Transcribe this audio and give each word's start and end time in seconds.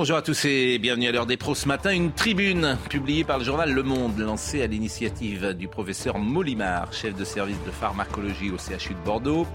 Bonjour 0.00 0.16
à 0.16 0.22
tous 0.22 0.46
et 0.46 0.78
bienvenue 0.78 1.08
à 1.08 1.12
l'heure 1.12 1.26
des 1.26 1.36
pros. 1.36 1.54
Ce 1.54 1.68
matin, 1.68 1.90
une 1.90 2.10
tribune 2.10 2.78
publiée 2.88 3.22
par 3.22 3.36
le 3.36 3.44
journal 3.44 3.70
Le 3.70 3.82
Monde, 3.82 4.18
lancée 4.18 4.62
à 4.62 4.66
l'initiative 4.66 5.52
du 5.52 5.68
professeur 5.68 6.18
Molimar, 6.18 6.90
chef 6.90 7.14
de 7.14 7.22
service 7.22 7.62
de 7.66 7.70
pharmacologie 7.70 8.50
au 8.50 8.56
CHU 8.56 8.94
de 8.94 9.04
Bordeaux, 9.04 9.46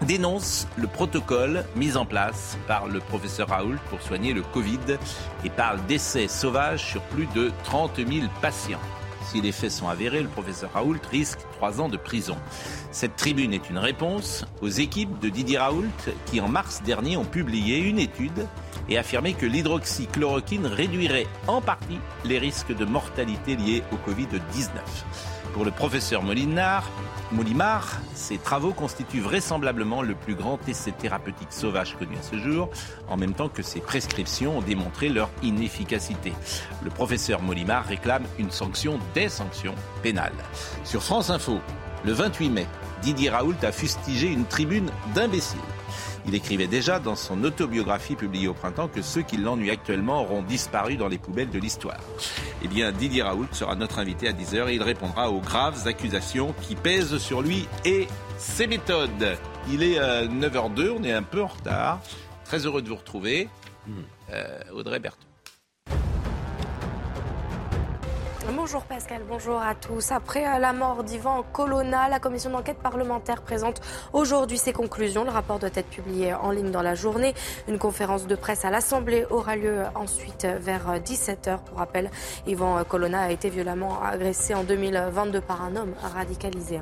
dénonce 0.00 0.66
le 0.78 0.86
protocole 0.86 1.66
mis 1.76 1.98
en 1.98 2.06
place 2.06 2.56
par 2.66 2.86
le 2.86 3.00
professeur 3.00 3.48
Raoult 3.48 3.76
pour 3.90 4.00
soigner 4.00 4.32
le 4.32 4.40
Covid 4.40 4.96
et 5.44 5.50
parle 5.50 5.84
d'essais 5.84 6.28
sauvages 6.28 6.82
sur 6.82 7.02
plus 7.02 7.26
de 7.34 7.52
30 7.64 7.96
000 7.96 8.08
patients. 8.40 8.80
Si 9.30 9.40
les 9.40 9.52
faits 9.52 9.70
sont 9.70 9.88
avérés, 9.88 10.22
le 10.22 10.28
professeur 10.28 10.72
Raoult 10.72 10.98
risque 11.10 11.40
trois 11.56 11.80
ans 11.80 11.88
de 11.88 11.96
prison. 11.96 12.36
Cette 12.90 13.16
tribune 13.16 13.52
est 13.52 13.70
une 13.70 13.78
réponse 13.78 14.44
aux 14.60 14.68
équipes 14.68 15.18
de 15.20 15.28
Didier 15.28 15.58
Raoult 15.58 15.84
qui, 16.26 16.40
en 16.40 16.48
mars 16.48 16.82
dernier, 16.84 17.16
ont 17.16 17.24
publié 17.24 17.78
une 17.78 17.98
étude 17.98 18.46
et 18.88 18.98
affirmé 18.98 19.34
que 19.34 19.46
l'hydroxychloroquine 19.46 20.66
réduirait 20.66 21.26
en 21.46 21.60
partie 21.60 21.98
les 22.24 22.38
risques 22.38 22.76
de 22.76 22.84
mortalité 22.84 23.56
liés 23.56 23.82
au 23.92 24.10
Covid-19. 24.10 25.33
Pour 25.54 25.64
le 25.64 25.70
professeur 25.70 26.24
Molinard, 26.24 26.90
Molimar, 27.30 28.00
ces 28.12 28.38
travaux 28.38 28.72
constituent 28.72 29.20
vraisemblablement 29.20 30.02
le 30.02 30.16
plus 30.16 30.34
grand 30.34 30.58
essai 30.68 30.90
thérapeutique 30.90 31.52
sauvage 31.52 31.96
connu 31.96 32.16
à 32.16 32.22
ce 32.22 32.36
jour, 32.36 32.70
en 33.08 33.16
même 33.16 33.34
temps 33.34 33.48
que 33.48 33.62
ses 33.62 33.80
prescriptions 33.80 34.58
ont 34.58 34.62
démontré 34.62 35.08
leur 35.08 35.30
inefficacité. 35.44 36.32
Le 36.82 36.90
professeur 36.90 37.40
Molimar 37.40 37.84
réclame 37.84 38.24
une 38.40 38.50
sanction 38.50 38.98
des 39.14 39.28
sanctions 39.28 39.76
pénales. 40.02 40.32
Sur 40.82 41.04
France 41.04 41.30
Info, 41.30 41.60
le 42.04 42.12
28 42.12 42.50
mai, 42.50 42.66
Didier 43.02 43.30
Raoult 43.30 43.54
a 43.62 43.70
fustigé 43.70 44.26
une 44.26 44.46
tribune 44.46 44.90
d'imbéciles. 45.14 45.60
Il 46.26 46.34
écrivait 46.34 46.66
déjà 46.66 46.98
dans 46.98 47.16
son 47.16 47.44
autobiographie 47.44 48.16
publiée 48.16 48.48
au 48.48 48.54
printemps 48.54 48.88
que 48.88 49.02
ceux 49.02 49.22
qui 49.22 49.36
l'ennuient 49.36 49.70
actuellement 49.70 50.22
auront 50.22 50.42
disparu 50.42 50.96
dans 50.96 51.08
les 51.08 51.18
poubelles 51.18 51.50
de 51.50 51.58
l'histoire. 51.58 52.00
Eh 52.62 52.68
bien, 52.68 52.92
Didier 52.92 53.22
Raoult 53.22 53.48
sera 53.52 53.74
notre 53.74 53.98
invité 53.98 54.28
à 54.28 54.32
10h 54.32 54.68
et 54.68 54.74
il 54.74 54.82
répondra 54.82 55.30
aux 55.30 55.40
graves 55.40 55.86
accusations 55.86 56.54
qui 56.62 56.76
pèsent 56.76 57.18
sur 57.18 57.42
lui 57.42 57.68
et 57.84 58.08
ses 58.38 58.66
méthodes. 58.66 59.36
Il 59.70 59.82
est 59.82 59.98
9h02, 59.98 60.80
euh, 60.80 60.94
on 60.98 61.04
est 61.04 61.12
un 61.12 61.22
peu 61.22 61.42
en 61.42 61.48
retard. 61.48 62.00
Très 62.44 62.66
heureux 62.66 62.82
de 62.82 62.88
vous 62.88 62.96
retrouver. 62.96 63.48
Euh, 64.30 64.60
Audrey 64.72 64.98
Berthaud. 64.98 65.33
Bonjour 68.52 68.82
Pascal, 68.82 69.22
bonjour 69.26 69.58
à 69.62 69.74
tous. 69.74 70.12
Après 70.12 70.46
euh, 70.46 70.58
la 70.58 70.74
mort 70.74 71.02
d'Ivan 71.02 71.42
Colonna, 71.50 72.10
la 72.10 72.18
commission 72.18 72.50
d'enquête 72.50 72.76
parlementaire 72.76 73.40
présente 73.40 73.80
aujourd'hui 74.12 74.58
ses 74.58 74.74
conclusions. 74.74 75.24
Le 75.24 75.30
rapport 75.30 75.58
doit 75.58 75.70
être 75.74 75.88
publié 75.88 76.34
en 76.34 76.50
ligne 76.50 76.70
dans 76.70 76.82
la 76.82 76.94
journée. 76.94 77.32
Une 77.68 77.78
conférence 77.78 78.26
de 78.26 78.34
presse 78.34 78.66
à 78.66 78.70
l'Assemblée 78.70 79.24
aura 79.30 79.56
lieu 79.56 79.84
ensuite 79.94 80.46
vers 80.60 81.00
17h. 81.00 81.58
Pour 81.64 81.78
rappel, 81.78 82.10
Ivan 82.46 82.84
Colonna 82.84 83.22
a 83.22 83.30
été 83.30 83.48
violemment 83.48 84.02
agressé 84.02 84.54
en 84.54 84.62
2022 84.62 85.40
par 85.40 85.62
un 85.62 85.76
homme 85.76 85.94
radicalisé. 86.02 86.80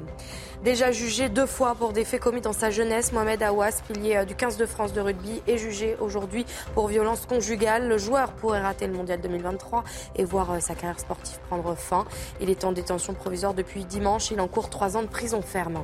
Déjà 0.65 0.93
jugé 0.93 1.29
deux 1.29 1.47
fois 1.47 1.75
pour 1.75 1.93
des 1.93 2.05
faits 2.05 2.21
commis 2.21 2.41
dans 2.41 2.53
sa 2.53 2.71
jeunesse, 2.71 3.13
Mohamed 3.13 3.43
Awas, 3.43 3.83
pilier 3.85 4.19
euh, 4.19 4.25
du 4.25 4.37
15 4.37 4.59
de 4.59 4.65
France 4.65 4.93
de 4.93 5.01
rugby, 5.01 5.43
est 5.49 5.59
jugé 5.59 5.97
aujourd'hui 5.99 6.47
pour 6.75 6.87
violence 6.87 7.27
conjugale. 7.27 7.89
Le 7.89 7.99
joueur 7.99 8.31
pourrait 8.35 8.61
rater 8.61 8.87
le 8.87 8.93
mondial 8.93 9.21
2023 9.21 9.83
et 10.15 10.25
voir 10.25 10.53
euh, 10.53 10.61
sa 10.61 10.77
carrière 10.77 11.01
sportive 11.01 11.41
prendre 11.49 11.75
fin. 11.75 12.05
Il 12.41 12.49
est 12.49 12.63
en 12.63 12.71
détention 12.71 13.13
provisoire 13.13 13.55
depuis 13.55 13.85
dimanche. 13.85 14.31
Il 14.31 14.41
encourt 14.41 14.71
trois 14.71 14.97
ans 14.97 15.03
de 15.03 15.09
prison 15.09 15.43
ferme. 15.43 15.83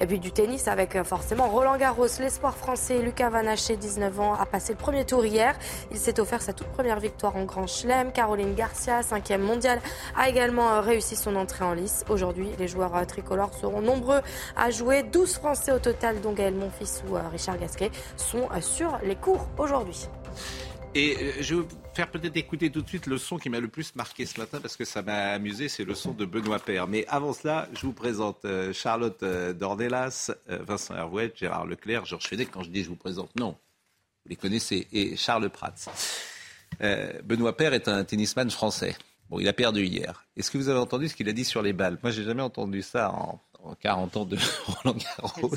Et 0.00 0.06
puis 0.06 0.18
du 0.18 0.32
tennis 0.32 0.66
avec 0.66 0.96
euh, 0.96 1.04
forcément 1.04 1.48
Roland 1.48 1.76
Garros. 1.76 2.06
L'espoir 2.20 2.56
français 2.56 3.00
Lucas 3.02 3.28
Vanaché, 3.28 3.76
19 3.76 4.20
ans, 4.20 4.34
a 4.34 4.46
passé 4.46 4.72
le 4.72 4.78
premier 4.78 5.04
tour 5.04 5.26
hier. 5.26 5.54
Il 5.90 5.98
s'est 5.98 6.18
offert 6.20 6.40
sa 6.40 6.52
toute 6.52 6.68
première 6.68 7.00
victoire 7.00 7.36
en 7.36 7.44
Grand 7.44 7.66
Chelem. 7.66 8.10
Caroline 8.12 8.54
Garcia, 8.54 9.02
cinquième 9.02 9.42
mondiale, 9.42 9.80
a 10.16 10.28
également 10.28 10.80
réussi 10.80 11.16
son 11.16 11.36
entrée 11.36 11.64
en 11.64 11.74
lice. 11.74 12.04
Aujourd'hui, 12.08 12.48
les 12.58 12.66
joueurs 12.66 13.06
tricolores 13.06 13.54
seront 13.54 13.80
nombreux 13.80 14.20
à 14.56 14.70
jouer. 14.70 15.02
12 15.02 15.34
Français 15.34 15.72
au 15.72 15.78
total, 15.78 16.20
dont 16.20 16.32
Gaël 16.32 16.54
Monfils 16.54 17.02
ou 17.08 17.16
euh, 17.16 17.20
Richard 17.30 17.58
Gasquet, 17.58 17.90
sont 18.16 18.48
euh, 18.50 18.60
sur 18.60 18.98
les 19.02 19.16
cours 19.16 19.48
aujourd'hui. 19.58 20.08
Et 20.94 21.16
euh, 21.16 21.32
je 21.40 21.56
faire 21.94 22.10
peut-être 22.10 22.36
écouter 22.36 22.70
tout 22.70 22.82
de 22.82 22.88
suite 22.88 23.06
le 23.06 23.18
son 23.18 23.36
qui 23.36 23.50
m'a 23.50 23.60
le 23.60 23.68
plus 23.68 23.94
marqué 23.94 24.26
ce 24.26 24.38
matin 24.38 24.60
parce 24.60 24.76
que 24.76 24.84
ça 24.84 25.02
m'a 25.02 25.32
amusé, 25.32 25.68
c'est 25.68 25.84
le 25.84 25.94
son 25.94 26.12
de 26.12 26.24
Benoît 26.24 26.58
Père. 26.58 26.86
Mais 26.86 27.04
avant 27.08 27.32
cela, 27.32 27.68
je 27.74 27.86
vous 27.86 27.92
présente 27.92 28.46
Charlotte 28.72 29.24
Dordelas, 29.24 30.30
Vincent 30.48 30.94
Hervouet, 30.94 31.32
Gérard 31.34 31.66
Leclerc, 31.66 32.06
Georges 32.06 32.26
Fenech. 32.26 32.50
Quand 32.50 32.62
je 32.62 32.70
dis 32.70 32.84
je 32.84 32.88
vous 32.88 32.96
présente, 32.96 33.34
non, 33.36 33.50
vous 33.50 34.30
les 34.30 34.36
connaissez, 34.36 34.86
et 34.92 35.16
Charles 35.16 35.50
Prats. 35.50 35.74
Benoît 37.24 37.56
Père 37.56 37.74
est 37.74 37.88
un 37.88 38.04
tennisman 38.04 38.50
français. 38.50 38.96
Bon, 39.28 39.38
il 39.38 39.46
a 39.46 39.52
perdu 39.52 39.84
hier. 39.84 40.24
Est-ce 40.36 40.50
que 40.50 40.58
vous 40.58 40.68
avez 40.68 40.78
entendu 40.78 41.08
ce 41.08 41.14
qu'il 41.14 41.28
a 41.28 41.32
dit 41.32 41.44
sur 41.44 41.62
les 41.62 41.72
balles? 41.72 41.98
Moi, 42.02 42.10
j'ai 42.10 42.24
jamais 42.24 42.42
entendu 42.42 42.82
ça 42.82 43.12
en 43.12 43.40
en 43.64 43.74
40 43.74 44.16
ans 44.16 44.24
de 44.24 44.36
Roland 44.66 44.96
Garros. 44.96 45.50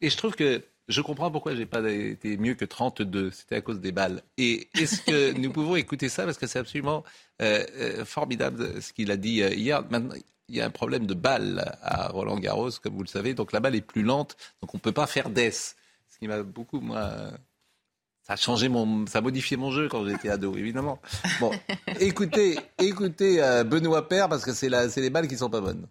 Et 0.00 0.10
je 0.10 0.16
trouve 0.16 0.34
que 0.34 0.62
je 0.88 1.02
comprends 1.02 1.30
pourquoi 1.30 1.54
j'ai 1.54 1.66
pas 1.66 1.88
été 1.90 2.36
mieux 2.38 2.54
que 2.54 2.64
32. 2.64 3.30
C'était 3.30 3.56
à 3.56 3.60
cause 3.60 3.80
des 3.80 3.92
balles. 3.92 4.22
Et 4.38 4.68
est-ce 4.74 5.02
que 5.02 5.32
nous 5.38 5.52
pouvons 5.52 5.76
écouter 5.76 6.08
ça? 6.08 6.24
Parce 6.24 6.38
que 6.38 6.46
c'est 6.46 6.58
absolument 6.58 7.04
euh, 7.42 7.64
euh, 7.76 8.04
formidable 8.04 8.80
ce 8.82 8.92
qu'il 8.92 9.10
a 9.10 9.16
dit 9.16 9.42
euh, 9.42 9.50
hier. 9.50 9.82
Maintenant, 9.90 10.14
il 10.48 10.56
y 10.56 10.62
a 10.62 10.66
un 10.66 10.70
problème 10.70 11.06
de 11.06 11.12
balles 11.12 11.76
à 11.82 12.08
Roland 12.08 12.38
Garros, 12.38 12.70
comme 12.82 12.94
vous 12.94 13.02
le 13.02 13.08
savez. 13.08 13.34
Donc 13.34 13.52
la 13.52 13.60
balle 13.60 13.74
est 13.74 13.82
plus 13.82 14.02
lente, 14.02 14.36
donc 14.62 14.74
on 14.74 14.78
peut 14.78 14.92
pas 14.92 15.06
faire 15.06 15.28
d'ess. 15.28 15.76
Ce 16.08 16.18
qui 16.18 16.26
m'a 16.26 16.42
beaucoup 16.42 16.80
moi. 16.80 17.32
Ça 18.22 18.34
a 18.34 18.36
changé 18.36 18.68
mon, 18.68 19.06
ça 19.06 19.18
a 19.18 19.20
modifié 19.22 19.56
mon 19.56 19.70
jeu 19.70 19.88
quand 19.88 20.06
j'étais 20.06 20.28
ado, 20.28 20.54
évidemment. 20.56 21.00
Bon, 21.40 21.50
écoutez, 22.00 22.58
écoutez 22.78 23.38
Benoît 23.66 24.06
Père 24.06 24.28
parce 24.28 24.44
que 24.44 24.52
c'est 24.52 24.70
c'est 24.90 25.00
les 25.00 25.10
balles 25.10 25.28
qui 25.28 25.36
sont 25.36 25.50
pas 25.50 25.60
bonnes. 25.60 25.86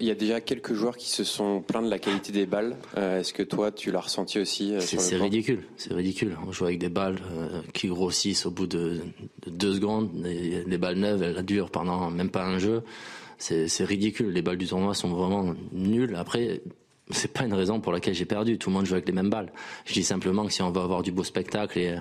Il 0.00 0.06
y 0.06 0.10
a 0.10 0.14
déjà 0.14 0.40
quelques 0.40 0.72
joueurs 0.72 0.96
qui 0.96 1.10
se 1.10 1.24
sont 1.24 1.60
plaints 1.60 1.82
de 1.82 1.90
la 1.90 1.98
qualité 1.98 2.32
des 2.32 2.46
balles. 2.46 2.76
Euh, 2.96 3.20
est-ce 3.20 3.34
que 3.34 3.42
toi, 3.42 3.70
tu 3.70 3.92
l'as 3.92 4.00
ressenti 4.00 4.38
aussi 4.38 4.74
euh, 4.74 4.80
C'est 4.80 5.16
ridicule, 5.16 5.64
c'est 5.76 5.92
ridicule. 5.92 6.38
On 6.46 6.52
joue 6.52 6.64
avec 6.64 6.78
des 6.78 6.88
balles 6.88 7.18
euh, 7.32 7.60
qui 7.74 7.88
grossissent 7.88 8.46
au 8.46 8.50
bout 8.50 8.66
de, 8.66 9.02
deux 9.46 9.74
secondes. 9.74 10.10
Les, 10.24 10.78
balles 10.78 10.96
neuves, 10.96 11.22
elles 11.22 11.44
durent 11.44 11.70
pendant 11.70 12.10
même 12.10 12.30
pas 12.30 12.44
un 12.44 12.58
jeu. 12.58 12.82
C'est 13.36 13.84
ridicule. 13.84 14.32
Les 14.32 14.40
balles 14.40 14.56
du 14.56 14.66
tournoi 14.66 14.94
sont 14.94 15.08
vraiment 15.08 15.54
nulles. 15.72 16.14
Après, 16.16 16.62
c'est 17.10 17.32
pas 17.32 17.44
une 17.44 17.54
raison 17.54 17.80
pour 17.80 17.92
laquelle 17.92 18.14
j'ai 18.14 18.24
perdu. 18.24 18.56
Tout 18.56 18.70
le 18.70 18.76
monde 18.76 18.86
joue 18.86 18.94
avec 18.94 19.06
les 19.06 19.14
mêmes 19.14 19.30
balles. 19.30 19.52
Je 19.84 19.92
dis 19.92 20.04
simplement 20.04 20.46
que 20.46 20.52
si 20.52 20.62
on 20.62 20.70
veut 20.70 20.80
avoir 20.80 21.02
du 21.02 21.12
beau 21.12 21.24
spectacle 21.24 21.78
et 21.78 21.94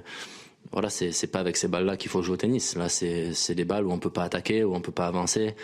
voilà, 0.71 0.89
c'est 0.89 1.31
pas 1.31 1.39
avec 1.39 1.57
ces 1.57 1.67
balles-là 1.67 1.97
qu'il 1.97 2.11
faut 2.11 2.21
jouer 2.21 2.35
au 2.35 2.37
tennis. 2.37 2.75
Là, 2.75 2.87
c'est 2.87 3.55
des 3.55 3.65
balles 3.65 3.85
où 3.85 3.91
on 3.91 3.99
peut 3.99 4.09
pas 4.09 4.23
attaquer, 4.23 4.63
où 4.63 4.73
on 4.73 4.81
peut 4.81 4.91
pas 4.91 5.07
avancer. 5.07 5.55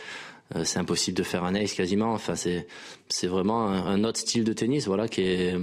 Euh, 0.56 0.64
c'est 0.64 0.80
impossible 0.80 1.18
de 1.18 1.24
faire 1.24 1.44
un 1.44 1.56
ace 1.56 1.74
quasiment. 1.74 2.14
Enfin, 2.14 2.36
c'est 2.36 2.68
c'est 3.10 3.28
vraiment 3.28 3.68
un, 3.68 4.04
autre 4.04 4.20
style 4.20 4.44
de 4.44 4.54
tennis, 4.54 4.88
voilà, 4.88 5.08
qui 5.08 5.22
est 5.22 5.58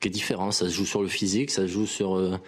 qui 0.00 0.08
est 0.08 0.10
différent. 0.10 0.50
Ça 0.52 0.68
se 0.68 0.74
joue 0.74 0.86
sur 0.86 1.02
le 1.02 1.08
physique, 1.08 1.50
ça 1.50 1.62
se 1.62 1.66
joue 1.68 1.86
sur 1.86 2.16
euh, 2.16 2.38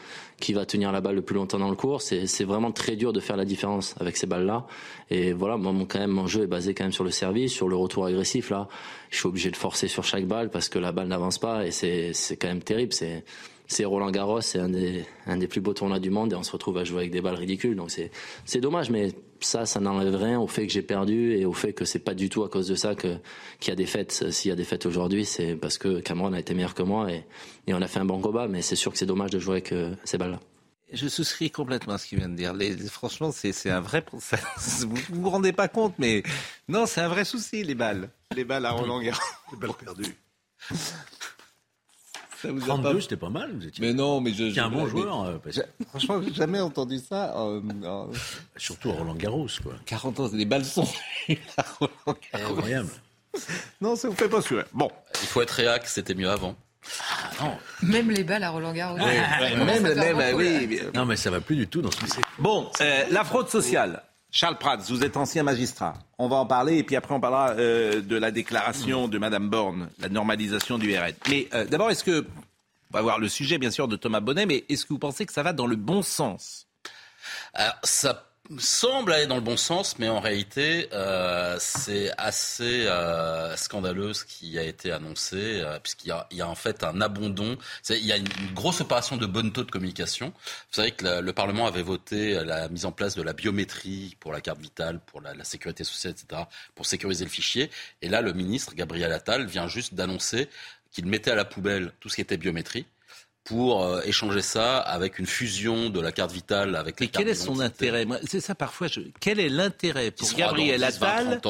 qui 0.41 0.53
va 0.53 0.65
tenir 0.67 0.93
la 0.93 1.00
balle 1.00 1.17
le 1.17 1.23
plus 1.23 1.35
longtemps 1.35 1.59
dans 1.59 1.70
le 1.70 1.76
cours. 1.76 2.00
C'est 2.03 2.26
c'est 2.26 2.44
vraiment 2.44 2.73
très 2.73 2.97
dur 2.97 3.12
de 3.12 3.20
faire 3.20 3.37
la 3.37 3.44
différence 3.44 3.94
avec 4.00 4.17
ces 4.17 4.26
balles-là. 4.26 4.67
Et 5.11 5.32
voilà, 5.32 5.56
moi, 5.56 5.73
mon, 5.73 5.85
quand 5.85 5.99
même, 5.99 6.11
mon 6.11 6.26
jeu 6.26 6.44
est 6.44 6.47
basé 6.47 6.75
quand 6.75 6.85
même 6.85 6.93
sur 6.93 7.05
le 7.05 7.11
service, 7.11 7.53
sur 7.53 7.69
le 7.69 7.76
retour 7.76 8.06
agressif. 8.06 8.50
Là, 8.50 8.69
je 9.11 9.19
suis 9.19 9.26
obligé 9.26 9.50
de 9.50 9.56
forcer 9.56 9.88
sur 9.88 10.05
chaque 10.05 10.26
balle 10.26 10.50
parce 10.50 10.69
que 10.69 10.79
la 10.79 10.93
balle 10.93 11.09
n'avance 11.09 11.38
pas 11.38 11.67
et 11.67 11.71
c'est 11.71 12.12
c'est 12.14 12.37
quand 12.37 12.49
même 12.49 12.62
terrible. 12.62 12.93
C'est 12.93 13.25
c'est 13.69 13.85
Roland 13.85 14.11
Garros, 14.11 14.41
c'est 14.41 14.59
un 14.59 14.70
des, 14.70 15.05
un 15.26 15.37
des 15.37 15.47
plus 15.47 15.61
beaux 15.61 15.75
tournois 15.75 16.00
du 16.00 16.11
monde 16.11 16.32
et 16.32 16.37
on 16.37 16.43
se 16.43 16.50
retrouve 16.50 16.79
à 16.79 16.85
jouer 16.85 17.00
avec 17.00 17.11
des 17.11 17.20
balles 17.20 17.35
ridicules. 17.35 17.76
Donc 17.76 17.91
c'est, 17.91 18.11
c'est 18.47 18.61
dommage, 18.61 18.91
mais 18.91 19.12
ça, 19.41 19.67
ça 19.67 19.79
n'enlève 19.79 20.17
rien 20.17 20.41
au 20.41 20.47
fait 20.47 20.67
que 20.67 20.73
j'ai 20.73 20.82
perdu 20.82 21.35
et 21.35 21.44
au 21.44 21.53
fait 21.53 21.75
que 21.75 21.85
c'est 21.85 21.99
pas 21.99 22.15
du 22.15 22.31
tout 22.31 22.43
à 22.44 22.49
cause 22.49 22.67
de 22.67 22.75
ça 22.75 22.94
que, 22.94 23.19
qu'il 23.61 23.70
y 23.70 23.73
a 23.73 23.76
des 23.76 23.87
fêtes. 23.87 24.31
S'il 24.31 24.49
y 24.49 24.53
a 24.53 24.56
des 24.56 24.65
fêtes 24.65 24.87
aujourd'hui, 24.87 25.26
c'est 25.26 25.55
parce 25.55 25.76
que 25.76 26.00
Cameron 26.00 26.32
a 26.32 26.41
été 26.41 26.55
meilleur 26.55 26.75
que 26.75 26.82
moi 26.82 27.12
et, 27.12 27.25
et 27.67 27.75
on 27.75 27.82
a 27.82 27.87
fait 27.87 28.00
un 28.00 28.06
bon 28.06 28.20
combat, 28.20 28.49
mais 28.49 28.62
c'est 28.62 28.76
sûr 28.76 28.91
que 28.91 28.99
c'est 28.99 29.06
dommage 29.06 29.31
de 29.31 29.38
jouer 29.38 29.56
avec 29.56 29.73
euh, 29.73 29.94
ces 30.05 30.17
balles-là. 30.17 30.41
Je 30.91 31.06
souscris 31.06 31.50
complètement 31.50 31.94
à 31.94 31.99
ce 31.99 32.06
qu'il 32.06 32.19
vient 32.19 32.31
de 32.31 32.35
dire. 32.37 32.55
Les, 32.55 32.75
franchement, 32.88 33.31
c'est, 33.31 33.53
c'est 33.53 33.71
un 33.71 33.81
vrai. 33.81 34.03
Ça, 34.19 34.38
vous 34.87 34.97
vous 35.11 35.29
rendez 35.29 35.53
pas 35.53 35.69
compte, 35.69 35.94
mais 35.99 36.23
non, 36.69 36.87
c'est 36.87 37.03
un 37.03 37.09
vrai 37.09 37.26
souci, 37.26 37.62
les 37.62 37.75
balles. 37.75 38.09
Les 38.35 38.44
balles 38.44 38.64
à 38.64 38.71
Roland 38.71 39.03
Garros. 39.03 39.21
Les 39.53 39.59
balles 39.59 39.75
perdues. 39.75 40.17
32, 42.43 43.00
c'était 43.00 43.17
pas 43.17 43.31
mal. 43.31 43.52
Vous 43.55 43.67
étiez... 43.67 43.87
Mais 43.87 43.93
non, 43.93 44.20
mais 44.20 44.32
je. 44.32 44.52
C'est 44.52 44.61
un 44.61 44.70
bon 44.70 44.87
joueur. 44.87 45.25
Euh, 45.25 45.38
franchement, 45.88 46.23
j'ai 46.23 46.35
jamais 46.35 46.61
entendu 46.61 46.99
ça. 46.99 47.37
Euh, 47.37 47.61
Surtout 48.56 48.90
à 48.90 48.94
Roland 48.94 49.14
Garros, 49.14 49.49
quoi. 49.62 49.75
40 49.87 50.20
ans, 50.20 50.29
c'est 50.31 50.37
des 50.37 50.44
balsons. 50.44 50.88
Incroyable. 52.32 52.90
non, 53.81 53.96
ça 53.96 54.08
vous 54.08 54.14
fait 54.14 54.29
pas 54.29 54.43
sûr. 54.43 54.64
Bon. 54.73 54.90
Il 55.23 55.29
faut 55.29 55.43
être 55.43 55.50
réac, 55.50 55.87
c'était 55.87 56.14
mieux 56.14 56.31
avant. 56.31 56.55
Ah, 57.00 57.44
non. 57.44 57.56
Même 57.82 58.11
les 58.11 58.25
balles 58.25 58.44
à 58.44 58.50
Roland 58.50 58.73
Garros. 58.73 58.96
même, 58.96 59.94
même, 59.94 60.37
oui. 60.37 60.81
Non, 60.94 61.05
mais 61.05 61.17
ça 61.17 61.31
va 61.31 61.40
plus 61.40 61.56
du 61.56 61.67
tout 61.67 61.82
dans 61.82 61.90
ce 61.90 62.00
lycée. 62.02 62.20
Bon, 62.38 62.70
euh, 62.81 63.05
la 63.11 63.25
fraude 63.25 63.49
sociale. 63.49 64.02
Charles 64.30 64.58
Prats, 64.58 64.76
vous 64.76 65.04
êtes 65.04 65.16
ancien 65.16 65.42
magistrat. 65.42 65.94
On 66.19 66.28
va 66.28 66.36
en 66.36 66.46
parler 66.46 66.76
et 66.76 66.82
puis 66.82 66.96
après 66.96 67.14
on 67.14 67.20
parlera 67.20 67.50
euh, 67.52 68.02
de 68.02 68.16
la 68.16 68.30
déclaration 68.30 69.08
de 69.08 69.19
Madame 69.19 69.48
Borne, 69.48 69.88
la 69.98 70.08
normalisation 70.08 70.78
du 70.78 70.96
RN. 70.96 71.12
Mais 71.28 71.48
euh, 71.54 71.64
d'abord, 71.64 71.90
est-ce 71.90 72.04
que 72.04 72.26
on 72.90 72.96
va 72.96 73.02
voir 73.02 73.19
le 73.19 73.28
sujet 73.28 73.58
bien 73.58 73.70
sûr 73.70 73.88
de 73.88 73.96
Thomas 73.96 74.20
Bonnet, 74.20 74.46
mais 74.46 74.64
est-ce 74.69 74.84
que 74.84 74.92
vous 74.92 74.98
pensez 74.98 75.26
que 75.26 75.32
ça 75.32 75.42
va 75.42 75.52
dans 75.52 75.66
le 75.66 75.76
bon 75.76 76.02
sens? 76.02 76.66
Ça 77.82 78.27
semble 78.59 79.12
aller 79.12 79.27
dans 79.27 79.35
le 79.35 79.43
bon 79.43 79.56
sens, 79.56 79.99
mais 79.99 80.09
en 80.09 80.21
réalité, 80.21 80.89
euh, 80.93 81.56
c'est 81.61 82.11
assez 82.17 82.87
euh, 82.87 83.56
scandaleux 83.56 84.15
ce 84.15 84.25
qui 84.25 84.59
a 84.59 84.62
été 84.62 84.91
annoncé, 84.91 85.37
euh, 85.37 85.79
puisqu'il 85.81 86.09
y 86.31 86.37
y 86.37 86.41
a 86.41 86.49
en 86.49 86.55
fait 86.55 86.83
un 86.85 87.00
abandon. 87.00 87.59
Il 87.91 88.06
y 88.06 88.12
a 88.12 88.17
une, 88.17 88.27
grosse 88.55 88.81
opération 88.81 89.17
de 89.17 89.27
bonne 89.27 89.53
taux 89.53 89.65
de 89.65 89.71
communication. 89.71 90.29
Vous 90.29 90.73
savez 90.73 90.93
que 90.93 91.21
le 91.21 91.33
Parlement 91.33 91.67
avait 91.67 91.83
voté 91.83 92.43
la 92.45 92.69
mise 92.69 92.87
en 92.87 92.93
place 92.93 93.15
de 93.15 93.23
la 93.23 93.33
biométrie 93.33 94.17
pour 94.21 94.33
la 94.33 94.41
carte 94.41 94.61
vitale, 94.61 95.00
pour 95.00 95.21
la, 95.21 95.35
la 95.35 95.45
sécurité 95.45 95.85
sociale, 95.85 96.15
etc., 96.15 96.43
pour 96.75 96.87
sécuriser 96.87 97.25
le 97.25 97.31
fichier. 97.31 97.71
Et 98.03 98.09
là, 98.09 98.23
le 98.23 98.33
ministre 98.33 98.75
Gabriel 98.75 99.12
Attal 99.12 99.47
vient 99.47 99.69
juste 99.69 99.95
d'annoncer 99.95 100.49
qu'il 100.91 101.06
mettait 101.06 101.31
à 101.31 101.35
la 101.35 101.45
poubelle 101.45 101.93
tout 102.00 102.09
ce 102.09 102.17
qui 102.17 102.23
était 102.23 102.37
biométrie 102.37 102.87
pour 103.49 103.83
euh, 103.83 104.03
échanger 104.05 104.43
ça 104.43 104.79
avec 104.79 105.19
une 105.19 105.27
fusion 105.27 105.89
de 105.89 106.00
la 106.00 106.12
carte 106.12 106.33
vitale 106.33 106.77
avec 106.77 107.00
les 107.00 107.06
Mais 107.06 107.11
quel 107.11 107.29
est 107.29 107.35
son 107.35 107.61
intérêt 107.61 108.06
C'est 108.27 108.41
ça 108.41 108.55
parfois. 108.55 108.89
Je... 108.89 109.00
Quel 109.21 109.41
est 109.41 109.49
l'intérêt 109.49 110.11
pour 110.11 110.31
Gabriel 110.35 110.85
Attal 110.85 111.41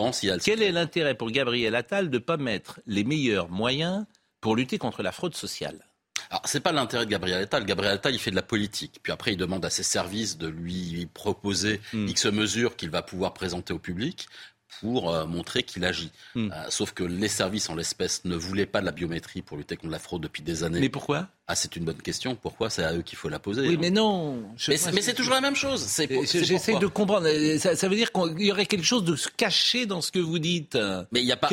Quel 0.44 0.62
est 0.62 0.72
l'intérêt 0.72 1.14
pour 1.14 1.30
Gabriel 1.30 1.74
Attal 1.74 2.08
de 2.08 2.18
pas 2.18 2.36
mettre 2.36 2.80
les 2.86 3.02
meilleurs 3.04 3.48
moyens 3.48 4.04
pour 4.40 4.54
lutter 4.54 4.78
contre 4.78 5.02
la 5.02 5.12
fraude 5.12 5.34
sociale 5.34 5.84
alors, 6.30 6.42
c'est 6.44 6.60
pas 6.60 6.72
l'intérêt 6.72 7.06
de 7.06 7.10
Gabriel 7.10 7.42
Attal. 7.42 7.64
Gabriel 7.64 7.94
Attal, 7.94 8.12
il 8.12 8.18
fait 8.18 8.30
de 8.30 8.36
la 8.36 8.42
politique. 8.42 9.00
Puis 9.02 9.12
après, 9.12 9.32
il 9.32 9.38
demande 9.38 9.64
à 9.64 9.70
ses 9.70 9.82
services 9.82 10.36
de 10.36 10.46
lui 10.46 11.08
proposer 11.14 11.80
hmm. 11.94 12.06
X 12.08 12.26
mesures 12.26 12.76
qu'il 12.76 12.90
va 12.90 13.00
pouvoir 13.00 13.32
présenter 13.32 13.72
au 13.72 13.78
public 13.78 14.26
pour 14.80 15.12
euh, 15.12 15.26
montrer 15.26 15.62
qu'il 15.62 15.84
agit. 15.84 16.10
Hmm. 16.34 16.50
Euh, 16.52 16.66
sauf 16.70 16.92
que 16.92 17.02
les 17.04 17.28
services 17.28 17.68
en 17.68 17.74
l'espèce 17.74 18.24
ne 18.24 18.36
voulaient 18.36 18.66
pas 18.66 18.80
de 18.80 18.86
la 18.86 18.92
biométrie 18.92 19.42
pour 19.42 19.56
lutter 19.56 19.76
contre 19.76 19.92
la 19.92 19.98
fraude 19.98 20.22
depuis 20.22 20.42
des 20.42 20.64
années. 20.64 20.80
Mais 20.80 20.88
pourquoi? 20.88 21.28
Ah, 21.46 21.54
c'est 21.54 21.76
une 21.76 21.84
bonne 21.84 22.00
question. 22.02 22.34
Pourquoi? 22.34 22.68
C'est 22.70 22.84
à 22.84 22.94
eux 22.94 23.02
qu'il 23.02 23.16
faut 23.16 23.28
la 23.28 23.38
poser. 23.38 23.62
Oui, 23.62 23.74
hein. 23.74 23.78
mais 23.80 23.90
non. 23.90 24.42
mais, 24.68 24.76
c'est 24.76 25.14
toujours 25.14 25.34
la 25.34 25.40
même 25.40 25.56
chose. 25.56 25.86
J'essaie 26.24 26.78
de 26.78 26.86
comprendre. 26.86 27.26
Euh, 27.26 27.58
ça, 27.58 27.88
veut 27.88 27.96
dire 27.96 28.12
qu'il 28.12 28.42
y 28.42 28.52
aurait 28.52 28.66
quelque 28.66 28.84
chose 28.84 29.04
de 29.04 29.16
caché 29.36 29.86
dans 29.86 30.00
ce 30.00 30.12
que 30.12 30.18
vous 30.18 30.38
dites. 30.38 30.78
Mais 31.12 31.20
il 31.20 31.26
y 31.26 31.32
a 31.32 31.36
pas. 31.36 31.48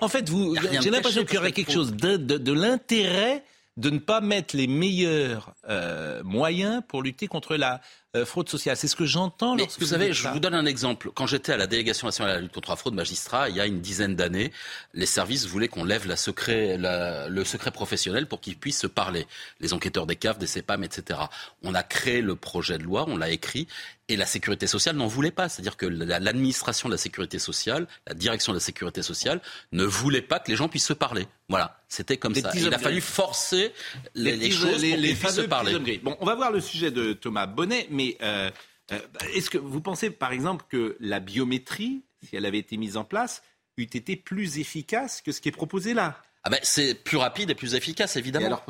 En 0.00 0.08
fait, 0.08 0.28
vous, 0.28 0.54
j'ai 0.80 0.90
l'impression 0.90 1.24
qu'il 1.24 1.36
y 1.36 1.38
aurait 1.38 1.52
quelque 1.52 1.72
chose 1.72 1.92
de, 1.92 2.16
de, 2.16 2.38
de 2.38 2.52
l'intérêt 2.52 3.42
de 3.78 3.90
ne 3.90 3.98
pas 3.98 4.20
mettre 4.20 4.56
les 4.56 4.66
meilleurs 4.66 5.54
euh, 5.68 6.22
moyens 6.24 6.82
pour 6.88 7.02
lutter 7.02 7.28
contre 7.28 7.56
la 7.56 7.80
euh, 8.16 8.24
fraude 8.24 8.48
sociale. 8.48 8.76
C'est 8.76 8.88
ce 8.88 8.96
que 8.96 9.04
j'entends 9.04 9.54
lorsque 9.54 9.78
vous, 9.80 9.86
vous 9.86 9.92
savez, 9.92 10.12
je 10.12 10.28
vous 10.28 10.40
donne 10.40 10.54
un 10.54 10.64
exemple. 10.64 11.10
Quand 11.14 11.26
j'étais 11.26 11.52
à 11.52 11.56
la 11.56 11.66
délégation 11.66 12.06
nationale 12.06 12.32
à 12.32 12.34
la 12.36 12.40
lutte 12.40 12.52
contre 12.52 12.70
la 12.70 12.76
fraude 12.76 12.94
magistrat, 12.94 13.50
il 13.50 13.56
y 13.56 13.60
a 13.60 13.66
une 13.66 13.80
dizaine 13.80 14.16
d'années, 14.16 14.50
les 14.94 15.06
services 15.06 15.46
voulaient 15.46 15.68
qu'on 15.68 15.84
lève 15.84 16.06
la 16.06 16.16
secret, 16.16 16.78
la, 16.78 17.28
le 17.28 17.44
secret 17.44 17.70
professionnel 17.70 18.26
pour 18.26 18.40
qu'ils 18.40 18.56
puissent 18.56 18.80
se 18.80 18.86
parler. 18.86 19.26
Les 19.60 19.74
enquêteurs 19.74 20.06
des 20.06 20.16
CAF, 20.16 20.38
des 20.38 20.46
CEPAM, 20.46 20.84
etc. 20.84 21.20
On 21.62 21.74
a 21.74 21.82
créé 21.82 22.22
le 22.22 22.34
projet 22.34 22.78
de 22.78 22.82
loi, 22.82 23.04
on 23.08 23.16
l'a 23.16 23.30
écrit, 23.30 23.68
et 24.08 24.16
la 24.16 24.26
sécurité 24.26 24.66
sociale 24.66 24.96
n'en 24.96 25.06
voulait 25.06 25.30
pas. 25.30 25.48
C'est-à-dire 25.48 25.76
que 25.76 25.86
l'administration 25.86 26.88
de 26.88 26.94
la 26.94 26.98
sécurité 26.98 27.38
sociale, 27.38 27.86
la 28.06 28.14
direction 28.14 28.52
de 28.52 28.56
la 28.56 28.62
sécurité 28.62 29.02
sociale, 29.02 29.40
ne 29.72 29.84
voulait 29.84 30.22
pas 30.22 30.38
que 30.38 30.50
les 30.50 30.56
gens 30.56 30.68
puissent 30.68 30.86
se 30.86 30.94
parler. 30.94 31.26
Voilà, 31.48 31.80
c'était 31.88 32.16
comme 32.16 32.34
ça. 32.34 32.50
Il 32.54 32.72
a 32.72 32.78
fallu 32.78 33.00
forcer 33.00 33.72
les, 34.14 34.36
les, 34.36 34.50
choses 34.50 34.70
pour 34.70 34.80
qu'ils 34.80 35.16
puissent 35.16 35.30
se 35.34 35.40
parler. 35.42 35.98
Bon, 36.02 36.16
on 36.20 36.26
va 36.26 36.34
voir 36.34 36.50
le 36.50 36.60
sujet 36.60 36.90
de 36.90 37.12
Thomas 37.12 37.46
Bonnet, 37.46 37.86
mais 37.98 38.16
euh, 38.22 38.50
euh, 38.92 39.00
est-ce 39.34 39.50
que 39.50 39.58
vous 39.58 39.80
pensez, 39.80 40.10
par 40.10 40.32
exemple, 40.32 40.64
que 40.68 40.96
la 41.00 41.20
biométrie, 41.20 42.04
si 42.22 42.36
elle 42.36 42.46
avait 42.46 42.58
été 42.58 42.76
mise 42.76 42.96
en 42.96 43.04
place, 43.04 43.42
eût 43.76 43.82
été 43.82 44.16
plus 44.16 44.58
efficace 44.58 45.20
que 45.20 45.32
ce 45.32 45.40
qui 45.40 45.48
est 45.48 45.52
proposé 45.52 45.94
là? 45.94 46.16
Ah 46.44 46.50
ben, 46.50 46.60
C'est 46.62 46.94
plus 46.94 47.16
rapide 47.16 47.50
et 47.50 47.54
plus 47.54 47.74
efficace, 47.74 48.16
évidemment. 48.16 48.62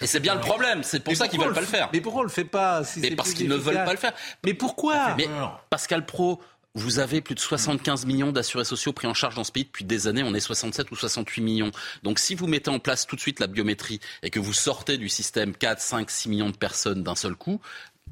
Et 0.00 0.06
c'est 0.06 0.20
bien 0.20 0.34
le 0.34 0.40
problème, 0.40 0.82
c'est 0.84 1.00
pour 1.00 1.16
ça 1.16 1.28
qu'ils 1.28 1.40
veulent 1.40 1.52
pas 1.52 1.60
le 1.60 1.66
faire. 1.66 1.90
Mais 1.92 2.00
pourquoi 2.00 2.20
on 2.20 2.24
le 2.24 2.30
fait 2.30 2.44
pas 2.44 2.82
Mais 2.96 3.10
parce 3.10 3.34
qu'ils 3.34 3.48
ne 3.48 3.56
veulent 3.56 3.84
pas 3.84 3.92
le 3.92 3.98
faire. 3.98 4.14
Mais 4.44 4.54
pourquoi 4.54 5.14
Mais 5.16 5.28
Pascal 5.68 6.06
Pro, 6.06 6.40
vous 6.74 7.00
avez 7.00 7.20
plus 7.20 7.34
de 7.34 7.40
75 7.40 8.06
millions 8.06 8.32
d'assurés 8.32 8.64
sociaux 8.64 8.92
pris 8.92 9.06
en 9.06 9.14
charge 9.14 9.34
dans 9.34 9.44
ce 9.44 9.50
pays 9.50 9.64
depuis 9.64 9.84
des 9.84 10.06
années. 10.06 10.22
On 10.22 10.34
est 10.34 10.40
67 10.40 10.90
ou 10.90 10.96
68 10.96 11.42
millions. 11.42 11.70
Donc 12.02 12.18
si 12.18 12.34
vous 12.34 12.46
mettez 12.46 12.70
en 12.70 12.78
place 12.78 13.06
tout 13.06 13.16
de 13.16 13.20
suite 13.20 13.40
la 13.40 13.48
biométrie 13.48 14.00
et 14.22 14.30
que 14.30 14.38
vous 14.38 14.52
sortez 14.52 14.96
du 14.96 15.08
système 15.08 15.54
4, 15.54 15.80
5, 15.80 16.10
6 16.10 16.28
millions 16.28 16.50
de 16.50 16.56
personnes 16.56 17.02
d'un 17.02 17.16
seul 17.16 17.34
coup, 17.34 17.60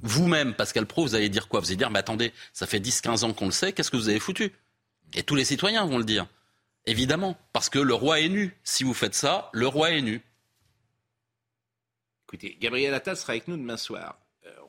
vous-même, 0.02 0.54
Pascal 0.54 0.86
Pro, 0.86 1.02
vous 1.02 1.14
allez 1.14 1.28
dire 1.28 1.48
quoi? 1.48 1.60
Vous 1.60 1.66
allez 1.66 1.76
dire, 1.76 1.90
mais 1.90 1.98
attendez, 1.98 2.32
ça 2.52 2.66
fait 2.66 2.80
10, 2.80 3.00
15 3.00 3.24
ans 3.24 3.32
qu'on 3.32 3.46
le 3.46 3.52
sait, 3.52 3.72
qu'est-ce 3.72 3.90
que 3.90 3.96
vous 3.96 4.08
avez 4.08 4.20
foutu? 4.20 4.52
Et 5.14 5.22
tous 5.22 5.34
les 5.34 5.44
citoyens 5.44 5.86
vont 5.86 5.98
le 5.98 6.04
dire. 6.04 6.26
Évidemment, 6.86 7.36
parce 7.52 7.68
que 7.68 7.78
le 7.78 7.94
roi 7.94 8.20
est 8.20 8.28
nu. 8.28 8.56
Si 8.64 8.84
vous 8.84 8.94
faites 8.94 9.14
ça, 9.14 9.50
le 9.52 9.66
roi 9.66 9.90
est 9.90 10.02
nu. 10.02 10.22
Écoutez, 12.26 12.56
Gabriel 12.60 12.94
Attal 12.94 13.16
sera 13.16 13.32
avec 13.32 13.48
nous 13.48 13.56
demain 13.56 13.76
soir. 13.76 14.18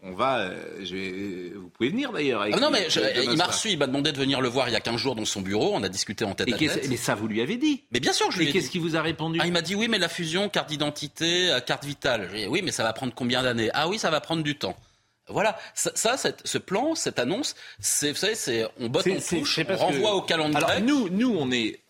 Euh, 0.03 0.09
on 0.09 0.13
va, 0.13 0.39
euh, 0.39 0.83
je 0.83 0.95
vais, 0.95 1.49
vous 1.55 1.69
pouvez 1.69 1.89
venir 1.89 2.11
d'ailleurs. 2.11 2.45
Ah 2.51 2.59
non, 2.59 2.69
mais 2.69 2.87
il 3.23 3.37
m'a 3.37 3.45
reçu, 3.45 3.69
il 3.69 3.77
m'a 3.77 3.87
demandé 3.87 4.11
de 4.11 4.17
venir 4.17 4.41
le 4.41 4.49
voir 4.49 4.69
il 4.69 4.73
y 4.73 4.75
a 4.75 4.79
15 4.81 4.95
jours 4.97 5.15
dans 5.15 5.25
son 5.25 5.41
bureau. 5.41 5.71
On 5.73 5.83
a 5.83 5.89
discuté 5.89 6.25
en 6.25 6.33
tête 6.33 6.51
à 6.53 6.57
tête. 6.57 6.87
Mais 6.89 6.97
ça, 6.97 7.15
vous 7.15 7.27
lui 7.27 7.41
avez 7.41 7.57
dit. 7.57 7.83
Mais 7.91 7.99
bien 7.99 8.13
sûr, 8.13 8.31
je 8.31 8.39
lui 8.39 8.49
ai 8.49 8.51
qu'est-ce 8.51 8.69
qu'il 8.69 8.81
vous 8.81 8.95
a 8.95 9.01
répondu 9.01 9.39
ah, 9.41 9.45
Il 9.45 9.53
m'a 9.53 9.61
dit 9.61 9.75
oui, 9.75 9.87
mais 9.87 9.97
la 9.97 10.09
fusion 10.09 10.49
carte 10.49 10.69
d'identité, 10.69 11.51
euh, 11.51 11.59
carte 11.59 11.85
vitale. 11.85 12.29
Dit, 12.33 12.47
oui, 12.47 12.61
mais 12.63 12.71
ça 12.71 12.83
va 12.83 12.93
prendre 12.93 13.13
combien 13.13 13.43
d'années? 13.43 13.69
Ah 13.73 13.87
oui, 13.87 13.99
ça 13.99 14.09
va 14.09 14.21
prendre 14.21 14.43
du 14.43 14.57
temps. 14.57 14.75
Voilà, 15.27 15.59
ça, 15.75 15.91
ça 15.95 16.31
ce 16.43 16.57
plan, 16.57 16.95
cette 16.95 17.19
annonce, 17.19 17.55
c'est, 17.79 18.09
vous 18.09 18.17
savez, 18.17 18.33
c'est 18.33 18.65
on 18.79 18.89
botte, 18.89 19.05
on 19.05 19.19
touche, 19.19 19.59
on 19.69 19.75
renvoie 19.75 20.15
au 20.15 20.21
calendrier. 20.23 20.65
Alors 20.65 20.81
nous, 20.81 21.07
nous, 21.09 21.35
on 21.37 21.51
est, 21.51 21.81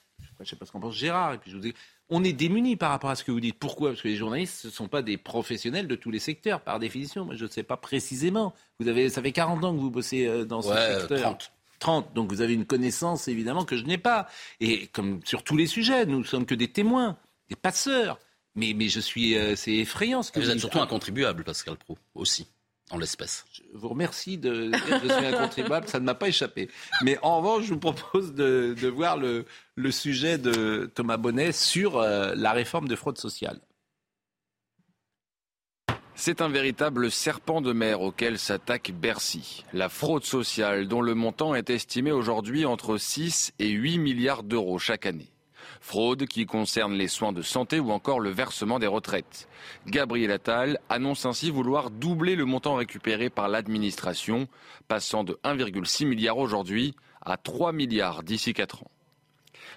je 0.41 0.49
sais 0.49 0.57
pas 0.57 0.65
ce 0.65 0.73
qu'en 0.73 0.81
pense 0.81 0.95
Gérard, 0.95 1.35
et 1.35 1.37
puis 1.37 1.49
je 1.49 1.55
vous 1.55 1.61
dis, 1.61 1.73
on 2.09 2.23
est 2.23 2.33
démunis 2.33 2.75
par 2.75 2.89
rapport 2.89 3.09
à 3.09 3.15
ce 3.15 3.23
que 3.23 3.31
vous 3.31 3.39
dites. 3.39 3.57
Pourquoi? 3.57 3.89
Parce 3.89 4.01
que 4.01 4.07
les 4.07 4.15
journalistes, 4.15 4.65
ne 4.65 4.69
sont 4.69 4.87
pas 4.87 5.01
des 5.01 5.17
professionnels 5.17 5.87
de 5.87 5.95
tous 5.95 6.11
les 6.11 6.19
secteurs, 6.19 6.61
par 6.61 6.79
définition. 6.79 7.25
Moi, 7.25 7.35
je 7.35 7.45
ne 7.45 7.49
sais 7.49 7.63
pas 7.63 7.77
précisément. 7.77 8.53
Vous 8.79 8.87
avez, 8.87 9.09
ça 9.09 9.21
fait 9.21 9.31
40 9.31 9.63
ans 9.63 9.73
que 9.73 9.79
vous 9.79 9.91
bossez 9.91 10.25
euh, 10.25 10.45
dans 10.45 10.61
ce 10.61 10.69
secteur. 10.69 11.21
30. 11.21 11.51
30. 11.79 12.13
Donc 12.13 12.29
vous 12.31 12.41
avez 12.41 12.53
une 12.53 12.65
connaissance, 12.65 13.27
évidemment, 13.27 13.63
que 13.63 13.77
je 13.77 13.85
n'ai 13.85 13.97
pas. 13.97 14.27
Et 14.59 14.87
comme 14.87 15.21
sur 15.23 15.43
tous 15.43 15.55
les 15.55 15.67
sujets, 15.67 16.05
nous 16.05 16.19
ne 16.19 16.25
sommes 16.25 16.45
que 16.45 16.55
des 16.55 16.67
témoins, 16.67 17.17
des 17.49 17.55
passeurs. 17.55 18.19
Mais, 18.55 18.73
mais 18.75 18.89
je 18.89 18.99
suis, 18.99 19.37
euh, 19.37 19.55
c'est 19.55 19.75
effrayant 19.75 20.23
ce 20.23 20.31
que 20.31 20.39
vous, 20.39 20.45
vous 20.45 20.51
êtes 20.51 20.59
surtout 20.59 20.79
un 20.79 20.87
contribuable, 20.87 21.43
Pascal 21.43 21.77
Pro, 21.77 21.97
aussi 22.15 22.47
en 22.89 22.97
l'espèce. 22.97 23.45
Je 23.53 23.77
vous 23.77 23.89
remercie 23.89 24.37
de 24.37 24.69
dire 24.71 25.01
que 25.01 25.07
je 25.07 25.13
suis 25.13 25.25
un 25.25 25.33
contribuable, 25.33 25.87
ça 25.87 25.99
ne 25.99 26.05
m'a 26.05 26.15
pas 26.15 26.27
échappé. 26.27 26.69
Mais 27.03 27.17
en 27.21 27.37
revanche, 27.37 27.65
je 27.65 27.73
vous 27.73 27.79
propose 27.79 28.33
de, 28.33 28.75
voir 28.89 29.17
le, 29.17 29.45
sujet 29.91 30.37
de 30.37 30.91
Thomas 30.93 31.17
Bonnet 31.17 31.51
sur 31.51 31.97
euh, 31.97 32.33
la 32.35 32.51
réforme 32.51 32.87
de 32.87 32.95
fraude 32.95 33.17
sociale. 33.17 33.59
C'est 36.21 36.41
un 36.41 36.49
véritable 36.49 37.11
serpent 37.11 37.61
de 37.61 37.71
mer 37.71 38.01
auquel 38.01 38.37
s'attaque 38.37 38.91
Bercy. 38.91 39.63
La 39.71 39.87
fraude 39.87 40.25
sociale 40.25 40.87
dont 40.87 41.01
le 41.01 41.15
montant 41.15 41.55
est 41.55 41.69
estimé 41.69 42.11
aujourd'hui 42.11 42.65
entre 42.65 42.97
6 42.97 43.53
et 43.57 43.69
8 43.69 43.99
milliards 43.99 44.43
d'euros 44.43 44.79
chaque 44.79 45.05
année. 45.05 45.31
Fraude 45.81 46.25
qui 46.25 46.45
concerne 46.45 46.93
les 46.93 47.07
soins 47.07 47.31
de 47.31 47.41
santé 47.41 47.79
ou 47.79 47.91
encore 47.91 48.19
le 48.19 48.29
versement 48.29 48.79
des 48.79 48.87
retraites. 48.87 49.47
Gabriel 49.87 50.31
Attal 50.31 50.79
annonce 50.89 51.25
ainsi 51.25 51.49
vouloir 51.51 51.89
doubler 51.89 52.35
le 52.35 52.45
montant 52.45 52.75
récupéré 52.75 53.29
par 53.29 53.47
l'administration, 53.47 54.47
passant 54.87 55.23
de 55.23 55.39
1,6 55.43 56.05
milliard 56.05 56.37
aujourd'hui 56.37 56.95
à 57.21 57.37
3 57.37 57.71
milliards 57.71 58.23
d'ici 58.23 58.53
4 58.53 58.83
ans. 58.83 58.91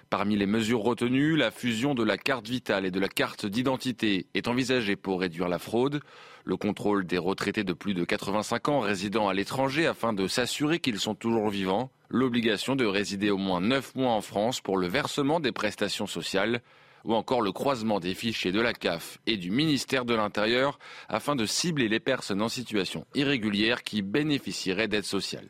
Parmi 0.09 0.35
les 0.35 0.45
mesures 0.45 0.81
retenues, 0.81 1.35
la 1.35 1.51
fusion 1.51 1.95
de 1.95 2.03
la 2.03 2.17
carte 2.17 2.47
vitale 2.47 2.85
et 2.85 2.91
de 2.91 2.99
la 2.99 3.07
carte 3.07 3.45
d'identité 3.45 4.27
est 4.33 4.47
envisagée 4.47 4.95
pour 4.95 5.21
réduire 5.21 5.47
la 5.47 5.59
fraude, 5.59 6.01
le 6.45 6.57
contrôle 6.57 7.05
des 7.05 7.17
retraités 7.17 7.63
de 7.63 7.73
plus 7.73 7.93
de 7.93 8.03
85 8.03 8.69
ans 8.69 8.79
résidant 8.79 9.29
à 9.29 9.33
l'étranger 9.33 9.87
afin 9.87 10.13
de 10.13 10.27
s'assurer 10.27 10.79
qu'ils 10.79 10.99
sont 10.99 11.15
toujours 11.15 11.49
vivants, 11.49 11.89
l'obligation 12.13 12.75
de 12.75 12.85
résider 12.85 13.31
au 13.31 13.37
moins 13.37 13.59
9 13.59 13.95
mois 13.95 14.13
en 14.13 14.21
France 14.21 14.61
pour 14.61 14.77
le 14.77 14.87
versement 14.87 15.39
des 15.39 15.51
prestations 15.51 16.07
sociales, 16.07 16.61
ou 17.03 17.15
encore 17.15 17.41
le 17.41 17.51
croisement 17.51 17.99
des 17.99 18.13
fichiers 18.13 18.53
de 18.53 18.61
la 18.61 18.71
CAF 18.71 19.17
et 19.27 19.35
du 19.35 19.51
ministère 19.51 20.05
de 20.05 20.13
l'Intérieur 20.13 20.79
afin 21.09 21.35
de 21.35 21.45
cibler 21.45 21.89
les 21.89 21.99
personnes 21.99 22.41
en 22.41 22.49
situation 22.49 23.05
irrégulière 23.15 23.83
qui 23.83 24.01
bénéficieraient 24.01 24.87
d'aide 24.87 25.03
sociale. 25.03 25.49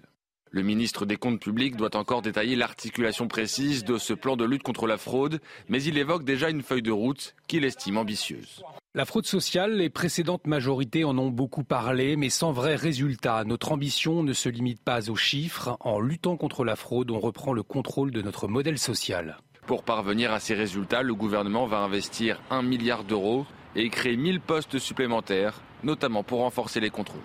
Le 0.56 0.62
ministre 0.62 1.08
des 1.08 1.18
Comptes 1.18 1.40
publics 1.40 1.76
doit 1.76 1.98
encore 1.98 2.22
détailler 2.22 2.56
l'articulation 2.56 3.28
précise 3.28 3.84
de 3.84 3.98
ce 3.98 4.14
plan 4.14 4.38
de 4.38 4.46
lutte 4.46 4.62
contre 4.62 4.86
la 4.86 5.00
fraude, 5.00 5.42
mais 5.68 5.82
il 5.82 5.98
évoque 5.98 6.24
déjà 6.24 6.52
une 6.52 6.62
feuille 6.62 6.84
de 6.84 6.92
route 6.92 7.34
qu'il 7.48 7.66
estime 7.66 7.98
ambitieuse. 7.98 8.64
La 8.94 9.06
fraude 9.06 9.26
sociale, 9.26 9.74
les 9.74 9.90
précédentes 9.90 10.46
majorités 10.46 11.06
en 11.06 11.18
ont 11.18 11.32
beaucoup 11.32 11.64
parlé, 11.64 12.18
mais 12.18 12.30
sans 12.30 12.52
vrai 12.52 12.76
résultat. 12.76 13.44
Notre 13.46 13.72
ambition 13.72 14.22
ne 14.22 14.32
se 14.32 14.48
limite 14.48 14.80
pas 14.80 15.10
aux 15.10 15.16
chiffres. 15.16 15.76
En 15.80 16.00
luttant 16.00 16.38
contre 16.38 16.64
la 16.64 16.76
fraude, 16.76 17.10
on 17.10 17.20
reprend 17.20 17.54
le 17.54 17.64
contrôle 17.64 18.12
de 18.12 18.22
notre 18.22 18.48
modèle 18.48 18.78
social. 18.78 19.38
Pour 19.66 19.82
parvenir 19.82 20.32
à 20.32 20.40
ces 20.40 20.54
résultats, 20.54 21.02
le 21.02 21.16
gouvernement 21.16 21.66
va 21.66 21.80
investir 21.80 22.40
1 22.52 22.62
milliard 22.62 23.04
d'euros 23.04 23.48
et 23.76 23.90
créer 23.90 24.18
1000 24.18 24.40
postes 24.40 24.78
supplémentaires, 24.78 25.64
notamment 25.84 26.22
pour 26.22 26.42
renforcer 26.42 26.80
les 26.80 26.92
contrôles. 26.92 27.22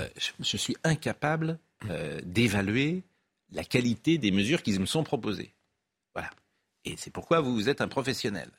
Euh, 0.00 0.08
je, 0.16 0.30
je 0.40 0.56
suis 0.56 0.76
incapable 0.84 1.58
euh, 1.90 2.20
d'évaluer 2.24 3.02
la 3.52 3.64
qualité 3.64 4.18
des 4.18 4.30
mesures 4.30 4.62
qui 4.62 4.78
me 4.78 4.86
sont 4.86 5.04
proposées. 5.04 5.54
Voilà. 6.14 6.30
Et 6.84 6.96
c'est 6.96 7.10
pourquoi 7.10 7.40
vous 7.40 7.68
êtes 7.68 7.80
un 7.80 7.88
professionnel. 7.88 8.50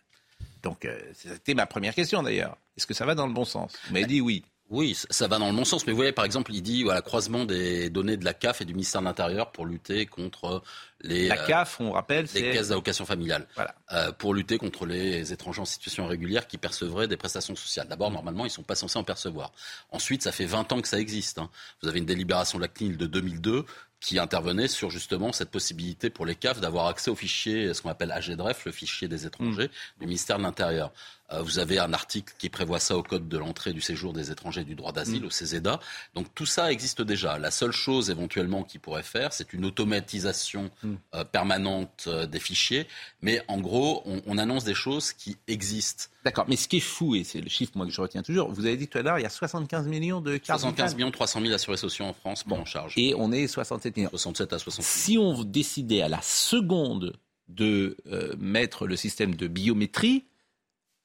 Donc, 0.63 0.85
euh, 0.85 0.99
c'était 1.13 1.53
ma 1.53 1.65
première 1.65 1.93
question 1.93 2.23
d'ailleurs. 2.23 2.57
Est-ce 2.75 2.87
que 2.87 2.93
ça 2.93 3.05
va 3.05 3.15
dans 3.15 3.27
le 3.27 3.33
bon 3.33 3.45
sens? 3.45 3.77
Vous 3.87 3.93
m'avez 3.93 4.05
dit 4.05 4.21
oui. 4.21 4.43
Oui, 4.69 4.95
ça- 5.09 5.27
va 5.27 5.39
dans 5.39 5.49
le 5.49 5.55
bon 5.55 5.63
sens. 5.65 5.85
Mais 5.87 5.93
vous 5.93 5.97
voyez, 5.97 6.11
par 6.11 6.25
exemple, 6.25 6.53
il 6.53 6.61
dit 6.61 6.83
voilà, 6.83 7.01
croisement 7.01 7.45
des 7.45 7.89
données 7.89 8.17
de 8.17 8.25
la 8.25 8.33
CAF 8.33 8.61
et 8.61 8.65
du 8.65 8.73
ministère 8.73 9.01
de 9.01 9.05
l'Intérieur 9.05 9.51
pour 9.51 9.65
lutter 9.65 10.05
contre 10.05 10.61
les, 11.01 11.27
La 11.29 11.41
euh, 11.41 11.47
CAF, 11.47 11.79
on 11.79 11.91
rappelle, 11.91 12.23
les 12.25 12.27
c'est 12.27 12.51
caisses 12.51 12.67
d'allocation 12.69 13.05
familiale. 13.05 13.47
Voilà. 13.55 13.75
Euh, 13.93 14.11
pour 14.11 14.33
lutter 14.33 14.57
contre 14.57 14.85
les 14.85 15.31
étrangers 15.31 15.61
en 15.61 15.65
situation 15.65 16.05
irrégulière 16.05 16.47
qui 16.47 16.57
percevraient 16.57 17.07
des 17.07 17.17
prestations 17.17 17.55
sociales. 17.55 17.87
D'abord, 17.87 18.11
normalement, 18.11 18.43
ils 18.43 18.49
ne 18.49 18.53
sont 18.53 18.63
pas 18.63 18.75
censés 18.75 18.97
en 18.99 19.03
percevoir. 19.03 19.51
Ensuite, 19.91 20.23
ça 20.23 20.31
fait 20.31 20.45
20 20.45 20.71
ans 20.73 20.81
que 20.81 20.87
ça 20.87 20.99
existe. 20.99 21.37
hein. 21.39 21.49
Vous 21.81 21.87
avez 21.87 21.99
une 21.99 22.05
délibération 22.05 22.57
de 22.57 22.63
la 22.63 22.67
CNIL 22.67 22.97
de 22.97 23.05
2002 23.05 23.65
qui 23.99 24.19
intervenait 24.19 24.67
sur 24.67 24.91
justement 24.91 25.31
cette 25.31 25.49
possibilité 25.49 26.09
pour 26.11 26.25
les 26.25 26.35
CAF 26.35 26.59
d'avoir 26.59 26.85
accès 26.87 27.09
au 27.09 27.15
fichier, 27.15 27.73
ce 27.73 27.81
qu'on 27.81 27.89
appelle 27.89 28.11
AGDREF, 28.11 28.65
le 28.65 28.71
fichier 28.71 29.07
des 29.07 29.25
étrangers 29.25 29.71
du 29.99 30.05
ministère 30.05 30.37
de 30.37 30.43
l'Intérieur. 30.43 30.91
Euh, 31.31 31.41
vous 31.41 31.59
avez 31.59 31.79
un 31.79 31.93
article 31.93 32.33
qui 32.37 32.49
prévoit 32.49 32.79
ça 32.79 32.97
au 32.97 33.03
Code 33.03 33.27
de 33.27 33.37
l'entrée 33.37 33.73
du 33.73 33.81
séjour 33.81 34.13
des 34.13 34.31
étrangers 34.31 34.63
du 34.63 34.75
droit 34.75 34.91
d'asile, 34.91 35.25
au 35.25 35.29
CESEDA. 35.29 35.79
Donc 36.15 36.33
tout 36.33 36.45
ça 36.45 36.71
existe 36.71 37.01
déjà. 37.01 37.37
La 37.37 37.51
seule 37.51 37.71
chose 37.71 38.09
éventuellement 38.09 38.63
qu'il 38.63 38.79
pourrait 38.79 39.03
faire, 39.03 39.33
c'est 39.33 39.53
une 39.53 39.65
automatisation 39.65 40.71
euh, 41.13 41.23
permanente 41.25 42.05
euh, 42.07 42.25
des 42.25 42.39
fichiers. 42.39 42.87
Mais 43.21 43.41
en 43.47 43.59
gros, 43.59 44.03
on, 44.05 44.21
on 44.25 44.37
annonce 44.37 44.63
des 44.63 44.73
choses 44.73 45.11
qui 45.11 45.37
existent. 45.47 46.05
D'accord, 46.23 46.45
mais 46.47 46.55
ce 46.55 46.67
qui 46.67 46.77
est 46.77 46.81
fou, 46.81 47.15
et 47.15 47.23
c'est 47.23 47.41
le 47.41 47.49
chiffre 47.49 47.73
moi, 47.75 47.85
que 47.85 47.91
je 47.91 48.01
retiens 48.01 48.21
toujours, 48.21 48.51
vous 48.51 48.65
avez 48.65 48.77
dit 48.77 48.87
tout 48.87 48.97
à 48.97 49.01
l'heure, 49.01 49.19
il 49.19 49.23
y 49.23 49.25
a 49.25 49.29
75 49.29 49.87
millions 49.87 50.21
de 50.21 50.37
cartes 50.37 50.59
75 50.59 50.85
vitales. 50.91 50.97
millions 50.97 51.11
300 51.11 51.41
000 51.41 51.53
assurés 51.53 51.77
sociaux 51.77 52.05
en 52.05 52.13
France 52.13 52.43
pour 52.43 52.59
en 52.59 52.65
charge. 52.65 52.93
Et 52.97 53.13
on 53.17 53.31
est 53.31 53.47
67 53.47 53.97
millions. 53.97 54.09
67 54.09 54.53
à 54.53 54.59
68 54.59 54.83
Si 54.89 55.17
on 55.17 55.43
décidait 55.43 56.01
à 56.01 56.09
la 56.09 56.21
seconde 56.21 57.17
de 57.49 57.97
euh, 58.11 58.35
mettre 58.37 58.87
le 58.87 58.95
système 58.95 59.35
de 59.35 59.47
biométrie, 59.47 60.25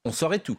on 0.04 0.12
saurait 0.12 0.38
tout. 0.40 0.59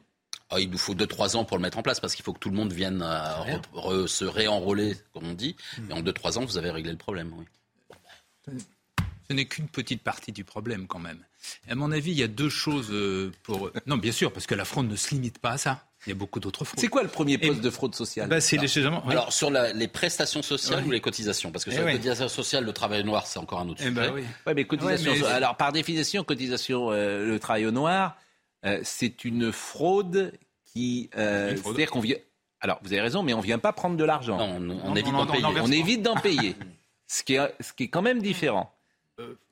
Ah, 0.50 0.60
il 0.60 0.70
nous 0.70 0.78
faut 0.78 0.94
2-3 0.94 1.36
ans 1.36 1.46
pour 1.46 1.58
le 1.58 1.62
mettre 1.64 1.78
en 1.78 1.82
place 1.84 2.00
parce 2.00 2.16
qu'il 2.16 2.24
faut 2.24 2.34
que 2.34 2.40
tout 2.40 2.50
le 2.50 2.56
monde 2.56 2.72
vienne 2.74 3.02
euh, 3.02 3.06
re- 3.44 3.62
re- 3.74 4.08
se 4.08 4.26
réenrôler, 4.26 4.96
comme 5.14 5.26
on 5.28 5.34
dit. 5.34 5.56
Et 5.90 5.94
en 5.94 6.02
2-3 6.02 6.38
ans, 6.38 6.46
vous 6.46 6.58
avez 6.58 6.70
réglé 6.70 6.92
le 6.92 6.98
problème. 6.98 7.34
Oui. 7.38 8.54
Ce 9.30 9.34
n'est 9.34 9.46
qu'une 9.46 9.68
petite 9.68 10.04
partie 10.04 10.32
du 10.32 10.44
problème 10.44 10.86
quand 10.86 11.00
même. 11.00 11.20
À 11.70 11.76
mon 11.76 11.92
avis, 11.92 12.12
il 12.12 12.18
y 12.20 12.24
a 12.24 12.28
deux 12.28 12.50
choses 12.50 12.90
euh, 12.92 13.32
pour... 13.44 13.72
Non, 13.88 13.98
bien 13.98 14.12
sûr, 14.12 14.32
parce 14.32 14.46
que 14.46 14.54
la 14.56 14.66
fraude 14.66 14.88
ne 14.90 14.96
se 14.96 15.12
limite 15.12 15.40
pas 15.40 15.52
à 15.52 15.58
ça. 15.58 15.86
Il 16.06 16.10
y 16.10 16.12
a 16.12 16.16
beaucoup 16.16 16.42
d'autres 16.42 16.66
fraudes. 16.66 16.80
C'est 16.80 16.90
quoi 16.90 17.04
le 17.04 17.10
premier 17.10 17.38
poste 17.38 17.62
de 17.62 17.70
fraude 17.70 17.96
sociale 17.96 18.28
bah, 18.30 18.42
C'est 18.42 18.58
légèrement... 18.58 19.02
oui. 19.06 19.12
Alors, 19.14 19.32
sur 19.32 19.50
la- 19.50 19.72
les 19.72 19.88
prestations 19.88 20.42
sociales 20.42 20.84
ou 20.86 20.92
les 20.92 21.00
cotisations 21.02 21.52
Parce 21.52 21.64
que 21.64 21.72
Eh 21.72 21.76
sur 21.76 21.84
les 21.84 21.92
oui. 21.94 21.98
cotisations 21.98 22.28
sociales, 22.28 22.66
le 22.66 22.74
travail 22.74 23.04
noir, 23.06 23.26
c'est 23.26 23.40
encore 23.40 23.62
un 23.62 23.70
autre 23.70 23.80
Eh 23.82 23.88
sujet. 23.90 23.96
ben 23.96 24.12
oui. 24.14 24.24
Ouais, 24.46 24.54
mais 24.54 24.66
cotisation. 24.66 25.12
Ouais, 25.14 25.20
mais- 25.22 25.26
Alors, 25.28 25.56
par 25.56 25.72
définition, 25.72 26.24
cotisation, 26.26 26.92
euh, 26.92 27.26
le 27.26 27.40
travail 27.40 27.66
au 27.66 27.72
noir, 27.72 28.18
euh, 28.66 28.80
c'est 28.84 29.26
une 29.26 29.52
fraude 29.52 30.34
qui. 30.66 31.10
euh. 31.18 31.56
C'est-à-dire 31.56 31.92
qu'on 31.92 32.00
vient. 32.00 32.18
Alors, 32.62 32.80
vous 32.84 32.94
avez 32.94 33.02
raison, 33.02 33.24
mais 33.24 33.34
on 33.34 33.42
vient 33.42 33.60
pas 33.60 33.74
prendre 33.74 33.98
de 33.98 34.04
l'argent. 34.06 34.38
Non, 34.38 34.56
on, 34.56 34.70
on 34.86 34.90
Non, 34.90 34.96
évite 34.96 35.12
d'en 35.14 35.26
payer. 35.28 35.46
on 35.62 35.72
évite 35.72 36.02
d'en 36.02 36.16
payer. 36.16 36.56
ce, 37.08 37.24
qui 37.24 37.36
est, 37.36 37.54
ce 37.60 37.74
qui 37.74 37.84
est 37.84 37.88
quand 37.90 38.02
même 38.02 38.22
différent. 38.22 38.74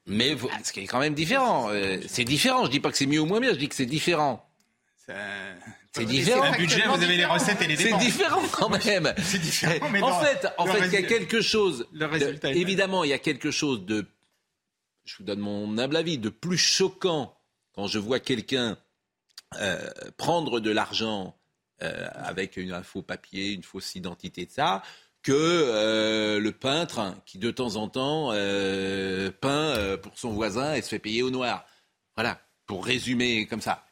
Mais 0.07 0.33
vous- 0.33 0.49
Ah, 0.51 0.57
Ce 0.63 0.71
qui 0.73 0.79
est 0.79 0.87
quand 0.87 0.99
même 0.99 1.13
différent. 1.13 1.69
Euh, 1.69 1.99
c'est 2.07 2.23
différent. 2.23 2.65
Je 2.65 2.71
dis 2.71 2.79
pas 2.79 2.89
que 2.89 2.97
c'est 2.97 3.05
mieux 3.05 3.19
ou 3.19 3.25
moins 3.25 3.39
bien, 3.39 3.51
je 3.51 3.57
dis 3.59 3.67
que 3.69 3.75
c'est 3.75 3.85
différent. 3.85 4.47
Ça- 5.05 5.13
C'est 5.93 6.05
différent. 6.05 6.43
Un 6.43 6.57
budget, 6.57 6.87
vous 6.87 7.03
avez 7.03 7.17
les 7.17 7.25
recettes 7.25 7.61
et 7.61 7.67
les 7.67 7.75
C'est 7.75 7.83
dépenses. 7.85 8.01
différent 8.03 8.41
quand 8.53 8.69
même. 8.69 9.13
C'est 9.21 9.39
différent, 9.41 9.89
mais 9.91 10.01
en 10.01 10.19
fait, 10.21 10.47
en 10.57 10.65
fait, 10.65 10.87
il 10.87 10.93
y 10.93 10.97
a 10.97 11.03
quelque 11.03 11.41
chose. 11.41 11.85
le 11.91 12.05
résultat 12.05 12.47
de- 12.47 12.53
est 12.53 12.55
le 12.55 12.61
évidemment, 12.61 13.03
il 13.03 13.09
y 13.09 13.13
a 13.13 13.19
quelque 13.19 13.51
chose 13.51 13.85
de. 13.85 14.05
Je 15.03 15.17
vous 15.17 15.23
donne 15.25 15.39
mon 15.39 15.77
humble 15.77 15.97
avis, 15.97 16.17
de 16.17 16.29
plus 16.29 16.57
choquant 16.57 17.35
quand 17.73 17.87
je 17.87 17.99
vois 17.99 18.19
quelqu'un 18.21 18.77
euh, 19.59 19.89
prendre 20.17 20.59
de 20.59 20.71
l'argent 20.71 21.35
euh, 21.83 22.07
avec 22.13 22.57
une- 22.57 22.73
un 22.73 22.83
faux 22.83 23.01
papier, 23.01 23.53
une 23.53 23.63
fausse 23.63 23.95
identité, 23.95 24.45
de 24.45 24.51
ça, 24.51 24.83
que 25.23 25.31
euh, 25.33 26.39
le 26.39 26.51
peintre 26.51 27.15
qui 27.25 27.37
de 27.39 27.49
temps 27.51 27.75
en 27.75 27.87
temps 27.89 28.29
peint 29.41 29.97
pour 30.01 30.17
son 30.17 30.31
voisin 30.31 30.75
et 30.75 30.81
se 30.81 30.89
fait 30.89 30.99
payer 30.99 31.23
au 31.23 31.31
noir. 31.31 31.65
Voilà, 32.15 32.39
pour 32.65 32.85
résumer 32.85 33.47
comme 33.47 33.61
ça. 33.61 33.83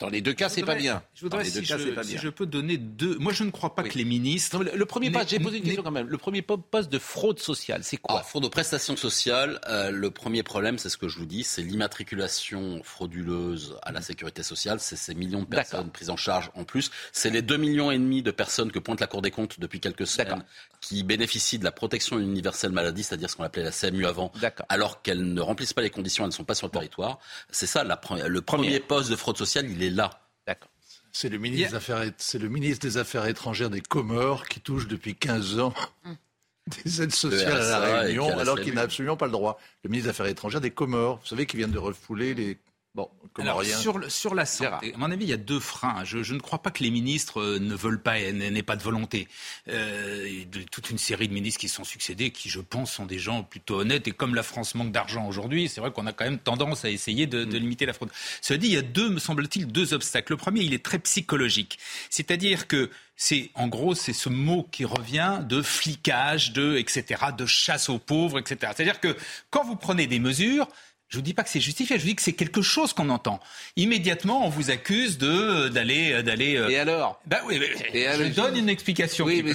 Dans 0.00 0.08
les 0.08 0.20
deux 0.20 0.32
cas, 0.32 0.48
c'est 0.48 0.64
pas 0.64 0.74
bien. 0.74 1.04
Je 1.14 1.20
voudrais, 1.20 1.38
Dans 1.38 1.44
les 1.44 1.50
deux 1.52 1.60
si, 1.62 1.68
cas, 1.68 1.78
je, 1.78 1.84
c'est 1.84 1.92
pas 1.92 2.02
si 2.02 2.18
je 2.18 2.28
peux 2.28 2.46
donner 2.46 2.76
deux... 2.78 3.16
Moi, 3.18 3.32
je 3.32 3.44
ne 3.44 3.50
crois 3.52 3.76
pas 3.76 3.82
Oui. 3.82 3.90
que 3.90 3.96
les 3.98 4.04
ministres... 4.04 4.58
Non, 4.58 4.68
le, 4.74 4.86
premier 4.86 5.08
poste, 5.10 5.28
j'ai 5.28 5.38
posé 5.38 5.58
une 5.58 5.62
question 5.64 5.84
quand 5.84 5.92
même. 5.92 6.08
Le 6.08 6.18
premier 6.18 6.42
po- 6.42 6.58
poste 6.58 6.90
de 6.90 6.98
fraude 6.98 7.38
sociale, 7.38 7.84
c'est 7.84 7.98
quoi? 7.98 8.16
Alors, 8.16 8.28
fraude 8.28 8.44
aux 8.44 8.50
prestations 8.50 8.96
sociales, 8.96 9.60
euh, 9.68 9.92
le 9.92 10.10
premier 10.10 10.42
problème, 10.42 10.78
c'est 10.78 10.88
ce 10.88 10.96
que 10.96 11.06
je 11.06 11.16
vous 11.18 11.26
dis, 11.26 11.44
c'est 11.44 11.62
l'immatriculation 11.62 12.82
frauduleuse 12.82 13.76
à 13.82 13.92
la 13.92 14.02
sécurité 14.02 14.42
sociale. 14.42 14.80
C'est 14.80 14.96
ces 14.96 15.14
millions 15.14 15.42
de 15.42 15.46
personnes 15.46 15.90
prises 15.90 16.10
en 16.10 16.16
charge 16.16 16.50
en 16.54 16.64
plus. 16.64 16.90
C'est 17.12 17.30
les 17.30 17.42
2 17.42 17.56
millions 17.56 17.90
et 17.92 17.98
demi 17.98 18.22
de 18.22 18.32
personnes 18.32 18.72
que 18.72 18.80
pointe 18.80 19.00
la 19.00 19.06
Cour 19.06 19.22
des 19.22 19.30
comptes 19.30 19.60
depuis 19.60 19.78
quelques 19.78 20.06
semaines. 20.08 20.44
Qui 20.84 21.02
bénéficient 21.02 21.58
de 21.58 21.64
la 21.64 21.72
protection 21.72 22.18
universelle 22.18 22.70
maladie, 22.72 23.02
c'est-à-dire 23.02 23.30
ce 23.30 23.36
qu'on 23.36 23.42
appelait 23.44 23.62
la 23.64 23.70
CMU 23.70 24.04
avant, 24.04 24.30
alors 24.68 25.00
qu'elles 25.00 25.32
ne 25.32 25.40
remplissent 25.40 25.72
pas 25.72 25.80
les 25.80 25.88
conditions, 25.88 26.24
elles 26.24 26.28
ne 26.28 26.34
sont 26.34 26.44
pas 26.44 26.54
sur 26.54 26.66
le 26.66 26.72
territoire. 26.72 27.18
C'est 27.50 27.66
ça, 27.66 27.84
la 27.84 27.96
pre- 27.96 28.22
le 28.26 28.40
premier 28.42 28.66
Première. 28.68 28.86
poste 28.86 29.10
de 29.10 29.16
fraude 29.16 29.38
sociale, 29.38 29.70
il 29.70 29.82
est 29.82 29.88
là. 29.88 30.10
D'accord. 30.46 30.68
C'est 31.10 31.30
le, 31.30 31.38
ministre 31.38 31.70
des 31.70 31.76
Affaires, 31.76 32.04
c'est 32.18 32.38
le 32.38 32.50
ministre 32.50 32.86
des 32.86 32.98
Affaires 32.98 33.24
étrangères 33.26 33.70
des 33.70 33.80
Comores 33.80 34.46
qui 34.46 34.60
touche 34.60 34.86
depuis 34.86 35.14
15 35.14 35.58
ans 35.58 35.72
des 36.84 37.00
aides 37.02 37.14
sociales 37.14 37.62
à 37.62 37.78
la 37.78 38.00
Réunion, 38.00 38.38
alors 38.38 38.60
qu'il 38.60 38.74
n'a 38.74 38.82
absolument 38.82 39.16
pas 39.16 39.26
le 39.26 39.32
droit. 39.32 39.58
Le 39.84 39.88
ministre 39.90 40.08
des 40.08 40.10
Affaires 40.10 40.26
étrangères 40.26 40.60
des 40.60 40.70
Comores, 40.72 41.18
vous 41.20 41.26
savez, 41.26 41.46
qui 41.46 41.56
vient 41.56 41.68
de 41.68 41.78
refouler 41.78 42.34
les 42.34 42.58
bon, 42.94 43.08
Alors, 43.38 43.54
Comoriens. 43.56 43.76
sur, 43.78 43.98
le- 43.98 44.08
sur 44.08 44.34
la 44.34 44.46
santé, 44.46 44.94
à 44.94 44.96
mon 44.98 45.10
avis, 45.10 45.24
il 45.24 45.30
y 45.30 45.32
a 45.32 45.36
deux 45.36 45.60
freins. 45.60 46.04
Je, 46.04 46.22
je 46.22 46.34
ne 46.34 46.38
crois 46.40 46.60
pas 46.62 46.70
que 46.70 46.82
les 46.82 46.90
ministres 46.90 47.40
euh, 47.40 47.58
ne 47.58 47.74
veulent 47.74 48.00
pas 48.02 48.18
et 48.18 48.32
n'aient 48.32 48.62
pas 48.62 48.76
de 48.76 48.82
volonté. 48.82 49.28
Euh, 49.68 50.44
de, 50.50 50.62
toute 50.62 50.90
une 50.90 50.98
série 50.98 51.28
de 51.28 51.32
ministres 51.34 51.60
qui 51.60 51.68
se 51.68 51.76
sont 51.76 51.84
succédés, 51.84 52.30
qui, 52.30 52.48
je 52.48 52.60
pense, 52.60 52.92
sont 52.92 53.06
des 53.06 53.18
gens 53.18 53.42
plutôt 53.42 53.80
honnêtes. 53.80 54.06
Et 54.08 54.12
comme 54.12 54.34
la 54.34 54.42
France 54.42 54.74
manque 54.74 54.92
d'argent 54.92 55.26
aujourd'hui, 55.26 55.68
c'est 55.68 55.80
vrai 55.80 55.90
qu'on 55.92 56.06
a 56.06 56.12
quand 56.12 56.24
même 56.24 56.38
tendance 56.38 56.84
à 56.84 56.90
essayer 56.90 57.26
de, 57.26 57.44
de 57.44 57.58
limiter 57.58 57.86
la 57.86 57.92
fraude. 57.92 58.10
Cela 58.40 58.58
dit, 58.58 58.68
il 58.68 58.74
y 58.74 58.78
a 58.78 58.82
deux, 58.82 59.10
me 59.10 59.18
semble-t-il, 59.18 59.66
deux 59.66 59.94
obstacles. 59.94 60.32
Le 60.32 60.36
premier, 60.36 60.60
il 60.62 60.74
est 60.74 60.84
très 60.84 60.98
psychologique. 60.98 61.78
C'est-à-dire 62.10 62.68
que 62.68 62.90
c'est, 63.16 63.50
en 63.54 63.68
gros, 63.68 63.94
c'est 63.94 64.12
ce 64.12 64.28
mot 64.28 64.68
qui 64.72 64.84
revient 64.84 65.40
de 65.48 65.62
flicage, 65.62 66.52
de, 66.52 66.76
etc., 66.76 67.26
de 67.36 67.46
chasse 67.46 67.88
aux 67.88 67.98
pauvres, 67.98 68.38
etc. 68.38 68.72
C'est-à-dire 68.74 69.00
que 69.00 69.16
quand 69.50 69.64
vous 69.64 69.76
prenez 69.76 70.06
des 70.06 70.18
mesures, 70.18 70.68
je 71.14 71.18
vous 71.18 71.22
dis 71.22 71.32
pas 71.34 71.44
que 71.44 71.48
c'est 71.50 71.60
justifié, 71.60 71.96
je 71.96 72.02
vous 72.02 72.08
dis 72.08 72.16
que 72.16 72.22
c'est 72.22 72.32
quelque 72.32 72.60
chose 72.60 72.92
qu'on 72.92 73.08
entend. 73.08 73.38
Immédiatement, 73.76 74.44
on 74.44 74.48
vous 74.48 74.70
accuse 74.70 75.16
de 75.18 75.68
d'aller 75.68 76.22
d'aller. 76.22 76.56
euh, 76.56 76.68
Et 76.68 76.78
alors? 76.78 77.20
Bah 77.26 77.38
oui, 77.46 77.58
mais 77.60 77.70
Et 77.96 78.02
je 78.04 78.08
alors, 78.08 78.30
donne 78.30 78.56
une 78.56 78.68
explication. 78.68 79.24
Oui, 79.26 79.36
qui 79.36 79.42
mais- 79.44 79.54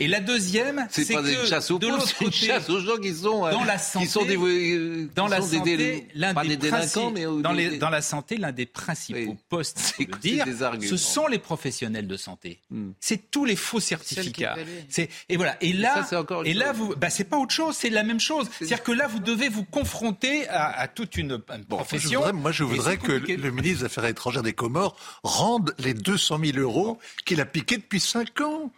Et 0.00 0.06
la 0.08 0.20
deuxième, 0.20 0.86
C'est 0.90 1.04
que 1.04 1.18
de 1.20 1.86
pauvres, 1.86 1.98
l'autre 1.98 2.14
une 2.20 2.26
côté, 2.26 2.46
chasse 2.46 2.70
aux 2.70 2.80
gens 2.80 2.96
qui 2.98 3.14
sont, 3.14 3.46
euh, 3.46 3.50
dans 3.50 3.64
la 3.64 3.76
qui 3.78 3.84
santé, 3.84 4.06
sont 4.06 4.24
des, 4.24 4.36
euh, 4.36 5.08
dans 5.14 5.24
qui 5.26 5.30
la 5.32 5.40
sont 5.40 5.46
des 5.48 5.56
santé, 5.58 6.08
l'un 6.14 6.34
pas 6.34 6.42
des, 6.44 6.56
des 6.56 6.70
mais 7.12 7.24
dans, 7.42 7.52
les- 7.52 7.78
dans 7.78 7.90
la 7.90 8.00
santé, 8.02 8.36
l'un 8.36 8.52
des 8.52 8.66
principaux 8.66 9.18
Oui. 9.18 9.36
postes, 9.48 9.94
le 9.98 10.06
dire, 10.18 10.46
ce 10.80 10.96
sont 10.96 11.26
les 11.26 11.38
professionnels 11.38 12.06
de 12.06 12.16
santé. 12.16 12.60
Hmm. 12.70 12.90
C'est 13.00 13.30
tous 13.30 13.44
les 13.44 13.56
faux 13.56 13.80
certificats. 13.80 14.56
C'est 14.88 15.08
et 15.28 15.36
voilà. 15.36 15.56
Et 15.60 15.72
là, 15.72 16.04
ça, 16.08 16.20
encore 16.20 16.42
une 16.42 16.48
et 16.50 16.54
là, 16.54 16.68
chose. 16.68 16.76
vous, 16.76 16.94
bah, 16.96 17.10
c'est 17.10 17.24
pas 17.24 17.38
autre 17.38 17.52
chose, 17.54 17.76
c'est 17.76 17.90
la 17.90 18.02
même 18.02 18.20
chose. 18.20 18.48
C'est-à-dire 18.58 18.82
que 18.82 18.92
là, 18.92 19.06
vous 19.08 19.18
devez 19.18 19.48
vous 19.48 19.64
confronter 19.64 20.48
à, 20.48 20.68
à 20.80 20.88
toute 20.94 21.16
une, 21.16 21.32
une 21.32 21.38
Moi, 21.48 21.56
je 21.58 21.64
profession. 21.66 22.20
voudrais, 22.20 22.32
moi, 22.32 22.52
je 22.52 22.64
voudrais 22.64 22.96
que 22.98 23.12
compliqué. 23.18 23.36
le 23.36 23.50
ministre 23.50 23.80
des 23.80 23.84
Affaires 23.86 24.06
étrangères 24.06 24.42
des 24.42 24.52
Comores 24.52 24.96
rende 25.22 25.74
les 25.78 25.94
200 25.94 26.38
000 26.44 26.58
euros 26.58 26.98
qu'il 27.24 27.40
a 27.40 27.46
piqués 27.46 27.76
depuis 27.78 28.00
5 28.00 28.40
ans. 28.40 28.70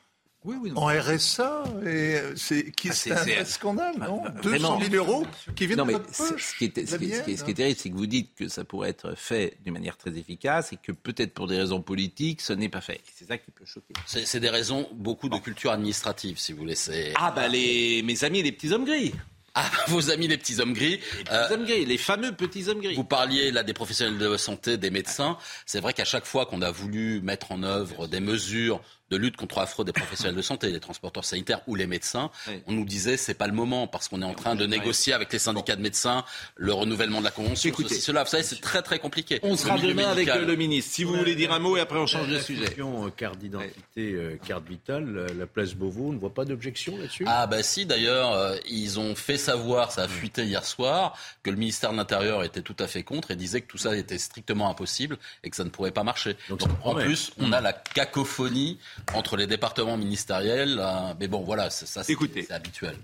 Oui, 0.46 0.56
oui. 0.60 0.72
En 0.76 0.88
RSA, 0.88 1.64
et 1.84 1.86
euh, 1.86 2.34
c'est 2.36 2.70
qui 2.72 2.90
Ah, 2.90 2.92
c'est 2.92 3.38
un 3.38 3.46
scandale, 3.46 3.94
non 3.98 4.20
Ah, 4.26 4.30
200 4.42 4.78
000 4.90 4.94
euros 4.96 5.26
qui 5.56 5.66
viennent 5.66 5.78
Non, 5.78 5.84
de 5.86 5.92
mais 5.92 5.98
votre 5.98 6.12
poche. 6.14 6.52
ce 6.52 6.58
qui 6.58 6.64
est, 6.66 6.86
ce 6.86 6.96
qui 6.98 7.04
est- 7.06 7.16
ce 7.16 7.22
qui 7.22 7.30
est- 7.32 7.36
ce 7.38 7.44
qui 7.44 7.50
est 7.52 7.54
terrible, 7.54 7.78
c'est 7.80 7.88
que 7.88 7.94
vous 7.96 8.06
dites 8.06 8.34
que 8.34 8.48
ça 8.48 8.62
pourrait 8.62 8.90
être 8.90 9.14
fait 9.16 9.56
d'une 9.64 9.72
manière 9.72 9.96
très 9.96 10.10
efficace 10.18 10.74
et 10.74 10.76
que 10.76 10.92
peut-être 10.92 11.32
pour 11.32 11.46
des 11.46 11.56
raisons 11.56 11.80
politiques, 11.80 12.42
ce 12.42 12.52
n'est 12.52 12.68
pas 12.68 12.82
fait. 12.82 13.00
C'est 13.14 13.26
ça 13.26 13.38
qui 13.38 13.50
peut 13.52 13.64
choquer. 13.64 13.94
C'est 14.04 14.38
des 14.40 14.50
raisons, 14.50 14.86
beaucoup 14.92 15.30
de 15.30 15.38
culture 15.38 15.70
administrative, 15.70 16.36
si 16.38 16.52
vous 16.52 16.58
voulez. 16.58 16.74
C'est- 16.74 17.14
Ah 17.16 17.30
bah 17.30 17.48
les, 17.48 18.02
mes 18.02 18.22
amis 18.24 18.42
les 18.42 18.52
petits 18.52 18.70
hommes 18.70 18.84
gris. 18.84 19.14
Ah, 19.54 19.70
vos 19.88 20.10
amis 20.10 20.26
les 20.26 20.36
petits 20.36 20.60
hommes 20.60 20.72
gris. 20.72 21.00
Les 21.30 21.54
hommes 21.54 21.64
gris, 21.64 21.84
les 21.84 21.98
fameux 21.98 22.32
petits 22.32 22.68
hommes 22.68 22.80
gris. 22.80 22.94
Vous 22.94 23.04
parliez 23.04 23.50
là 23.50 23.62
des 23.62 23.72
professionnels 23.72 24.18
de 24.18 24.36
santé, 24.36 24.76
des 24.76 24.90
médecins. 24.90 25.38
C'est 25.66 25.80
vrai 25.80 25.92
qu'à 25.92 26.04
chaque 26.04 26.24
fois 26.26 26.46
qu'on 26.46 26.62
a 26.62 26.70
voulu 26.70 27.20
mettre 27.22 27.52
en 27.52 27.62
œuvre 27.62 28.06
des 28.06 28.20
mesures 28.20 28.80
de 29.14 29.18
lutte 29.20 29.36
contre 29.36 29.60
la 29.60 29.66
fraude 29.66 29.86
des 29.86 29.92
professionnels 29.92 30.34
de 30.34 30.42
santé, 30.42 30.70
les 30.70 30.80
transporteurs 30.80 31.24
sanitaires 31.24 31.60
ou 31.68 31.74
les 31.76 31.86
médecins, 31.86 32.30
Oui. 32.48 32.54
on 32.66 32.72
nous 32.72 32.84
disait 32.84 33.16
c'est 33.16 33.34
pas 33.34 33.46
le 33.46 33.52
moment 33.52 33.86
parce 33.86 34.08
qu'on 34.08 34.20
est 34.22 34.24
en 34.26 34.34
train 34.34 34.56
de 34.56 34.66
négocier 34.66 35.12
avec 35.12 35.32
les 35.32 35.38
syndicats 35.38 35.76
de 35.76 35.82
médecins 35.82 36.24
le 36.56 36.72
renouvellement 36.72 37.20
de 37.20 37.24
la 37.24 37.30
convention. 37.30 37.68
Écoutez, 37.70 37.90
ceci, 37.90 38.00
cela, 38.00 38.24
vous 38.24 38.30
savez, 38.30 38.42
c'est 38.42 38.60
très 38.60 38.82
très 38.82 38.98
compliqué. 38.98 39.38
On 39.42 39.56
sera 39.56 39.78
demain 39.78 40.08
avec 40.10 40.26
médical. 40.26 40.46
le 40.46 40.56
ministre. 40.56 40.92
Si 40.92 41.04
vous 41.04 41.14
voulez 41.16 41.34
dire 41.36 41.52
un 41.52 41.58
mot 41.60 41.76
et 41.76 41.80
après 41.80 41.98
on 41.98 42.06
change 42.06 42.28
de 42.28 42.34
La 42.34 42.40
sujet. 42.42 42.64
question, 42.64 43.06
euh, 43.06 43.10
carte 43.10 43.38
d'identité, 43.38 44.12
euh, 44.12 44.36
carte 44.46 44.66
vitale, 44.68 45.08
la, 45.14 45.32
la 45.34 45.46
place 45.46 45.74
Beauvau, 45.74 46.08
on 46.08 46.12
ne 46.12 46.18
voit 46.18 46.34
pas 46.34 46.44
d'objection 46.44 46.96
là-dessus? 46.96 47.24
Ah 47.28 47.46
bah 47.46 47.62
si 47.62 47.86
d'ailleurs 47.86 48.32
euh, 48.32 48.56
ils 48.68 48.98
ont 48.98 49.14
fait 49.14 49.38
savoir, 49.38 49.92
ça 49.92 50.02
a 50.04 50.08
fuité 50.08 50.44
hier 50.44 50.64
soir, 50.64 51.16
que 51.42 51.50
le 51.50 51.56
ministère 51.56 51.92
de 51.92 51.96
l'Intérieur 51.96 52.42
était 52.44 52.62
tout 52.62 52.76
à 52.80 52.86
fait 52.88 53.02
contre 53.04 53.30
et 53.30 53.36
disait 53.36 53.60
que 53.60 53.68
tout 53.68 53.78
ça 53.78 53.96
était 53.96 54.18
strictement 54.18 54.68
impossible 54.70 55.18
et 55.44 55.50
que 55.50 55.56
ça 55.56 55.64
ne 55.64 55.70
pourrait 55.70 55.90
pas 55.92 56.02
marcher. 56.04 56.36
Donc, 56.48 56.60
Donc, 56.60 56.70
ça 56.70 56.76
en 56.82 56.94
plus 56.94 57.32
on 57.38 57.52
a 57.52 57.60
la 57.60 57.72
cacophonie 57.72 58.78
entre 59.14 59.36
les 59.36 59.46
départements 59.46 59.96
ministériels, 59.96 60.78
euh, 60.80 61.14
mais 61.20 61.28
bon 61.28 61.40
voilà, 61.42 61.70
c'est- 61.70 61.86
ça 61.86 62.02
c'est 62.04 62.50
habituel. 62.50 62.96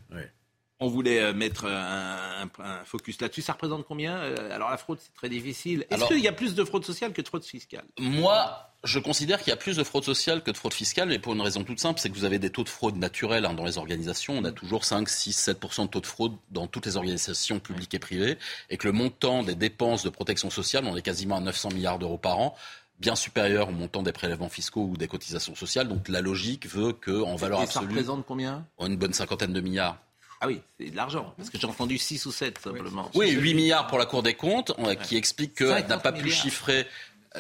On 0.83 0.89
voulait 0.89 1.21
euh, 1.21 1.35
mettre 1.35 1.67
un, 1.67 2.47
un- 2.59 2.65
un 2.65 2.85
focus 2.87 3.21
là-dessus. 3.21 3.43
Ça 3.43 3.53
représente 3.53 3.85
combien 3.87 4.17
Euh, 4.17 4.51
Alors 4.55 4.71
la 4.71 4.79
fraude, 4.79 4.99
c'est 4.99 5.13
très 5.13 5.29
difficile. 5.29 5.85
Est-ce 5.91 6.07
qu'il 6.07 6.21
y 6.21 6.29
a 6.29 6.33
plus 6.33 6.55
de 6.55 6.65
fraude 6.65 6.87
sociale 6.87 7.13
que 7.13 7.21
de 7.21 7.29
fraude 7.29 7.45
fiscale? 7.45 7.85
Moi, 7.99 8.73
je 8.83 8.99
considère 8.99 9.41
qu'il 9.41 9.49
y 9.51 9.53
a 9.53 9.59
plus 9.59 9.77
de 9.77 9.85
fraude 9.85 10.05
sociale 10.05 10.43
que 10.43 10.51
de 10.51 10.57
fraude 10.57 10.73
fiscale, 10.73 11.09
mais 11.11 11.19
pour 11.19 11.35
une 11.35 11.43
raison 11.43 11.65
toute 11.65 11.79
simple, 11.81 12.01
c'est 12.01 12.09
que 12.09 12.15
vous 12.15 12.25
avez 12.25 12.39
des 12.39 12.49
taux 12.49 12.65
de 12.65 12.71
fraude 12.71 12.97
naturels 12.97 13.45
hein, 13.45 13.53
dans 13.53 13.67
les 13.67 13.77
organisations. 13.77 14.39
On 14.39 14.45
a 14.45 14.53
toujours 14.53 14.87
5, 14.87 15.07
6, 15.07 15.33
7% 15.51 15.83
de 15.85 15.89
taux 15.91 16.01
de 16.01 16.07
fraude 16.07 16.33
dans 16.51 16.67
toutes 16.67 16.87
les 16.87 16.97
organisations 16.97 17.61
publiques 17.61 17.93
et 17.93 17.99
privées, 17.99 18.39
et 18.71 18.79
que 18.79 18.87
le 18.89 18.93
montant 18.95 19.43
des 19.43 19.55
dépenses 19.57 20.03
de 20.03 20.09
protection 20.09 20.49
sociale, 20.49 20.87
on 20.87 20.97
est 20.97 21.03
quasiment 21.03 21.37
à 21.37 21.41
900 21.41 21.73
milliards 21.75 21.99
d'euros 21.99 22.17
par 22.17 22.39
an, 22.39 22.57
bien 23.01 23.17
supérieur 23.17 23.69
au 23.69 23.73
montant 23.73 24.03
des 24.03 24.13
prélèvements 24.13 24.49
fiscaux 24.49 24.85
ou 24.85 24.97
des 24.97 25.09
cotisations 25.09 25.55
sociales. 25.55 25.89
Donc 25.89 26.09
la 26.09 26.21
logique 26.21 26.67
veut 26.69 26.93
que, 26.93 27.23
en 27.23 27.37
valeur 27.37 27.63
Et 27.63 27.67
ça 27.67 27.81
absolue, 27.81 27.95
représente 27.95 28.27
combien? 28.27 28.67
une 28.81 28.97
bonne 28.97 29.15
cinquantaine 29.15 29.53
de 29.53 29.61
milliards. 29.61 29.99
Ah 30.43 30.47
oui, 30.47 30.61
c'est 30.79 30.91
de 30.91 30.97
l'argent. 30.97 31.35
Parce 31.37 31.51
que 31.51 31.59
j'ai 31.59 31.67
entendu 31.67 31.99
6 31.99 32.25
ou 32.27 32.33
7 32.33 32.59
simplement. 32.59 33.11
Oui, 33.15 33.31
8 33.31 33.55
milliards 33.55 33.87
pour 33.89 33.99
la 33.99 34.07
Cour 34.07 34.23
des 34.23 34.35
comptes, 34.35 34.73
euh, 34.79 34.95
qui 34.95 35.17
explique 35.17 35.55
qu'elle 35.55 35.69
50 35.69 35.89
n'a 35.89 35.99
pas 35.99 36.13
pu 36.13 36.31
chiffrer 36.31 36.87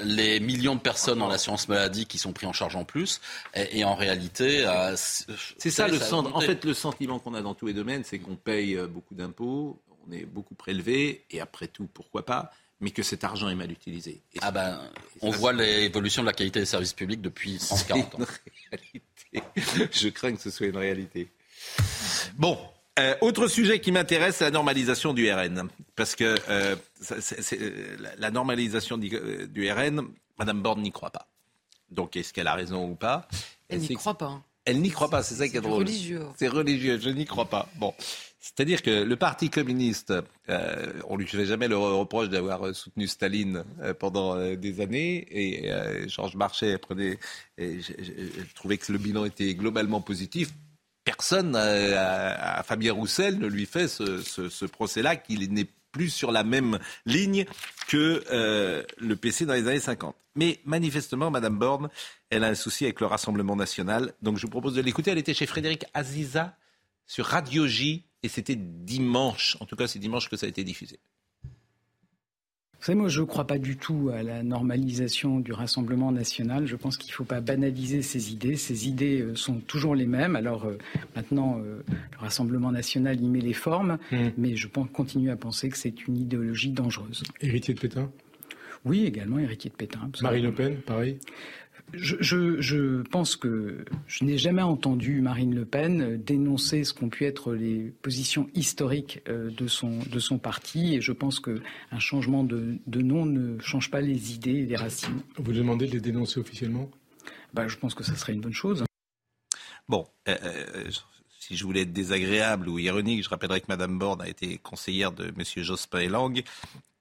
les 0.02 0.38
millions 0.38 0.76
de 0.76 0.80
personnes 0.80 1.20
en 1.22 1.30
assurance 1.30 1.66
maladie 1.68 2.06
qui 2.06 2.18
sont 2.18 2.32
pris 2.32 2.46
en 2.46 2.52
charge 2.52 2.76
en 2.76 2.84
plus. 2.84 3.20
Et, 3.54 3.80
et 3.80 3.84
en 3.84 3.94
réalité, 3.94 4.64
euh, 4.66 4.94
C'est 4.96 5.70
ça 5.70 5.88
le 5.88 5.98
sentiment. 5.98 6.36
En 6.36 6.40
fait, 6.40 6.64
le 6.64 6.74
sentiment 6.74 7.18
qu'on 7.18 7.34
a 7.34 7.40
dans 7.42 7.54
tous 7.54 7.66
les 7.66 7.72
domaines, 7.74 8.04
c'est 8.04 8.18
qu'on 8.18 8.36
paye 8.36 8.76
euh, 8.76 8.86
beaucoup 8.86 9.14
d'impôts, 9.14 9.80
on 10.06 10.12
est 10.12 10.24
beaucoup 10.26 10.54
prélevé, 10.54 11.24
et 11.30 11.40
après 11.40 11.68
tout, 11.68 11.88
pourquoi 11.92 12.24
pas, 12.24 12.50
mais 12.80 12.90
que 12.90 13.02
cet 13.02 13.24
argent 13.24 13.48
est 13.48 13.54
mal 13.54 13.70
utilisé. 13.70 14.22
Et 14.34 14.38
Ah 14.42 14.50
ben, 14.50 14.80
on 15.20 15.32
ça, 15.32 15.38
voit 15.38 15.52
l'évolution 15.52 16.22
de 16.22 16.26
la 16.26 16.32
qualité 16.32 16.60
des 16.60 16.66
services 16.66 16.92
publics 16.94 17.20
depuis 17.20 17.58
140 17.60 18.14
ans. 18.14 18.18
une 18.18 18.26
réalité. 18.78 19.88
Je 19.92 20.08
crains 20.08 20.34
que 20.34 20.40
ce 20.42 20.50
soit 20.50 20.66
une 20.66 20.76
réalité. 20.76 21.28
Bon. 22.34 22.58
euh, 22.98 23.14
autre 23.20 23.46
sujet 23.48 23.80
qui 23.80 23.92
m'intéresse, 23.92 24.36
c'est 24.36 24.44
la 24.44 24.50
normalisation 24.50 25.12
du 25.12 25.30
RN. 25.32 25.68
Parce 25.96 26.14
que 26.16 26.36
euh, 26.48 26.76
ça- 27.00 27.16
euh, 27.54 27.96
la, 27.98 28.16
la 28.16 28.30
normalisation 28.30 28.96
du, 28.98 29.14
euh, 29.14 29.46
du 29.46 29.70
RN, 29.70 30.02
Madame 30.38 30.62
Borne 30.62 30.82
n'y 30.82 30.92
croit 30.92 31.10
pas. 31.10 31.26
Donc, 31.90 32.16
est-ce 32.16 32.32
qu'elle 32.32 32.46
a 32.46 32.54
raison 32.54 32.88
ou 32.88 32.94
pas? 32.94 33.28
Elle 33.68 33.80
n'y 33.80 33.94
croit 33.94 34.16
pas. 34.16 34.26
hein. 34.26 34.42
Elle 34.64 34.80
n'y 34.80 34.90
croit 34.90 35.10
pas, 35.10 35.22
c'est 35.22 35.34
ça 35.36 35.48
qui 35.48 35.56
est 35.56 35.60
C'est 35.60 35.62
drôle. 35.66 35.78
religieux. 35.80 36.22
C'est 36.36 36.48
religieux, 36.48 36.98
je 37.02 37.08
n'y 37.10 37.24
crois 37.24 37.46
pas. 37.46 37.68
Bon. 37.76 37.94
C'est-à-dire 38.42 38.80
que 38.80 39.02
le 39.04 39.16
Parti 39.16 39.50
communiste, 39.50 40.14
euh, 40.48 40.92
on 41.08 41.16
lui 41.18 41.26
fait 41.26 41.44
jamais 41.44 41.68
le 41.68 41.76
reproche 41.76 42.30
d'avoir 42.30 42.66
euh, 42.66 42.72
soutenu 42.72 43.06
Staline 43.06 43.64
euh, 43.82 43.92
pendant 43.92 44.34
euh, 44.34 44.56
des 44.56 44.80
années, 44.80 45.26
et 45.30 45.70
euh, 45.70 46.08
Georges 46.08 46.36
Marchais 46.36 46.78
prenait, 46.78 47.18
et 47.58 47.78
que 47.78 48.92
le 48.92 48.98
bilan 48.98 49.26
était 49.26 49.54
globalement 49.54 50.00
positif. 50.00 50.48
Personne 51.04 51.54
à, 51.54 52.58
à 52.58 52.62
Fabien 52.62 52.94
Roussel 52.94 53.38
ne 53.38 53.46
lui 53.46 53.66
fait 53.66 53.88
ce, 53.88 54.22
ce- 54.22 54.48
ce 54.48 54.64
procès-là, 54.64 55.16
qu'il 55.16 55.52
n'est 55.52 55.66
plus 55.92 56.08
sur 56.10 56.30
la 56.32 56.44
même 56.44 56.78
ligne 57.04 57.44
que 57.88 58.22
le 59.00 59.16
PC 59.16 59.44
dans 59.44 59.54
les 59.54 59.66
années 59.66 59.80
50. 59.80 60.14
Mais 60.36 60.60
manifestement, 60.64 61.30
Madame 61.30 61.58
Borne, 61.58 61.88
elle 62.30 62.44
a 62.44 62.48
un 62.48 62.54
souci 62.54 62.84
avec 62.84 63.00
le 63.00 63.06
Rassemblement 63.06 63.56
national. 63.56 64.12
Donc 64.22 64.36
je 64.36 64.42
vous 64.42 64.50
propose 64.50 64.74
de 64.74 64.80
l'écouter. 64.82 65.10
Elle 65.10 65.18
était 65.18 65.34
chez 65.34 65.46
Frédéric 65.46 65.84
Aziza 65.92 66.56
sur 67.06 67.26
Radio 67.26 67.66
J 67.66 68.04
et 68.22 68.28
c'était 68.28 68.56
dimanche. 68.56 69.56
En 69.60 69.66
tout 69.66 69.76
cas, 69.76 69.86
c'est 69.86 69.98
dimanche 69.98 70.28
que 70.28 70.36
ça 70.36 70.46
a 70.46 70.48
été 70.48 70.64
diffusé. 70.64 70.98
Vous 72.80 72.86
savez, 72.86 72.98
moi, 72.98 73.08
je 73.10 73.20
ne 73.20 73.26
crois 73.26 73.46
pas 73.46 73.58
du 73.58 73.76
tout 73.76 74.10
à 74.10 74.22
la 74.22 74.42
normalisation 74.42 75.38
du 75.38 75.52
Rassemblement 75.52 76.12
national. 76.12 76.66
Je 76.66 76.76
pense 76.76 76.96
qu'il 76.96 77.10
ne 77.10 77.14
faut 77.14 77.24
pas 77.24 77.42
banaliser 77.42 78.00
ces 78.00 78.32
idées. 78.32 78.56
Ces 78.56 78.88
idées 78.88 79.20
euh, 79.20 79.34
sont 79.36 79.58
toujours 79.60 79.94
les 79.94 80.06
mêmes. 80.06 80.34
Alors 80.34 80.64
euh, 80.64 80.78
maintenant, 81.14 81.58
euh, 81.58 81.82
le 81.90 82.18
Rassemblement 82.18 82.72
national 82.72 83.20
y 83.20 83.28
met 83.28 83.40
les 83.40 83.52
formes, 83.52 83.98
mais 84.38 84.56
je 84.56 84.66
pense, 84.66 84.88
continue 84.90 85.30
à 85.30 85.36
penser 85.36 85.68
que 85.68 85.76
c'est 85.76 86.06
une 86.06 86.16
idéologie 86.16 86.70
dangereuse. 86.70 87.22
Héritier 87.42 87.74
de 87.74 87.80
Pétain? 87.80 88.10
Oui, 88.86 89.04
également 89.04 89.38
héritier 89.38 89.68
de 89.68 89.76
Pétain. 89.76 90.00
absolument. 90.06 90.30
Marine 90.30 90.44
Le 90.46 90.54
Pen, 90.54 90.76
pareil? 90.80 91.18
Je, 91.92 92.16
je- 92.20 92.60
je 92.60 93.02
pense 93.02 93.36
que 93.36 93.84
je 94.06 94.24
n'ai 94.24 94.38
jamais 94.38 94.62
entendu 94.62 95.20
Marine 95.20 95.54
Le 95.54 95.64
Pen 95.64 96.22
dénoncer 96.22 96.84
ce 96.84 96.94
qu'ont 96.94 97.08
pu 97.08 97.24
être 97.24 97.54
les 97.54 97.92
positions 98.02 98.48
historiques 98.54 99.20
euh, 99.28 99.50
de 99.50 99.66
son, 99.66 99.98
de 99.98 100.18
son 100.18 100.38
parti. 100.38 100.94
Et 100.94 101.00
je 101.00 101.12
pense 101.12 101.40
qu'un 101.40 101.98
changement 101.98 102.44
de, 102.44 102.76
de 102.86 103.00
nom 103.02 103.26
ne 103.26 103.58
change 103.60 103.90
pas 103.90 104.00
les 104.00 104.32
idées 104.34 104.58
et 104.60 104.66
les 104.66 104.76
racines. 104.76 105.20
Vous 105.36 105.52
demandez 105.52 105.86
de 105.86 105.92
les 105.92 106.00
dénoncer 106.00 106.38
officiellement? 106.40 106.90
Bah, 107.54 107.66
je 107.66 107.76
pense 107.76 107.94
que 107.94 108.04
ça 108.04 108.14
serait 108.14 108.32
une 108.34 108.40
bonne 108.40 108.54
chose. 108.54 108.84
Bon, 109.88 110.06
euh, 110.28 110.36
euh, 110.44 110.90
si 111.40 111.56
je 111.56 111.64
voulais 111.64 111.80
être 111.82 111.92
désagréable 111.92 112.68
ou 112.68 112.78
ironique, 112.78 113.24
je 113.24 113.28
rappellerai 113.28 113.60
que 113.60 113.66
Madame 113.68 113.98
Borne 113.98 114.22
a 114.22 114.28
été 114.28 114.58
conseillère 114.58 115.10
de 115.10 115.32
Monsieur 115.36 115.64
Jospin 115.64 116.08
Lang, 116.08 116.42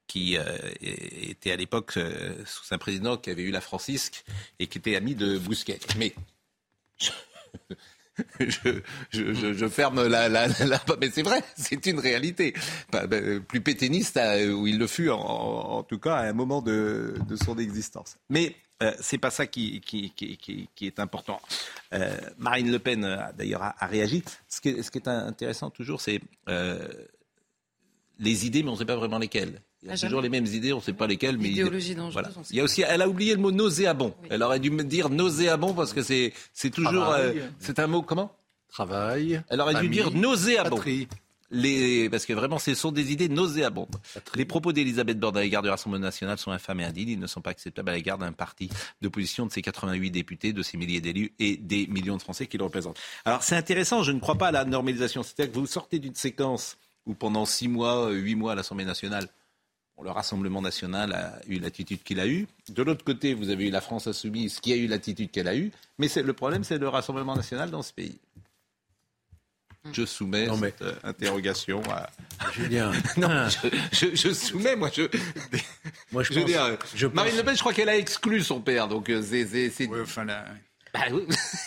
qui 0.09 0.37
euh, 0.37 0.43
était 0.81 1.51
à 1.51 1.55
l'époque 1.55 1.93
euh, 1.95 2.33
sous 2.45 2.73
un 2.73 2.77
président 2.79 3.15
qui 3.15 3.29
avait 3.29 3.43
eu 3.43 3.51
la 3.51 3.61
Francisque 3.61 4.25
et 4.57 4.67
qui 4.67 4.79
était 4.79 4.95
ami 4.95 5.15
de 5.15 5.37
Bousquet. 5.37 5.79
Mais 5.97 6.13
je, 8.39 9.67
ferme 9.69 10.07
la, 10.07 10.27
la, 10.27 10.47
mais 10.99 11.09
c'est 11.11 11.21
vrai, 11.21 11.43
c'est 11.55 11.85
une 11.85 11.99
réalité. 11.99 12.53
Ben, 12.91 13.39
plus 13.41 13.61
pétainiste 13.61 14.17
euh, 14.17 14.51
où 14.51 14.67
il 14.67 14.77
le 14.79 14.87
fut, 14.87 15.09
en, 15.09 15.83
tout 15.83 15.99
cas 15.99 16.15
à 16.15 16.23
un 16.23 16.33
moment 16.33 16.61
de, 16.61 17.13
de 17.27 17.35
son 17.35 17.57
existence. 17.57 18.17
Mais 18.29 18.55
euh, 18.81 18.91
c'est 18.99 19.19
pas 19.19 19.29
ça 19.31 19.45
qui, 19.45 19.79
qui, 19.81 20.11
qui, 20.11 20.37
qui- 20.37 20.85
est 20.87 20.99
important. 20.99 21.39
Euh, 21.93 22.17
Marine 22.37 22.71
Le 22.71 22.79
Pen 22.79 23.31
d'ailleurs 23.37 23.61
a, 23.63 23.85
réagi. 23.85 24.23
Ce 24.47 24.59
qui, 24.59 24.69
est, 24.69 24.81
ce 24.81 24.89
qui 24.89 24.97
est 24.97 25.07
intéressant 25.07 25.69
toujours, 25.69 26.01
c'est 26.01 26.19
les 28.19 28.45
idées, 28.45 28.63
mais 28.63 28.69
on 28.69 28.73
ne 28.73 28.77
sait 28.77 28.85
pas 28.85 28.95
vraiment 28.97 29.19
lesquelles. 29.19 29.61
Il 29.81 29.87
y 29.87 29.91
a 29.91 29.93
Ah, 29.93 29.97
toujours 29.97 30.21
jamais. 30.21 30.37
les 30.37 30.41
mêmes 30.41 30.53
idées, 30.53 30.73
on 30.73 30.77
ne 30.77 30.81
sait 30.81 30.93
pas 30.93 31.07
lesquelles. 31.07 31.37
Mais 31.37 31.49
Idéologie 31.49 31.95
dangereuse, 31.95 32.13
Voilà. 32.13 32.29
Il 32.49 32.55
y 32.57 32.59
a 32.59 32.63
aussi, 32.63 32.81
elle 32.87 33.01
a 33.01 33.07
oublié 33.07 33.33
le 33.33 33.39
mot 33.39 33.51
nauséabond. 33.51 34.13
Elle 34.29 34.43
aurait 34.43 34.59
dû 34.59 34.71
me 34.71 34.83
dire 34.83 35.09
nauséabond 35.09 35.73
parce 35.73 35.93
que 35.93 36.01
c'est 36.01 36.33
c'est 36.53 36.69
toujours, 36.69 37.09
euh, 37.09 37.31
c'est 37.59 37.79
un 37.79 37.87
mot 37.87 38.01
comment? 38.01 38.35
Travail. 38.69 39.41
Elle 39.49 39.61
aurait 39.61 39.73
dû 39.73 39.77
famille, 39.77 39.91
dire 39.91 40.11
nauséabond. 40.11 40.75
patrie. 40.75 41.07
Les, 41.51 42.09
parce 42.11 42.27
que 42.27 42.33
vraiment, 42.33 42.59
ce 42.59 42.75
sont 42.75 42.91
des 42.91 43.11
idées 43.11 43.27
nauséabondes. 43.27 43.95
Les 44.35 44.45
propos 44.45 44.71
d'Elisabeth 44.71 45.19
Borne 45.19 45.37
à 45.37 45.41
l'égard 45.41 45.63
du 45.63 45.69
Rassemblement 45.69 46.03
national 46.05 46.37
sont 46.37 46.51
infâmes 46.51 46.79
et 46.81 46.83
indignes. 46.85 47.09
Ils 47.09 47.19
ne 47.19 47.25
sont 47.25 47.41
pas 47.41 47.49
acceptables 47.49 47.89
à 47.89 47.93
l'égard 47.95 48.19
d'un 48.19 48.33
parti 48.33 48.69
d'opposition 49.01 49.47
de 49.47 49.51
ses 49.51 49.63
88 49.63 50.11
députés, 50.11 50.53
de 50.53 50.61
ses 50.61 50.77
milliers 50.77 51.01
d'élus 51.01 51.33
et 51.39 51.57
des 51.57 51.87
millions 51.87 52.17
de 52.17 52.21
Français 52.21 52.45
qui 52.45 52.59
le 52.59 52.65
représentent. 52.65 52.99
Alors, 53.25 53.41
c'est 53.41 53.55
intéressant. 53.55 54.03
Je 54.03 54.11
ne 54.11 54.19
crois 54.19 54.35
pas 54.35 54.49
à 54.49 54.51
la 54.51 54.63
normalisation. 54.65 55.23
C'est-à-dire 55.23 55.51
que 55.51 55.57
vous 55.57 55.65
sortez 55.65 55.97
d'une 55.97 56.13
séquence 56.13 56.77
où 57.07 57.15
pendant 57.15 57.45
six 57.45 57.67
mois, 57.67 58.11
huit 58.11 58.35
mois 58.35 58.51
à 58.51 58.55
l'Assemblée 58.55 58.85
nationale, 58.85 59.27
le 60.03 60.11
Rassemblement 60.11 60.61
national 60.61 61.13
a 61.13 61.39
eu 61.47 61.59
l'attitude 61.59 62.03
qu'il 62.03 62.19
a 62.19 62.27
eue. 62.27 62.47
De 62.69 62.83
l'autre 62.83 63.03
côté, 63.03 63.33
vous 63.33 63.49
avez 63.49 63.67
eu 63.67 63.71
la 63.71 63.81
France 63.81 64.07
insoumise 64.07 64.59
qui 64.59 64.71
a 64.73 64.75
eu 64.75 64.87
l'attitude 64.87 65.31
qu'elle 65.31 65.47
a 65.47 65.55
eue. 65.55 65.71
Mais 65.97 66.07
le 66.15 66.33
problème, 66.33 66.63
c'est 66.63 66.77
le 66.77 66.87
Rassemblement 66.87 67.35
national 67.35 67.69
dans 67.71 67.81
ce 67.81 67.93
pays. 67.93 68.17
Je 69.93 70.05
soumets 70.05 70.45
Non, 70.47 70.57
mais- 70.57 70.69
cette 70.77 70.81
euh, 70.81 70.93
interrogation 71.03 71.81
à. 71.89 72.09
Julien. 72.53 72.91
non, 73.17 73.47
je, 73.49 73.69
je- 73.93 74.15
je 74.15 74.33
soumets, 74.33 74.75
moi. 74.75 74.89
Je, 74.93 75.03
Moi, 76.11 76.23
je 76.23 76.29
je 76.33 76.33
veux 76.33 76.41
pense- 76.41 76.49
dire, 76.51 76.77
je 76.95 77.07
pense- 77.07 77.15
Marine 77.15 77.37
Le 77.37 77.43
Pen, 77.43 77.55
je 77.55 77.59
crois 77.59 77.73
qu'elle 77.73 77.89
a 77.89 77.97
exclu 77.97 78.43
son 78.43 78.59
père, 78.61 78.87
donc 78.87 79.09
euh, 79.09 79.21
c'est. 79.21 79.87
Ouais, 79.87 80.01
enfin, 80.01 80.25
Bah 80.25 80.43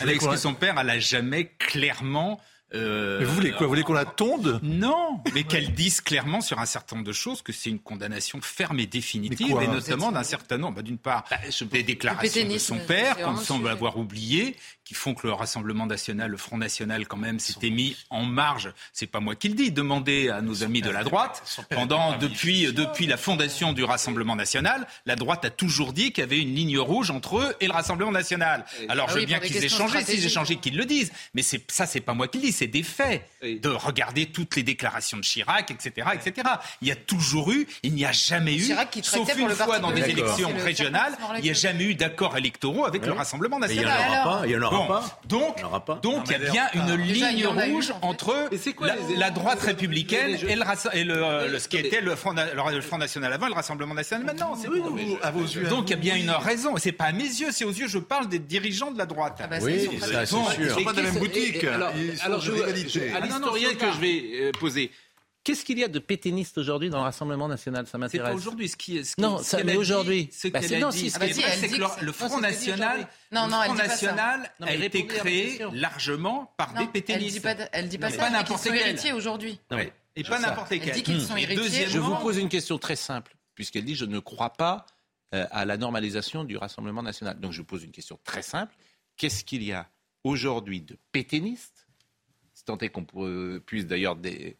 Elle 0.00 0.08
a 0.08 0.12
exclu 0.12 0.36
son 0.36 0.54
père, 0.54 0.78
elle 0.78 0.90
a 0.90 0.98
jamais 0.98 1.46
clairement. 1.58 2.38
Euh, 2.74 3.18
Mais 3.20 3.24
vous 3.24 3.34
voulez 3.34 3.50
quoi 3.52 3.62
Vous 3.62 3.68
voulez 3.68 3.82
qu'on 3.82 3.92
la 3.92 4.04
tonde? 4.04 4.60
Non, 4.62 5.20
mais 5.34 5.44
qu'elle 5.44 5.72
dise 5.72 6.00
clairement 6.00 6.40
sur 6.40 6.58
un 6.58 6.66
certain 6.66 6.96
nombre 6.96 7.06
de 7.06 7.12
choses 7.12 7.42
que 7.42 7.52
c'est 7.52 7.70
une 7.70 7.80
condamnation 7.80 8.40
ferme 8.40 8.80
et 8.80 8.86
définitive, 8.86 9.50
quoi 9.50 9.64
et 9.64 9.68
notamment 9.68 10.12
d'un 10.12 10.22
certain 10.22 10.58
nombre. 10.58 10.76
Bah, 10.76 10.82
D'une 10.82 10.98
part, 10.98 11.24
des 11.70 11.82
déclarations 11.82 12.48
de 12.48 12.58
son 12.58 12.78
père, 12.78 13.16
qu'on 13.18 13.32
le 13.32 13.36
semble 13.38 13.68
avoir 13.68 13.96
oublié, 13.98 14.56
qui 14.84 14.94
font 14.94 15.14
que 15.14 15.26
le 15.26 15.32
Rassemblement 15.32 15.86
national, 15.86 16.30
le 16.30 16.36
Front 16.36 16.58
national, 16.58 17.06
quand 17.06 17.16
même, 17.16 17.38
s'était 17.38 17.70
mis 17.70 17.96
en 18.10 18.24
marge. 18.24 18.72
C'est 18.92 19.06
pas 19.06 19.20
moi 19.20 19.34
qui 19.36 19.48
le 19.48 19.54
dis. 19.54 19.70
Demandez 19.70 20.28
à 20.28 20.40
nos 20.42 20.64
amis 20.64 20.82
de 20.82 20.90
la 20.90 21.04
droite. 21.04 21.42
Pendant 21.70 22.16
depuis 22.18 22.72
depuis 22.72 23.06
la 23.06 23.16
fondation 23.16 23.72
du 23.72 23.84
Rassemblement 23.84 24.36
national, 24.36 24.86
la 25.06 25.16
droite 25.16 25.44
a 25.44 25.50
toujours 25.50 25.92
dit 25.92 26.12
qu'il 26.12 26.22
y 26.22 26.26
avait 26.26 26.40
une 26.40 26.54
ligne 26.54 26.78
rouge 26.78 27.10
entre 27.10 27.38
eux 27.38 27.54
et 27.60 27.66
le 27.66 27.72
Rassemblement 27.72 28.12
national. 28.12 28.64
Alors 28.88 29.06
Ah 29.08 29.12
je 29.14 29.20
veux 29.20 29.24
bien 29.26 29.38
qu'ils 29.38 29.56
aient 29.64 29.68
changé, 29.68 30.04
s'ils 30.04 30.24
aient 30.26 30.28
changé, 30.28 30.56
qu'ils 30.56 30.76
le 30.76 30.84
disent. 30.84 31.12
Mais 31.34 31.42
c'est 31.42 31.62
ça, 31.70 31.86
c'est 31.86 32.00
pas 32.00 32.14
moi 32.14 32.28
qui 32.28 32.38
le 32.38 32.44
dis, 32.44 32.52
c'est 32.52 32.66
des 32.66 32.82
faits. 32.82 33.24
De 33.42 33.68
regarder 33.68 34.26
toutes 34.26 34.56
les 34.56 34.62
déclarations 34.62 35.16
de 35.18 35.22
Chirac, 35.22 35.70
etc., 35.70 36.08
etc. 36.14 36.48
Il 36.80 36.88
y 36.88 36.90
a 36.90 36.96
toujours 36.96 37.52
eu, 37.52 37.66
il 37.82 37.94
n'y 37.94 38.04
a 38.04 38.12
jamais 38.12 38.56
eu, 38.56 38.74
sauf 39.02 39.36
une 39.36 39.48
le 39.48 39.54
fois 39.54 39.78
dans 39.78 39.92
des 39.92 40.08
élections 40.10 40.52
régionales, 40.58 41.16
il 41.38 41.44
n'y 41.44 41.50
a 41.50 41.54
jamais 41.54 41.84
eu 41.84 41.94
d'accords 41.94 42.36
électoraux 42.36 42.84
avec 42.84 43.06
le. 43.06 43.12
Rassemblement 43.12 43.58
Mais 43.58 43.68
il 43.74 43.82
y 43.82 43.84
en 43.84 43.88
national. 43.88 44.26
aura 44.26 44.40
pas, 44.40 44.46
Bon, 44.76 44.86
pas. 44.86 45.20
Donc, 45.26 45.54
Il 45.56 45.60
y 45.60 45.64
en 45.64 45.68
aura 45.68 45.84
pas. 45.84 45.94
donc 45.96 46.24
il 46.26 46.32
y 46.32 46.34
a 46.34 46.50
bien 46.50 46.66
une 46.74 46.96
Déjà, 46.96 47.30
y 47.30 47.34
ligne 47.36 47.46
en 47.46 47.52
rouge 47.52 47.90
en 47.90 48.00
fait. 48.00 48.06
entre 48.06 48.50
la, 48.80 48.94
la 49.16 49.30
droite 49.30 49.60
républicaine 49.60 50.36
et, 50.48 50.54
le, 50.56 50.62
rass- 50.62 50.88
et 50.92 51.04
le, 51.04 51.14
euh, 51.22 51.48
le- 51.48 51.58
ce 51.58 51.68
qui 51.68 51.76
était 51.76 52.00
le 52.00 52.14
Front, 52.16 52.32
na- 52.32 52.52
le 52.54 52.80
Front 52.80 52.98
National 52.98 53.32
avant 53.32 53.46
et 53.46 53.50
le 53.50 53.54
Rassemblement 53.54 53.94
National 53.94 54.26
maintenant. 54.26 54.54
À 55.22 55.30
vos 55.30 55.42
yeux. 55.42 55.68
Donc 55.68 55.88
il 55.88 55.90
y 55.90 55.94
a 55.94 55.96
bien 55.96 56.16
une 56.16 56.30
raison. 56.30 56.74
C'est 56.78 56.92
pas 56.92 57.04
à 57.04 57.12
mes 57.12 57.24
yeux, 57.24 57.48
c'est 57.52 57.64
aux 57.64 57.70
yeux. 57.72 57.88
Je 57.88 57.98
parle 57.98 58.28
des 58.28 58.38
dirigeants 58.38 58.90
de 58.90 58.98
la 58.98 59.06
droite. 59.06 59.38
bah, 59.48 59.60
ça, 59.60 59.66
Oui, 59.66 59.74
c'est 59.80 60.26
sûr. 60.26 60.40
Ils 60.60 60.70
sont 60.70 60.84
pas 60.84 60.92
de 60.92 60.96
la 61.00 61.02
même 61.10 61.18
boutique. 61.18 61.64
alors, 61.64 61.92
de 61.92 62.44
je, 62.44 62.52
je- 62.88 63.00
à 63.12 63.16
Ah 63.16 63.20
l'historien 63.20 63.74
que 63.74 63.86
je 63.92 64.00
vais 64.00 64.52
poser, 64.58 64.90
qu'est-ce 65.44 65.64
qu'il 65.64 65.78
y 65.78 65.84
a 65.84 65.88
de 65.88 65.98
pétainiste 65.98 66.58
aujourd'hui 66.58 66.90
dans 66.90 66.98
le 66.98 67.04
Rassemblement 67.04 67.48
national? 67.48 67.86
Ça 67.86 67.92
C'est 67.92 67.98
m'intéresse. 67.98 68.28
pas 68.30 68.34
aujourd'hui 68.34 68.68
ce 68.68 68.76
qui 68.76 69.04
ce 69.04 69.14
qui- 69.14 69.20
Non, 69.20 69.38
ce 69.38 69.44
ça- 69.44 69.64
mais 69.64 69.76
aujourd'hui. 69.76 70.28
Ce 70.32 70.48
Bah, 70.48 70.60
c'est- 70.62 70.76
a 70.76 70.78
non, 70.80 70.88
dit, 70.90 70.98
c'est- 70.98 71.10
ce 71.10 71.18
qui 71.18 71.24
est 71.24 71.26
ah 71.26 71.28
bah 71.28 71.32
si, 71.34 71.42
elle 71.42 71.58
c'est 71.58 71.68
dit 71.68 71.74
que 71.74 71.80
le, 71.80 71.86
c'est- 71.98 72.04
le 72.04 72.12
Front 72.12 72.28
c'est 72.28 72.40
National, 72.40 72.88
aujourd'hui. 72.98 73.06
Non, 73.32 73.44
le 73.46 73.50
non, 73.50 73.62
elle 73.62 73.68
Front. 73.70 73.74
National 73.78 74.52
Non, 74.60 74.66
a 74.66 74.72
été 74.74 75.06
créé 75.06 75.58
largement 75.72 76.54
par 76.56 76.72
des 76.74 76.80
Non, 76.84 76.90
elle 77.08 77.18
dit 77.28 77.40
pas, 77.40 77.54
elle 77.72 77.88
dit 77.88 77.98
pas 77.98 78.10
Mais 78.10 78.16
ça, 78.16 78.18
pas 78.18 78.26
elle 78.26 78.32
dit 78.32 78.36
qu'ils 78.38 78.38
n'importe 78.52 78.62
sont 78.66 78.72
héritiers 78.74 79.12
aujourd'hui. 79.12 79.60
Et 80.14 80.24
pas 80.24 80.38
n'importe 80.38 80.72
Elle 80.72 80.78
lesquels. 80.78 80.94
dit 80.94 81.02
qu'ils 81.02 81.22
sont 81.22 81.36
Et 81.36 81.42
héritiers. 81.42 81.86
je 81.88 81.98
vous 81.98 82.16
pose 82.16 82.36
une 82.38 82.48
question 82.48 82.78
très 82.78 82.96
simple, 82.96 83.34
puisqu'elle 83.54 83.84
dit 83.84 83.94
je 83.94 84.04
ne 84.04 84.18
crois 84.18 84.50
pas 84.52 84.84
euh, 85.34 85.46
à 85.50 85.64
la 85.64 85.78
normalisation 85.78 86.44
du 86.44 86.58
Rassemblement 86.58 87.02
national. 87.02 87.40
Donc 87.40 87.52
je 87.52 87.58
vous 87.62 87.64
pose 87.66 87.82
une 87.84 87.90
question 87.90 88.18
très 88.22 88.42
simple. 88.42 88.74
Qu'est-ce 89.16 89.44
qu'il 89.44 89.62
y 89.62 89.72
a 89.72 89.88
aujourd'hui 90.24 90.82
de 90.82 90.98
pétainistes 91.10 91.86
C'est 92.52 92.66
tant 92.66 92.76
est 92.78 92.90
qu'on 92.90 93.06
puisse 93.64 93.86
d'ailleurs 93.86 94.18
euh, 94.26 94.50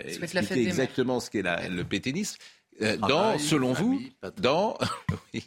expliquer 0.00 0.40
des 0.46 0.54
mères. 0.60 0.68
exactement 0.68 1.20
ce 1.20 1.30
qu'est 1.30 1.42
le 1.42 1.82
pétainisme. 1.84 2.36
Euh, 2.80 2.96
dans, 2.96 3.08
Travail, 3.08 3.40
selon 3.40 3.72
vous, 3.74 3.92
famille, 3.94 4.12
dans 4.38 4.78
oui, 5.34 5.44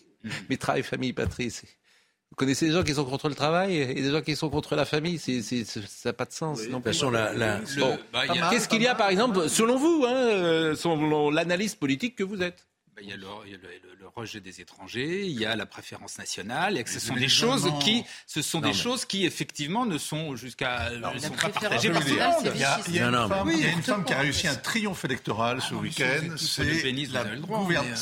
mais 0.50 0.58
travail, 0.58 0.84
famille, 0.84 1.12
patrie, 1.14 1.50
vous 1.50 2.36
connaissez 2.36 2.68
des 2.68 2.72
gens 2.74 2.84
qui 2.84 2.94
sont 2.94 3.06
contre 3.06 3.30
le 3.30 3.36
travail 3.36 3.78
et 3.78 3.94
des 3.96 4.12
gens 4.12 4.22
qui 4.22 4.36
sont 4.36 4.50
contre 4.50 4.76
la 4.76 4.86
famille. 4.86 5.18
C'est- 5.18 5.42
ça 5.42 6.10
n'a 6.10 6.14
pas 6.14 6.26
de 6.26 6.32
sens. 6.34 6.62
non 6.70 6.80
De 6.80 6.84
façon, 6.84 7.10
la, 7.10 7.34
Bon. 7.80 7.98
bah, 8.14 8.24
a- 8.30 8.50
Qu'est-ce 8.52 8.68
qu'il 8.68 8.82
y 8.82 8.88
a, 8.88 8.94
par 8.96 9.10
exemple, 9.10 9.50
selon 9.50 9.78
vous, 9.78 10.06
hein, 10.08 10.14
euh, 10.14 10.76
selon 10.76 11.30
l'analyste 11.32 11.80
politique 11.80 12.16
que 12.16 12.24
vous 12.24 12.42
êtes? 12.44 12.68
Bah, 12.96 13.02
il 13.04 13.10
y 13.10 13.14
a 13.14 13.18
le, 13.18 13.26
il 13.46 13.52
y 13.52 13.56
a 13.56 13.58
le- 13.58 13.64
le- 13.68 13.96
le 14.00 14.08
rejet 14.08 14.40
des 14.40 14.62
étrangers, 14.62 15.26
il 15.26 15.38
y 15.40 15.46
a 15.46 15.56
la 15.56 15.66
préférence 15.66 16.18
nationale, 16.18 16.78
et 16.78 16.84
que 16.84 16.90
ce 16.90 17.00
sont 17.00 17.16
des 17.16 17.28
choses 17.28 17.70
qui, 17.82 18.04
ce 18.26 18.42
sont 18.42 18.60
Non, 18.62 18.70
des 18.70 18.74
mais- 18.74 18.80
choses 18.82 19.04
qui 19.06 19.26
effectivement 19.26 19.86
ne 19.86 19.98
sont 19.98 20.36
jusqu'à, 20.36 20.90
ne 20.92 21.00
la 21.00 21.20
sont 21.20 21.30
pas 21.32 21.50
partagées 21.50 21.90
par 21.92 22.02
tout 22.02 22.08
le 22.10 22.16
nationale, 22.16 22.32
monde. 22.32 22.42
c'est 22.46 22.52
Il 22.56 22.60
y 22.60 22.64
a, 22.64 22.80
il 22.88 22.96
y 22.96 23.00
a 23.00 23.02
Non, 23.04 23.08
une, 23.10 23.16
non, 23.24 23.28
femme, 23.30 23.48
mais- 23.48 23.54
il 23.54 23.60
y 23.60 23.66
a 23.66 23.70
une 23.72 23.76
Oui, 23.78 23.82
femme 23.84 24.06
qui 24.06 24.14
a 24.14 24.20
réussi 24.20 24.48
un 24.48 24.56
triomphe 24.56 25.04
électoral 25.06 25.62
ce 25.62 25.74
non, 25.74 25.82
mais 25.82 25.90
week-end. 25.90 26.36
c'est- 26.38 26.64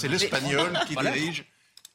l'espagnol 0.07 0.79
qui 0.87 0.93
Voilà. 0.93 1.11
dirige 1.11 1.45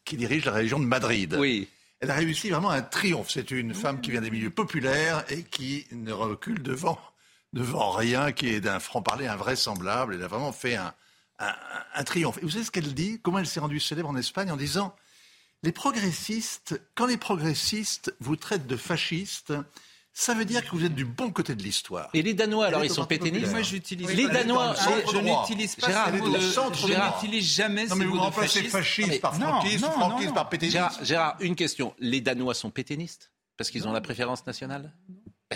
qui 0.05 0.17
dirige 0.17 0.47
la 0.47 0.53
région 0.53 0.79
de 0.81 0.87
Madrid. 0.87 1.37
Oui. 1.39 1.69
Elle 2.01 2.11
a 2.11 2.15
réussi 2.15 2.49
vraiment 2.49 2.71
un 2.71 2.81
triomphe. 2.81 3.29
C'est 3.31 3.51
une 3.51 3.75
femme 3.75 4.01
qui 4.01 4.11
vient 4.11 4.23
des 4.23 4.31
milieux 4.31 4.49
populaires 4.51 5.23
et 5.29 5.43
qui 5.43 5.87
ne 5.93 6.13
recule 6.13 6.63
devant, 6.63 6.99
devant 7.53 7.91
rien, 7.91 8.33
qui 8.33 8.49
est 8.49 8.61
d'un 8.61 8.81
franc-parler 8.81 9.27
invraisemblable. 9.27 10.15
Elle 10.15 10.23
a 10.23 10.29
vraiment 10.29 10.53
fait 10.53 10.77
un, 10.77 10.95
un, 11.39 11.55
un 11.95 12.05
triomphe. 12.05 12.39
Et 12.39 12.43
vous 12.43 12.51
savez 12.51 12.65
ce 12.65 12.71
qu'elle 12.71 12.95
dit? 12.95 13.21
Comment 13.23 13.39
elle 13.39 13.47
s'est 13.47 13.61
rendue 13.61 13.81
célèbre 13.81 14.09
en 14.09 14.17
Espagne 14.17 14.51
en 14.51 14.57
disant 14.57 14.95
Les 15.63 15.73
progressistes, 15.73 16.81
quand 16.95 17.07
les 17.07 17.17
progressistes 17.17 18.15
vous 18.21 18.37
traitent 18.37 18.67
de 18.67 18.77
fascistes, 18.77 19.53
ça 20.13 20.35
veut 20.35 20.45
dire 20.45 20.65
que 20.65 20.71
vous 20.73 20.85
êtes 20.85 20.95
du 20.97 21.05
bon 21.05 21.31
côté 21.31 21.55
de 21.55 21.63
l'histoire. 21.63 22.11
Et 22.13 22.23
les 22.23 22.35
Danois, 22.35 22.67
alors, 22.67 22.85
ils 22.85 22.91
sont 22.91 23.07
pétainistes 23.07 23.35
populaire. 23.45 23.53
Moi, 23.53 23.63
j'utilise 23.63 24.09
Les 24.15 24.27
Danois, 24.27 24.75
je- 24.75 25.19
n'utilise 25.19 25.77
pas 25.77 25.87
Gérard, 25.87 26.09
ce 26.09 26.13
mot 26.19 26.29
de 26.37 26.41
centre 26.41 26.89
je 26.89 26.93
n'utilise 26.93 27.55
jamais 27.55 27.87
Non, 27.87 27.95
mais 27.95 28.05
vous 28.05 28.11
mot 28.15 28.17
de 28.17 28.23
remplacez 28.23 28.65
fasciste. 28.65 29.21
par 29.21 29.35
franquiste, 29.37 29.85
non, 29.85 29.93
franquiste 29.93 30.29
non, 30.31 30.35
par 30.35 30.49
pétainiste. 30.49 30.73
Gérard, 30.77 31.05
Gérard, 31.05 31.37
une 31.41 31.55
question. 31.55 31.95
Les 32.01 32.21
Danois 32.21 32.55
sont 32.55 32.71
pétainistes 32.71 33.31
Parce 33.57 33.71
qu'ils 33.71 33.87
ont 33.87 33.93
la 33.93 34.01
préférence 34.01 34.45
nationale? 34.45 34.93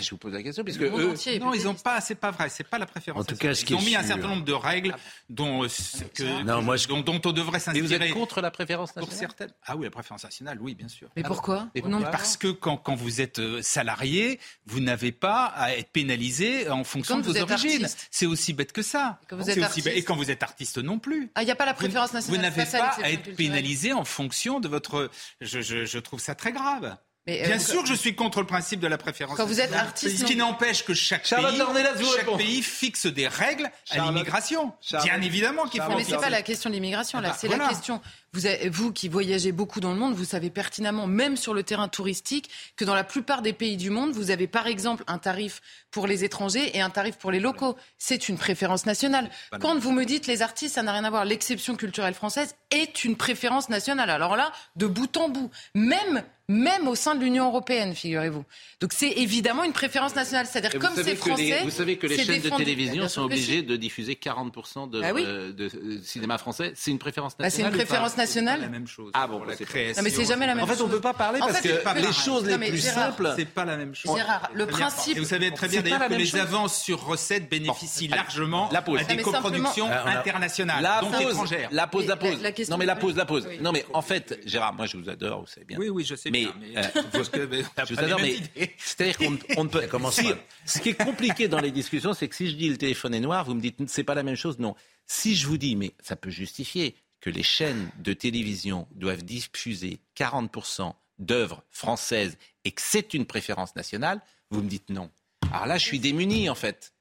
Je 0.01 0.09
vous 0.09 0.17
pose 0.17 0.33
la 0.33 0.41
question, 0.41 0.63
puisque 0.63 0.81
eux... 0.81 1.11
entier 1.11 1.37
Non, 1.37 1.53
ils 1.53 1.65
n'ont 1.65 1.75
pas, 1.75 2.01
c'est 2.01 2.15
pas 2.15 2.31
vrai, 2.31 2.49
c'est 2.49 2.63
pas 2.63 2.79
la 2.79 2.87
préférence. 2.87 3.21
En 3.21 3.25
tout 3.25 3.35
nationale. 3.35 3.55
cas, 3.55 3.61
ce 3.61 3.65
ils 3.71 3.75
ont 3.75 3.81
mis 3.81 3.95
un 3.95 4.01
certain 4.01 4.27
nombre 4.27 4.43
de 4.43 4.51
règles 4.51 4.95
dont, 5.29 5.63
euh, 5.63 5.69
ce 5.69 6.03
que- 6.05 6.41
Non, 6.43 6.63
moi, 6.63 6.77
je- 6.77 6.87
dont, 6.87 7.01
dont 7.01 7.21
on 7.23 7.31
devrait 7.31 7.59
Mais 7.67 7.79
vous 7.79 7.93
êtes 7.93 7.99
s'inspirer 7.99 8.09
contre 8.09 8.41
la 8.41 8.49
préférence 8.49 8.91
pour 8.91 9.01
nationale 9.03 9.19
certaines. 9.19 9.53
Ah 9.67 9.75
oui, 9.75 9.83
la 9.85 9.91
préférence 9.91 10.23
nationale, 10.23 10.57
oui, 10.59 10.73
bien 10.73 10.87
sûr. 10.87 11.09
Mais 11.15 11.21
pourquoi 11.21 11.67
Et 11.75 11.83
pourquoi 11.83 12.09
Parce 12.09 12.37
que 12.37 12.47
quand, 12.47 12.75
quand 12.77 12.95
vous 12.95 13.21
êtes 13.21 13.37
euh, 13.37 13.61
salarié, 13.61 14.39
vous 14.65 14.79
n'avez 14.79 15.11
pas 15.11 15.45
à 15.45 15.75
être 15.77 15.91
pénalisé 15.91 16.67
en 16.69 16.83
fonction 16.83 17.15
Quand 17.15 17.21
de 17.21 17.27
vous 17.27 17.33
vos 17.33 17.41
origines. 17.53 17.87
C'est 18.09 18.25
aussi 18.25 18.53
bête 18.53 18.71
que 18.71 18.81
ça. 18.81 19.19
Et 19.21 19.25
quand 19.29 19.35
vous 19.37 19.43
êtes 19.43 19.57
aussi 19.57 19.63
artiste. 19.63 19.85
bête- 19.85 19.97
Et 19.97 20.03
quand 20.03 20.15
vous 20.15 20.31
êtes 20.31 20.41
artiste 20.41 20.79
non 20.79 20.97
plus. 20.97 21.29
Ah, 21.35 21.43
il 21.43 21.45
n'y 21.45 21.51
a 21.51 21.55
pas 21.55 21.65
la 21.65 21.73
Vous- 21.73 21.77
préférence 21.77 22.09
Vous 22.09 22.15
nationale. 22.15 22.41
n'avez 22.41 22.61
face 22.65 22.73
à 22.73 22.79
pas 22.79 22.85
à 23.03 23.11
être 23.11 23.21
culturelle. 23.21 23.35
pénalisé 23.35 23.93
en 23.93 24.05
fonction 24.05 24.59
de 24.59 24.67
votre. 24.67 25.11
Je, 25.39 25.61
je- 25.61 25.85
je 25.85 25.99
trouve 25.99 26.19
ça 26.19 26.33
très 26.33 26.51
grave. 26.51 26.97
Mais, 27.25 27.41
euh, 27.43 27.47
Bien 27.47 27.59
sûr 27.59 27.83
que 27.83 27.87
je 27.87 27.93
suis 27.93 28.15
contre 28.15 28.41
le 28.41 28.45
principe 28.45 28.81
de 28.81 28.87
la 28.87 28.97
préférence. 28.97 29.37
Quand 29.37 29.45
vous 29.45 29.61
êtes 29.61 29.69
nationale. 29.71 29.87
artiste, 29.87 30.17
ce 30.19 30.25
qui 30.25 30.35
n'empêche 30.35 30.83
que 30.83 30.93
chaque 30.93 31.25
Charlotte 31.25 31.55
pays, 31.73 32.05
chaque 32.17 32.37
pays 32.37 32.61
fixe 32.61 33.05
des 33.05 33.27
règles 33.29 33.71
à 33.91 33.99
l'immigration. 33.99 34.73
Bien 35.03 35.21
évidemment 35.21 35.65
qu'il 35.67 35.81
faut. 35.81 35.95
Mais 35.95 36.03
c'est 36.03 36.17
pas 36.17 36.29
la 36.29 36.41
question 36.41 36.69
de 36.69 36.75
l'immigration, 36.75 37.21
là, 37.21 37.29
Ah 37.29 37.31
bah, 37.31 37.37
c'est 37.39 37.47
voilà. 37.47 37.63
la 37.63 37.69
question. 37.69 38.01
Vous, 38.33 38.45
avez- 38.47 38.67
vous 38.67 38.91
qui 38.91 39.09
voyagez 39.09 39.51
beaucoup 39.51 39.79
dans 39.79 39.91
le 39.93 39.99
monde, 39.99 40.15
vous 40.15 40.25
savez 40.25 40.49
pertinemment, 40.49 41.05
même 41.07 41.37
sur 41.37 41.53
le 41.53 41.61
terrain 41.63 41.87
touristique, 41.87 42.49
que 42.75 42.83
dans 42.83 42.95
la 42.95 43.03
plupart 43.03 43.41
des 43.43 43.53
pays 43.53 43.77
du 43.77 43.89
monde, 43.91 44.11
vous 44.11 44.31
avez 44.31 44.47
par 44.47 44.65
exemple 44.67 45.03
un 45.07 45.19
tarif 45.19 45.61
pour 45.91 46.07
les 46.07 46.23
étrangers 46.25 46.75
et 46.75 46.81
un 46.81 46.89
tarif 46.89 47.15
pour 47.17 47.31
les 47.31 47.39
locaux. 47.39 47.77
C'est 47.99 48.27
une 48.27 48.37
préférence 48.37 48.85
nationale. 48.85 49.29
Quand 49.61 49.77
vous 49.77 49.91
me 49.91 50.03
dites 50.03 50.25
les 50.27 50.41
artistes, 50.41 50.75
ça 50.75 50.83
n'a 50.83 50.91
rien 50.91 51.03
à 51.05 51.09
voir. 51.09 51.23
L'exception 51.25 51.75
culturelle 51.75 52.15
française 52.15 52.55
est 52.71 53.05
une 53.05 53.15
préférence 53.15 53.69
nationale. 53.69 54.09
Alors 54.09 54.35
là, 54.35 54.51
de 54.75 54.87
bout 54.87 55.15
en 55.15 55.29
bout, 55.29 55.51
même 55.75 56.23
même 56.53 56.87
au 56.87 56.95
sein 56.95 57.15
de 57.15 57.21
l'Union 57.23 57.45
européenne, 57.47 57.95
figurez-vous. 57.95 58.45
Donc 58.79 58.93
c'est 58.93 59.09
évidemment 59.11 59.63
une 59.63 59.71
préférence 59.73 60.15
nationale. 60.15 60.45
C'est-à-dire 60.45 60.79
comme 60.79 60.91
c'est 60.95 61.03
les- 61.03 61.15
français, 61.15 61.61
vous 61.63 61.69
savez 61.71 61.97
que 61.97 62.05
les 62.07 62.17
c'est 62.17 62.25
chaînes 62.25 62.41
de 62.41 62.49
télévision 62.49 63.07
sont 63.09 63.23
obligées 63.23 63.61
de 63.63 63.75
diffuser 63.75 64.15
40% 64.15 64.87
de, 64.89 65.01
Bah 65.01 65.07
oui. 65.13 65.23
euh, 65.25 65.51
de, 65.51 65.65
euh, 65.65 65.99
cinéma 66.03 66.37
français. 66.37 66.73
C'est 66.75 66.91
une 66.91 66.99
préférence 66.99 67.33
Bah, 67.37 67.49
c'est 67.49 67.57
une 67.61 67.63
nationale 67.67 67.85
préférence 67.87 68.17
nationale. 68.17 68.61
la 68.61 68.67
même 68.67 68.87
chose. 68.87 69.11
Ah 69.13 69.27
bon, 69.27 69.37
Pour 69.37 69.45
la 69.47 69.55
c'est 69.55 69.65
création. 69.65 70.01
Non, 70.01 70.03
mais 70.03 70.09
c'est 70.15 70.25
jamais 70.25 70.45
la 70.47 70.55
même 70.55 70.63
En 70.63 70.67
fait, 70.67 70.73
on 70.73 70.77
chose. 70.85 70.91
peut 70.91 71.01
pas 71.01 71.13
parler 71.13 71.41
En 71.41 71.47
parce 71.47 71.59
fait, 71.59 71.69
que 71.69 71.75
c'est 71.75 71.83
pas 71.83 71.93
les 71.95 72.11
choses 72.13 72.45
les 72.45 72.57
plus 72.57 72.77
Gérard, 72.77 73.05
simples. 73.07 73.33
C'est 73.35 73.45
pas 73.49 73.65
la 73.65 73.77
même 73.77 73.95
chose. 73.95 74.15
Gérard, 74.15 74.49
le 74.53 74.67
principe- 74.67 75.17
Et 75.17 75.19
vous 75.19 75.25
savez 75.25 75.51
très 75.51 75.67
bien 75.67 75.81
C'est 75.83 75.89
d'ailleurs 75.89 76.07
que 76.09 76.13
les 76.13 76.25
chose. 76.25 76.39
avances 76.39 76.81
sur 76.81 77.03
recettes 77.03 77.49
bénéficient 77.49 78.07
largement 78.09 78.69
la 78.71 78.81
pause. 78.81 78.99
à 78.99 79.03
des 79.05 79.17
coproductions 79.17 79.87
Ah, 79.91 80.09
internationales, 80.19 80.83
La 80.83 81.01
donc 81.01 81.13
pause, 81.13 81.31
étrangères. 81.31 81.69
la 81.71 81.87
pause, 81.87 82.05
la 82.07 82.15
Mais 82.21 82.35
la- 82.41 82.51
pause. 82.51 82.69
non 82.69 82.77
mais 82.77 82.85
la 82.85 82.95
pause, 82.95 83.15
la 83.15 83.25
pause. 83.25 83.47
Non 83.61 83.71
mais 83.71 83.85
en 83.93 84.01
fait, 84.01 84.39
Gérard, 84.45 84.73
moi 84.73 84.85
je 84.85 84.97
vous 84.97 85.09
adore, 85.09 85.41
vous 85.41 85.47
savez 85.47 85.65
bien. 85.65 85.77
Oui, 85.79 85.89
oui, 85.89 86.03
je 86.03 86.15
sais 86.15 86.29
Mais, 86.59 86.77
euh, 86.77 87.01
parce 87.11 87.29
que, 87.29 87.41
mais, 87.45 87.63
Je 87.87 87.93
vous 87.93 87.99
adore, 87.99 88.19
mais 88.21 88.35
c'est-à-dire 88.77 89.17
qu'on 89.17 89.31
ne- 89.31 89.37
on 89.57 89.63
ne 89.65 89.69
peut. 89.69 89.81
si- 90.11 90.27
ce 90.65 90.79
qui 90.79 90.89
est 90.89 90.93
compliqué 91.03 91.47
dans 91.47 91.59
les 91.59 91.71
discussions, 91.71 92.13
c'est 92.13 92.27
que 92.27 92.35
si 92.35 92.49
je 92.49 92.55
dis 92.55 92.69
le 92.69 92.77
téléphone 92.77 93.13
est 93.13 93.19
noir, 93.19 93.45
vous 93.45 93.53
me 93.53 93.61
dites 93.61 93.77
c'est 93.87 94.03
pas 94.03 94.15
la 94.15 94.23
même 94.23 94.35
chose. 94.35 94.59
Non. 94.59 94.75
Si 95.05 95.35
je 95.35 95.47
vous 95.47 95.57
dis, 95.57 95.75
mais 95.75 95.91
ça 96.01 96.15
peut 96.15 96.29
justifier 96.29 96.95
que 97.19 97.29
les 97.29 97.43
chaînes 97.43 97.89
de 97.99 98.13
télévision 98.13 98.87
doivent 98.95 99.23
diffuser 99.23 99.99
40% 100.17 100.93
d'œuvres 101.19 101.63
françaises 101.71 102.37
et 102.65 102.71
que 102.71 102.81
c'est 102.81 103.13
une 103.13 103.25
préférence 103.25 103.75
nationale, 103.75 104.21
vous 104.49 104.61
me 104.61 104.69
dites 104.69 104.89
non. 104.89 105.09
Alors 105.51 105.67
là, 105.67 105.77
je 105.77 105.83
suis 105.85 105.99
démuni 105.99 106.49
en 106.49 106.55
fait. 106.55 106.92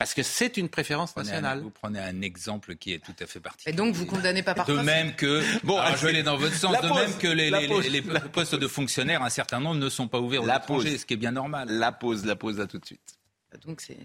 Parce 0.00 0.14
que 0.14 0.22
c'est 0.22 0.56
une 0.56 0.70
préférence 0.70 1.12
Prenez 1.12 1.28
un- 1.28 1.32
nationale. 1.34 1.60
Vous 1.60 1.68
prenez 1.70 1.98
un 2.00 2.22
exemple 2.22 2.74
qui 2.76 2.94
est 2.94 2.98
tout 3.04 3.12
à 3.20 3.26
fait 3.26 3.38
Et 3.38 3.42
particulier. 3.42 3.76
donc 3.76 3.94
vous 3.94 4.06
condamnez 4.06 4.42
pas 4.42 4.54
par 4.54 4.64
De 4.66 4.72
même 4.72 5.14
que, 5.14 5.42
Bon, 5.62 5.78
je 5.94 6.02
vais 6.02 6.08
aller 6.08 6.22
dans 6.22 6.38
votre 6.38 6.54
sens, 6.56 6.72
la 6.72 6.80
de 6.80 6.88
pause, 6.88 6.96
même 7.00 7.18
que 7.18 7.28
les, 7.28 7.50
la 7.50 7.60
les- 7.60 7.68
pause. 7.68 7.84
les- 7.86 8.00
les 8.00 8.20
postes 8.32 8.54
de 8.54 8.66
fonctionnaires, 8.66 9.22
un 9.22 9.28
certain 9.28 9.60
nombre 9.60 9.76
ne 9.78 9.90
sont 9.90 10.08
pas 10.08 10.18
ouverts 10.18 10.42
aux 10.42 10.46
La 10.46 10.56
étrangers, 10.56 10.92
pause. 10.92 11.00
ce 11.00 11.04
qui 11.06 11.12
est 11.14 11.18
bien 11.18 11.32
normal. 11.32 11.68
La 11.68 11.92
pause, 11.92 12.24
la 12.24 12.34
pause, 12.34 12.58
à 12.60 12.66
tout 12.66 12.78
de 12.78 12.86
suite. 12.86 13.18
Donc 13.66 13.82
c'est. 13.82 13.98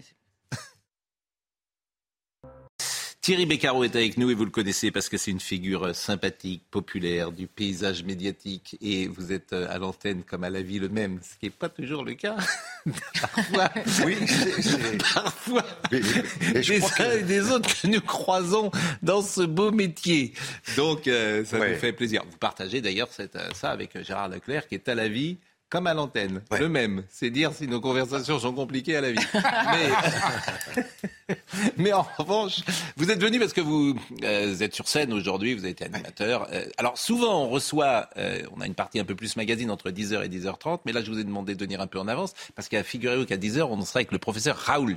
Thierry 3.26 3.44
Beccaro 3.44 3.82
est 3.82 3.96
avec 3.96 4.18
nous 4.18 4.30
et 4.30 4.34
vous 4.34 4.44
le 4.44 4.52
connaissez 4.52 4.92
parce 4.92 5.08
que 5.08 5.16
c'est 5.16 5.32
une 5.32 5.40
figure 5.40 5.92
sympathique, 5.96 6.62
populaire 6.70 7.32
du 7.32 7.48
paysage 7.48 8.04
médiatique 8.04 8.78
et 8.80 9.08
vous 9.08 9.32
êtes 9.32 9.52
euh, 9.52 9.66
à 9.68 9.78
l'antenne 9.78 10.22
comme 10.22 10.44
à 10.44 10.48
la 10.50 10.62
vie 10.62 10.78
le 10.78 10.88
même, 10.88 11.18
ce 11.28 11.36
qui 11.40 11.46
n'est 11.46 11.50
pas 11.50 11.68
toujours 11.68 12.04
le 12.04 12.14
cas. 12.14 12.36
parfois, 13.20 13.68
oui, 14.04 14.16
c'est 14.28 15.02
parfois 15.12 15.64
mais, 15.90 16.00
mais 16.54 16.62
je 16.62 16.74
des 16.74 16.78
crois 16.78 17.04
uns 17.04 17.10
que- 17.10 17.18
et 17.18 17.22
des 17.24 17.50
autres 17.50 17.82
que 17.82 17.88
nous 17.88 18.00
croisons 18.00 18.70
dans 19.02 19.22
ce 19.22 19.40
beau 19.42 19.72
métier. 19.72 20.32
Donc 20.76 21.08
euh, 21.08 21.44
ça 21.44 21.58
Ouais. 21.58 21.72
nous 21.72 21.80
fait 21.80 21.92
plaisir. 21.92 22.22
Vous 22.30 22.36
partagez 22.38 22.80
d'ailleurs 22.80 23.08
cette- 23.10 23.34
euh, 23.34 23.48
ça 23.54 23.70
avec 23.72 24.00
Gérard 24.04 24.28
Leclerc 24.28 24.68
qui 24.68 24.76
est 24.76 24.88
à 24.88 24.94
la 24.94 25.08
vie 25.08 25.36
comme 25.68 25.86
à 25.86 25.94
l'antenne, 25.94 26.42
le 26.58 26.68
même. 26.68 27.02
C'est 27.08 27.30
dire 27.30 27.52
si 27.52 27.66
nos 27.66 27.80
conversations 27.80 28.38
sont 28.38 28.52
compliquées 28.52 28.96
à 28.96 29.00
la 29.00 29.12
vie. 29.12 29.26
Mais, 31.26 31.34
mais 31.76 31.92
en 31.92 32.06
revanche, 32.18 32.60
vous 32.96 33.10
êtes 33.10 33.20
venu 33.20 33.38
parce 33.38 33.52
que 33.52 33.60
vous, 33.60 33.96
euh, 34.22 34.52
vous 34.52 34.62
êtes 34.62 34.74
sur 34.74 34.86
scène 34.88 35.12
aujourd'hui, 35.12 35.54
vous 35.54 35.60
avez 35.60 35.70
été 35.70 35.84
animateur. 35.84 36.46
Euh, 36.52 36.64
alors 36.78 36.96
souvent 36.98 37.44
on 37.44 37.48
reçoit, 37.48 38.08
euh, 38.16 38.42
on 38.56 38.60
a 38.60 38.66
une 38.66 38.74
partie 38.74 39.00
un 39.00 39.04
peu 39.04 39.14
plus 39.16 39.36
magazine 39.36 39.70
entre 39.70 39.90
10h 39.90 40.24
et 40.24 40.28
10h30, 40.28 40.80
mais 40.86 40.92
là 40.92 41.02
je 41.02 41.10
vous 41.10 41.18
ai 41.18 41.24
demandé 41.24 41.54
de 41.54 41.60
venir 41.64 41.80
un 41.80 41.86
peu 41.86 41.98
en 41.98 42.06
avance 42.08 42.32
parce 42.54 42.68
qu'à 42.68 42.82
figurez-vous 42.84 43.24
qu'à 43.26 43.36
10h 43.36 43.62
on 43.62 43.80
sera 43.82 43.98
avec 43.98 44.12
le 44.12 44.18
professeur 44.18 44.56
Raoult. 44.56 44.94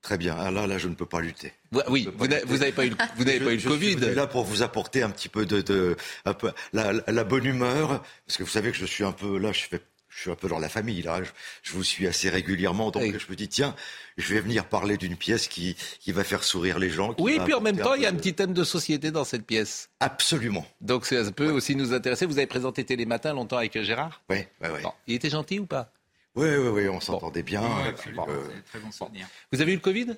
Très 0.00 0.16
bien. 0.16 0.36
Ah, 0.38 0.52
là, 0.52 0.66
là, 0.68 0.78
je 0.78 0.86
ne 0.88 0.94
peux 0.94 1.06
pas 1.06 1.20
lutter. 1.20 1.52
Ouais, 1.72 1.82
Oui, 1.88 2.08
vous 2.16 2.28
n'a- 2.28 2.44
vous 2.46 2.58
n'avez 2.58 2.70
pas 2.72 2.86
eu, 2.86 2.90
le- 2.90 2.96
vous 3.16 3.24
n'avez 3.24 3.40
Je- 3.40 3.44
pas 3.44 3.50
eu 3.50 3.54
le 3.54 3.58
je 3.60 3.68
Covid. 3.68 3.96
suis 3.98 4.14
là 4.14 4.28
pour 4.28 4.44
vous 4.44 4.62
apporter 4.62 5.02
un 5.02 5.10
petit 5.10 5.28
peu 5.28 5.44
de, 5.44 5.60
de 5.60 5.96
un 6.24 6.34
peu, 6.34 6.52
la, 6.72 6.92
la- 6.92 7.02
la 7.08 7.24
bonne 7.24 7.44
humeur, 7.44 8.02
parce 8.26 8.36
que 8.38 8.44
vous 8.44 8.48
savez 8.48 8.70
que 8.70 8.76
je 8.76 8.86
suis 8.86 9.02
un 9.02 9.10
peu 9.12 9.38
là, 9.38 9.50
je 9.52 9.64
fais. 9.64 9.80
Je 10.18 10.22
suis 10.22 10.30
un 10.32 10.34
peu 10.34 10.48
dans 10.48 10.58
la 10.58 10.68
famille 10.68 11.00
là, 11.02 11.22
je, 11.22 11.30
je 11.62 11.72
vous 11.74 11.84
suis 11.84 12.08
assez 12.08 12.28
régulièrement, 12.28 12.90
donc 12.90 13.04
je 13.04 13.30
me 13.30 13.36
dis 13.36 13.46
tiens, 13.46 13.76
je 14.16 14.34
vais 14.34 14.40
venir 14.40 14.64
parler 14.64 14.96
d'une 14.96 15.14
pièce 15.14 15.46
qui, 15.46 15.76
qui 16.00 16.10
va 16.10 16.24
faire 16.24 16.42
sourire 16.42 16.80
les 16.80 16.90
gens. 16.90 17.14
qui 17.14 17.22
Oui, 17.22 17.38
puis 17.44 17.54
en 17.54 17.60
même 17.60 17.78
temps, 17.78 17.94
il 17.94 18.02
y 18.02 18.06
a 18.06 18.08
un 18.08 18.14
petit 18.16 18.34
thème 18.34 18.52
de 18.52 18.64
société 18.64 19.12
dans 19.12 19.22
cette 19.22 19.46
pièce. 19.46 19.90
Absolument. 20.00 20.66
Donc 20.80 21.06
ça 21.06 21.30
peut 21.30 21.52
aussi 21.52 21.76
nous 21.76 21.92
intéresser. 21.92 22.26
Vous 22.26 22.36
avez 22.38 22.48
présenté 22.48 22.84
Télématin 22.84 23.32
longtemps 23.32 23.58
avec 23.58 23.80
Gérard? 23.80 24.20
Oui, 24.28 24.38
oui, 24.60 24.68
oui. 24.74 24.80
Il 25.06 25.14
était 25.14 25.30
gentil 25.30 25.60
ou 25.60 25.66
pas? 25.66 25.92
Oui, 26.34 26.48
oui, 26.48 26.68
oui, 26.68 26.88
on 26.88 27.00
s'entendait 27.00 27.44
bien. 27.44 27.62
Absolument. 27.86 28.26
euh, 28.28 28.42
très 28.68 28.80
bon 28.80 28.90
souvenir. 28.90 29.28
Vous 29.52 29.60
avez 29.60 29.70
eu 29.70 29.76
le 29.76 29.80
Covid? 29.80 30.16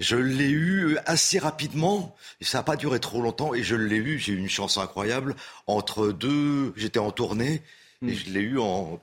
Je 0.00 0.16
l'ai 0.16 0.50
eu 0.50 0.98
assez 1.06 1.38
rapidement, 1.38 2.14
ça 2.42 2.58
n'a 2.58 2.62
pas 2.62 2.76
duré 2.76 3.00
trop 3.00 3.22
longtemps, 3.22 3.54
et 3.54 3.62
je 3.62 3.74
l'ai 3.74 3.96
eu, 3.96 4.18
j'ai 4.18 4.34
eu 4.34 4.36
une 4.36 4.50
chance 4.50 4.76
incroyable, 4.76 5.34
entre 5.66 6.12
deux, 6.12 6.72
j'étais 6.76 7.00
en 7.00 7.10
tournée, 7.10 7.62
Hmm. 8.02 8.08
et 8.10 8.14
je 8.14 8.30
l'ai 8.30 8.40
eu 8.40 8.58
en... 8.58 9.00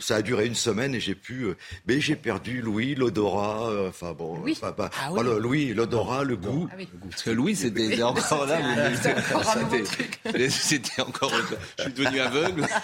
Ça 0.00 0.16
a 0.16 0.22
duré 0.22 0.46
une 0.46 0.56
semaine 0.56 0.92
et 0.96 0.98
j'ai 0.98 1.14
pu, 1.14 1.42
euh, 1.44 1.56
mais 1.86 2.00
j'ai 2.00 2.16
perdu 2.16 2.60
l'ouïe, 2.60 2.96
l'odorat, 2.96 3.68
euh, 3.70 3.88
enfin 3.90 4.12
bon, 4.12 4.36
Oui. 4.40 4.52
enfin, 4.60 4.74
bah, 4.76 4.90
Ah 5.00 5.12
oui. 5.12 5.20
voilà, 5.22 5.38
l'ouïe, 5.38 5.72
l'odorat, 5.72 6.24
le 6.24 6.36
goût. 6.36 6.68
Ah 6.72 6.74
oui. 6.76 6.88
Parce 7.08 7.22
que 7.22 7.30
Louis, 7.30 7.54
c'était 7.56 8.02
encore 8.02 8.46
là. 8.46 8.58
c'était- 10.50 11.00
encore. 11.00 11.32
Je 11.78 11.82
suis 11.84 11.92
devenu 11.92 12.18
aveugle. 12.18 12.66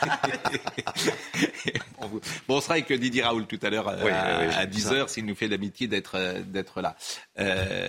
Bon, 2.47 2.57
on 2.57 2.61
sera 2.61 2.75
avec 2.75 2.93
Didier 2.93 3.23
Raoul 3.23 3.47
tout 3.47 3.59
à 3.63 3.71
l'heure 3.71 3.89
euh, 3.89 4.05
Oui, 4.05 4.11
à, 4.11 4.37
à 4.39 4.51
j'ai 4.61 4.67
vu 4.67 4.77
10h 4.77 5.09
s'il 5.09 5.25
nous 5.27 5.35
fait 5.35 5.49
l'amitié 5.49 5.89
d'être 5.89 6.17
euh, 6.17 6.43
d'être 6.43 6.81
là. 6.81 6.95
Euh, 7.41 7.89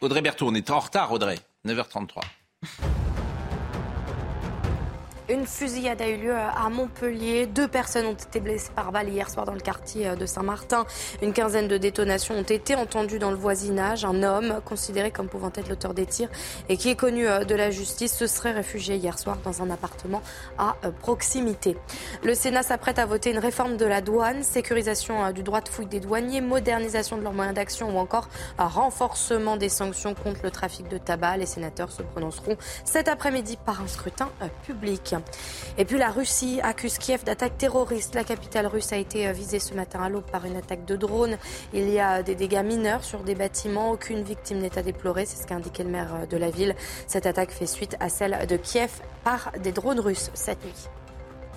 Audrey 0.00 0.22
Berthaud, 0.22 0.48
on 0.48 0.54
est 0.54 0.70
en 0.70 0.80
retard, 0.80 1.12
Audrey. 1.12 1.38
9h33. 1.66 2.20
Une 5.30 5.46
fusillade 5.46 6.02
a 6.02 6.08
eu 6.08 6.16
lieu 6.16 6.34
à 6.34 6.68
Montpellier. 6.70 7.46
Deux 7.46 7.68
personnes 7.68 8.06
ont 8.06 8.14
été 8.14 8.40
blessées 8.40 8.72
par 8.74 8.90
balle 8.90 9.08
hier 9.08 9.30
soir 9.30 9.46
dans 9.46 9.54
le 9.54 9.60
quartier 9.60 10.16
de 10.16 10.26
Saint-Martin. 10.26 10.84
Une 11.22 11.32
quinzaine 11.32 11.68
de 11.68 11.78
détonations 11.78 12.34
ont 12.34 12.42
été 12.42 12.74
entendues 12.74 13.20
dans 13.20 13.30
le 13.30 13.36
voisinage. 13.36 14.04
Un 14.04 14.24
homme, 14.24 14.60
considéré 14.64 15.12
comme 15.12 15.28
pouvant 15.28 15.52
être 15.54 15.68
l'auteur 15.68 15.94
des 15.94 16.04
tirs 16.04 16.28
et 16.68 16.76
qui 16.76 16.88
est 16.90 16.96
connu 16.96 17.28
euh, 17.28 17.44
de 17.44 17.54
la 17.54 17.70
justice, 17.70 18.12
se 18.16 18.26
serait 18.26 18.50
réfugié 18.50 18.96
hier 18.96 19.20
soir 19.20 19.38
dans 19.44 19.62
un 19.62 19.70
appartement 19.70 20.20
à 20.58 20.74
euh, 20.84 20.90
proximité. 20.90 21.76
Le 22.24 22.34
Sénat 22.34 22.64
s'apprête 22.64 22.98
à 22.98 23.06
voter 23.06 23.30
une 23.30 23.38
réforme 23.38 23.76
de 23.76 23.86
la 23.86 24.00
douane, 24.00 24.42
sécurisation 24.42 25.24
euh, 25.24 25.30
du 25.30 25.44
droit 25.44 25.60
de 25.60 25.68
fouille 25.68 25.86
des 25.86 26.00
douaniers, 26.00 26.40
modernisation 26.40 27.16
de 27.16 27.22
leurs 27.22 27.34
moyens 27.34 27.54
d'action 27.54 27.96
ou 27.96 28.00
encore 28.00 28.28
un 28.58 28.66
renforcement 28.66 29.56
des 29.56 29.68
sanctions 29.68 30.14
contre 30.14 30.40
le 30.42 30.50
trafic 30.50 30.88
de 30.88 30.98
tabac. 30.98 31.36
Les 31.36 31.46
sénateurs 31.46 31.92
se 31.92 32.02
prononceront 32.02 32.56
cet 32.84 33.06
après-midi 33.06 33.56
par 33.64 33.80
un 33.80 33.86
scrutin 33.86 34.28
euh, 34.42 34.48
public. 34.66 35.14
Et 35.78 35.84
puis 35.84 35.98
la 35.98 36.10
Russie 36.10 36.60
accuse 36.62 36.98
Kiev 36.98 37.24
d'attaque 37.24 37.56
terroriste. 37.58 38.14
La 38.14 38.24
capitale 38.24 38.66
russe 38.66 38.92
a 38.92 38.96
été 38.96 39.28
euh, 39.28 39.32
visée 39.32 39.58
ce 39.60 39.74
matin 39.74 40.00
à 40.02 40.08
l'aube 40.08 40.30
par 40.30 40.44
une 40.44 40.56
attaque 40.56 40.84
de 40.84 40.96
drone. 40.96 41.38
Il 41.72 41.88
y 41.90 41.98
a 42.00 42.22
des 42.22 42.34
dégâts 42.34 42.62
mineurs 42.64 43.04
sur 43.04 43.20
des 43.22 43.34
bâtiments. 43.34 43.90
Aucune 43.92 44.22
victime 44.22 44.58
n'est 44.58 44.78
à 44.78 44.82
déplorer. 44.82 45.26
C'est 45.26 45.40
ce 45.42 45.46
qu'a 45.46 45.54
indiqué 45.56 45.82
le 45.84 45.90
maire 45.90 46.14
euh, 46.14 46.26
de 46.26 46.36
la 46.36 46.50
ville. 46.50 46.74
Cette 47.06 47.26
attaque 47.26 47.50
fait 47.52 47.66
suite 47.66 47.96
à 48.00 48.08
celle 48.08 48.46
de 48.46 48.56
Kiev 48.56 48.90
par 49.24 49.52
des 49.62 49.72
drones 49.72 50.00
russes 50.00 50.30
cette 50.34 50.64
nuit. 50.64 50.74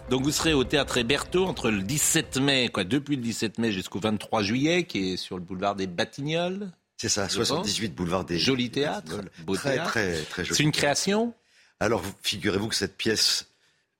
Donc 0.09 0.23
vous 0.23 0.31
serez 0.31 0.53
au 0.53 0.65
théâtre 0.65 1.01
Berthaud 1.01 1.45
entre 1.45 1.71
le 1.71 1.81
17 1.81 2.37
mai, 2.37 2.67
quoi, 2.67 2.83
depuis 2.83 3.15
le 3.15 3.21
17 3.21 3.57
mai 3.57 3.71
jusqu'au 3.71 3.99
23 3.99 4.43
juillet, 4.43 4.83
qui 4.83 5.13
est 5.13 5.17
sur 5.17 5.37
le 5.37 5.41
boulevard 5.43 5.75
des 5.75 5.87
Batignolles. 5.87 6.71
C'est 6.97 7.09
ça, 7.09 7.27
je 7.27 7.33
78 7.35 7.95
boulevard 7.95 8.25
des. 8.25 8.37
Joli 8.37 8.69
théâtre, 8.69 9.21
beau 9.45 9.55
très, 9.55 9.73
théâtre. 9.75 9.89
Très, 9.91 10.21
très 10.23 10.43
joli. 10.45 10.57
C'est 10.57 10.63
une 10.63 10.71
création? 10.73 11.33
Alors, 11.79 12.01
vous- 12.01 12.13
figurez-vous 12.21 12.67
que 12.67 12.75
cette 12.75 12.97
pièce, 12.97 13.47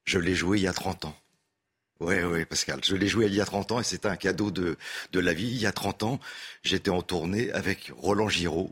je 0.04 0.20
l'ai 0.20 0.36
jouée 0.36 0.60
il 0.60 0.64
y 0.64 0.68
a 0.68 0.74
30 0.74 1.06
ans. 1.06 1.16
Oui, 2.00 2.16
oui, 2.22 2.46
Pascal. 2.46 2.82
Je 2.84 2.96
l'ai 2.96 3.08
jouée 3.08 3.28
il 3.28 3.36
y 3.36 3.42
a 3.42 3.46
30 3.46 3.72
ans 3.72 3.80
et 3.80 3.84
c'était 3.84 4.08
un 4.08 4.16
cadeau 4.16 4.52
de, 4.52 4.78
de 5.12 5.20
la 5.20 5.34
vie. 5.34 5.48
Il 5.48 5.62
y 5.62 5.66
a 5.66 5.72
30 5.72 6.04
ans, 6.04 6.20
j'étais 6.64 6.90
en 6.90 7.02
tournée 7.02 7.52
avec 7.52 7.92
Roland 7.96 8.28
Giraud, 8.28 8.72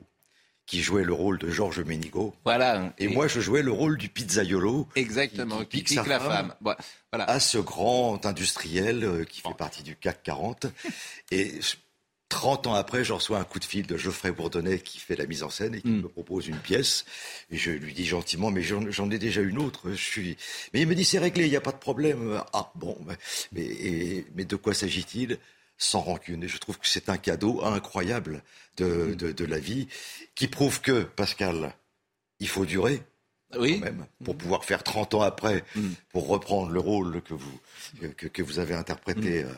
qui 0.65 0.81
jouait 0.81 1.03
le 1.03 1.13
rôle 1.13 1.37
de 1.37 1.49
Georges 1.49 1.79
Ménigaud. 1.81 2.33
Voilà. 2.43 2.93
Et, 2.97 3.07
moi, 3.07 3.27
je 3.27 3.39
jouais 3.39 3.61
le 3.61 3.71
rôle 3.71 3.97
du 3.97 4.09
pizzaiolo. 4.09 4.87
Exactement, 4.95 5.59
qui, 5.59 5.65
pique 5.65 5.87
pique 5.87 5.97
sa 5.97 6.03
la 6.03 6.19
femme. 6.19 6.29
femme. 6.29 6.75
Voilà. 7.11 7.29
à 7.29 7.39
ce 7.39 7.57
grand 7.57 8.25
industriel 8.25 9.03
euh, 9.03 9.23
qui 9.23 9.41
fait 9.41 9.53
partie 9.57 9.83
du 9.83 9.95
CAC 9.95 10.23
40. 10.23 10.65
Et 11.31 11.59
30 12.31 12.65
ans 12.67 12.73
après, 12.73 13.03
je 13.03 13.11
reçois 13.13 13.37
un 13.39 13.43
coup 13.43 13.59
de 13.59 13.65
fil 13.65 13.85
de 13.85 13.97
Geoffrey 13.97 14.31
Bourdonnais 14.31 14.79
qui 14.79 14.99
fait 14.99 15.15
la 15.17 15.25
mise 15.27 15.43
en 15.43 15.49
scène 15.49 15.75
et 15.75 15.81
qui 15.81 15.89
Hmm. 15.89 16.01
me 16.01 16.07
propose 16.07 16.47
une 16.47 16.57
pièce. 16.57 17.05
Et 17.51 17.57
je 17.57 17.71
lui 17.71 17.93
dis 17.93 18.05
gentiment, 18.05 18.49
mais 18.49 18.63
j'en 18.63 19.11
ai 19.11 19.19
déjà 19.19 19.41
une 19.41 19.57
autre. 19.59 19.91
Je 19.91 19.95
suis... 19.95 20.37
Mais 20.73 20.81
il 20.81 20.87
me 20.87 20.95
dit, 20.95 21.03
c'est 21.05 21.19
réglé, 21.19 21.45
il 21.45 21.49
n'y 21.49 21.55
a 21.57 21.61
pas 21.61 21.73
de 21.73 21.77
problème. 21.77 22.41
Ah 22.53 22.71
bon, 22.75 22.97
mais, 23.05 23.15
mais, 23.51 23.61
et- 23.65 24.25
mais 24.35 24.45
de 24.45 24.55
quoi 24.55 24.73
s'agit-il? 24.73 25.37
Sans 25.77 25.99
rancune. 26.01 26.43
Et 26.43 26.47
je 26.47 26.57
trouve 26.57 26.77
que 26.79 26.87
c'est 26.87 27.09
un 27.09 27.17
cadeau 27.17 27.63
incroyable 27.63 28.41
Hmm. 28.79 28.83
de, 28.85 29.13
de, 29.15 29.31
de 29.33 29.45
la 29.45 29.59
vie 29.59 29.87
qui 30.33 30.47
prouve 30.47 30.79
que, 30.81 31.03
Pascal, 31.03 31.73
il 32.39 32.47
faut 32.47 32.65
durer. 32.65 33.01
Oui. 33.59 33.79
Quand 33.79 33.85
même, 33.85 34.05
pour 34.23 34.37
pouvoir 34.37 34.63
faire 34.63 34.81
30 34.81 35.13
ans 35.15 35.21
après, 35.23 35.65
Hmm. 35.75 35.89
pour 36.13 36.27
reprendre 36.27 36.71
le 36.71 36.79
rôle 36.79 37.21
que 37.21 37.33
vous, 37.33 37.59
que, 38.15 38.27
que 38.27 38.41
vous 38.41 38.59
avez 38.59 38.73
interprété. 38.75 39.43
euh, 39.43 39.51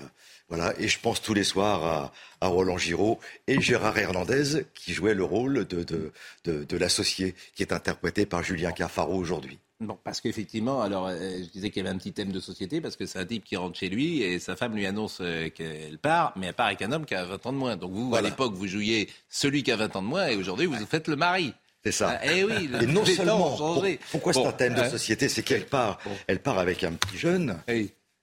voilà. 0.49 0.73
Et 0.79 0.87
je 0.87 0.99
pense 0.99 1.21
tous 1.21 1.33
les 1.33 1.43
soirs 1.43 1.83
à, 1.85 2.13
à 2.41 2.47
Roland 2.47 2.77
Giraud 2.77 3.19
et 3.47 3.59
Gérard 3.61 3.97
Hernandez, 3.97 4.65
qui 4.75 4.93
jouait 4.93 5.13
le 5.13 5.23
rôle 5.23 5.65
de, 5.67 5.83
de, 5.83 6.11
de, 6.45 6.63
de 6.63 6.77
l'associé, 6.77 7.35
qui 7.55 7.63
est 7.63 7.73
interprété 7.73 8.25
par 8.25 8.43
Julien 8.43 8.71
Cafaro 8.71 9.15
aujourd'hui. 9.15 9.59
Bon, 9.79 9.97
parce 10.03 10.21
qu'effectivement, 10.21 10.81
alors 10.81 11.07
euh, 11.07 11.17
je 11.39 11.49
disais 11.49 11.69
qu'il 11.69 11.83
y 11.83 11.85
avait 11.85 11.93
un 11.93 11.97
petit 11.97 12.13
thème 12.13 12.31
de 12.31 12.39
société, 12.39 12.79
parce 12.79 12.95
que 12.95 13.05
c'est 13.05 13.19
un 13.19 13.25
type 13.25 13.43
qui 13.43 13.57
rentre 13.57 13.77
chez 13.77 13.89
lui 13.89 14.21
et 14.21 14.39
sa 14.39 14.55
femme 14.55 14.75
lui 14.75 14.85
annonce 14.85 15.17
euh, 15.19 15.49
qu'elle 15.49 15.97
part, 15.97 16.31
mais 16.37 16.47
elle 16.47 16.53
part 16.53 16.67
avec 16.67 16.81
un 16.83 16.91
homme 16.93 17.05
qui 17.05 17.15
a 17.15 17.25
20 17.25 17.45
ans 17.47 17.51
de 17.53 17.57
moins. 17.57 17.75
Donc 17.75 17.91
vous, 17.91 18.07
Voilà. 18.09 18.27
à 18.27 18.29
l'époque, 18.29 18.53
vous 18.53 18.67
jouiez 18.67 19.09
celui 19.29 19.61
qui 19.63 19.71
a 19.73 19.75
20 19.75 19.95
ans 19.97 20.01
de 20.01 20.07
moins 20.07 20.27
et 20.27 20.37
aujourd'hui, 20.37 20.67
vous 20.67 20.85
faites 20.85 21.07
le 21.09 21.17
mari. 21.17 21.53
C'est 21.83 21.91
ça. 21.91 22.17
Ah, 22.21 22.25
eh 22.31 22.45
oui, 22.45 22.69
Et 22.81 22.85
non 22.85 23.03
seulement, 23.03 23.57
pour- 23.57 23.83
pourquoi 24.11 24.31
Bon, 24.31 24.41
c'est 24.43 24.47
un 24.47 24.51
thème 24.53 24.73
de 24.75 24.79
hein. 24.81 24.89
société, 24.89 25.27
c'est 25.27 25.43
qu'elle 25.43 25.65
part, 25.65 25.99
elle 26.27 26.39
part 26.39 26.59
avec 26.59 26.85
un 26.85 26.93
petit 26.93 27.17
jeune. 27.17 27.57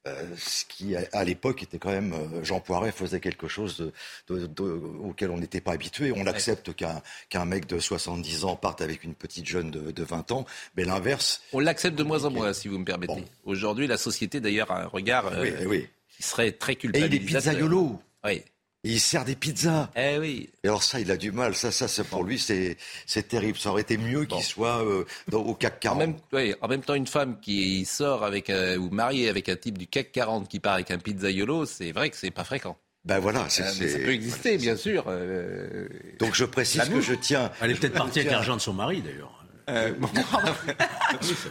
Euh, 0.07 0.25
ce 0.39 0.65
qui 0.65 0.97
à- 0.97 1.25
l'époque 1.25 1.63
était 1.63 1.79
quand 1.79 1.91
même 1.91 2.13
euh, 2.15 2.43
Jean 2.43 2.61
Poiret 2.61 2.91
faisait 2.93 3.21
quelque 3.21 3.49
chose 3.49 3.77
de, 3.77 3.93
de- 4.35 4.47
de- 4.47 4.63
auquel 4.63 5.31
on 5.31 5.37
n'était 5.39 5.61
pas 5.61 5.73
habitué. 5.73 6.13
On 6.17 6.27
accepte 6.27 6.73
qu'un 6.75 7.03
qu'un 7.29 7.45
mec 7.45 7.67
de 7.67 7.79
70 7.79 8.45
ans 8.45 8.57
parte 8.57 8.81
avec 8.81 9.05
une 9.05 9.15
petite 9.15 9.47
jeune 9.47 9.71
de, 9.71 9.91
de 9.91 10.03
20 10.03 10.33
ans, 10.33 10.47
mais 10.77 10.85
l'inverse. 10.85 11.43
On 11.53 11.59
l'accepte 11.61 11.97
de 11.99 12.03
moins 12.03 12.25
en 12.25 12.31
moins, 12.31 12.53
si 12.55 12.69
vous 12.69 12.79
me 12.79 12.85
permettez. 12.85 13.25
Aujourd'hui, 13.45 13.87
la 13.87 13.99
société, 13.99 14.41
d'ailleurs, 14.41 14.71
a 14.71 14.83
un 14.83 14.87
regard 14.87 15.27
euh, 15.27 15.43
Oui, 15.43 15.67
oui. 15.67 15.89
qui 16.17 16.23
serait 16.23 16.53
très 16.53 16.73
Et 16.73 16.77
il 16.77 16.79
culpabilisateur. 16.79 17.53
est 17.53 17.57
pizzaiolo. 17.57 18.01
Oui. 18.25 18.43
Et 18.83 18.93
il 18.93 19.01
sert 19.01 19.27
des 19.27 19.37
pizzas. 19.37 19.91
Eh 19.95 20.17
oui. 20.19 20.49
Et 20.65 20.69
alors 20.69 20.83
ça, 20.83 21.01
il 21.01 21.11
a 21.11 21.17
du 21.19 21.33
mal. 21.33 21.55
Ça, 21.55 21.71
ça, 21.71 21.87
ça 21.87 22.03
pour 22.03 22.25
lui, 22.25 22.39
c'est 22.39 22.79
c'est 23.05 23.29
terrible. 23.29 23.59
Ça 23.59 23.71
aurait 23.71 23.83
été 23.83 23.99
mieux 23.99 24.25
qu'il 24.25 24.43
soit 24.43 24.83
euh, 24.83 25.05
dans- 25.29 25.43
au 25.43 25.55
CAC 25.55 25.81
40. 25.81 25.97
En 25.97 26.07
même, 26.07 26.55
en 26.63 26.69
même 26.69 26.81
temps, 26.83 26.95
une 26.95 27.07
femme 27.07 27.39
qui 27.41 27.85
sort 27.85 28.25
avec 28.25 28.49
euh, 28.49 28.77
ou 28.79 28.89
mariée 28.89 29.29
avec 29.29 29.51
un 29.51 29.57
type 29.57 29.77
du 29.77 29.87
CAC 29.87 30.13
40 30.13 30.49
qui 30.49 30.61
part 30.61 30.75
avec 30.75 30.91
un 30.91 30.99
pizzaiolo, 30.99 31.67
c'est 31.67 31.93
vrai 31.93 32.09
que 32.09 32.17
c'est 32.17 32.31
pas 32.31 32.45
fréquent. 32.45 32.79
Ben 33.05 33.19
voilà, 33.19 33.47
c'est- 33.49 33.63
Euh, 33.63 33.67
mais 33.81 33.89
ça 33.89 33.97
c'est- 33.99 34.05
peut 34.05 34.13
exister, 34.13 34.57
bien 34.59 34.77
sûr. 34.77 35.05
euh, 35.09 35.87
Donc 36.19 36.35
je 36.35 36.45
précise 36.47 36.83
que 36.89 37.01
je 37.03 37.15
tiens. 37.15 37.51
Elle 37.61 37.71
est 37.73 37.75
peut-être 37.75 37.95
partie 37.95 38.21
avec 38.21 38.31
l'argent 38.33 38.57
de 38.57 38.61
son 38.63 38.73
mari, 38.73 39.03
d'ailleurs. 39.03 39.40
Euh, 39.71 39.93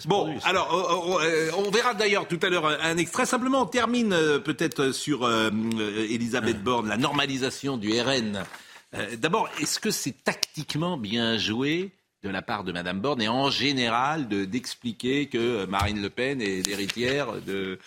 bon, 0.05 0.37
alors 0.43 0.67
on, 1.07 1.13
on- 1.13 1.19
euh, 1.21 1.51
on 1.57 1.69
verra 1.71 1.93
d'ailleurs 1.93 2.27
tout 2.27 2.39
à 2.41 2.49
l'heure 2.49 2.65
un, 2.67 2.97
extrait. 2.97 3.25
Simplement, 3.25 3.61
on 3.63 3.65
termine 3.65 4.13
euh, 4.13 4.39
peut-être 4.39 4.91
sur 4.91 5.23
euh, 5.25 5.49
euh, 5.79 6.07
Elisabeth 6.09 6.61
Borne, 6.63 6.87
la 6.89 6.97
normalisation 6.97 7.77
du 7.77 7.91
RN. 7.99 8.43
Euh, 8.95 9.15
D'abord, 9.17 9.49
est-ce 9.61 9.79
que 9.79 9.91
c'est 9.91 10.23
tactiquement 10.23 10.97
bien 10.97 11.37
joué 11.37 11.91
de 12.21 12.29
la 12.29 12.41
part 12.41 12.65
de 12.65 12.73
Madame 12.73 12.99
Borne 12.99 13.21
et 13.21 13.29
en 13.29 13.49
général 13.49 14.27
de- 14.27 14.43
d'expliquer 14.43 15.27
que 15.27 15.37
euh, 15.37 15.67
Marine 15.67 16.01
Le 16.01 16.09
Pen 16.09 16.41
est 16.41 16.67
l'héritière 16.67 17.27
de, 17.47 17.79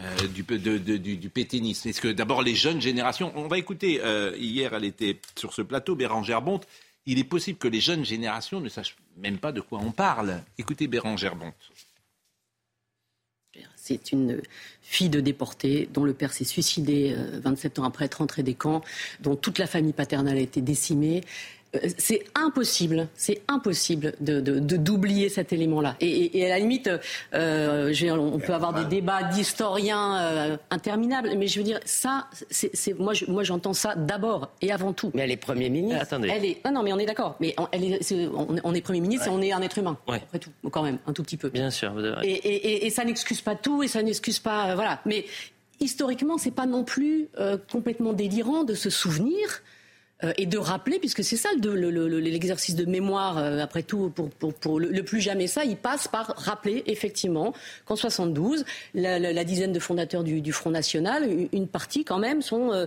euh, 0.00 0.26
du, 0.34 0.42
de- 0.42 0.76
de- 0.78 0.96
du, 0.98 1.16
du 1.16 1.28
pétainisme 1.30 1.88
Est-ce 1.88 2.00
que 2.02 2.08
d'abord 2.08 2.42
les 2.42 2.54
jeunes 2.54 2.80
générations, 2.82 3.32
on 3.36 3.48
va 3.48 3.56
écouter, 3.56 4.00
euh, 4.04 4.32
hier 4.38 4.74
elle 4.74 4.84
était 4.84 5.18
sur 5.38 5.54
ce 5.54 5.62
plateau, 5.62 5.94
Bérangère 5.94 6.42
Bonte, 6.42 6.66
il 7.10 7.18
est 7.18 7.24
possible 7.24 7.58
que 7.58 7.66
les 7.66 7.80
jeunes 7.80 8.04
générations 8.04 8.60
ne 8.60 8.68
sachent 8.68 8.96
même 9.16 9.38
pas 9.38 9.50
de 9.50 9.60
quoi 9.60 9.80
on 9.80 9.90
parle. 9.90 10.42
Écoutez 10.58 10.86
Bérangère 10.86 11.34
Bonte. 11.34 11.54
C'est 13.74 14.12
une 14.12 14.40
fille 14.80 15.08
de 15.08 15.20
déportée 15.20 15.88
dont 15.92 16.04
le 16.04 16.14
père 16.14 16.32
s'est 16.32 16.44
suicidé 16.44 17.12
euh, 17.16 17.40
27 17.42 17.80
ans 17.80 17.84
après 17.84 18.04
être 18.04 18.16
rentré 18.16 18.44
des 18.44 18.54
camps, 18.54 18.80
dont 19.18 19.34
toute 19.34 19.58
la 19.58 19.66
famille 19.66 19.92
paternelle 19.92 20.36
a 20.36 20.40
été 20.40 20.60
décimée. 20.60 21.22
Euh, 21.76 21.78
C'est 21.98 22.24
impossible, 22.34 23.06
c'est 23.14 23.42
impossible 23.46 24.14
de 24.20 24.40
de- 24.40 24.58
de- 24.58 24.76
d'oublier 24.76 25.28
cet 25.28 25.52
élément-là. 25.52 25.94
Et, 26.00 26.08
et- 26.08 26.38
et 26.38 26.46
à 26.46 26.48
la 26.48 26.58
limite, 26.58 26.90
euh, 27.32 27.92
on 28.18 28.38
peut 28.40 28.54
avoir 28.54 28.72
des 28.74 28.84
débats 28.86 29.22
d'historiens 29.24 30.16
euh, 30.20 30.56
interminables, 30.70 31.30
mais 31.38 31.46
je 31.46 31.58
veux 31.58 31.64
dire, 31.64 31.78
ça, 31.84 32.26
c'est 32.50 32.74
c'est- 32.74 32.98
moi, 32.98 33.14
je- 33.14 33.26
moi 33.26 33.44
j'entends 33.44 33.72
ça 33.72 33.94
d'abord 33.94 34.50
et 34.62 34.72
avant 34.72 34.92
tout. 34.92 35.12
Mais 35.14 35.22
elle 35.22 35.30
est 35.30 35.36
Premier 35.36 35.70
ministre. 35.70 36.06
Euh, 36.12 36.18
Elle 36.28 36.44
est, 36.44 36.64
non, 36.64 36.72
non, 36.72 36.82
mais 36.82 36.92
on 36.92 36.98
est 36.98 37.06
d'accord. 37.06 37.36
Mais 37.40 37.54
on, 37.56 37.68
elle 37.72 37.84
est- 37.84 38.02
c'est- 38.02 38.26
on, 38.26 38.48
on 38.64 38.74
est 38.74 38.80
Premier 38.80 39.00
ministre 39.00 39.28
et 39.28 39.30
on 39.30 39.40
est 39.40 39.52
un 39.52 39.62
être 39.62 39.78
humain, 39.78 39.96
Ouais. 40.08 40.16
après 40.26 40.40
tout, 40.40 40.50
quand 40.72 40.82
même, 40.82 40.98
un 41.06 41.12
tout 41.12 41.22
petit 41.22 41.36
peu. 41.36 41.50
Bien 41.50 41.70
sûr, 41.70 41.92
vous 41.92 42.00
avez 42.00 42.10
raison. 42.14 42.22
Et, 42.28 42.32
et- 42.32 42.66
et- 42.72 42.86
et 42.86 42.90
ça 42.90 43.04
n'excuse 43.04 43.40
pas 43.42 43.54
tout 43.54 43.82
et 43.84 43.88
ça 43.88 44.02
n'excuse 44.02 44.40
pas. 44.40 44.70
euh, 44.70 44.74
voilà. 44.74 45.00
Mais 45.06 45.24
historiquement, 45.80 46.36
c'est 46.36 46.50
pas 46.50 46.66
non 46.66 46.82
plus 46.84 47.28
euh, 47.38 47.56
complètement 47.70 48.12
délirant 48.12 48.64
de 48.64 48.74
se 48.74 48.90
souvenir. 48.90 49.62
Euh, 50.24 50.32
et 50.36 50.46
de 50.46 50.58
rappeler, 50.58 50.98
puisque 50.98 51.24
c'est 51.24 51.36
ça 51.36 51.48
le- 51.62 51.74
le- 51.74 51.90
le- 52.08 52.18
l'exercice 52.20 52.74
de 52.74 52.84
mémoire, 52.84 53.38
euh, 53.38 53.58
après 53.60 53.82
tout, 53.82 54.10
pour, 54.10 54.28
pour, 54.30 54.52
pour 54.54 54.78
le, 54.80 54.88
le 54.88 55.02
plus 55.02 55.20
jamais 55.20 55.46
ça, 55.46 55.64
il 55.64 55.76
passe 55.76 56.08
par 56.08 56.34
rappeler 56.36 56.82
effectivement 56.86 57.52
qu'en 57.86 57.96
72, 57.96 58.64
la, 58.94 59.18
la- 59.18 59.32
la 59.32 59.44
dizaine 59.44 59.72
de 59.72 59.78
fondateurs 59.80 60.22
du, 60.24 60.40
du 60.40 60.52
Front 60.52 60.70
National, 60.70 61.28
une- 61.52 61.68
partie 61.68 62.04
quand 62.04 62.18
même, 62.18 62.42
sont, 62.42 62.72
euh, 62.72 62.86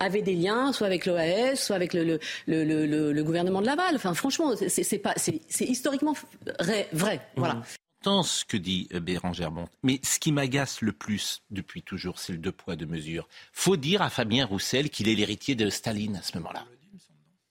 avaient 0.00 0.22
des 0.22 0.34
liens, 0.34 0.72
soit 0.72 0.86
avec 0.86 1.06
l'OAS, 1.06 1.56
soit 1.56 1.76
avec 1.76 1.92
le, 1.94 2.04
le, 2.04 2.18
le, 2.46 2.64
le- 2.64 2.86
le- 2.86 3.12
le 3.12 3.24
gouvernement 3.24 3.60
de 3.60 3.66
Laval. 3.66 3.94
Enfin, 3.96 4.14
franchement, 4.14 4.52
c'est- 4.56 5.64
historiquement 5.64 6.14
vrai. 6.60 6.88
vrai 6.92 7.20
voilà. 7.36 7.62
Ce 8.04 8.44
que 8.44 8.58
dit 8.58 8.86
euh, 8.92 9.00
Bérangère 9.00 9.50
Bonte, 9.50 9.70
mais 9.82 9.98
ce 10.02 10.18
qui 10.18 10.30
m'agace 10.30 10.82
le 10.82 10.92
plus 10.92 11.42
depuis 11.50 11.82
toujours, 11.82 12.18
c'est 12.18 12.32
le 12.32 12.38
deux 12.38 12.52
poids, 12.52 12.76
deux 12.76 12.86
mesures. 12.86 13.26
Faut 13.52 13.76
dire 13.76 14.02
à 14.02 14.10
Fabien 14.10 14.44
Roussel 14.44 14.90
qu'il 14.90 15.08
est 15.08 15.14
l'héritier 15.14 15.54
de 15.54 15.70
Staline 15.70 16.16
à 16.16 16.22
ce 16.22 16.36
moment-là. 16.36 16.66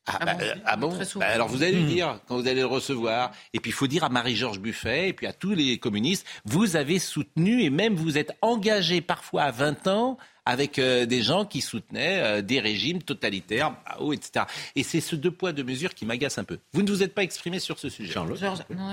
Ah, 0.06 0.18
Ah 0.20 0.26
bah, 0.26 0.34
bon 0.34 0.44
euh, 0.44 0.54
ah 0.66 0.76
bon. 0.76 1.00
Bah, 1.16 1.26
Alors 1.28 1.48
vous 1.48 1.64
allez 1.64 1.74
lui 1.74 1.84
Mhm. 1.84 1.88
dire 1.90 2.20
quand 2.28 2.36
vous 2.38 2.48
allez 2.48 2.60
le 2.62 2.66
recevoir. 2.68 3.32
Et 3.54 3.60
puis 3.60 3.72
il 3.72 3.74
faut 3.74 3.88
dire 3.88 4.04
à 4.04 4.10
Marie-Georges 4.10 4.60
Buffet 4.60 5.10
et 5.10 5.14
puis 5.14 5.28
à 5.28 5.34
tous 5.34 5.52
les 5.56 5.78
communistes, 5.78 6.26
vous 6.46 6.76
avez 6.76 7.00
soutenu 7.00 7.64
et 7.64 7.70
même 7.70 7.96
vous 7.96 8.18
êtes 8.18 8.32
engagé 8.42 9.00
parfois 9.02 9.44
à 9.44 9.52
20 9.52 9.88
ans 9.88 10.18
avec 10.46 10.78
euh, 10.78 11.06
des 11.06 11.22
gens 11.22 11.46
qui 11.46 11.62
soutenaient 11.62 12.22
euh, 12.22 12.42
des 12.42 12.60
régimes 12.60 13.02
totalitaires, 13.02 13.78
Mao, 13.88 14.12
etc. 14.12 14.46
Et 14.76 14.84
c'est 14.84 15.00
ce 15.00 15.16
deux 15.16 15.32
poids, 15.32 15.54
deux 15.54 15.64
mesures 15.64 15.94
qui 15.94 16.06
m'agace 16.06 16.38
un 16.38 16.44
peu. 16.44 16.60
Vous 16.74 16.82
ne 16.82 16.92
vous 16.92 17.02
êtes 17.02 17.14
pas 17.14 17.24
exprimé 17.24 17.60
sur 17.60 17.80
ce 17.80 17.88
sujet. 17.88 18.12
Georges- 18.12 18.66
non. 18.70 18.92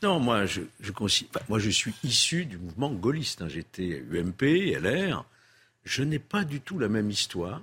Non, 0.00 0.20
moi 0.20 0.46
je, 0.46 0.60
je, 0.78 0.92
consi- 0.92 1.26
enfin, 1.34 1.44
moi, 1.48 1.58
je 1.58 1.70
suis 1.70 1.92
issu 2.04 2.44
du 2.44 2.56
mouvement 2.56 2.90
gaulliste. 2.92 3.42
hein. 3.42 3.48
J'étais 3.48 4.04
UMP, 4.12 4.76
LR. 4.80 5.24
Je 5.84 6.04
n'ai 6.04 6.20
pas 6.20 6.44
du 6.44 6.60
tout 6.60 6.78
la 6.78 6.88
même 6.88 7.10
histoire, 7.10 7.60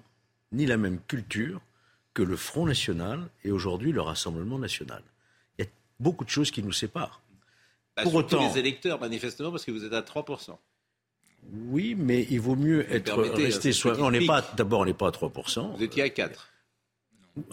ni 0.52 0.66
la 0.66 0.76
même 0.76 1.00
culture 1.08 1.62
que 2.20 2.24
le 2.24 2.36
Front 2.36 2.66
National 2.66 3.30
et 3.46 3.52
aujourd'hui 3.52 3.94
le 3.94 4.02
Rassemblement 4.02 4.60
National. 4.60 5.02
Il 5.58 5.64
y 5.64 5.68
a 5.68 5.72
beaucoup 6.02 6.26
de 6.26 6.30
choses 6.30 6.52
qui 6.52 6.62
nous 6.62 6.74
séparent. 6.74 7.22
Bah, 7.96 8.04
Pour 8.04 8.16
autant, 8.16 8.46
les 8.54 8.60
électeurs, 8.60 9.00
manifestement, 9.00 9.52
parce 9.52 9.64
que 9.64 9.72
vous 9.72 9.86
êtes 9.86 9.94
à 9.94 10.02
3%. 10.02 10.58
oui, 11.70 11.96
mais 11.98 12.28
il 12.30 12.42
vaut 12.42 12.58
mieux 12.58 12.92
être 12.94 13.24
resté 13.24 13.70
hein, 13.70 13.72
soi. 13.72 13.92
petit 13.94 14.02
On 14.02 14.12
n'est 14.12 14.26
pas 14.26 14.42
d'abord, 14.58 14.82
on 14.82 14.86
n'est 14.86 14.94
pas 14.94 15.08
à 15.08 15.12
3 15.12 15.32
Vous 15.78 15.84
étiez 15.84 16.04
à 16.04 16.10
4. 16.10 16.50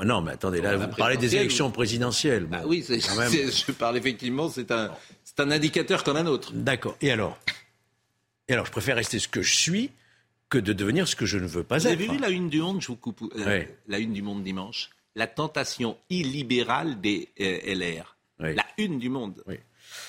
Non, 0.05 0.21
mais 0.21 0.33
attendez, 0.33 0.61
là, 0.61 0.77
vous 0.77 0.97
parlez 0.97 1.17
des 1.17 1.37
élections 1.37 1.67
vous- 1.69 1.73
présidentielles. 1.73 2.49
Ah 2.51 2.63
Bon, 2.63 2.69
oui, 2.71 2.85
même. 3.17 3.31
je 3.31 3.71
parle 3.71 3.97
effectivement, 3.97 4.49
c'est 4.49 4.73
un, 4.73 4.91
c'est 5.23 5.39
un 5.39 5.51
indicateur 5.53 6.03
comme 6.03 6.17
un 6.17 6.27
autre. 6.27 6.53
D'accord. 6.55 6.97
Et 7.01 7.13
alors? 7.13 7.39
Et 8.49 8.53
alors, 8.55 8.67
je 8.67 8.73
préfère 8.73 8.97
rester 8.97 9.21
ce 9.21 9.29
que 9.29 9.43
je 9.43 9.55
suis 9.55 9.91
que 10.49 10.59
de 10.59 10.73
devenir 10.73 11.09
ce 11.09 11.17
que 11.17 11.27
je 11.27 11.39
ne 11.39 11.47
veux 11.47 11.65
pas 11.65 11.79
Vous 11.79 11.87
être. 11.87 11.93
avez 11.95 12.07
vu 12.09 12.19
la 12.19 12.31
une 12.31 12.49
du 12.49 12.61
Monde, 12.61 12.81
je 12.81 12.89
vous 12.89 12.97
coupe, 12.97 13.23
euh, 13.37 13.65
la 13.89 13.99
une 13.99 14.13
du 14.13 14.23
Monde 14.23 14.43
dimanche 14.45 14.91
La 15.15 15.27
tentation 15.27 15.97
illibérale 16.11 17.01
des 17.01 17.29
euh, 17.41 17.75
LR. 17.75 18.17
La 18.39 18.65
une 18.79 18.99
du 18.99 19.09
Monde. 19.09 19.43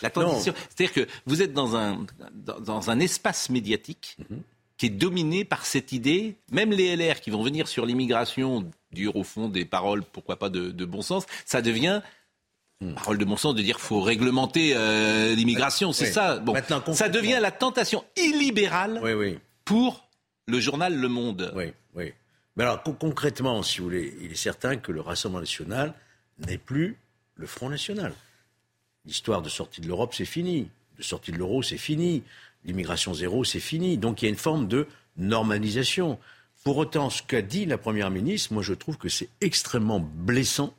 La 0.01 0.09
tentation. 0.09 0.53
C'est-à-dire 0.69 0.93
que 0.93 1.07
vous 1.25 1.41
êtes 1.41 1.53
dans 1.53 1.75
un, 1.75 2.05
dans, 2.33 2.59
dans 2.59 2.89
un 2.89 2.99
espace 2.99 3.49
médiatique 3.49 4.17
Mhm. 4.29 4.41
qui 4.77 4.85
est 4.87 4.89
dominé 4.89 5.43
par 5.45 5.65
cette 5.65 5.91
idée, 5.91 6.35
même 6.51 6.71
les 6.71 6.95
LR 6.95 7.19
qui 7.21 7.31
vont 7.31 7.41
venir 7.41 7.67
sur 7.67 7.85
l'immigration, 7.85 8.69
dire 8.91 9.15
au 9.15 9.23
fond 9.23 9.47
des 9.49 9.65
paroles, 9.65 10.03
pourquoi 10.03 10.37
pas 10.37 10.49
de, 10.49 10.69
de 10.71 10.85
bon 10.85 11.01
sens, 11.01 11.25
ça 11.45 11.61
devient 11.61 12.01
Hmm. 12.79 12.93
parole 12.93 13.17
de 13.17 13.25
bon 13.25 13.37
sens 13.37 13.55
de 13.55 13.63
dire 13.63 13.77
qu'il 13.77 13.85
faut 13.85 14.01
réglementer 14.01 14.73
euh, 14.75 15.33
l'immigration, 15.33 15.93
c'est 15.93 16.05
Oui. 16.05 16.11
ça. 16.13 16.37
Bon, 16.37 16.53
ça 16.93 17.09
devient 17.09 17.39
la 17.41 17.49
tentation 17.49 18.03
illibérale 18.15 19.01
pour 19.65 20.06
le 20.47 20.59
journal 20.59 20.95
Le 20.97 21.07
Monde. 21.09 21.51
Oui, 21.55 21.73
oui. 21.95 22.13
Mais 22.55 22.63
alors, 22.63 22.81
con- 22.81 22.93
concrètement, 22.93 23.61
si 23.61 23.79
vous 23.79 23.85
voulez, 23.85 24.15
il 24.21 24.31
est 24.31 24.35
certain 24.35 24.77
que 24.77 24.91
le 24.91 25.01
Rassemblement 25.01 25.41
national 25.41 25.93
n'est 26.47 26.57
plus 26.57 26.97
le 27.35 27.45
Front 27.45 27.69
national. 27.69 28.13
L'histoire 29.05 29.41
de 29.41 29.49
sortie 29.49 29.81
de 29.81 29.87
l'Europe, 29.87 30.13
c'est 30.15 30.25
fini. 30.25 30.69
De 30.97 31.03
sortie 31.03 31.31
de 31.31 31.37
l'euro, 31.37 31.61
c'est 31.61 31.77
fini. 31.77 32.23
L'immigration 32.65 33.13
zéro, 33.13 33.43
c'est 33.43 33.59
fini. 33.59 33.97
Donc 33.97 34.21
il 34.21 34.25
y 34.25 34.27
a 34.27 34.31
une 34.31 34.35
forme 34.37 34.67
de 34.67 34.87
normalisation. 35.17 36.17
Pour 36.63 36.77
autant, 36.77 37.09
ce 37.09 37.21
qu'a 37.21 37.41
dit 37.41 37.65
la 37.65 37.77
Première 37.77 38.09
ministre, 38.09 38.53
moi 38.53 38.63
je 38.63 38.73
trouve 38.73 38.97
que 38.97 39.09
c'est 39.09 39.29
extrêmement 39.41 39.99
blessant 39.99 40.73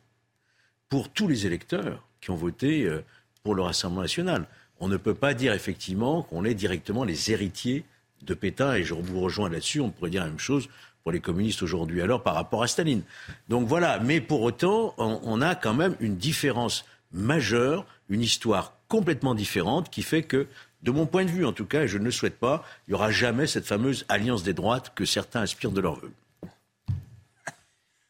pour 0.89 1.11
tous 1.11 1.29
les 1.29 1.47
électeurs 1.47 2.05
qui 2.21 2.31
ont 2.31 2.37
voté 2.37 2.85
euh, 2.85 3.05
pour 3.45 3.55
le 3.55 3.63
Rassemblement 3.63 4.03
national. 4.03 4.47
On 4.81 4.89
ne 4.89 4.97
peut 4.97 5.15
pas 5.15 5.35
dire 5.35 5.53
effectivement 5.53 6.23
qu'on 6.23 6.45
est 6.45 6.55
directement 6.55 7.05
les 7.05 7.31
héritiers 7.31 7.85
de 8.23 8.35
Pétain, 8.35 8.75
et 8.75 8.85
je 8.85 8.95
vous 8.95 9.21
rejoins 9.21 9.49
là-dessus, 9.49 9.81
on 9.81 9.91
pourrait 9.91 10.11
dire 10.11 10.23
la 10.23 10.29
même 10.29 10.39
chose 10.39 10.69
pour 11.03 11.13
les 11.13 11.21
communistes 11.21 11.63
aujourd'hui 11.63 12.03
alors 12.03 12.23
par 12.23 12.35
rapport 12.35 12.63
à 12.63 12.67
Staline. 12.67 13.03
Donc 13.49 13.67
voilà, 13.67 13.99
mais 14.01 14.21
pour 14.21 14.43
autant, 14.43 14.95
on, 14.99 15.21
on 15.23 15.41
a 15.41 15.55
quand 15.55 15.75
même 15.75 15.97
une 16.01 16.17
différence 16.17 16.85
majeure, 17.13 17.87
une 18.09 18.21
histoire 18.21 18.75
complètement 18.89 19.35
différente 19.35 19.91
qui 19.91 20.03
fait 20.03 20.23
que, 20.23 20.47
de 20.83 20.91
mon 20.91 21.07
point 21.07 21.25
de 21.25 21.31
vue 21.31 21.45
en 21.45 21.53
tout 21.53 21.67
cas, 21.67 21.83
et 21.83 21.89
je 21.89 21.99
ne 21.99 22.05
le 22.05 22.11
souhaite 22.11 22.39
pas, 22.39 22.65
il 22.87 22.91
n'y 22.91 22.95
aura 22.95 23.11
jamais 23.11 23.47
cette 23.47 23.67
fameuse 23.67 24.05
alliance 24.09 24.43
des 24.43 24.55
droites 24.55 24.93
que 24.95 25.05
certains 25.05 25.41
aspirent 25.41 25.73
de 25.73 25.81
leur 25.81 25.97
vœu. 25.97 26.13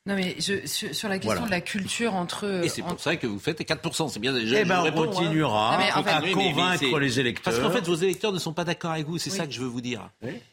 Non, 0.09 0.15
mais 0.17 0.35
je- 0.39 0.67
sur, 0.67 0.95
sur 0.95 1.09
la 1.09 1.19
question 1.19 1.33
Voilà. 1.35 1.47
de 1.47 1.51
la 1.51 1.61
culture 1.61 2.15
entre. 2.15 2.63
Et 2.65 2.69
c'est 2.69 2.83
pour 2.83 2.99
ça 2.99 3.17
que 3.17 3.27
vous 3.27 3.39
faites 3.39 3.61
4%. 3.61 4.09
C'est 4.09 4.19
bien. 4.19 4.33
Je, 4.43 4.55
Eh 4.55 4.65
ben, 4.65 4.81
on 4.81 4.83
réponds, 4.83 5.03
hein. 5.03 5.07
continuera 5.09 5.73
Non, 5.73 5.79
mais 5.85 5.93
en 5.93 6.03
fait- 6.03 6.11
à 6.11 6.15
Continuez, 6.21 6.35
mais- 6.35 6.45
mais 6.47 6.53
convaincre 6.55 6.99
les 6.99 7.21
électeurs. 7.21 7.45
Parce 7.45 7.59
qu'en 7.59 7.71
fait, 7.71 7.87
vos 7.87 7.95
électeurs 7.95 8.33
ne 8.33 8.39
sont 8.39 8.53
pas 8.55 8.65
d'accord 8.65 8.93
avec 8.93 9.07
vous. 9.07 9.19
C'est 9.19 9.31
Oui. 9.31 9.37
ça 9.37 9.47
que 9.47 9.53
je 9.53 9.61
veux 9.61 9.67
vous 9.67 9.81
dire. 9.83 10.09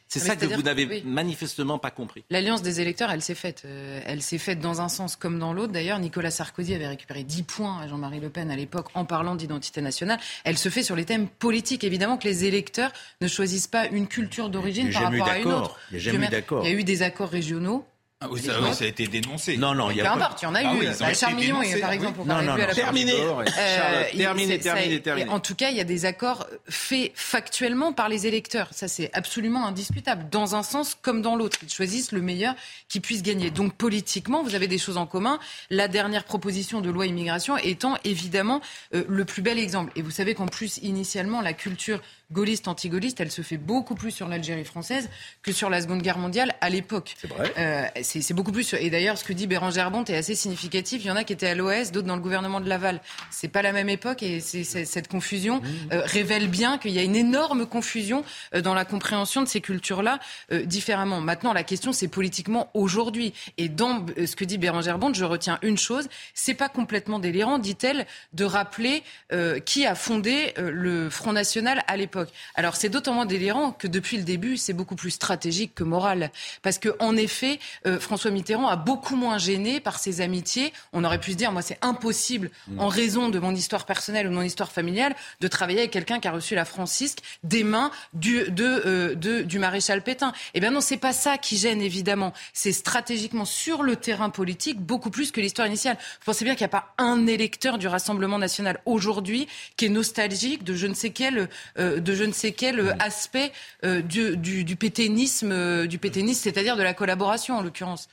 C'est 0.07 0.19
ça 0.19 0.35
que 0.35 0.45
vous 0.45 0.61
n'avez 0.61 0.85
oui. 0.85 1.03
manifestement 1.05 1.79
pas 1.79 1.89
compris. 1.89 2.23
L'alliance 2.29 2.61
des 2.61 2.79
électeurs, 2.79 3.09
elle 3.11 3.21
s'est 3.21 3.33
faite. 3.35 3.63
Euh, 3.65 3.99
elle 4.05 4.21
s'est 4.21 4.37
faite 4.37 4.59
dans 4.59 4.79
un 4.81 4.87
sens 4.87 5.15
comme 5.15 5.39
dans 5.39 5.51
l'autre. 5.51 5.73
D'ailleurs, 5.73 5.99
Nicolas 5.99 6.31
Sarkozy 6.31 6.73
avait 6.75 6.87
récupéré 6.87 7.23
10 7.23 7.43
points 7.43 7.79
à 7.81 7.87
Jean-Marie 7.87 8.19
Le 8.19 8.29
Pen 8.29 8.51
à 8.51 8.55
l'époque 8.55 8.87
en 8.93 9.03
parlant 9.05 9.35
d'identité 9.35 9.81
nationale. 9.81 10.19
Elle 10.43 10.57
se 10.57 10.69
fait 10.69 10.83
sur 10.83 10.95
les 10.95 11.05
thèmes 11.05 11.27
politiques. 11.27 11.83
Évidemment 11.83 12.17
que 12.17 12.27
les 12.27 12.45
électeurs 12.45 12.91
ne 13.21 13.27
choisissent 13.27 13.67
pas 13.67 13.87
une 13.87 14.07
culture 14.07 14.49
d'origine 14.49 14.91
par 14.91 15.03
rapport 15.11 15.27
à 15.29 15.39
une 15.39 15.47
autre. 15.51 15.79
Il 15.91 15.95
y 15.95 15.97
a 15.97 15.99
Je 15.99 16.05
jamais 16.11 16.17
eu 16.17 16.19
veux 16.21 16.27
dire, 16.27 16.39
d'accord. 16.39 16.65
Il 16.65 16.71
y 16.71 16.75
a 16.75 16.79
eu 16.79 16.83
des 16.83 17.01
accords 17.01 17.29
régionaux. 17.29 17.85
Ah 18.21 18.27
oui, 18.31 18.39
ça, 18.41 18.53
l'époque. 18.53 18.67
oui, 18.69 18.75
ça 18.75 18.85
a 18.85 18.87
été 18.87 19.07
dénoncé. 19.07 19.57
Non, 19.57 19.75
non, 19.75 19.91
il 19.91 19.97
y 19.97 20.01
a 20.01 20.05
Peu 20.05 20.11
importe, 20.21 20.41
il 20.41 20.45
y 20.45 20.47
en 20.47 20.55
a 20.55 20.59
Ah 20.59 20.73
eu. 20.73 20.79
oui, 20.79 20.87
Bah, 20.99 21.09
été 21.09 21.19
Charles 21.19 21.35
Millon, 21.35 21.59
dénoncés, 21.59 21.79
par 21.81 21.89
oui. 21.89 21.95
exemple, 21.95 22.19
on 22.21 22.25
Non, 22.25 22.33
non, 22.35 22.39
à 22.39 22.43
non. 22.43 22.55
la 22.55 22.67
Terminé. 22.73 23.11
Euh, 23.13 24.03
terminé, 24.15 24.57
terminé, 24.57 25.01
terminé. 25.01 25.29
En 25.29 25.41
tout 25.41 25.53
cas, 25.53 25.69
il 25.69 25.75
y 25.75 25.81
a 25.81 25.83
des 25.83 26.05
accords 26.05 26.47
faits 26.69 27.11
factuellement 27.13 27.91
par 27.91 28.07
les 28.07 28.25
électeurs. 28.25 28.69
Ça, 28.71 28.87
c'est 28.87 29.09
absolument 29.13 29.67
indiscutable. 29.67 30.29
Dans 30.31 30.55
un 30.55 30.63
sens 30.63 30.97
comme 31.01 31.21
dans 31.21 31.35
l'autre. 31.35 31.57
Ils 31.61 31.69
choisissent 31.69 32.13
le 32.13 32.21
meilleur 32.21 32.55
qui 32.87 33.01
puisse 33.01 33.21
gagner. 33.21 33.51
Donc, 33.51 33.73
politiquement, 33.75 34.43
vous 34.43 34.55
avez 34.55 34.69
des 34.69 34.77
choses 34.77 34.95
en 34.97 35.05
commun. 35.07 35.37
La 35.69 35.89
dernière 35.89 36.23
proposition 36.23 36.79
de 36.79 36.89
loi 36.89 37.07
immigration 37.07 37.57
étant 37.57 37.97
évidemment 38.05 38.61
euh, 38.93 39.03
le 39.09 39.25
plus 39.25 39.41
bel 39.41 39.59
exemple. 39.59 39.91
Et 39.97 40.01
vous 40.01 40.11
savez 40.11 40.35
qu'en 40.35 40.47
plus, 40.47 40.77
initialement, 40.77 41.41
la 41.41 41.51
culture 41.53 41.99
gaulliste, 42.31 42.67
anti-gaulliste, 42.67 43.19
elle 43.19 43.31
se 43.31 43.41
fait 43.41 43.57
beaucoup 43.57 43.95
plus 43.95 44.11
sur 44.11 44.27
l'Algérie 44.27 44.65
française 44.65 45.09
que 45.41 45.51
sur 45.51 45.69
la 45.69 45.81
Seconde 45.81 46.01
Guerre 46.01 46.17
mondiale 46.17 46.55
à 46.61 46.69
l'époque. 46.69 47.15
C'est 47.17 47.27
vrai. 47.27 47.93
c'est 48.03 48.33
beaucoup 48.33 48.51
plus. 48.51 48.73
Et 48.73 48.89
d'ailleurs, 48.89 49.17
ce 49.17 49.23
que 49.23 49.33
dit 49.33 49.47
Bérangère 49.47 49.91
Bonte 49.91 50.09
est 50.09 50.17
assez 50.17 50.35
significatif. 50.35 51.03
Il 51.03 51.07
y 51.07 51.11
en 51.11 51.15
a 51.15 51.23
qui 51.23 51.33
étaient 51.33 51.47
à 51.47 51.55
l'OS, 51.55 51.91
d'autres 51.91 52.07
dans 52.07 52.15
le 52.15 52.21
gouvernement 52.21 52.61
de 52.61 52.69
Laval. 52.69 53.01
C'est 53.31 53.47
pas 53.47 53.61
la 53.61 53.71
même 53.71 53.89
époque 53.89 54.23
et 54.23 54.39
cette 54.39 55.07
confusion 55.07 55.61
euh, 55.91 56.01
révèle 56.05 56.47
bien 56.47 56.77
qu'il 56.77 56.91
y 56.91 56.99
a 56.99 57.03
une 57.03 57.15
énorme 57.15 57.65
confusion 57.65 58.23
euh, 58.53 58.61
dans 58.61 58.73
la 58.73 58.85
compréhension 58.85 59.41
de 59.41 59.47
ces 59.47 59.61
cultures-là 59.61 60.19
euh, 60.51 60.65
différemment. 60.65 61.21
Maintenant, 61.21 61.53
la 61.53 61.63
question, 61.63 61.93
c'est 61.93 62.07
politiquement 62.07 62.69
aujourd'hui. 62.73 63.33
Et 63.57 63.69
dans 63.69 64.05
euh, 64.17 64.25
ce 64.25 64.35
que 64.35 64.45
dit 64.45 64.57
Bérangère 64.57 64.97
Bonte, 64.97 65.15
je 65.15 65.25
retiens 65.25 65.59
une 65.61 65.77
chose 65.77 66.07
c'est 66.33 66.53
pas 66.53 66.69
complètement 66.69 67.19
délirant, 67.19 67.59
dit-elle, 67.59 68.05
de 68.33 68.45
rappeler 68.45 69.03
euh, 69.31 69.59
qui 69.59 69.85
a 69.85 69.95
fondé 69.95 70.53
euh, 70.57 70.69
le 70.71 71.09
Front 71.09 71.33
National 71.33 71.83
à 71.87 71.97
l'époque. 71.97 72.14
Alors, 72.55 72.75
c'est 72.75 72.89
d'autant 72.89 73.13
moins 73.13 73.25
délirant 73.25 73.71
que 73.71 73.87
depuis 73.87 74.17
le 74.17 74.23
début, 74.23 74.57
c'est 74.57 74.73
beaucoup 74.73 74.95
plus 74.95 75.11
stratégique 75.11 75.73
que 75.75 75.83
moral. 75.83 76.31
Parce 76.61 76.77
que, 76.79 76.89
en 76.99 77.15
effet, 77.17 77.59
euh, 77.85 77.99
François 77.99 78.31
Mitterrand 78.31 78.67
a 78.67 78.75
beaucoup 78.75 79.15
moins 79.15 79.37
gêné 79.37 79.79
par 79.79 79.99
ses 79.99 80.21
amitiés. 80.21 80.73
On 80.93 81.03
aurait 81.03 81.19
pu 81.19 81.31
se 81.31 81.37
dire, 81.37 81.51
moi, 81.51 81.61
c'est 81.61 81.77
impossible, 81.81 82.51
Mm. 82.67 82.79
en 82.79 82.87
raison 82.87 83.29
de 83.29 83.39
mon 83.39 83.53
histoire 83.53 83.85
personnelle 83.85 84.27
ou 84.27 84.29
de 84.29 84.35
mon 84.35 84.41
histoire 84.41 84.71
familiale, 84.71 85.15
de 85.41 85.47
travailler 85.47 85.79
avec 85.79 85.91
quelqu'un 85.91 86.19
qui 86.19 86.27
a 86.27 86.31
reçu 86.31 86.55
la 86.55 86.65
francisque 86.65 87.19
des 87.43 87.63
mains 87.63 87.91
du, 88.13 88.43
de, 88.49 88.81
euh, 88.85 89.15
de- 89.15 89.41
du 89.41 89.59
maréchal 89.59 90.01
Pétain. 90.03 90.33
Eh 90.53 90.59
bien 90.59 90.71
non, 90.71 90.81
c'est 90.81 90.97
pas 90.97 91.13
ça 91.13 91.37
qui 91.37 91.57
gêne, 91.57 91.81
évidemment. 91.81 92.33
C'est 92.53 92.71
stratégiquement 92.71 93.45
sur 93.45 93.83
le 93.83 93.95
terrain 93.95 94.29
politique 94.29 94.79
beaucoup 94.79 95.09
plus 95.09 95.31
que 95.31 95.41
l'histoire 95.41 95.67
initiale. 95.67 95.97
Vous 95.99 96.25
pensez 96.25 96.45
bien 96.45 96.55
qu'il 96.55 96.63
n'y 96.63 96.71
a 96.73 96.79
pas 96.79 96.93
un 96.97 97.27
électeur 97.27 97.77
du 97.77 97.87
Rassemblement 97.87 98.37
national 98.37 98.79
aujourd'hui 98.85 99.47
qui 99.77 99.85
est 99.85 99.89
nostalgique 99.89 100.63
de 100.63 100.73
je 100.75 100.87
ne 100.87 100.93
sais 100.93 101.09
quel, 101.11 101.49
euh, 101.79 101.99
de 102.05 102.15
je 102.15 102.23
ne 102.23 102.31
sais 102.31 102.53
quel 102.53 102.79
euh, 102.79 102.93
aspect 102.99 103.51
euh, 103.83 104.01
du, 104.01 104.37
du, 104.37 104.63
du 104.63 104.75
pétainisme, 104.77 105.51
euh, 105.51 105.87
du 105.87 105.97
pétainisme, 105.97 106.41
c'est-à-dire 106.43 106.77
de 106.77 106.83
la 106.83 106.93
collaboration 106.93 107.57
en 107.57 107.61
l'occurrence. 107.61 108.07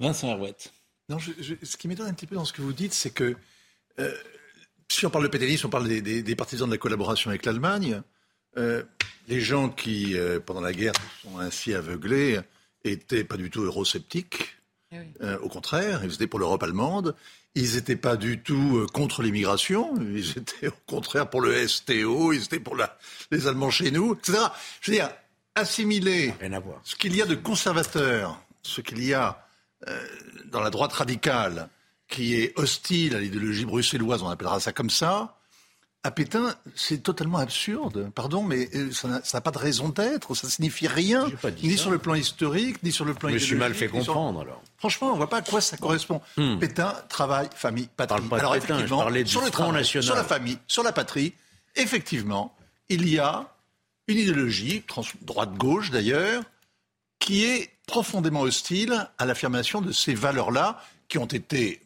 Vincent 0.00 0.30
Herouette. 0.30 0.72
Non, 1.08 1.18
je- 1.18 1.32
je- 1.40 1.54
ce 1.64 1.76
qui 1.76 1.88
m'étonne 1.88 2.06
un 2.06 2.14
petit 2.14 2.26
peu 2.28 2.36
dans 2.36 2.44
ce 2.44 2.52
que 2.52 2.62
vous 2.62 2.72
dites, 2.72 2.92
c'est 2.94 3.10
que 3.10 3.34
euh, 3.98 4.14
si 4.88 5.04
on 5.06 5.10
parle 5.10 5.24
de 5.24 5.28
pétainisme, 5.30 5.66
on 5.66 5.70
parle 5.70 5.88
des, 5.88 6.00
des- 6.00 6.22
des 6.22 6.36
partisans 6.36 6.68
de 6.68 6.74
la 6.74 6.78
collaboration 6.78 7.30
avec 7.30 7.44
l'Allemagne. 7.44 8.02
Euh, 8.56 8.84
les 9.28 9.40
gens 9.40 9.68
qui, 9.70 10.16
euh, 10.16 10.38
pendant 10.38 10.60
la 10.60 10.72
guerre, 10.72 10.92
sont 11.22 11.38
ainsi 11.38 11.74
aveuglés, 11.74 12.38
étaient 12.84 13.24
pas 13.24 13.36
du 13.36 13.50
tout 13.50 13.62
eurosceptiques. 13.62 14.56
Euh, 15.22 15.38
au 15.40 15.48
contraire, 15.48 16.00
ils 16.04 16.12
étaient 16.14 16.26
pour 16.26 16.38
l'Europe 16.38 16.62
allemande. 16.62 17.14
Ils 17.54 17.74
n'étaient 17.74 17.96
pas 17.96 18.16
du 18.16 18.40
tout 18.42 18.78
euh, 18.78 18.86
contre 18.86 19.22
l'immigration. 19.22 19.94
Ils 20.00 20.30
étaient 20.38 20.68
au 20.68 20.74
contraire 20.86 21.28
pour 21.30 21.40
le 21.40 21.66
STO. 21.68 22.32
Ils 22.32 22.44
étaient 22.44 22.60
pour 22.60 22.76
la- 22.76 22.96
les 23.30 23.46
Allemands 23.46 23.70
chez 23.70 23.90
nous, 23.90 24.14
etc. 24.14 24.38
Je 24.80 24.90
veux 24.90 24.96
dire, 24.96 25.10
assimiler 25.54 26.32
ce 26.84 26.96
qu'il 26.96 27.14
y 27.16 27.22
a 27.22 27.26
de 27.26 27.34
conservateur, 27.34 28.40
ce 28.62 28.80
qu'il 28.80 29.04
y 29.04 29.12
a 29.14 29.46
euh, 29.88 30.00
dans 30.46 30.60
la 30.60 30.70
droite 30.70 30.92
radicale, 30.92 31.68
qui 32.08 32.34
est 32.36 32.58
hostile 32.58 33.16
à 33.16 33.20
l'idéologie 33.20 33.64
bruxelloise, 33.64 34.22
on 34.22 34.28
appellera 34.28 34.60
ça 34.60 34.72
comme 34.72 34.90
ça, 34.90 35.36
à 36.04 36.10
Pétain, 36.10 36.54
c'est 36.74 37.02
totalement 37.02 37.38
absurde. 37.38 38.10
Pardon, 38.14 38.42
mais 38.42 38.68
euh, 38.74 38.90
ça 38.92 39.08
n'a 39.34 39.40
pas 39.40 39.50
de 39.52 39.58
raison 39.58 39.88
d'être. 39.88 40.34
Ça 40.34 40.48
signifie 40.48 40.88
rien, 40.88 41.26
ni 41.62 41.78
sur 41.78 41.90
le 41.92 41.98
plan 41.98 42.14
historique, 42.14 42.82
ni 42.82 42.90
sur 42.90 43.04
le 43.04 43.14
plan 43.14 43.28
Je 43.28 43.34
me 43.34 43.38
suis 43.38 43.54
mal 43.56 43.72
fait 43.74 43.86
sur- 43.86 43.98
comprendre, 43.98 44.40
alors. 44.40 44.60
Franchement, 44.78 45.08
on 45.08 45.12
ne 45.12 45.16
voit 45.18 45.28
pas 45.30 45.38
à 45.38 45.42
quoi 45.42 45.60
ça 45.60 45.76
correspond. 45.76 46.20
Pétain, 46.58 46.92
travail, 47.08 47.48
famille, 47.54 47.88
patrie. 47.96 48.20
Hmm. 48.20 48.28
pas 48.28 48.36
de 48.36 48.40
Alors 48.40 48.52
je 48.54 48.58
effectivement, 48.58 48.98
parlais 48.98 49.22
du 49.24 49.30
sur 49.30 49.42
le 49.42 49.50
travail, 49.50 49.72
National. 49.74 50.04
sur 50.04 50.14
la 50.16 50.24
famille, 50.24 50.58
sur 50.66 50.82
la 50.82 50.92
patrie, 50.92 51.34
effectivement, 51.76 52.54
il 52.88 53.08
y 53.08 53.18
a 53.20 53.48
une 54.08 54.18
idéologie, 54.18 54.82
trans- 54.88 55.04
droite-gauche 55.22 55.90
d'ailleurs, 55.92 56.42
qui 57.20 57.44
est 57.44 57.70
profondément 57.86 58.40
hostile 58.40 59.08
à 59.18 59.24
l'affirmation 59.26 59.80
de 59.80 59.92
ces 59.92 60.14
valeurs-là 60.14 60.82
qui 61.08 61.18
ont 61.18 61.26
été 61.26 61.81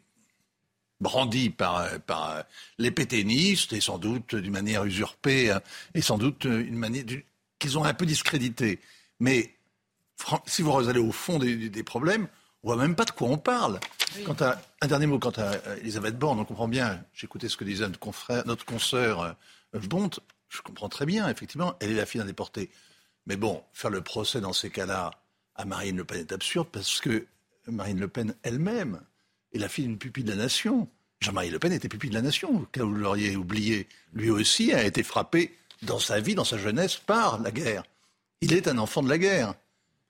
brandies 1.01 1.51
par, 1.51 1.79
euh, 1.79 1.99
par 1.99 2.45
les 2.79 2.91
pétainistes 2.91 3.73
et 3.73 3.81
sans 3.81 3.99
doute 3.99 4.35
d'une 4.35 4.53
manière 4.53 4.85
usurpée 4.85 5.51
euh, 5.51 5.59
et 5.95 6.03
sans 6.03 6.19
doute 6.19 6.47
euh, 6.47 6.61
une 6.67 6.77
manière 6.77 7.05
du- 7.05 7.25
qu'ils 7.59 7.79
ont 7.79 7.85
un 7.85 7.95
peu 7.95 8.07
discrédité. 8.07 8.81
Mais 9.21 9.55
si 10.47 10.63
vous 10.63 10.89
allez 10.89 11.01
au 11.01 11.13
fond 11.13 11.39
des, 11.39 11.83
problèmes, 11.83 12.29
on 12.63 12.69
voit 12.69 12.77
même 12.77 12.95
pas 12.97 13.05
de 13.05 13.11
quoi 13.11 13.29
on 13.29 13.39
parle. 13.39 13.79
Quant 14.25 14.37
à, 14.41 14.61
un 14.81 14.87
dernier 14.87 15.07
mot 15.07 15.19
quant 15.19 15.31
à 15.31 15.43
euh, 15.43 15.77
Elisabeth 15.81 16.19
Borne, 16.19 16.41
on 16.41 16.45
comprend 16.45 16.69
bien, 16.69 17.05
j'écoutais 17.13 17.49
ce 17.49 17.57
que 17.57 17.65
disait 17.65 17.87
notre, 17.87 18.01
confrère, 18.01 18.47
notre 18.47 18.65
consoeur 18.65 19.37
Bonte, 19.75 20.21
je 20.49 20.63
comprends 20.63 20.89
très 20.89 21.05
bien, 21.05 21.29
effectivement, 21.29 21.75
elle 21.81 21.91
est 21.91 21.97
la 21.97 22.07
fille 22.07 22.21
d'un 22.21 22.27
déporté. 22.27 22.71
Mais 23.27 23.37
bon, 23.37 23.63
faire 23.75 23.91
le 23.91 24.01
procès 24.01 24.41
dans 24.41 24.53
ces 24.53 24.71
cas-là 24.71 25.11
à 25.55 25.65
Marine 25.65 25.97
Le 25.97 26.05
Pen 26.05 26.21
est 26.21 26.33
absurde 26.33 26.69
parce 26.71 27.01
que 27.01 27.27
Marine 27.67 27.99
Le 27.99 28.09
Pen 28.09 28.35
elle-même 28.43 29.01
est 29.57 29.61
la 29.61 29.69
fille 29.69 29.87
d'une 29.87 29.99
pupille 29.99 30.25
de 30.25 30.31
la 30.31 30.37
nation. 30.37 30.89
Jean-Marie 31.21 31.51
Le 31.51 31.59
Pen 31.59 31.73
était 31.73 31.89
pupille 31.89 32.11
de 32.11 32.15
la 32.15 32.23
nation, 32.23 32.67
cas 32.73 32.83
où 32.83 32.91
vous 32.91 32.95
l'auriez 32.95 33.37
oublié. 33.37 33.89
Lui 34.13 34.31
aussi 34.31 34.73
a 34.73 34.85
été 34.85 35.03
frappé 35.03 35.57
dans 35.83 35.99
sa 35.99 36.21
vie, 36.21 36.35
dans 36.35 36.45
sa 36.45 36.59
jeunesse, 36.59 36.97
par 36.97 37.41
la 37.41 37.51
guerre. 37.51 37.83
Il 38.41 38.53
est 38.53 38.69
un 38.69 38.79
enfant 38.79 39.03
de 39.03 39.09
la 39.09 39.19
guerre. 39.19 39.55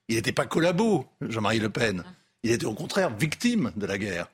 Il 0.09 0.15
n'était 0.15 0.31
pas 0.31 0.45
collabo, 0.45 1.07
Jean-Marie 1.21 1.59
Le 1.59 1.69
Pen. 1.69 2.03
Il 2.43 2.51
était 2.51 2.65
au 2.65 2.73
contraire 2.73 3.15
victime 3.15 3.71
de 3.75 3.85
la 3.85 3.97
guerre. 3.97 4.27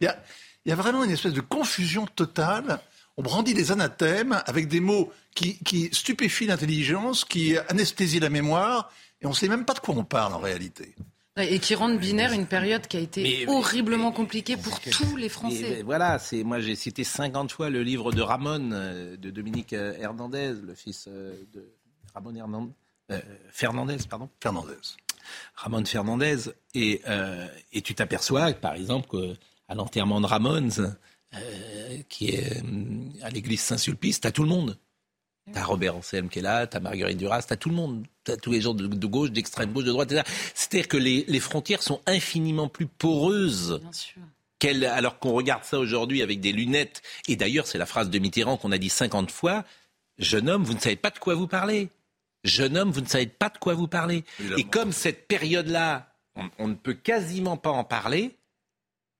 Il 0.00 0.04
y 0.04 0.06
a, 0.08 0.22
il 0.64 0.70
y 0.70 0.72
a 0.72 0.76
vraiment 0.76 1.04
une 1.04 1.10
espèce 1.10 1.32
de 1.32 1.40
confusion 1.40 2.06
totale. 2.06 2.80
On 3.16 3.22
brandit 3.22 3.54
des 3.54 3.72
anathèmes 3.72 4.42
avec 4.46 4.68
des 4.68 4.80
mots 4.80 5.12
qui, 5.34 5.58
qui 5.58 5.88
stupéfient 5.92 6.46
l'intelligence, 6.46 7.24
qui 7.24 7.56
anesthésient 7.68 8.20
la 8.20 8.30
mémoire, 8.30 8.92
et 9.20 9.26
on 9.26 9.30
ne 9.30 9.34
sait 9.34 9.48
même 9.48 9.64
pas 9.64 9.74
de 9.74 9.80
quoi 9.80 9.94
on 9.96 10.04
parle 10.04 10.34
en 10.34 10.38
réalité. 10.38 10.94
Et 11.44 11.58
qui 11.58 11.74
rendent 11.74 11.98
binaire 11.98 12.32
une 12.32 12.46
période 12.46 12.86
qui 12.86 12.96
a 12.96 13.00
été 13.00 13.22
Mais- 13.22 13.48
horriblement 13.48 14.12
compliquée 14.12 14.56
pour 14.56 14.80
tous 14.80 15.16
les 15.16 15.28
Français. 15.28 15.82
voilà, 15.84 16.18
c'est 16.18 16.42
moi 16.44 16.60
j'ai 16.60 16.74
cité 16.74 17.04
50 17.04 17.52
fois 17.52 17.70
le 17.70 17.82
livre 17.82 18.12
de 18.12 18.20
Ramon 18.22 18.70
euh, 18.72 19.16
de 19.16 19.30
Dominique 19.30 19.72
euh, 19.72 19.94
Hernandez, 19.98 20.54
le 20.62 20.74
fils 20.74 21.06
euh, 21.08 21.34
de 21.54 21.64
Ramon 22.14 22.34
Hernandez, 22.34 22.72
euh, 23.12 23.20
Fernandez, 23.50 23.96
pardon. 24.08 24.28
Fernandez. 24.42 24.74
Ramon 25.54 25.84
Fernandez. 25.84 26.36
Et, 26.74 27.02
euh, 27.08 27.46
et 27.72 27.82
tu 27.82 27.94
t'aperçois, 27.94 28.52
par 28.54 28.74
exemple, 28.74 29.08
qu'à 29.10 29.74
l'enterrement 29.74 30.20
de 30.20 30.26
Ramones, 30.26 30.96
euh, 31.34 31.38
qui 32.08 32.30
est 32.30 32.62
à 33.22 33.28
l'église 33.30 33.60
Saint-Sulpice, 33.60 34.20
t'as 34.20 34.30
tout 34.32 34.42
le 34.42 34.48
monde. 34.48 34.78
T'as 35.52 35.64
Robert 35.64 35.96
Anselme 35.96 36.28
qui 36.28 36.38
est 36.40 36.42
là, 36.42 36.66
t'as 36.66 36.80
Marguerite 36.80 37.16
Duras, 37.18 37.42
t'as 37.42 37.56
tout 37.56 37.68
le 37.70 37.74
monde. 37.74 38.04
T'as 38.24 38.36
tous 38.36 38.52
les 38.52 38.60
gens 38.60 38.74
de, 38.74 38.86
de 38.86 39.06
gauche, 39.06 39.30
d'extrême 39.30 39.72
gauche, 39.72 39.84
de 39.84 39.90
droite, 39.92 40.12
etc. 40.12 40.28
C'est-à-dire 40.54 40.88
que 40.88 40.96
les, 40.96 41.24
les 41.28 41.40
frontières 41.40 41.82
sont 41.82 42.00
infiniment 42.06 42.68
plus 42.68 42.86
poreuses. 42.86 43.80
qu'elles- 44.58 44.84
alors 44.84 45.18
qu'on 45.20 45.32
regarde 45.32 45.64
ça 45.64 45.78
aujourd'hui 45.78 46.20
avec 46.22 46.40
des 46.40 46.52
lunettes. 46.52 47.00
Et 47.28 47.36
d'ailleurs, 47.36 47.66
c'est 47.66 47.78
la 47.78 47.86
phrase 47.86 48.10
de 48.10 48.18
Mitterrand 48.18 48.56
qu'on 48.56 48.72
a 48.72 48.78
dit 48.78 48.88
50 48.90 49.30
fois. 49.30 49.64
Jeune 50.18 50.48
homme, 50.50 50.64
vous 50.64 50.74
ne 50.74 50.80
savez 50.80 50.96
pas 50.96 51.10
de 51.10 51.18
quoi 51.18 51.34
vous 51.34 51.46
parlez. 51.46 51.88
Jeune 52.44 52.76
homme, 52.76 52.90
vous 52.90 53.00
ne 53.00 53.06
savez 53.06 53.26
pas 53.26 53.48
de 53.50 53.58
quoi 53.58 53.74
vous 53.74 53.86
parlez. 53.88 54.24
Et 54.58 54.64
comme 54.64 54.92
cette 54.92 55.26
période-là, 55.28 56.12
on, 56.36 56.50
on 56.58 56.68
ne 56.68 56.74
peut 56.74 56.94
quasiment 56.94 57.56
pas 57.56 57.70
en 57.70 57.84
parler, 57.84 58.36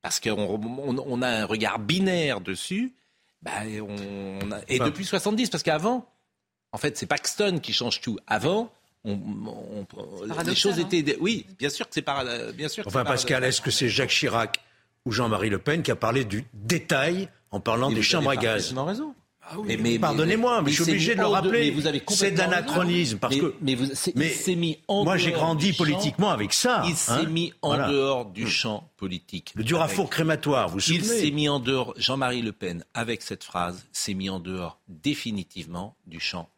parce 0.03 0.21
qu'on 0.21 0.33
on- 0.39 1.05
on 1.07 1.23
a 1.23 1.29
un 1.29 1.45
regard 1.47 1.79
binaire 1.79 2.41
dessus, 2.41 2.95
bah, 3.43 3.53
on, 3.65 4.39
on 4.43 4.53
a- 4.53 4.61
et 4.69 4.75
Enfin, 4.81 4.87
depuis 4.87 5.05
70, 5.05 5.51
parce 5.51 5.63
qu'avant, 5.63 6.07
en 6.73 6.79
fait, 6.79 6.97
c'est 6.99 7.07
Paxton 7.07 7.59
qui 7.63 7.73
change 7.73 8.01
tout. 8.01 8.19
Avant, 8.27 8.71
on, 9.05 9.13
on- 9.13 10.43
les 10.45 10.55
choses 10.55 10.79
hein. 10.79 10.87
étaient... 10.91 11.17
Oui, 11.21 11.47
bien 11.59 11.71
sûr 11.71 11.87
que 11.89 11.95
c'est 11.95 12.03
para- 12.03 12.53
bien 12.53 12.69
sûr 12.69 12.85
que 12.85 12.89
Enfin, 12.89 13.05
Pascal, 13.05 13.45
est-ce 13.45 13.61
que 13.61 13.71
c'est 13.71 13.89
Jacques 13.89 14.11
Chirac 14.11 14.61
ou 15.05 15.13
Jean-Marie 15.13 15.51
Le 15.51 15.59
Pen 15.59 15.83
qui 15.83 15.91
a 15.91 15.97
parlé 15.97 16.25
du 16.25 16.45
détail 16.53 17.29
en 17.51 17.61
parlant 17.61 17.91
Et 17.91 17.95
des 17.95 18.03
chambres 18.03 18.29
à 18.31 18.33
avez 18.35 18.43
gaz? 18.43 18.55
parfaitement 18.63 18.85
raison. 18.85 19.15
Mais- 19.65 19.79
mais- 19.79 19.99
Pardonnez-moi, 19.99 20.61
mais 20.61 20.71
je 20.71 20.83
suis 20.83 20.91
obligé 20.93 21.15
de 21.15 21.21
le 21.21 21.27
rappeler. 21.27 21.61
mais 21.61 21.71
vous 21.71 21.87
avez 21.87 22.01
C'est 22.01 22.05
complètement 22.05 22.37
de 22.49 22.51
l'anachronisme, 22.51 23.01
raison. 23.15 23.19
parce 23.19 23.35
Mais- 23.35 23.41
que- 23.41 23.55
mais 23.63 23.75
vous- 23.77 23.95
c'est- 23.95 24.15
mais 24.15 24.27
il 24.27 24.33
s'est 24.35 24.55
mis 24.57 24.79
en 24.89 25.05
moi, 25.05 25.17
j'ai 25.17 25.33
grandi 25.33 25.73
champ. 25.73 25.85
politiquement 25.85 26.29
avec 26.29 26.53
ça, 26.53 26.83
Il 26.87 26.95
s'est 26.95 27.13
hein. 27.13 27.23
mis 27.25 27.55
en 27.63 27.69
Voilà. 27.69 27.89
dehors 27.89 28.27
du 28.27 28.47
champ 28.47 28.91
politique. 28.99 29.53
Le 29.55 29.65
Durafour 29.65 30.01
Avec- 30.01 30.13
crématoire, 30.13 30.69
vous 30.69 30.75
vous 30.81 30.93
Il 30.93 31.03
souvenez 31.03 31.21
s'est 31.23 31.31
mis 31.31 31.49
en 31.49 31.61
dehors, 31.61 31.95
Jean-Marie 31.97 32.43
Le 32.43 32.53
Pen, 32.53 32.85
avec 32.93 33.23
cette 33.23 33.43
phrase, 33.43 33.87
s'est 33.91 34.13
mis 34.13 34.29
en 34.29 34.39
dehors 34.39 34.81
définitivement 34.89 35.97
du 36.07 36.21
champ. 36.21 36.51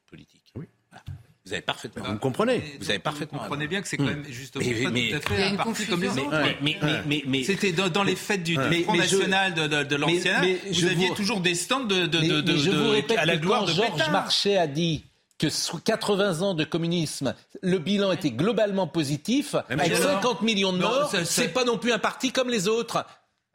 Vous 1.50 1.54
avez 1.54 1.62
parfaitement. 1.62 2.04
Vous 2.04 2.12
me 2.12 2.18
comprenez 2.18 2.62
Vous 2.78 2.90
avez 2.90 2.98
parfaitement. 3.00 3.38
Vous 3.38 3.44
comprenez 3.44 3.66
bien 3.66 3.82
que 3.82 3.88
c'est 3.88 3.96
quand 3.96 4.04
même 4.04 4.24
justement 4.28 4.64
Mais- 4.64 4.82
pas 4.84 4.90
mais- 4.90 5.08
tout 5.10 5.16
à 5.16 5.20
fait 5.20 5.42
un 5.42 5.56
parti 5.56 5.86
comme 5.86 6.02
les 6.02 6.08
autres. 6.18 7.44
C'était 7.44 7.72
dans, 7.72 7.88
dans 7.88 8.04
les 8.04 8.14
fêtes 8.16 8.42
du, 8.44 8.56
Mais- 8.56 8.82
Front 8.84 8.92
mais 8.92 8.98
je- 9.08 9.16
National 9.16 9.54
de, 9.54 9.66
de, 9.66 9.82
de 9.82 9.96
l'ancien. 9.96 10.40
mais 10.40 10.60
Vous 10.70 10.84
aviez 10.86 11.08
vous- 11.08 11.14
toujours 11.14 11.40
des 11.40 11.54
stands 11.54 11.80
de, 11.84 12.06
de, 12.06 12.18
Mais, 12.20 12.28
de, 12.28 12.40
de- 12.40 12.52
mais 12.52 12.58
je 12.58 12.70
vous 12.70 12.90
répète 12.90 13.18
à 13.18 13.26
la 13.26 13.36
gloire 13.36 13.60
quand 13.60 13.66
de 13.66 13.72
Georges 13.72 13.92
Pétain. 13.98 14.10
Marchais 14.10 14.56
a 14.56 14.66
dit 14.66 15.04
que 15.38 15.48
sous 15.50 15.78
80 15.78 16.42
ans 16.42 16.54
de 16.54 16.64
communisme, 16.64 17.34
le 17.62 17.78
bilan 17.78 18.12
était 18.12 18.30
globalement 18.30 18.86
positif, 18.86 19.56
Mais 19.70 19.74
avec 19.80 19.92
alors 19.94 20.20
50 20.20 20.42
millions 20.42 20.72
de 20.72 20.78
morts, 20.78 21.10
c'est 21.24 21.48
pas 21.48 21.64
non 21.64 21.78
plus 21.78 21.92
un 21.92 21.98
parti 21.98 22.30
comme 22.30 22.50
les 22.50 22.68
autres. 22.68 23.04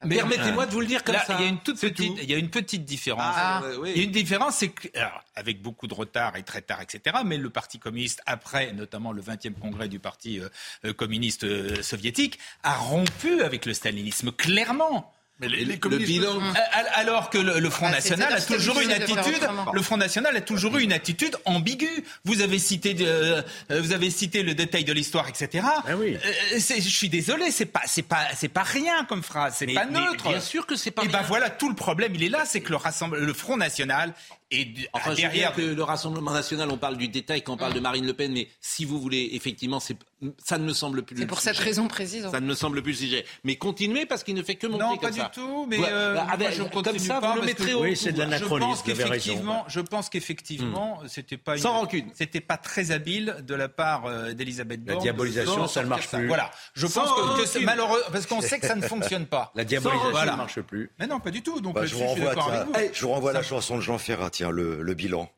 Permettez-moi 0.07 0.65
de 0.65 0.71
vous 0.71 0.81
le 0.81 0.87
dire 0.87 1.03
comme 1.03 1.15
Là, 1.15 1.25
ça. 1.25 1.35
Il 1.39 1.43
y 1.43 1.47
a 1.47 1.49
une 1.49 1.59
toute 1.59 1.77
C'est 1.77 1.91
petite, 1.91 2.15
tout. 2.15 2.19
il 2.21 2.29
y 2.29 2.33
a 2.33 2.37
une 2.37 2.49
petite 2.49 2.85
différence. 2.85 3.35
Ah, 3.35 3.61
oui. 3.79 3.91
Il 3.95 3.97
y 3.97 4.01
a 4.01 4.03
une 4.05 4.11
différence, 4.11 4.57
c'est 4.57 4.69
que, 4.69 4.87
alors, 4.97 5.23
avec 5.35 5.61
beaucoup 5.61 5.87
de 5.87 5.93
retard 5.93 6.35
et 6.35 6.43
très 6.43 6.61
tard, 6.61 6.81
etc. 6.81 7.17
Mais 7.25 7.37
le 7.37 7.49
Parti 7.49 7.79
communiste, 7.79 8.21
après 8.25 8.73
notamment 8.73 9.11
le 9.11 9.21
20e 9.21 9.53
congrès 9.53 9.87
du 9.87 9.99
Parti 9.99 10.39
euh, 10.39 10.49
euh, 10.85 10.93
communiste 10.93 11.43
euh, 11.43 11.81
soviétique, 11.81 12.39
a 12.63 12.75
rompu 12.75 13.41
avec 13.41 13.65
le 13.65 13.73
stalinisme 13.73 14.31
clairement. 14.31 15.14
Mais 15.41 15.49
les, 15.49 15.65
les 15.65 15.75
Le 15.83 15.97
bilan. 15.97 16.37
Euh, 16.39 16.53
al- 16.71 16.89
Alors 16.95 17.29
que 17.29 17.37
le, 17.37 17.59
le 17.59 17.69
Front 17.69 17.87
Ah, 17.89 17.95
National 17.95 18.33
a 18.33 18.39
toujours 18.41 18.79
une 18.79 18.91
attitude, 18.91 19.45
le 19.73 19.81
Front 19.81 19.97
National 19.97 20.35
a 20.37 20.39
toujours 20.41 20.77
eu 20.77 20.81
une 20.83 20.93
attitude 20.93 21.35
ambiguë. 21.43 22.05
Vous 22.23 22.39
avez 22.41 22.57
cité, 22.57 22.93
de- 22.93 23.05
euh, 23.05 23.41
vous 23.69 23.91
avez 23.91 24.09
cité 24.11 24.43
le 24.43 24.53
détail 24.55 24.85
de 24.85 24.93
l'histoire, 24.93 25.27
etc. 25.27 25.65
Ah 25.67 25.83
oui. 25.97 26.15
Euh, 26.15 26.59
c'est- 26.59 26.79
je 26.79 26.87
suis 26.87 27.09
désolé, 27.09 27.51
c'est 27.51 27.65
pas, 27.65 27.81
c'est 27.85 28.03
pas, 28.03 28.27
c'est 28.33 28.47
pas 28.47 28.63
rien 28.63 29.03
comme 29.09 29.23
phrase, 29.23 29.55
c'est 29.59 29.65
Mais- 29.65 29.73
pas 29.73 29.85
mais 29.85 29.99
neutre. 29.99 30.29
bien 30.29 30.39
sûr 30.39 30.65
que 30.65 30.77
c'est 30.77 30.91
pas 30.91 31.03
Et 31.03 31.07
ben 31.09 31.17
rien. 31.19 31.27
voilà, 31.27 31.49
tout 31.49 31.67
le 31.67 31.75
problème, 31.75 32.13
il 32.15 32.23
est 32.23 32.29
là, 32.29 32.43
c'est 32.45 32.61
que 32.61 32.69
le 32.69 32.77
rassemble, 32.77 33.17
le 33.19 33.33
Front 33.33 33.57
National 33.57 34.13
est 34.51 34.65
d- 34.65 34.87
Enfin, 34.93 35.11
je 35.11 35.15
derrière. 35.21 35.51
veux 35.53 35.63
bien 35.63 35.71
que 35.71 35.75
le 35.75 35.83
Rassemblement 35.83 36.31
national, 36.31 36.69
on 36.71 36.77
parle 36.77 36.97
du 36.97 37.07
détail 37.07 37.41
quand 37.43 37.53
on 37.53 37.57
parle 37.57 37.73
de 37.73 37.79
Marine 37.79 38.05
Le 38.05 38.13
Pen, 38.13 38.31
mais 38.31 38.47
si 38.61 38.85
vous 38.85 38.99
voulez, 38.99 39.29
effectivement, 39.33 39.79
c'est- 39.79 39.97
ça 40.43 40.57
ne 40.57 40.63
me 40.65 40.73
semble 40.73 41.03
plus. 41.03 41.15
C'est 41.17 41.21
le 41.23 41.27
pour 41.27 41.39
cette 41.41 41.57
raison 41.57 41.87
précise. 41.87 42.27
Ça 42.31 42.39
ne 42.39 42.45
me 42.45 42.55
semble 42.55 42.81
plus 42.81 42.93
le 42.93 42.97
sujet. 42.97 43.25
Mais 43.43 43.55
continuez 43.57 44.05
parce 44.05 44.23
qu'il 44.23 44.33
ne 44.35 44.41
fait 44.43 44.55
que 44.55 44.67
monter 44.67 44.83
Non, 44.83 44.97
comme 44.97 45.09
pas 45.11 45.15
ça. 45.15 45.23
du 45.25 45.31
tout, 45.41 45.65
mais 45.69 45.77
Ouais, 45.77 45.87
euh, 45.89 46.13
bah, 46.15 46.27
moi, 46.37 46.51
je 46.51 46.61
comme 46.63 46.69
continue 46.71 46.99
ça, 46.99 47.19
pas 47.19 47.33
vous 47.33 47.41
le 47.41 47.45
mettrez 47.45 47.71
que 47.71 47.75
au 47.75 47.81
Oui, 47.83 47.95
c'est 47.95 48.07
de 48.07 48.21
pouvoir. 48.21 48.27
je 48.27 48.31
l'anachronisme, 48.33 48.69
pense 48.69 48.81
qu'effectivement, 48.83 49.65
je 49.67 49.79
pense 49.81 50.09
qu'effectivement, 50.09 50.99
c'était 51.07 51.37
pas 51.37 51.57
Sans 51.57 51.69
une- 51.71 51.75
rancune. 51.77 52.11
c'était 52.13 52.39
pas 52.41 52.57
très 52.57 52.91
habile 52.91 53.37
de 53.41 53.55
la 53.55 53.67
part 53.69 54.05
euh, 54.05 54.33
d'Elisabeth 54.33 54.81
La 54.85 54.93
Borne. 54.93 55.03
diabolisation, 55.03 55.63
de 55.63 55.67
ça 55.67 55.83
ne 55.83 55.87
marche 55.89 56.07
plus. 56.09 56.27
Voilà, 56.27 56.51
je 56.73 56.87
Sans 56.87 57.01
pense 57.03 57.39
que, 57.39 57.45
c'est 57.45 57.59
malheureux 57.61 58.01
parce 58.11 58.25
qu'on 58.25 58.41
sait 58.41 58.59
que 58.59 58.67
ça 58.67 58.75
ne 58.75 58.81
fonctionne 58.87 59.25
pas. 59.25 59.51
La 59.55 59.63
diabolisation 59.65 60.11
Voilà. 60.11 60.31
ne 60.33 60.37
marche 60.37 60.61
plus. 60.61 60.91
Mais 60.99 61.07
non, 61.07 61.19
pas 61.19 61.31
du 61.31 61.41
tout. 61.41 61.61
Donc 61.61 61.75
je 61.83 61.93
vous 61.93 61.99
je 61.99 63.05
renvoie, 63.05 63.31
je 63.31 63.37
la 63.37 63.43
chanson 63.43 63.75
de 63.77 63.81
Jean 63.81 63.97
Ferrat, 63.97 64.29
tiens, 64.35 64.51
le, 64.51 64.81
le 64.81 64.93
bilan. 64.93 65.31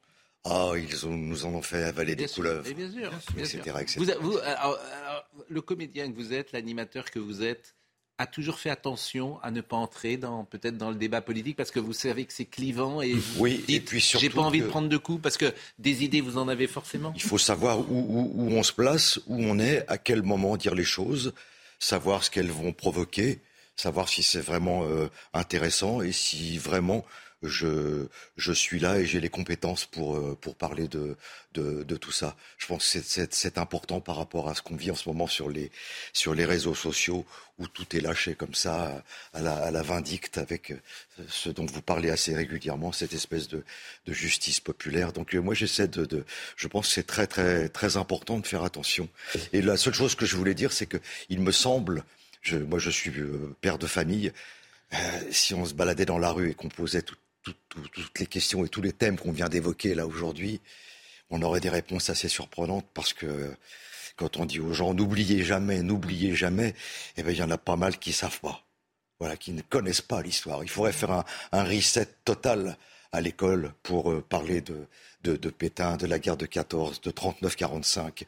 Ah, 0.45 0.71
ils 0.77 1.05
ont- 1.05 1.11
nous 1.15 1.45
en 1.45 1.49
ont 1.49 1.61
fait 1.61 1.83
avaler 1.83 2.15
des 2.15 2.27
sûr, 2.27 2.35
couleuvres, 2.43 2.63
bien 2.73 2.89
sûr, 2.91 3.11
bien 3.35 3.43
etc. 3.43 3.61
sûr. 3.63 3.77
etc. 3.79 4.15
Vous, 4.21 4.31
vous, 4.31 4.37
alors, 4.39 4.79
alors, 5.05 5.25
le 5.49 5.61
comédien 5.61 6.09
que 6.11 6.15
vous 6.15 6.33
êtes, 6.33 6.51
l'animateur 6.53 7.11
que 7.11 7.19
vous 7.19 7.43
êtes, 7.43 7.75
a 8.19 8.25
toujours 8.25 8.57
fait 8.57 8.71
attention 8.71 9.39
à 9.43 9.51
ne 9.51 9.61
pas 9.61 9.75
entrer 9.75 10.17
dans 10.17 10.43
peut-être 10.43 10.75
dans 10.77 10.89
le 10.89 10.95
débat 10.95 11.21
politique 11.21 11.55
parce 11.55 11.69
que 11.69 11.79
vous 11.79 11.93
savez 11.93 12.25
que 12.25 12.33
c'est 12.33 12.45
clivant 12.45 12.99
et 13.01 13.13
vous 13.13 13.39
Oui, 13.43 13.63
et 13.67 13.73
dites, 13.73 13.85
puis 13.89 14.01
surtout 14.01 14.23
j'ai 14.25 14.29
pas 14.31 14.41
envie 14.41 14.61
de 14.61 14.65
prendre 14.67 14.89
de 14.89 14.97
coups 14.97 15.21
parce 15.21 15.37
que 15.37 15.53
des 15.77 16.03
idées 16.03 16.21
vous 16.21 16.37
en 16.39 16.47
avez 16.47 16.65
forcément. 16.65 17.13
Il 17.15 17.21
faut 17.21 17.37
savoir 17.37 17.79
où, 17.79 17.83
où- 17.91 18.31
où 18.35 18.51
on 18.53 18.63
se 18.63 18.73
place, 18.73 19.19
où 19.27 19.35
on 19.43 19.59
est, 19.59 19.85
à 19.87 19.99
quel 19.99 20.23
moment 20.23 20.57
dire 20.57 20.73
les 20.73 20.83
choses, 20.83 21.33
savoir 21.77 22.23
ce 22.23 22.31
qu'elles 22.31 22.49
vont 22.49 22.73
provoquer, 22.73 23.39
savoir 23.75 24.09
si 24.09 24.23
c'est 24.23 24.41
vraiment 24.41 24.83
euh, 24.85 25.09
intéressant 25.33 26.01
et 26.01 26.11
si 26.11 26.57
vraiment 26.57 27.05
je, 27.43 28.51
suis 28.53 28.79
là 28.79 28.99
et 28.99 29.05
j'ai 29.05 29.19
les 29.19 29.29
compétences 29.29 29.85
pour, 29.85 30.17
euh, 30.17 30.37
parler 30.57 30.87
de, 30.87 31.15
tout 31.97 32.11
ça. 32.11 32.35
Je 32.57 32.65
pense 32.67 32.91
que 32.91 32.99
c'est- 33.01 33.57
important 33.57 34.01
par 34.01 34.17
rapport 34.17 34.49
à 34.49 34.55
ce 34.55 34.61
qu'on 34.61 34.75
vit 34.75 34.91
en 34.91 34.95
ce 34.95 35.07
moment 35.09 35.27
sur 35.27 35.49
les, 35.49 35.71
réseaux 36.45 36.75
sociaux 36.75 37.25
où 37.59 37.67
tout 37.67 37.95
est 37.95 38.01
lâché 38.01 38.35
comme 38.35 38.53
ça 38.53 39.03
à 39.33 39.41
la, 39.41 39.81
vindicte 39.81 40.37
avec 40.37 40.71
euh, 40.71 40.79
ce 41.27 41.49
dont 41.49 41.65
vous 41.65 41.81
parlez 41.81 42.09
assez 42.09 42.35
régulièrement, 42.35 42.91
cette 42.91 43.13
espèce 43.13 43.47
de, 43.47 43.63
justice 44.07 44.59
populaire. 44.59 45.13
Donc 45.13 45.35
euh, 45.35 45.39
moi 45.39 45.53
j'essaie 45.53 45.87
de, 45.87 46.25
je 46.55 46.67
pense 46.67 46.87
que 46.87 46.93
c'est 46.93 47.07
très 47.07 47.27
très 47.27 47.69
très 47.69 47.97
important 47.97 48.39
de 48.39 48.47
faire 48.47 48.63
attention. 48.63 49.09
Et 49.53 49.61
la 49.61 49.77
seule 49.77 49.93
chose 49.93 50.15
que 50.15 50.25
je 50.25 50.35
voulais 50.35 50.53
dire, 50.53 50.71
c'est 50.71 50.85
que 50.87 50.97
il 51.29 51.39
me 51.39 51.51
semble, 51.51 52.03
moi 52.51 52.79
je 52.79 52.89
suis 52.89 53.11
père 53.61 53.77
de 53.77 53.87
famille, 53.87 54.31
si 55.31 55.53
on 55.53 55.65
se 55.65 55.73
baladait 55.73 56.05
dans 56.05 56.19
la 56.19 56.31
rue 56.31 56.51
et 56.51 56.53
qu'on 56.53 56.69
posait 56.69 57.01
tout- 57.01 57.15
tout- 57.69 57.79
tout- 57.81 57.87
toutes 57.93 58.19
les 58.19 58.25
questions 58.27 58.65
et 58.65 58.69
tous 58.69 58.81
les 58.81 58.91
thèmes 58.93 59.17
qu'on 59.17 59.31
vient 59.31 59.49
d'évoquer 59.49 59.95
là 59.95 60.05
aujourd'hui, 60.07 60.59
on 61.29 61.41
aurait 61.41 61.59
des 61.59 61.69
réponses 61.69 62.09
assez 62.09 62.27
surprenantes 62.27 62.85
parce 62.93 63.13
que 63.13 63.53
quand 64.15 64.37
on 64.37 64.45
dit 64.45 64.59
aux 64.59 64.73
gens 64.73 64.93
n'oubliez 64.93 65.43
jamais, 65.43 65.81
n'oubliez 65.83 66.35
jamais, 66.35 66.73
eh 67.17 67.23
ben 67.23 67.31
il 67.31 67.37
y 67.37 67.43
en 67.43 67.51
a 67.51 67.57
pas 67.57 67.75
mal 67.75 67.97
qui 67.99 68.13
savent 68.13 68.39
pas, 68.39 68.63
voilà, 69.19 69.37
qui 69.37 69.51
ne 69.51 69.61
connaissent 69.61 70.01
pas 70.01 70.21
l'histoire. 70.21 70.63
Il 70.63 70.69
faudrait 70.69 70.93
faire 70.93 71.11
un, 71.11 71.25
un 71.51 71.63
reset 71.63 72.07
total 72.25 72.77
à 73.11 73.21
l'école 73.21 73.73
pour 73.83 74.11
euh, 74.11 74.21
parler 74.21 74.61
de, 74.61 74.85
de, 75.23 75.35
de 75.37 75.49
Pétain, 75.49 75.95
de 75.97 76.05
la 76.07 76.19
guerre 76.19 76.35
de 76.37 76.45
14, 76.45 76.99
de 77.01 77.11
39-45, 77.11 78.23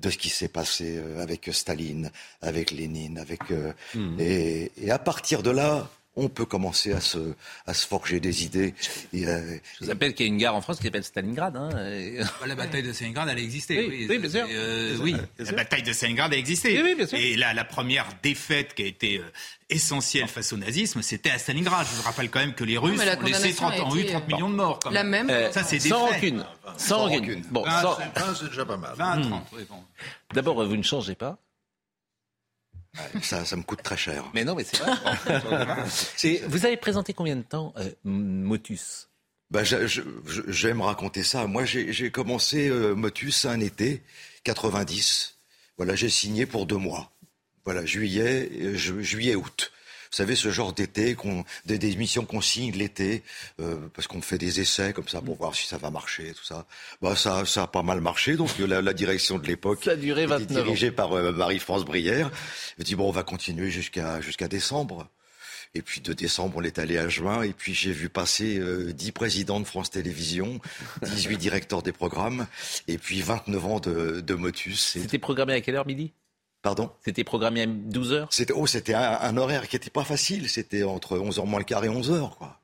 de 0.00 0.10
ce 0.10 0.18
qui 0.18 0.28
s'est 0.28 0.48
passé 0.48 0.96
euh, 0.98 1.22
avec 1.22 1.48
Staline, 1.52 2.10
avec 2.42 2.70
Lénine, 2.72 3.18
avec 3.18 3.50
euh, 3.50 3.72
et, 4.18 4.72
et 4.76 4.90
à 4.90 4.98
partir 4.98 5.42
de 5.42 5.50
là, 5.50 5.88
on 6.16 6.28
peut 6.28 6.44
commencer 6.44 6.92
à 6.92 7.00
se, 7.00 7.18
à 7.66 7.74
se 7.74 7.86
forger 7.86 8.20
des 8.20 8.44
idées. 8.44 8.74
Et, 9.12 9.26
euh, 9.26 9.56
Je 9.80 9.84
vous 9.84 9.90
rappelle 9.90 10.14
qu'il 10.14 10.26
y 10.26 10.28
a 10.28 10.32
une 10.32 10.38
gare 10.38 10.54
en 10.54 10.60
France 10.60 10.76
qui 10.78 10.84
s'appelle 10.84 11.02
Stalingrad. 11.04 11.56
Hein, 11.56 11.70
et- 11.90 12.20
La 12.46 12.54
bataille 12.54 12.82
de 12.82 12.92
Stalingrad, 12.92 13.28
elle 13.28 13.38
a 13.38 13.40
existé. 13.40 13.86
Oui, 13.88 14.06
oui, 14.08 14.18
bien 14.18 14.30
sûr. 14.30 14.46
Euh, 14.48 14.96
oui, 15.02 15.16
la 15.38 15.52
bataille 15.52 15.82
de 15.82 15.92
Stalingrad 15.92 16.32
a 16.32 16.36
existé. 16.36 16.76
Oui, 16.76 16.82
oui, 16.84 16.94
bien 16.94 17.06
sûr. 17.06 17.18
Et 17.18 17.36
là, 17.36 17.52
la 17.54 17.64
première 17.64 18.06
défaite 18.22 18.74
qui 18.74 18.82
a 18.82 18.86
été 18.86 19.18
euh, 19.18 19.22
essentielle 19.70 20.28
face 20.28 20.52
au 20.52 20.56
nazisme, 20.56 21.02
c'était 21.02 21.30
à 21.30 21.38
Stalingrad. 21.38 21.86
Je 21.90 21.96
vous 21.96 22.02
rappelle 22.02 22.30
quand 22.30 22.40
même 22.40 22.54
que 22.54 22.64
les 22.64 22.78
Russes 22.78 23.04
la 23.04 23.16
ont, 23.18 23.20
laissé 23.22 23.52
condamnation 23.54 23.66
30, 23.70 23.80
a 23.80 23.84
ont 23.86 23.96
eu 23.96 24.00
été, 24.02 24.12
30 24.12 24.22
euh, 24.22 24.34
millions 24.34 24.50
de 24.50 24.54
morts. 24.54 24.78
Quand 24.82 24.90
La 24.90 25.02
même. 25.02 25.26
même. 25.26 25.30
Euh, 25.36 25.52
Ça, 25.52 25.64
c'est 25.64 25.78
des 25.78 25.88
sans 25.88 26.06
rancune. 26.06 26.44
Sans 26.76 27.08
rancune. 27.08 27.42
Bon, 27.50 27.64
Ah, 27.66 27.82
sans- 27.82 27.96
c'est- 27.96 28.34
c'est 28.40 28.48
déjà 28.50 28.64
pas 28.64 28.76
mal. 28.76 28.92
20 28.96 29.10
à 29.10 29.20
30, 29.22 29.46
oui, 29.56 29.62
bon. 29.68 29.76
d'abord, 30.32 30.64
vous 30.64 30.76
ne 30.76 30.82
changez 30.82 31.14
pas. 31.14 31.38
Ça, 33.22 33.44
ça 33.44 33.56
me 33.56 33.62
coûte 33.62 33.82
très 33.82 33.96
cher. 33.96 34.24
Mais 34.34 34.44
non, 34.44 34.54
mais 34.54 34.64
c'est 34.64 34.78
vrai. 34.78 34.92
Vous 36.48 36.66
avez 36.66 36.76
présenté 36.76 37.12
combien 37.12 37.36
de 37.36 37.42
temps 37.42 37.72
euh, 37.76 37.90
Motus? 38.04 39.08
Bah, 39.50 39.62
j'aime 39.64 40.80
raconter 40.80 41.22
ça. 41.22 41.46
Moi, 41.46 41.64
j'ai 41.64 42.10
commencé 42.10 42.68
euh, 42.68 42.94
Motus 42.94 43.44
un 43.44 43.60
été 43.60 44.02
90. 44.44 45.36
Voilà, 45.76 45.94
j'ai 45.94 46.08
signé 46.08 46.46
pour 46.46 46.66
deux 46.66 46.76
mois. 46.76 47.10
Voilà, 47.64 47.84
juillet, 47.86 48.48
euh, 48.60 48.74
ju- 48.74 49.02
juillet, 49.04 49.34
août. 49.34 49.72
Vous 50.14 50.18
savez, 50.18 50.36
ce 50.36 50.52
genre 50.52 50.72
d'été, 50.72 51.16
qu'on, 51.16 51.44
des, 51.66 51.76
des 51.76 51.90
émissions 51.90 52.24
qu'on 52.24 52.40
signe 52.40 52.70
l'été, 52.70 53.24
euh, 53.60 53.74
parce 53.94 54.06
qu'on 54.06 54.22
fait 54.22 54.38
des 54.38 54.60
essais 54.60 54.92
comme 54.92 55.08
ça 55.08 55.20
pour 55.20 55.34
voir 55.36 55.56
si 55.56 55.66
ça 55.66 55.76
va 55.76 55.90
marcher, 55.90 56.32
tout 56.34 56.44
ça. 56.44 56.66
Bah, 57.02 57.16
ça, 57.16 57.44
ça 57.46 57.64
a 57.64 57.66
pas 57.66 57.82
mal 57.82 58.00
marché. 58.00 58.36
Donc, 58.36 58.56
la, 58.60 58.80
la 58.80 58.92
direction 58.92 59.38
de 59.40 59.46
l'époque 59.48 59.80
Ça 59.82 59.90
a 59.90 59.96
duré 59.96 60.22
était 60.22 60.34
29 60.34 60.56
ans. 60.56 60.64
dirigée 60.66 60.92
par 60.92 61.12
euh, 61.14 61.32
Marie-France 61.32 61.84
Brière. 61.84 62.30
Elle 62.78 62.84
dit 62.84 62.94
bon, 62.94 63.08
on 63.08 63.10
va 63.10 63.24
continuer 63.24 63.72
jusqu'à 63.72 64.20
jusqu'à 64.20 64.46
décembre. 64.46 65.08
Et 65.74 65.82
puis 65.82 66.00
de 66.00 66.12
décembre, 66.12 66.58
on 66.58 66.62
est 66.62 66.78
allé 66.78 66.96
à 66.96 67.08
juin. 67.08 67.42
Et 67.42 67.52
puis 67.52 67.74
j'ai 67.74 67.90
vu 67.90 68.08
passer 68.08 68.58
euh, 68.58 68.92
10 68.92 69.10
présidents 69.10 69.58
de 69.58 69.64
France 69.66 69.90
Télévisions, 69.90 70.60
18 71.02 71.36
directeurs 71.38 71.82
des 71.82 71.90
programmes, 71.90 72.46
et 72.86 72.98
puis 72.98 73.20
29 73.20 73.66
ans 73.66 73.80
de, 73.80 74.20
de 74.20 74.34
Motus. 74.34 74.80
C'était 74.80 75.18
programmé 75.18 75.54
à 75.54 75.60
quelle 75.60 75.74
heure, 75.74 75.88
midi? 75.88 76.12
Pardon 76.64 76.90
C'était 77.04 77.22
programmé 77.24 77.62
à 77.62 77.66
12 77.66 78.12
heures 78.14 78.28
C'était 78.30 78.54
oh, 78.56 78.66
c'était 78.66 78.94
un, 78.94 79.18
un 79.20 79.36
horaire 79.36 79.68
qui 79.68 79.76
était 79.76 79.90
pas 79.90 80.02
facile. 80.02 80.48
C'était 80.48 80.82
entre 80.82 81.16
11h 81.18 81.46
moins 81.46 81.60
le 81.60 81.64
quart 81.64 81.84
et 81.84 81.88
11h. 81.88 82.30
Quoi. 82.38 82.58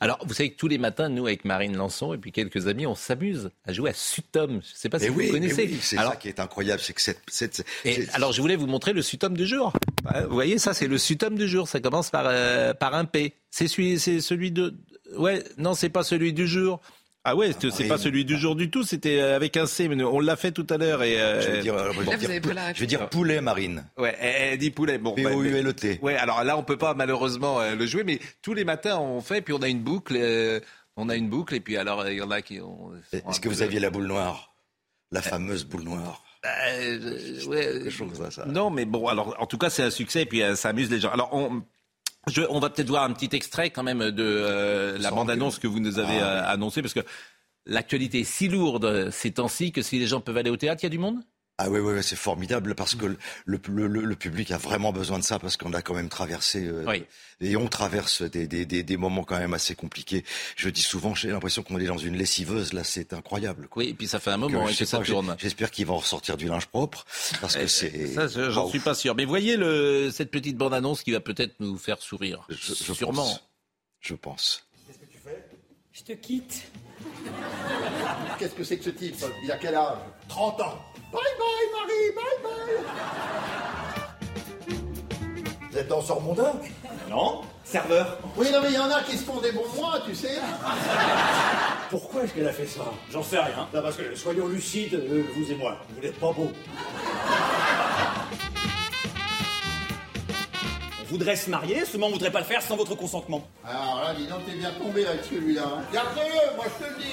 Alors, 0.00 0.18
vous 0.26 0.34
savez 0.34 0.50
que 0.50 0.56
tous 0.56 0.66
les 0.66 0.78
matins, 0.78 1.08
nous, 1.08 1.26
avec 1.26 1.44
Marine 1.44 1.76
Lançon 1.76 2.14
et 2.14 2.18
puis 2.18 2.32
quelques 2.32 2.66
amis, 2.66 2.84
on 2.86 2.96
s'amuse 2.96 3.50
à 3.64 3.72
jouer 3.72 3.90
à 3.90 3.94
Sutom. 3.94 4.50
Je 4.50 4.56
ne 4.56 4.60
sais 4.74 4.88
pas 4.88 4.98
si 4.98 5.04
Mais 5.04 5.10
vous 5.10 5.18
oui, 5.20 5.30
connaissez. 5.30 5.68
oui, 5.70 5.78
c'est 5.80 5.98
alors, 5.98 6.12
ça 6.12 6.16
qui 6.16 6.28
est 6.28 6.40
incroyable, 6.40 6.80
c'est 6.82 6.94
que 6.94 7.00
cette, 7.02 7.20
cette- 7.28 7.64
et 7.84 8.08
alors, 8.14 8.32
je 8.32 8.40
voulais 8.40 8.56
vous 8.56 8.66
montrer 8.66 8.92
le 8.92 9.02
Sutom 9.02 9.36
du 9.36 9.46
jour. 9.46 9.72
Euh, 10.14 10.26
Vous 10.26 10.34
voyez, 10.34 10.58
ça, 10.58 10.74
c'est 10.74 10.88
le 10.88 10.98
Sutom 10.98 11.36
du 11.36 11.46
jour. 11.46 11.68
Ça 11.68 11.78
commence 11.78 12.10
par, 12.10 12.24
euh, 12.26 12.74
par 12.74 12.94
un 12.94 13.04
P. 13.04 13.34
C'est 13.50 13.68
celui, 13.68 14.00
c'est 14.00 14.20
celui 14.20 14.50
de. 14.50 14.74
Ouais, 15.16 15.44
non, 15.58 15.74
c'est 15.74 15.90
pas 15.90 16.02
celui 16.02 16.32
du 16.32 16.48
jour. 16.48 16.80
Ah 17.24 17.36
ouais, 17.36 17.50
c'est 17.70 17.86
pas 17.88 17.98
celui 17.98 18.24
du 18.24 18.36
jour 18.36 18.56
du 18.56 18.68
tout. 18.70 18.82
C'était 18.82 19.20
euh, 19.20 19.36
avec 19.36 19.56
un 19.56 19.66
C, 19.66 19.86
mais 19.88 20.02
on 20.02 20.18
l'a 20.18 20.34
fait 20.36 20.50
tout 20.50 20.66
à 20.70 20.76
l'heure. 20.76 21.02
Et 21.04 21.20
euh, 21.20 21.40
je 21.40 21.50
veux 21.52 21.60
dire, 21.62 21.74
euh, 21.74 21.92
je 21.92 21.98
veux 22.00 22.04
Là, 22.04 22.16
dire- 22.16 22.74
je 22.74 22.96
veux 22.96 23.06
poulet 23.08 23.40
marine. 23.40 23.84
Ouais, 23.96 24.16
elle, 24.20 24.58
dit 24.58 24.70
poulet. 24.70 24.98
Bon, 24.98 25.10
bah, 25.14 25.22
mais- 25.24 25.30
P-O-U-L-E-T. 25.30 26.00
Ouais, 26.02 26.16
alors 26.16 26.42
là, 26.42 26.56
on 26.56 26.64
peut 26.64 26.78
pas 26.78 26.94
malheureusement 26.94 27.60
le 27.62 27.86
jouer, 27.86 28.02
mais 28.04 28.18
tous 28.42 28.54
les 28.54 28.64
matins, 28.64 28.98
on 28.98 29.20
fait, 29.20 29.40
puis 29.40 29.54
on 29.54 29.62
a 29.62 29.68
une 29.68 29.80
boucle. 29.82 30.16
euh, 30.16 30.58
on 30.96 31.08
a 31.08 31.16
une 31.16 31.28
boucle, 31.30 31.54
et 31.54 31.60
puis 31.60 31.76
alors, 31.76 32.06
il 32.08 32.18
y 32.18 32.22
en 32.22 32.30
a 32.30 32.42
qui 32.42 32.60
ont. 32.60 32.90
Est-ce 33.12 33.40
que 33.40 33.48
vous 33.48 33.62
aviez 33.62 33.78
la 33.80 33.90
boule 33.90 34.06
noire? 34.06 34.52
La 35.12 35.22
fameuse 35.22 35.64
boule 35.64 35.82
noire. 35.84 36.22
Euh, 36.44 37.46
ouais, 37.46 37.88
choses 37.90 38.18
comme 38.18 38.30
ça. 38.30 38.44
Non, 38.46 38.68
mais 38.70 38.84
bon, 38.84 39.06
alors 39.06 39.36
en 39.38 39.46
tout 39.46 39.58
cas, 39.58 39.70
c'est 39.70 39.84
un 39.84 39.90
succès 39.90 40.22
et 40.22 40.26
puis 40.26 40.42
euh, 40.42 40.56
ça 40.56 40.70
amuse 40.70 40.90
les 40.90 40.98
gens. 40.98 41.10
Alors, 41.10 41.28
on, 41.32 41.62
je- 42.28 42.42
on 42.50 42.60
va 42.60 42.70
peut-être 42.70 42.88
voir 42.88 43.04
un 43.04 43.12
petit 43.12 43.34
extrait 43.34 43.70
quand 43.70 43.82
même 43.82 44.10
de 44.10 44.22
euh, 44.24 44.98
la 44.98 45.10
bande-annonce 45.10 45.58
que 45.58 45.66
vous 45.66 45.80
nous 45.80 45.98
avez 45.98 46.18
Ah, 46.20 46.24
euh, 46.48 46.52
annoncée 46.54 46.82
parce 46.82 46.94
que 46.94 47.00
l'actualité 47.66 48.20
est 48.20 48.24
si 48.24 48.48
lourde 48.48 49.10
ces 49.10 49.32
temps-ci 49.32 49.72
que 49.72 49.82
si 49.82 49.98
les 49.98 50.06
gens 50.06 50.20
peuvent 50.20 50.36
aller 50.36 50.50
au 50.50 50.56
théâtre, 50.56 50.82
il 50.82 50.86
y 50.86 50.88
a 50.88 50.90
du 50.90 50.98
monde? 50.98 51.20
Ah 51.64 51.70
oui, 51.70 51.78
oui, 51.78 51.92
oui, 51.94 52.02
c'est 52.02 52.16
formidable 52.16 52.74
parce 52.74 52.96
que 52.96 53.06
le, 53.06 53.16
le, 53.44 53.60
le, 53.68 53.86
le 54.04 54.16
public 54.16 54.50
a 54.50 54.56
vraiment 54.58 54.92
besoin 54.92 55.18
de 55.20 55.24
ça 55.24 55.38
parce 55.38 55.56
qu'on 55.56 55.72
a 55.74 55.80
quand 55.82 55.94
même 55.94 56.08
traversé 56.08 56.66
euh, 56.66 56.84
Oui. 56.88 57.04
et 57.40 57.56
on 57.56 57.68
traverse 57.68 58.22
des, 58.22 58.48
des, 58.48 58.66
des, 58.66 58.82
des 58.82 58.96
moments 58.96 59.22
quand 59.22 59.38
même 59.38 59.54
assez 59.54 59.76
compliqués. 59.76 60.24
Je 60.56 60.68
dis 60.70 60.82
souvent, 60.82 61.14
j'ai 61.14 61.28
l'impression 61.30 61.62
qu'on 61.62 61.78
est 61.78 61.86
dans 61.86 61.98
une 61.98 62.16
lessiveuse. 62.16 62.72
Là, 62.72 62.82
c'est 62.82 63.12
incroyable. 63.12 63.68
quoi. 63.68 63.84
Oui, 63.84 63.90
et 63.90 63.94
puis 63.94 64.08
ça 64.08 64.18
fait 64.18 64.30
un 64.32 64.38
moment 64.38 64.66
Que, 64.66 64.76
que 64.76 64.84
ça 64.84 64.98
pas, 64.98 65.04
tourne. 65.04 65.36
J'espère 65.38 65.70
qu'ils 65.70 65.86
vont 65.86 65.98
ressortir 65.98 66.36
du 66.36 66.46
linge 66.48 66.66
propre 66.66 67.04
parce 67.40 67.54
que 67.54 67.62
Eh, 67.62 67.68
c'est. 67.68 68.06
Ça, 68.08 68.26
je- 68.26 68.50
j'en 68.50 68.66
Ah, 68.66 68.70
suis 68.70 68.80
pas 68.80 68.94
sûr. 68.94 69.14
Mais 69.14 69.24
voyez 69.24 69.56
le, 69.56 70.10
cette 70.12 70.32
petite 70.32 70.56
bande-annonce 70.56 71.02
qui 71.04 71.12
va 71.12 71.20
peut-être 71.20 71.54
nous 71.60 71.78
faire 71.78 72.02
sourire. 72.02 72.44
Je, 72.48 72.56
je 72.74 72.92
Sûrement. 72.92 73.22
pense. 73.22 73.44
Je 74.00 74.14
pense. 74.14 74.66
Je 75.92 76.02
te 76.02 76.12
quitte. 76.14 76.62
Qu'est-ce 78.38 78.54
que 78.54 78.64
c'est 78.64 78.78
que 78.78 78.84
ce 78.84 78.90
type? 78.90 79.14
Il 79.44 79.52
a 79.52 79.58
quel 79.58 79.74
âge? 79.74 79.98
30 80.28 80.60
ans. 80.62 80.78
Bye 81.12 81.20
bye, 81.38 81.68
Marie, 81.74 82.10
bye 82.16 82.38
bye. 82.42 82.78
Vous 85.70 85.78
êtes 85.78 85.88
danseur 85.88 86.20
mondain 86.20 86.52
Non. 87.10 87.42
Serveur 87.64 88.18
Oui, 88.36 88.48
non, 88.52 88.60
mais 88.62 88.68
il 88.68 88.74
y 88.74 88.78
en 88.78 88.90
a 88.90 89.02
qui 89.02 89.16
se 89.16 89.24
font 89.24 89.40
des 89.40 89.52
bons 89.52 89.68
mois, 89.76 90.00
tu 90.06 90.14
sais. 90.14 90.38
Pourquoi 91.90 92.24
est-ce 92.24 92.34
qu'elle 92.34 92.48
a 92.48 92.52
fait 92.52 92.66
ça? 92.66 92.82
J'en 93.10 93.22
sais 93.22 93.38
rien. 93.38 93.68
Non, 93.72 93.82
parce 93.82 93.96
que, 93.96 94.14
soyons 94.14 94.48
lucides, 94.48 94.94
euh, 94.94 95.24
vous 95.34 95.50
et 95.50 95.54
moi, 95.54 95.78
vous 95.94 96.02
n'êtes 96.02 96.18
pas 96.18 96.32
beaux. 96.32 96.50
Voudrait 101.12 101.36
se 101.36 101.48
marier, 101.50 101.84
seulement 101.84 102.08
on 102.08 102.12
voudrait 102.12 102.30
pas 102.32 102.40
le 102.40 102.44
faire 102.46 102.62
sans 102.62 102.76
votre 102.76 102.94
consentement. 102.96 103.46
Alors 103.64 104.00
là, 104.02 104.14
dis 104.14 104.26
donc, 104.26 104.44
t'es 104.46 104.52
bien 104.52 104.70
tombé 104.72 105.06
avec 105.06 105.24
celui-là. 105.24 105.62
hein. 105.64 105.82
Gardez-le, 105.92 106.56
moi 106.56 106.64
je 106.66 106.84
te 106.84 106.90
le 106.90 106.96
dis. 106.98 107.12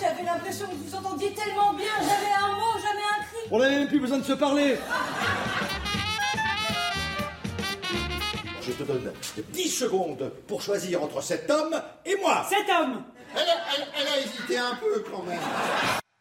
J'avais 0.00 0.22
l'impression 0.24 0.66
que 0.66 0.74
vous 0.74 0.94
entendiez 0.96 1.32
tellement 1.32 1.72
bien, 1.74 1.92
jamais 2.00 2.32
un 2.42 2.48
mot, 2.56 2.72
jamais 2.76 3.02
un 3.02 3.22
cri. 3.24 3.48
On 3.50 3.58
n'avait 3.58 3.76
même 3.76 3.88
plus 3.88 4.00
besoin 4.00 4.18
de 4.18 4.24
se 4.24 4.32
parler. 4.32 4.76
Je 8.62 8.72
te 8.72 8.82
donne 8.82 9.12
10 9.52 9.68
secondes 9.70 10.30
pour 10.46 10.60
choisir 10.62 11.02
entre 11.02 11.22
cet 11.22 11.50
homme 11.50 11.80
et 12.04 12.16
moi. 12.16 12.46
Cet 12.48 12.68
homme 12.68 13.02
Elle 13.34 13.40
a, 13.42 13.54
elle- 13.76 13.88
elle 14.00 14.06
a 14.08 14.18
hésité 14.18 14.58
un 14.58 14.74
peu 14.76 15.04
quand 15.10 15.22
même. 15.22 15.38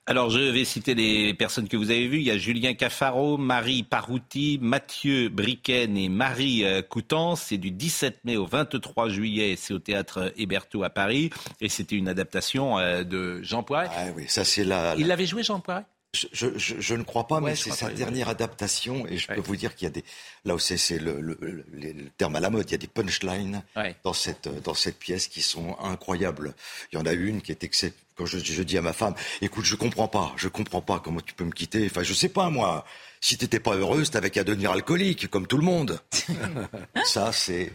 Alors, 0.09 0.29
je 0.29 0.39
vais 0.39 0.63
citer 0.63 0.95
les 0.95 1.33
personnes 1.33 1.67
que 1.67 1.75
vous 1.75 1.91
avez 1.91 2.07
vues. 2.07 2.19
Il 2.19 2.23
y 2.23 2.31
a 2.31 2.37
Julien 2.37 2.73
Caffaro, 2.73 3.37
Marie 3.37 3.83
Parouti, 3.83 4.57
Mathieu 4.61 5.27
Briquen 5.27 5.97
et 5.97 6.07
Marie 6.07 6.63
euh, 6.63 6.81
Coutances. 6.81 7.41
C'est 7.41 7.57
du 7.57 7.71
17 7.71 8.21
mai 8.23 8.37
au 8.37 8.45
23 8.45 9.09
juillet. 9.09 9.55
C'est 9.57 9.73
au 9.73 9.79
théâtre 9.79 10.31
Héberto 10.37 10.83
à 10.83 10.89
Paris. 10.89 11.29
Et 11.59 11.67
c'était 11.67 11.97
une 11.97 12.07
adaptation 12.07 12.79
euh, 12.79 13.03
de 13.03 13.41
Jean 13.43 13.63
Poiret. 13.63 13.89
Ah 13.97 14.05
oui, 14.15 14.23
ça 14.29 14.45
c'est 14.45 14.63
la. 14.63 14.95
Il 14.97 15.07
l'avait 15.07 15.25
joué, 15.25 15.43
Jean 15.43 15.59
Poiret? 15.59 15.83
Je, 16.17 16.27
je, 16.33 16.57
je- 16.57 16.75
je 16.79 16.95
ne 16.95 17.03
crois 17.03 17.27
pas, 17.27 17.35
Ouais, 17.39 17.51
mais 17.51 17.55
c'est 17.55 17.69
sa 17.71 17.87
dernière 17.97 18.29
adaptation 18.29 19.05
et 19.07 19.17
je 19.17 19.27
peux 19.27 19.41
vous 19.41 19.55
dire 19.55 19.75
qu'il 19.75 19.85
y 19.85 19.89
a 19.89 19.91
des 19.91 20.03
là 20.45 20.55
où 20.55 20.59
c'est 20.59 20.77
le, 20.99 21.19
le, 21.21 21.37
le- 21.41 21.65
le 21.73 22.09
terme 22.17 22.35
à 22.35 22.39
la 22.39 22.49
mode, 22.49 22.65
il 22.69 22.71
y 22.71 22.75
a 22.75 22.77
des 22.79 22.87
punchlines 22.87 23.63
dans 24.03 24.13
cette 24.13 24.47
dans 24.63 24.73
cette 24.73 24.97
pièce 24.99 25.27
qui 25.27 25.41
sont 25.41 25.77
incroyables. 25.79 26.53
Il 26.91 26.99
y 26.99 27.01
en 27.01 27.05
a 27.05 27.13
une 27.13 27.41
qui 27.41 27.51
est 27.51 27.63
excep- 27.63 27.93
quand 28.15 28.25
je, 28.25 28.39
je 28.39 28.63
dis 28.63 28.77
à 28.77 28.81
ma 28.81 28.93
femme, 28.93 29.13
écoute, 29.41 29.65
je 29.65 29.75
comprends 29.75 30.07
pas, 30.07 30.33
je 30.37 30.47
comprends 30.47 30.81
pas 30.81 30.99
comment 30.99 31.21
tu 31.21 31.33
peux 31.35 31.43
me 31.45 31.51
quitter. 31.51 31.85
Enfin, 31.89 32.01
je 32.03 32.13
sais 32.13 32.29
pas 32.29 32.49
moi. 32.49 32.83
Si 33.21 33.37
t'étais 33.37 33.59
pas 33.59 33.75
heureuse, 33.75 34.09
t'avais 34.11 34.29
qu'à 34.31 34.43
devenir 34.43 34.71
alcoolique, 34.71 35.27
comme 35.29 35.45
tout 35.47 35.57
le 35.57 35.63
monde. 35.63 35.99
ça, 37.05 37.31
c'est 37.31 37.71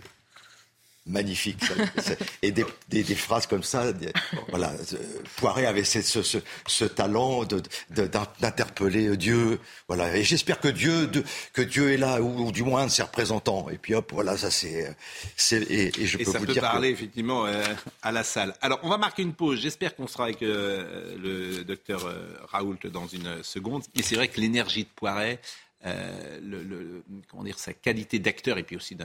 magnifique. 1.07 1.61
Et 2.43 2.53
des, 2.53 2.65
des, 2.89 3.03
des 3.03 3.15
phrases 3.15 3.47
comme 3.47 3.63
ça, 3.63 3.93
des- 3.93 4.13
voilà. 4.49 4.71
euh, 4.93 4.97
Poiret 5.37 5.67
avait 5.67 5.85
ce, 5.85 6.01
ce, 6.03 6.23
ce, 6.23 6.39
ce 6.67 6.85
talent 6.85 7.45
de- 7.45 7.63
de- 7.91 8.09
d'interpeller 8.41 9.17
Dieu. 9.17 9.59
Voilà. 9.89 10.17
Et 10.17 10.23
j'espère 10.25 10.61
que 10.61 10.69
Dieu, 10.69 11.07
de- 11.09 11.25
que 11.53 11.63
Dieu 11.63 11.93
est 11.93 11.97
là, 11.97 12.21
ou, 12.21 12.47
ou 12.47 12.53
du 12.53 12.63
moins 12.63 12.83
un 12.83 12.87
de 12.87 12.91
ses 12.91 13.03
représentants. 13.03 13.69
Et 13.71 13.79
puis 13.79 13.95
hop, 13.95 14.13
voilà, 14.13 14.37
ça 14.37 14.51
c'est, 14.51 14.95
c'est 15.37 15.63
et, 15.63 15.89
et 16.01 16.07
je 16.07 16.19
Et 16.19 16.25
peux 16.25 16.33
ça 16.33 16.39
vous 16.39 16.47
peut 16.47 16.53
dire 16.53 16.63
parler 16.63 16.91
que 16.91 16.95
effectivement 16.95 17.47
euh, 17.47 17.63
à 18.03 18.13
la 18.13 18.23
salle. 18.25 18.55
Alors, 18.61 18.79
on 18.83 18.89
va 18.89 18.99
marquer 18.99 19.23
une 19.23 19.35
pause. 19.35 19.61
J'espère 19.61 19.97
qu'on 19.97 20.07
sera 20.07 20.25
avec 20.25 20.43
euh, 20.43 21.17
le 21.19 21.65
docteur 21.65 22.07
euh, 22.07 22.37
Raoult 22.51 22.79
dans 22.93 23.07
une 23.07 23.43
seconde. 23.43 23.83
Et 23.97 24.03
c'est 24.03 24.15
vrai 24.15 24.29
que 24.29 24.41
l'énergie 24.41 24.85
de 24.85 24.89
Poiret, 24.95 25.41
euh, 25.85 27.01
comment 27.29 27.45
dire, 27.45 27.59
sa 27.59 27.73
qualité 27.73 28.19
d'acteur 28.19 28.59
et 28.59 28.63
puis 28.63 28.77
aussi 28.77 28.97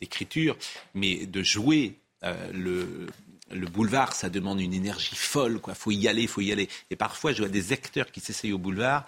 d'écriture, 0.00 0.56
mais 0.94 1.26
de 1.26 1.42
jouer 1.42 1.98
euh, 2.24 2.34
le, 2.52 3.06
le 3.50 3.66
boulevard, 3.66 4.12
ça 4.12 4.28
demande 4.28 4.60
une 4.60 4.74
énergie 4.74 5.16
folle. 5.16 5.60
Il 5.66 5.74
faut 5.74 5.90
y 5.90 6.08
aller, 6.08 6.26
faut 6.26 6.40
y 6.40 6.52
aller. 6.52 6.68
Et 6.90 6.96
parfois, 6.96 7.32
je 7.32 7.42
vois 7.42 7.48
des 7.48 7.72
acteurs 7.72 8.10
qui 8.10 8.20
s'essayent 8.20 8.52
au 8.52 8.58
boulevard. 8.58 9.06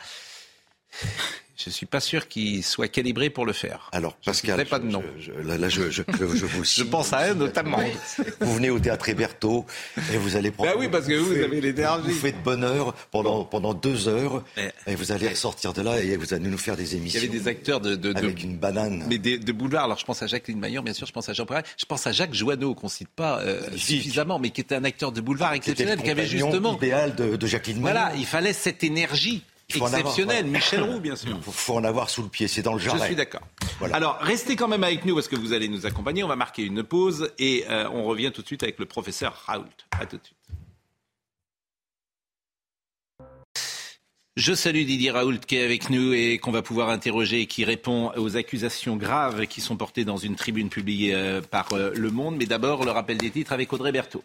Je 1.61 1.71
suis 1.71 1.87
pas 1.87 1.99
sûr 1.99 2.29
qu'ils 2.29 2.63
soient 2.63 2.87
calibrés 2.87 3.31
pour 3.31 3.45
le 3.45 3.53
faire. 3.53 3.89
Alors, 3.91 4.17
Je 4.21 4.27
Pascal, 4.27 4.51
citerai 4.61 4.65
pas 4.65 4.79
de 4.79 4.87
nom. 4.87 5.03
je- 5.19 5.33
là, 5.33 5.59
là, 5.59 5.69
je, 5.69 5.91
je, 5.91 6.03
je, 6.09 6.37
je 6.37 6.47
vous 6.47 6.63
Je 6.77 6.85
pense 6.85 7.13
à 7.13 7.19
un 7.19 7.35
notamment. 7.35 7.81
Vous 8.41 8.55
venez 8.55 8.71
au 8.71 8.79
théâtre 8.79 9.09
Héberto 9.09 9.67
et 10.13 10.19
vous 10.19 10.37
allez 10.37 10.53
prendre. 10.53 10.71
Bah 10.71 10.77
oui, 10.79 10.87
parce 10.89 11.07
que 11.09 11.15
vous 11.15 11.35
faites- 11.35 11.43
avez 11.45 11.61
l'énergie. 11.61 12.13
Vous 12.13 12.15
faites 12.15 12.41
bonheur 12.45 12.95
pendant, 13.11 13.45
pendant 13.45 13.75
deux 13.75 14.07
heures 14.07 14.45
et 14.87 14.95
vous 14.95 15.11
allez 15.11 15.29
ressortir 15.31 15.73
de 15.73 15.83
là 15.83 16.01
et 16.01 16.17
vous 16.17 16.33
allez 16.33 16.49
nous 16.49 16.57
faire 16.59 16.77
des 16.77 16.93
Il 16.93 16.99
y 16.99 17.01
émissions. 17.01 17.19
avait 17.19 17.29
des 17.29 17.49
acteurs 17.49 17.81
de, 17.81 17.97
de, 17.97 18.13
de- 18.13 18.19
Avec 18.19 18.41
une 18.45 18.57
banane. 18.57 19.05
mais 19.09 19.19
des- 19.19 19.39
de 19.39 19.53
boulevard. 19.53 19.85
Alors 19.87 19.99
je 19.99 20.05
pense 20.05 20.23
à 20.23 20.29
Jacqueline 20.29 20.61
Maillard, 20.61 20.85
bien 20.85 20.95
sûr, 20.95 21.09
je 21.09 21.13
pense 21.13 21.29
à 21.29 21.33
Jean 21.33 21.45
Poiret, 21.45 21.65
je 21.77 21.85
pense 21.87 22.07
à 22.07 22.13
Jacques 22.13 22.35
Joanneau 22.35 22.77
qu'on 22.77 22.89
cite 22.89 23.09
pas 23.09 23.41
euh, 23.41 23.63
suffisamment, 23.77 24.39
mais 24.39 24.51
qui 24.51 24.61
était 24.61 24.77
un 24.77 24.85
acteur 24.85 25.11
de 25.11 25.21
boulevard 25.21 25.55
exceptionnel, 25.55 26.01
qui 26.01 26.09
avait 26.11 26.25
justement. 26.27 26.77
idéal 26.77 27.17
de, 27.17 27.35
de 27.35 27.47
Jacqueline 27.49 27.81
Voilà, 27.81 28.07
Maillot. 28.11 28.21
il 28.21 28.27
fallait 28.27 28.53
cette 28.53 28.85
énergie 28.85 29.43
Avoir, 29.75 29.91
voilà. 29.91 30.43
Michel 30.45 30.83
Roux, 30.83 30.99
bien 31.01 31.15
sûr. 31.15 31.37
Il 31.37 31.43
faut, 31.43 31.53
faut 31.53 31.75
en 31.75 31.85
avoir 31.85 32.09
sous 32.09 32.23
le 32.23 32.29
pied, 32.29 32.49
c'est 32.49 32.63
dans 32.63 32.73
le 32.73 32.79
Je 32.79 32.87
jardin. 32.87 33.05
suis 33.05 33.15
d'accord. 33.15 33.43
Alors, 33.93 34.17
restez 34.21 34.57
quand 34.57 34.69
même 34.69 34.83
avec 34.83 35.05
nous 35.05 35.15
parce 35.15 35.29
que 35.29 35.37
vous 35.37 35.53
allez 35.53 35.69
nous 35.69 35.85
accompagner. 35.85 36.25
On 36.25 36.29
va 36.29 36.37
marquer 36.37 36.63
une 36.63 36.83
pause 36.83 37.31
et 37.39 37.65
euh, 37.69 37.89
on 37.93 38.05
revient 38.05 38.33
tout 38.33 38.41
de 38.41 38.47
suite 38.47 38.63
avec 38.63 38.79
le 38.79 38.87
professeur 38.87 39.45
Raoult. 39.47 39.67
À 39.93 40.07
tout 40.07 40.17
de 40.17 40.25
suite. 40.25 40.39
Je 44.37 44.55
salue 44.55 44.85
Didier 44.85 45.11
Raoult 45.11 45.39
qui 45.47 45.57
est 45.57 45.65
avec 45.65 45.91
nous 45.91 46.13
et 46.13 46.39
qu'on 46.39 46.53
va 46.53 46.63
pouvoir 46.63 46.91
interroger 46.91 47.41
et 47.41 47.47
qui 47.47 47.65
répond 47.65 48.13
aux 48.17 48.37
accusations 48.37 48.97
graves 48.97 49.47
qui 49.49 49.61
sont 49.61 49.77
portées 49.77 50.05
dans 50.05 50.17
une 50.17 50.37
tribune 50.37 50.71
publiée 50.71 51.13
euh, 51.13 51.41
par 51.43 51.73
euh, 51.73 51.91
Le 51.95 52.11
Monde. 52.11 52.37
Mais 52.39 52.47
d'abord, 52.47 52.85
le 52.85 52.93
rappel 52.93 53.19
des 53.19 53.31
titres 53.31 53.53
avec 53.53 53.73
Audrey 53.73 53.93
Berthaud. 53.93 54.23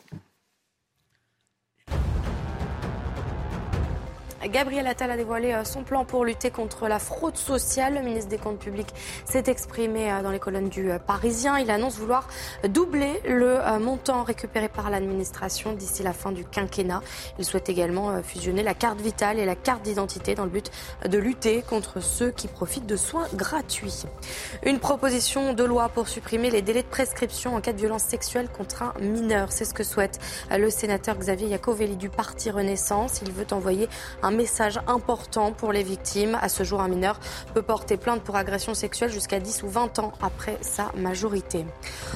Gabriel 4.49 4.87
Attal 4.87 5.09
a 5.11 5.17
dévoilé 5.17 5.53
euh, 5.53 5.63
son 5.63 5.83
plan 5.83 6.03
pour 6.05 6.25
lutter 6.25 6.51
contre 6.51 6.87
la 6.87 6.99
fraude 6.99 7.37
sociale. 7.37 7.95
Le 7.95 8.01
ministre 8.01 8.29
des 8.29 8.37
Comptes 8.37 8.59
publics 8.59 8.93
s'est 9.25 9.43
exprimé 9.47 10.11
euh, 10.11 10.21
dans 10.21 10.31
les 10.31 10.39
colonnes 10.39 10.69
du 10.69 10.91
euh, 10.91 10.99
Parisien. 10.99 11.57
Il 11.59 11.71
annonce 11.71 11.97
vouloir 11.97 12.27
doubler 12.67 13.21
le 13.25 13.59
montant 13.79 14.23
récupéré 14.23 14.67
par 14.67 14.89
l'administration 14.89 15.73
d'ici 15.73 16.03
la 16.03 16.13
fin 16.13 16.31
du 16.31 16.43
quinquennat. 16.43 17.01
Il 17.39 17.45
souhaite 17.45 17.69
également 17.69 18.21
fusionner 18.21 18.63
la 18.63 18.73
carte 18.73 18.99
vitale 18.99 19.39
et 19.39 19.45
la 19.45 19.55
carte 19.55 19.83
d'identité 19.83 20.35
dans 20.35 20.43
le 20.43 20.49
but 20.49 20.71
de 21.07 21.17
lutter 21.17 21.61
contre 21.61 22.01
ceux 22.01 22.31
qui 22.31 22.47
profitent 22.47 22.85
de 22.85 22.95
soins 22.95 23.27
gratuits. 23.33 24.03
Une 24.63 24.79
proposition 24.79 25.53
de 25.53 25.63
loi 25.63 25.89
pour 25.89 26.07
supprimer 26.07 26.49
les 26.49 26.61
délais 26.61 26.83
de 26.83 26.87
prescription 26.87 27.55
en 27.55 27.61
cas 27.61 27.73
de 27.73 27.77
violence 27.77 28.03
sexuelle 28.03 28.49
contre 28.49 28.83
un 28.83 28.93
mineur. 28.99 29.51
C'est 29.51 29.65
ce 29.65 29.73
que 29.73 29.83
souhaite 29.83 30.19
le 30.51 30.69
sénateur 30.69 31.17
Xavier 31.17 31.47
Iacovelli 31.47 31.95
du 31.95 32.09
Parti 32.09 32.51
Renaissance. 32.51 33.21
Il 33.21 33.31
veut 33.31 33.47
envoyer 33.51 33.87
un 34.21 34.32
message 34.33 34.79
important 34.87 35.51
pour 35.51 35.71
les 35.71 35.83
victimes. 35.83 36.37
À 36.41 36.49
ce 36.49 36.63
jour, 36.63 36.81
un 36.81 36.87
mineur 36.87 37.19
peut 37.53 37.61
porter 37.61 37.97
plainte 37.97 38.21
pour 38.21 38.35
agression 38.35 38.73
sexuelle 38.73 39.11
jusqu'à 39.11 39.39
10 39.39 39.63
ou 39.63 39.69
20 39.69 39.99
ans 39.99 40.13
après 40.21 40.57
sa 40.61 40.91
majorité. 40.97 41.65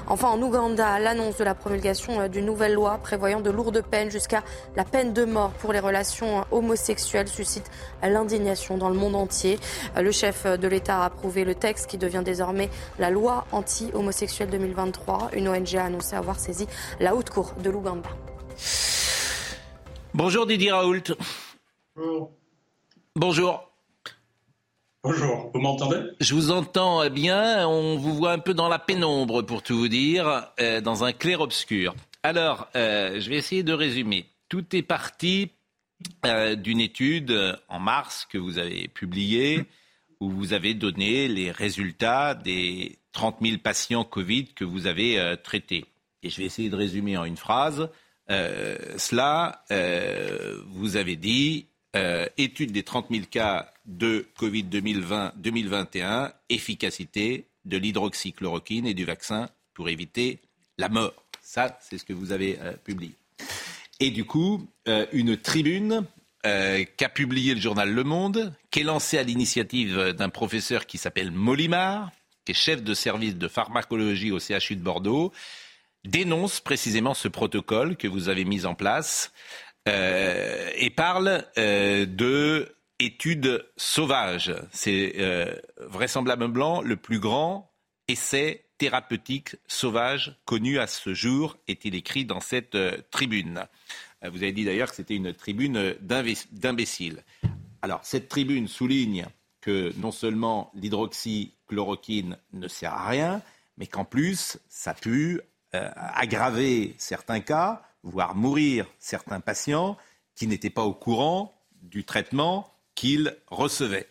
Enfin, 0.07 0.29
en 0.29 0.41
Ouganda, 0.41 0.99
l'annonce 0.99 1.37
de 1.37 1.43
la 1.43 1.55
promulgation 1.55 2.19
euh, 2.19 2.27
d'une 2.27 2.45
nouvelle 2.45 2.73
loi 2.73 2.99
prévoyant 3.01 3.41
de 3.41 3.49
lourdes 3.49 3.81
peines 3.81 4.11
jusqu'à 4.11 4.43
la 4.75 4.83
peine 4.83 5.13
de 5.13 5.25
mort 5.25 5.51
pour 5.51 5.73
les 5.73 5.79
relations 5.79 6.39
euh, 6.39 6.41
homosexuelles 6.51 7.27
suscite 7.27 7.69
l'indignation 8.01 8.77
dans 8.77 8.89
le 8.89 8.95
monde 8.95 9.15
entier. 9.15 9.59
Euh, 9.95 10.01
Le 10.01 10.11
chef 10.11 10.45
de 10.45 10.67
l'État 10.67 11.01
a 11.01 11.05
approuvé 11.05 11.43
le 11.43 11.55
texte 11.55 11.87
qui 11.87 11.97
devient 11.97 12.23
désormais 12.23 12.69
la 12.99 13.09
loi 13.09 13.45
anti-homosexuelle 13.51 14.49
2023. 14.49 15.29
Une 15.33 15.47
ONG 15.47 15.75
a 15.75 15.85
annoncé 15.85 16.15
avoir 16.15 16.39
saisi 16.39 16.67
la 16.99 17.15
haute 17.15 17.29
cour 17.29 17.53
de 17.63 17.69
l'Ouganda. 17.69 18.09
Bonjour 20.13 20.45
Didier 20.45 20.71
Raoult. 20.71 21.15
Bonjour. 21.97 22.31
Bonjour. 23.15 23.71
Bonjour, 25.01 25.49
vous 25.51 25.59
m'entendez? 25.59 25.97
Je 26.19 26.35
vous 26.35 26.51
entends 26.51 27.09
bien. 27.09 27.67
On 27.67 27.97
vous 27.97 28.13
voit 28.13 28.33
un 28.33 28.37
peu 28.37 28.53
dans 28.53 28.69
la 28.69 28.77
pénombre, 28.77 29.41
pour 29.41 29.63
tout 29.63 29.75
vous 29.75 29.87
dire, 29.87 30.51
euh, 30.59 30.79
dans 30.79 31.03
un 31.03 31.11
clair-obscur. 31.11 31.95
Alors, 32.21 32.67
euh, 32.75 33.19
je 33.19 33.27
vais 33.31 33.37
essayer 33.37 33.63
de 33.63 33.73
résumer. 33.73 34.27
Tout 34.47 34.75
est 34.75 34.83
parti 34.83 35.49
euh, 36.23 36.53
d'une 36.53 36.81
étude 36.81 37.57
en 37.67 37.79
mars 37.79 38.27
que 38.29 38.37
vous 38.37 38.59
avez 38.59 38.87
publiée, 38.89 39.65
où 40.19 40.29
vous 40.29 40.53
avez 40.53 40.75
donné 40.75 41.27
les 41.27 41.49
résultats 41.49 42.35
des 42.35 42.99
30 43.13 43.37
000 43.41 43.57
patients 43.57 44.03
Covid 44.03 44.49
que 44.49 44.65
vous 44.65 44.85
avez 44.85 45.35
traités. 45.43 45.85
Et 46.21 46.29
je 46.29 46.37
vais 46.37 46.45
essayer 46.45 46.69
de 46.69 46.75
résumer 46.75 47.17
en 47.17 47.25
une 47.25 47.37
phrase. 47.37 47.89
Cela, 48.29 49.63
vous 50.67 50.95
avez 50.95 51.15
dit, 51.15 51.65
euh, 51.97 52.27
étude 52.37 52.71
des 52.71 52.83
30 52.83 53.07
000 53.09 53.23
cas 53.29 53.73
de 53.85 54.27
Covid 54.37 54.63
2020-2021, 54.63 56.31
efficacité 56.49 57.47
de 57.65 57.77
l'hydroxychloroquine 57.77 58.85
et 58.85 58.93
du 58.93 59.05
vaccin 59.05 59.49
pour 59.73 59.89
éviter 59.89 60.39
la 60.77 60.89
mort. 60.89 61.13
Ça, 61.41 61.77
c'est 61.81 61.97
ce 61.97 62.05
que 62.05 62.13
vous 62.13 62.31
avez 62.31 62.59
euh, 62.61 62.73
publié. 62.73 63.13
Et 63.99 64.11
du 64.11 64.25
coup, 64.25 64.67
euh, 64.87 65.05
une 65.11 65.37
tribune 65.37 66.05
euh, 66.45 66.83
qu'a 66.97 67.09
publié 67.09 67.55
le 67.55 67.61
journal 67.61 67.91
Le 67.91 68.03
Monde, 68.03 68.53
qui 68.69 68.81
est 68.81 68.83
lancée 68.83 69.17
à 69.17 69.23
l'initiative 69.23 70.13
d'un 70.13 70.29
professeur 70.29 70.85
qui 70.85 70.97
s'appelle 70.97 71.31
Molimar, 71.31 72.11
qui 72.45 72.51
est 72.51 72.55
chef 72.55 72.83
de 72.83 72.93
service 72.93 73.35
de 73.35 73.47
pharmacologie 73.47 74.31
au 74.31 74.39
CHU 74.39 74.75
de 74.75 74.83
Bordeaux, 74.83 75.33
dénonce 76.05 76.59
précisément 76.59 77.13
ce 77.13 77.27
protocole 77.27 77.97
que 77.97 78.07
vous 78.07 78.29
avez 78.29 78.45
mis 78.45 78.65
en 78.65 78.75
place 78.75 79.31
euh, 79.87 80.69
et 80.75 80.89
parle 80.89 81.43
euh, 81.57 82.05
de 82.05 82.69
études 82.99 83.65
sauvages. 83.77 84.53
C'est 84.71 85.15
euh, 85.17 85.53
vraisemblablement 85.79 86.81
le 86.81 86.95
plus 86.95 87.19
grand 87.19 87.71
essai 88.07 88.65
thérapeutique 88.77 89.55
sauvage 89.67 90.37
connu 90.45 90.79
à 90.79 90.87
ce 90.87 91.13
jour, 91.13 91.57
est-il 91.67 91.95
écrit 91.95 92.25
dans 92.25 92.39
cette 92.39 92.75
euh, 92.75 92.97
tribune. 93.11 93.63
Vous 94.23 94.37
avez 94.37 94.51
dit 94.51 94.65
d'ailleurs 94.65 94.89
que 94.89 94.95
c'était 94.95 95.15
une 95.15 95.31
tribune 95.31 95.95
d'imbéciles. 96.01 97.23
Alors, 97.83 97.99
cette 98.03 98.29
tribune 98.29 98.67
souligne 98.67 99.27
que 99.61 99.93
non 99.97 100.11
seulement 100.11 100.71
l'hydroxychloroquine 100.73 102.37
ne 102.53 102.67
sert 102.67 102.93
à 102.93 103.09
rien, 103.09 103.41
mais 103.77 103.85
qu'en 103.85 104.05
plus, 104.05 104.57
ça 104.69 104.95
pue 104.95 105.39
euh, 105.75 105.89
aggraver 105.95 106.95
certains 106.97 107.41
cas, 107.41 107.83
voire 108.09 108.35
mourir 108.35 108.85
certains 108.99 109.39
patients 109.39 109.97
qui 110.35 110.47
n'étaient 110.47 110.69
pas 110.69 110.83
au 110.83 110.93
courant 110.93 111.53
du 111.81 112.03
traitement 112.03 112.73
qu'ils 112.95 113.35
recevaient. 113.47 114.07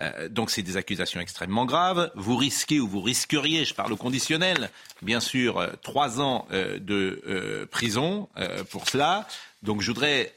Euh, 0.00 0.28
donc 0.28 0.50
c'est 0.50 0.62
des 0.62 0.76
accusations 0.76 1.20
extrêmement 1.20 1.66
graves. 1.66 2.12
Vous 2.14 2.36
risquez 2.36 2.78
ou 2.78 2.86
vous 2.86 3.00
risqueriez, 3.00 3.64
je 3.64 3.74
parle 3.74 3.92
au 3.92 3.96
conditionnel, 3.96 4.70
bien 5.02 5.18
sûr, 5.18 5.58
euh, 5.58 5.72
trois 5.82 6.20
ans 6.20 6.46
euh, 6.52 6.78
de 6.78 7.66
prison 7.70 8.28
pour 8.70 8.88
cela. 8.88 9.26
Donc 9.62 9.82
je 9.82 9.90
voudrais 9.90 10.32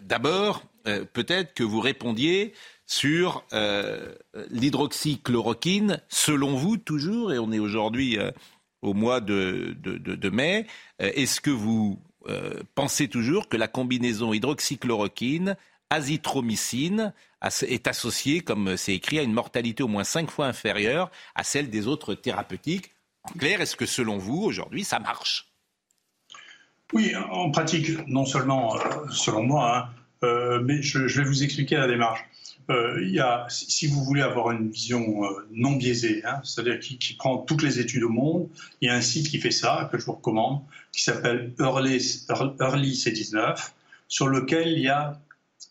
d'abord 0.00 0.62
peut-être 1.12 1.52
que 1.52 1.62
vous 1.62 1.80
répondiez 1.80 2.54
sur 2.86 3.44
l'hydroxychloroquine, 4.50 6.00
selon 6.08 6.56
vous 6.56 6.78
toujours, 6.78 7.32
et 7.32 7.38
on 7.38 7.52
est 7.52 7.58
aujourd'hui 7.58 8.18
au 8.80 8.94
mois 8.94 9.20
de, 9.20 9.76
de- 9.78 9.98
de- 9.98 10.30
mai, 10.30 10.66
est-ce 10.98 11.40
que 11.40 11.50
vous 11.50 12.00
euh, 12.28 12.62
pensez 12.74 13.08
toujours 13.08 13.48
que 13.48 13.56
la 13.56 13.68
combinaison 13.68 14.32
hydroxychloroquine, 14.32 15.56
azithromycine 15.90 17.12
est 17.62 17.86
associée, 17.86 18.40
comme 18.40 18.76
c'est 18.76 18.94
écrit, 18.94 19.18
à 19.18 19.22
une 19.22 19.32
mortalité 19.32 19.82
au 19.82 19.88
moins 19.88 20.04
cinq 20.04 20.30
fois 20.30 20.46
inférieure 20.46 21.10
à 21.34 21.44
celle 21.44 21.70
des 21.70 21.86
autres 21.86 22.14
thérapeutiques 22.14 22.92
En 23.24 23.32
clair, 23.32 23.60
est-ce 23.60 23.76
que 23.76 23.86
selon 23.86 24.18
vous, 24.18 24.42
aujourd'hui, 24.42 24.84
ça 24.84 24.98
marche? 24.98 25.52
Oui, 26.92 27.12
en 27.16 27.50
pratique, 27.50 27.90
non 28.06 28.24
seulement 28.24 28.76
euh, 28.76 28.80
selon 29.10 29.42
moi, 29.42 29.78
hein, 29.78 29.88
euh, 30.24 30.60
mais 30.62 30.82
je 30.82 30.98
vais 30.98 31.24
vous 31.24 31.42
expliquer 31.42 31.76
la 31.76 31.86
démarche. 31.86 32.20
Euh, 32.72 33.44
si 33.48 33.86
vous 33.86 34.02
voulez 34.02 34.22
avoir 34.22 34.50
une 34.50 34.70
vision 34.70 35.24
euh, 35.24 35.46
non 35.52 35.72
biaisée, 35.72 36.22
hein, 36.24 36.40
c'est-à-dire 36.44 36.78
qui, 36.78 37.14
prend 37.14 37.38
toutes 37.38 37.62
les 37.62 37.80
études 37.80 38.04
au 38.04 38.08
monde, 38.08 38.48
il 38.80 38.88
y 38.88 38.90
a 38.90 38.94
un 38.94 39.00
site 39.00 39.28
qui 39.28 39.38
fait 39.38 39.50
ça, 39.50 39.88
que 39.92 39.98
je 39.98 40.04
vous 40.04 40.12
recommande, 40.12 40.62
qui 40.92 41.02
s'appelle 41.02 41.52
Early, 41.58 42.24
Early 42.60 42.92
C19, 42.92 43.70
sur 44.08 44.28
lequel 44.28 44.68
il 44.68 44.80
y 44.80 44.88
a, 44.88 45.20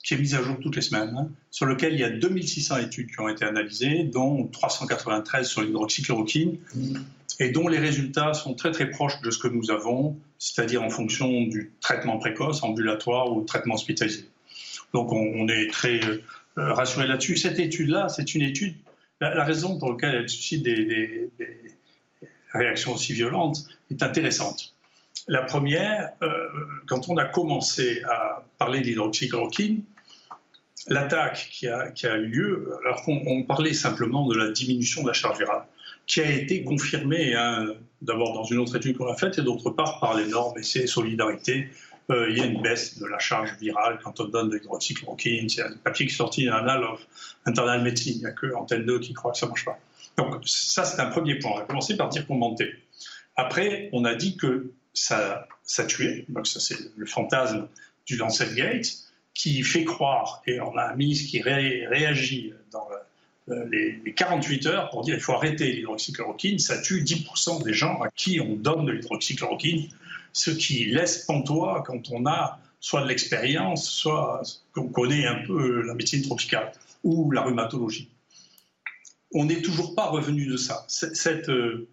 qui 0.03 0.13
est 0.13 0.17
mis 0.17 0.35
à 0.35 0.41
jour 0.41 0.57
toutes 0.61 0.75
les 0.75 0.81
semaines, 0.81 1.15
hein, 1.17 1.29
sur 1.49 1.65
lequel 1.65 1.93
il 1.93 1.99
y 1.99 2.03
a 2.03 2.09
2600 2.09 2.77
études 2.77 3.11
qui 3.11 3.19
ont 3.19 3.29
été 3.29 3.45
analysées, 3.45 4.03
dont 4.03 4.47
393 4.47 5.47
sur 5.47 5.61
l'hydroxychloroquine, 5.61 6.57
et 7.39 7.49
dont 7.49 7.67
les 7.67 7.79
résultats 7.79 8.33
sont 8.33 8.53
très 8.53 8.71
très 8.71 8.89
proches 8.89 9.19
de 9.21 9.31
ce 9.31 9.39
que 9.39 9.47
nous 9.47 9.71
avons, 9.71 10.17
c'est-à-dire 10.37 10.83
en 10.83 10.89
fonction 10.89 11.43
du 11.43 11.71
traitement 11.81 12.19
précoce, 12.19 12.61
ambulatoire 12.63 13.31
ou 13.31 13.43
traitement 13.43 13.75
hospitalisé. 13.75 14.25
Donc 14.93 15.11
on, 15.11 15.21
on 15.35 15.47
est 15.47 15.67
très 15.71 16.03
euh, 16.03 16.21
rassuré 16.57 17.07
là-dessus. 17.07 17.37
Cette 17.37 17.59
étude-là, 17.59 18.09
c'est 18.09 18.35
une 18.35 18.41
étude, 18.41 18.75
la, 19.19 19.43
raison 19.43 19.77
pour 19.79 19.91
laquelle 19.91 20.15
elle 20.15 20.29
suscite 20.29 20.63
des, 20.63 20.85
des- 20.85 21.29
des 21.39 21.57
réactions 22.53 22.93
aussi 22.93 23.13
violentes 23.13 23.65
est 23.89 24.03
intéressante. 24.03 24.75
La 25.27 25.43
première, 25.43 26.11
euh, 26.23 26.29
quand 26.87 27.09
on 27.09 27.17
a 27.17 27.25
commencé 27.25 28.01
à 28.09 28.43
parler 28.57 28.81
d'hydroxychloroquine, 28.81 29.83
l'attaque 30.87 31.47
qui 31.51 31.67
a, 31.67 31.91
eu 32.17 32.25
lieu, 32.25 32.73
alors 32.83 33.03
qu'on 33.03 33.21
on 33.25 33.43
parlait 33.43 33.73
simplement 33.73 34.27
de 34.27 34.35
la 34.35 34.51
diminution 34.51 35.03
de 35.03 35.07
la 35.07 35.13
charge 35.13 35.37
virale, 35.37 35.63
qui 36.07 36.21
a 36.21 36.29
été 36.29 36.63
confirmée 36.63 37.35
hein, 37.35 37.67
d'abord 38.01 38.33
dans 38.33 38.43
une 38.43 38.57
autre 38.57 38.75
étude 38.75 38.97
qu'on 38.97 39.11
a 39.11 39.15
faite 39.15 39.37
et 39.37 39.43
d'autre 39.43 39.69
part 39.69 39.99
par 39.99 40.17
les 40.17 40.25
normes 40.25 40.57
essais 40.57 40.87
solidarité. 40.87 41.69
Euh, 42.11 42.29
il 42.29 42.37
y 42.37 42.41
a 42.41 42.45
une 42.45 42.61
baisse 42.61 42.99
de 42.99 43.05
la 43.05 43.19
charge 43.19 43.55
virale 43.59 43.99
quand 44.03 44.19
on 44.19 44.25
donne 44.25 44.49
de 44.49 44.57
l'hydroxychloroquine. 44.57 45.47
C'est 45.49 45.61
un 45.63 45.71
papier 45.83 46.05
qui 46.05 46.13
est 46.13 46.15
sorti 46.15 46.45
dans 46.45 46.55
Annal 46.55 46.83
of 46.83 46.99
Internal 47.45 47.81
Medicine. 47.83 48.13
Il 48.17 48.19
n'y 48.19 48.25
a 48.25 48.31
que 48.31 48.53
Antenne 48.53 48.85
2 48.85 48.99
qui 48.99 49.13
croit 49.13 49.31
que 49.31 49.37
ça 49.37 49.45
ne 49.45 49.51
marche 49.51 49.65
pas. 49.65 49.79
Donc 50.17 50.41
ça, 50.45 50.83
c'est 50.83 50.99
un 51.01 51.07
premier 51.07 51.39
point. 51.39 51.51
On 51.55 51.59
a 51.59 51.63
commencé 51.63 51.95
par 51.95 52.09
dire 52.09 52.27
qu'on 52.27 52.35
mentait. 52.35 52.73
Après, 53.37 53.89
on 53.93 54.03
a 54.05 54.13
dit 54.13 54.35
que 54.35 54.71
ça, 54.93 55.47
ça 55.63 55.85
tuait. 55.85 56.25
Donc 56.29 56.47
ça, 56.47 56.59
c'est 56.59 56.77
le 56.97 57.05
fantasme 57.05 57.67
du 58.05 58.17
Lancet 58.17 58.53
Gate 58.55 58.87
qui 59.33 59.63
fait 59.63 59.85
croire, 59.85 60.41
et 60.45 60.59
on 60.59 60.75
a 60.77 60.91
un 60.91 60.95
ministre 60.97 61.29
qui 61.31 61.41
ré- 61.41 61.87
réagit 61.87 62.51
dans 62.73 62.85
euh, 63.49 63.65
les, 63.71 63.97
les 64.03 64.13
48 64.13 64.65
heures 64.65 64.89
pour 64.89 65.01
dire 65.03 65.15
qu'il 65.15 65.23
faut 65.23 65.31
arrêter 65.33 65.71
l'hydroxychloroquine, 65.71 66.59
ça 66.59 66.81
tue 66.81 67.01
10% 67.01 67.63
des 67.63 67.73
gens 67.73 68.01
à 68.01 68.09
qui 68.09 68.41
on 68.41 68.55
donne 68.55 68.85
de 68.85 68.91
l'hydroxychloroquine, 68.91 69.87
ce 70.33 70.51
qui 70.51 70.85
laisse 70.85 71.25
pantois 71.25 71.83
quand 71.85 72.11
on 72.11 72.25
a 72.25 72.59
soit 72.79 73.03
de 73.03 73.07
l'expérience, 73.07 73.89
soit 73.89 74.41
qu'on 74.73 74.89
connaît 74.89 75.25
un 75.25 75.45
peu 75.45 75.81
la 75.83 75.93
médecine 75.93 76.23
tropicale 76.23 76.71
ou 77.03 77.31
la 77.31 77.41
rhumatologie. 77.41 78.09
On 79.33 79.45
n'est 79.45 79.61
toujours 79.61 79.95
pas 79.95 80.07
revenu 80.07 80.45
de 80.47 80.57
ça. 80.57 80.83
Cette, 80.87 81.49
euh, 81.49 81.87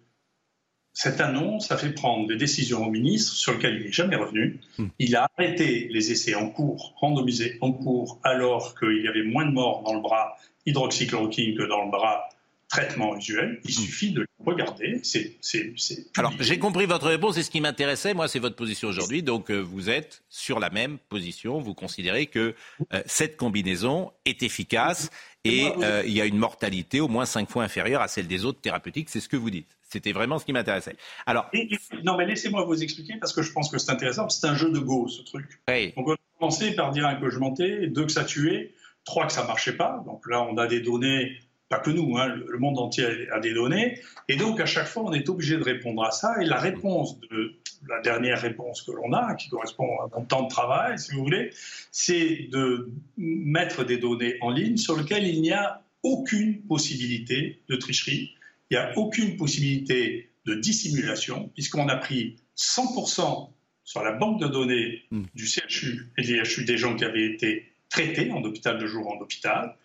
cette 0.93 1.21
annonce 1.21 1.71
a 1.71 1.77
fait 1.77 1.91
prendre 1.91 2.27
des 2.27 2.35
décisions 2.35 2.85
au 2.85 2.89
ministre 2.89 3.33
sur 3.33 3.53
lesquelles 3.53 3.77
il 3.79 3.85
n'est 3.85 3.91
jamais 3.91 4.17
revenu. 4.17 4.59
Il 4.97 5.15
a 5.15 5.29
arrêté 5.37 5.87
les 5.89 6.11
essais 6.11 6.35
en 6.35 6.49
cours, 6.49 6.93
randomisés 6.99 7.57
en 7.61 7.71
cours, 7.71 8.19
alors 8.23 8.77
qu'il 8.77 9.01
y 9.03 9.07
avait 9.07 9.23
moins 9.23 9.45
de 9.45 9.51
morts 9.51 9.83
dans 9.83 9.93
le 9.93 10.01
bras 10.01 10.37
hydroxychloroquine 10.65 11.55
que 11.55 11.63
dans 11.63 11.85
le 11.85 11.91
bras 11.91 12.29
traitement 12.69 13.17
usuel. 13.17 13.59
Il 13.65 13.73
suffit 13.73 14.11
de 14.11 14.21
le 14.21 14.27
regarder. 14.45 14.99
C'est, 15.03 15.37
c'est, 15.41 15.73
c'est 15.75 16.05
Alors, 16.17 16.33
j'ai 16.39 16.59
compris 16.59 16.85
votre 16.85 17.07
réponse 17.07 17.37
et 17.37 17.43
ce 17.43 17.49
qui 17.49 17.61
m'intéressait, 17.61 18.13
moi, 18.13 18.27
c'est 18.27 18.39
votre 18.39 18.55
position 18.55 18.87
aujourd'hui. 18.87 19.23
Donc, 19.23 19.49
euh, 19.49 19.57
vous 19.59 19.89
êtes 19.89 20.23
sur 20.29 20.59
la 20.59 20.69
même 20.69 20.97
position. 21.09 21.59
Vous 21.59 21.73
considérez 21.73 22.27
que 22.27 22.53
euh, 22.93 23.01
cette 23.05 23.37
combinaison 23.37 24.11
est 24.25 24.43
efficace 24.43 25.09
et 25.43 25.65
euh, 25.81 26.03
il 26.05 26.13
y 26.13 26.21
a 26.21 26.25
une 26.25 26.37
mortalité 26.37 26.99
au 27.01 27.07
moins 27.07 27.25
cinq 27.25 27.49
fois 27.49 27.63
inférieure 27.63 28.01
à 28.01 28.07
celle 28.07 28.27
des 28.27 28.45
autres 28.45 28.61
thérapeutiques. 28.61 29.09
C'est 29.09 29.19
ce 29.19 29.29
que 29.29 29.37
vous 29.37 29.49
dites. 29.49 29.75
C'était 29.89 30.11
vraiment 30.11 30.37
ce 30.37 30.45
qui 30.45 30.53
m'intéressait. 30.53 30.95
Alors, 31.25 31.49
Et- 31.53 31.73
et- 31.73 32.03
non, 32.03 32.15
mais 32.17 32.27
laissez-moi 32.27 32.63
vous 32.65 32.83
expliquer 32.83 33.15
parce 33.19 33.33
que 33.33 33.41
je 33.41 33.51
pense 33.51 33.71
que 33.71 33.79
c'est 33.79 33.91
intéressant. 33.91 34.29
C'est 34.29 34.45
un 34.45 34.55
jeu 34.55 34.69
de 34.71 34.77
go, 34.79 35.07
ce 35.07 35.23
truc. 35.23 35.59
Donc, 35.95 36.07
on 36.07 36.13
a 36.13 36.17
commencé 36.37 36.71
par 36.75 36.91
dire 36.91 37.07
un 37.07 37.15
que 37.15 37.29
je 37.31 37.39
mentais, 37.39 37.87
deux 37.87 38.05
que 38.05 38.11
ça 38.11 38.23
tuait, 38.25 38.75
trois 39.05 39.25
que 39.25 39.33
ça 39.33 39.43
marchait 39.45 39.75
pas. 39.75 40.03
Donc 40.05 40.29
là, 40.29 40.43
on 40.43 40.57
a 40.59 40.67
des 40.67 40.81
données, 40.81 41.39
pas 41.69 41.79
que 41.79 41.91
nous, 41.91 42.17
hein, 42.17 42.27
le 42.27 42.57
monde 42.57 42.79
entier 42.79 43.29
a 43.31 43.39
des 43.39 43.53
données. 43.53 43.99
Et 44.27 44.35
donc, 44.35 44.59
à 44.59 44.65
chaque 44.65 44.87
fois, 44.87 45.03
on 45.03 45.13
est 45.13 45.29
obligé 45.29 45.55
de 45.55 45.63
répondre 45.63 46.03
à 46.03 46.11
ça. 46.11 46.41
Et 46.41 46.45
la 46.45 46.59
réponse 46.59 47.19
de 47.19 47.53
la 47.87 48.01
dernière 48.01 48.41
réponse 48.41 48.81
que 48.81 48.91
l'on 48.91 49.13
a, 49.13 49.35
qui 49.35 49.49
correspond 49.49 49.87
à 50.01 50.09
mon 50.13 50.25
temps 50.25 50.43
de 50.43 50.49
travail, 50.49 50.99
si 50.99 51.13
vous 51.13 51.23
voulez, 51.23 51.51
c'est 51.91 52.49
de 52.51 52.91
mettre 53.17 53.83
des 53.85 53.97
données 53.97 54.35
en 54.41 54.49
ligne 54.49 54.77
sur 54.77 54.97
lesquelles 54.97 55.27
il 55.27 55.41
n'y 55.41 55.53
a 55.53 55.83
aucune 56.03 56.61
possibilité 56.63 57.61
de 57.69 57.75
tricherie. 57.75 58.35
Il 58.69 58.77
n'y 58.77 58.83
a 58.83 58.97
aucune 58.97 59.37
possibilité 59.37 60.29
de 60.45 60.55
dissimulation, 60.55 61.49
puisqu'on 61.53 61.87
a 61.87 61.95
pris 61.95 62.37
100% 62.57 63.49
sur 63.83 64.03
la 64.03 64.11
banque 64.11 64.39
de 64.41 64.47
données 64.47 65.03
du 65.33 65.45
CHU 65.45 66.11
et 66.17 66.21
de 66.21 66.27
l'IHU 66.27 66.65
des 66.65 66.77
gens 66.77 66.95
qui 66.95 67.05
avaient 67.05 67.25
été 67.25 67.71
traités 67.89 68.31
en 68.31 68.43
hôpital 68.43 68.77
de 68.77 68.85
jour 68.85 69.07
en 69.11 69.19
hôpital. 69.19 69.75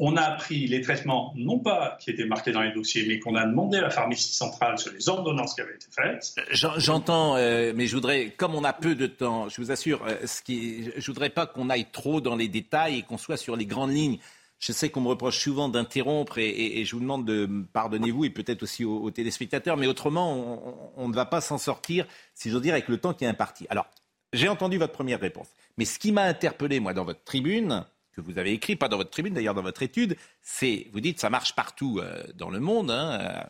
On 0.00 0.16
a 0.16 0.30
pris 0.32 0.66
les 0.68 0.80
traitements, 0.80 1.32
non 1.36 1.58
pas 1.58 1.96
qui 2.00 2.10
étaient 2.10 2.24
marqués 2.24 2.52
dans 2.52 2.62
les 2.62 2.72
dossiers, 2.72 3.04
mais 3.08 3.18
qu'on 3.18 3.34
a 3.34 3.44
demandé 3.44 3.78
à 3.78 3.82
la 3.82 3.90
pharmacie 3.90 4.32
centrale 4.32 4.78
sur 4.78 4.92
les 4.92 5.08
ordonnances 5.08 5.54
qui 5.54 5.60
avaient 5.60 5.74
été 5.74 5.86
faites. 5.90 6.34
J'en- 6.52 6.78
J'entends, 6.78 7.34
euh, 7.36 7.72
mais 7.74 7.86
je 7.88 7.94
voudrais, 7.96 8.30
comme 8.30 8.54
on 8.54 8.62
a 8.62 8.72
peu 8.72 8.94
de 8.94 9.06
temps, 9.08 9.48
je 9.48 9.60
vous 9.60 9.72
assure, 9.72 10.04
euh, 10.06 10.14
ce 10.24 10.40
je 10.48 11.06
voudrais 11.06 11.30
pas 11.30 11.46
qu'on 11.46 11.68
aille 11.68 11.86
trop 11.90 12.20
dans 12.20 12.36
les 12.36 12.46
détails 12.46 12.98
et 12.98 13.02
qu'on 13.02 13.18
soit 13.18 13.36
sur 13.36 13.56
les 13.56 13.66
grandes 13.66 13.92
lignes. 13.92 14.18
Je 14.60 14.72
sais 14.72 14.88
qu'on 14.88 15.00
me 15.00 15.08
reproche 15.08 15.38
souvent 15.38 15.68
d'interrompre 15.68 16.38
et, 16.38 16.84
je 16.84 16.94
vous 16.94 17.00
demande 17.00 17.24
de 17.24 17.48
pardonnez-vous 17.72 18.24
et 18.24 18.30
peut-être 18.30 18.62
aussi 18.64 18.84
aux, 18.84 19.10
téléspectateurs, 19.10 19.76
mais 19.76 19.86
autrement, 19.88 20.32
on- 20.34 20.90
on 20.96 21.08
ne 21.08 21.14
va 21.14 21.24
pas 21.26 21.40
s'en 21.40 21.58
sortir, 21.58 22.06
si 22.34 22.50
j'ose 22.50 22.62
dire, 22.62 22.72
avec 22.74 22.88
le 22.88 22.98
temps 22.98 23.14
qui 23.14 23.24
est 23.24 23.28
imparti. 23.28 23.66
Alors, 23.70 23.86
j'ai 24.32 24.48
entendu 24.48 24.76
votre 24.78 24.92
première 24.92 25.20
réponse, 25.20 25.48
mais 25.76 25.84
ce 25.84 25.98
qui 25.98 26.10
m'a 26.12 26.22
interpellé 26.22 26.80
moi 26.80 26.92
dans 26.92 27.04
votre 27.04 27.22
tribune 27.24 27.84
vous 28.20 28.38
avez 28.38 28.52
écrit, 28.52 28.76
pas 28.76 28.88
dans 28.88 28.96
votre 28.96 29.10
tribune 29.10 29.34
d'ailleurs, 29.34 29.54
dans 29.54 29.62
votre 29.62 29.82
étude, 29.82 30.16
c'est, 30.42 30.88
vous 30.92 31.00
dites, 31.00 31.20
ça 31.20 31.30
marche 31.30 31.54
partout 31.54 32.00
euh, 32.00 32.22
dans 32.34 32.50
le 32.50 32.60
monde, 32.60 32.90
hein, 32.90 33.46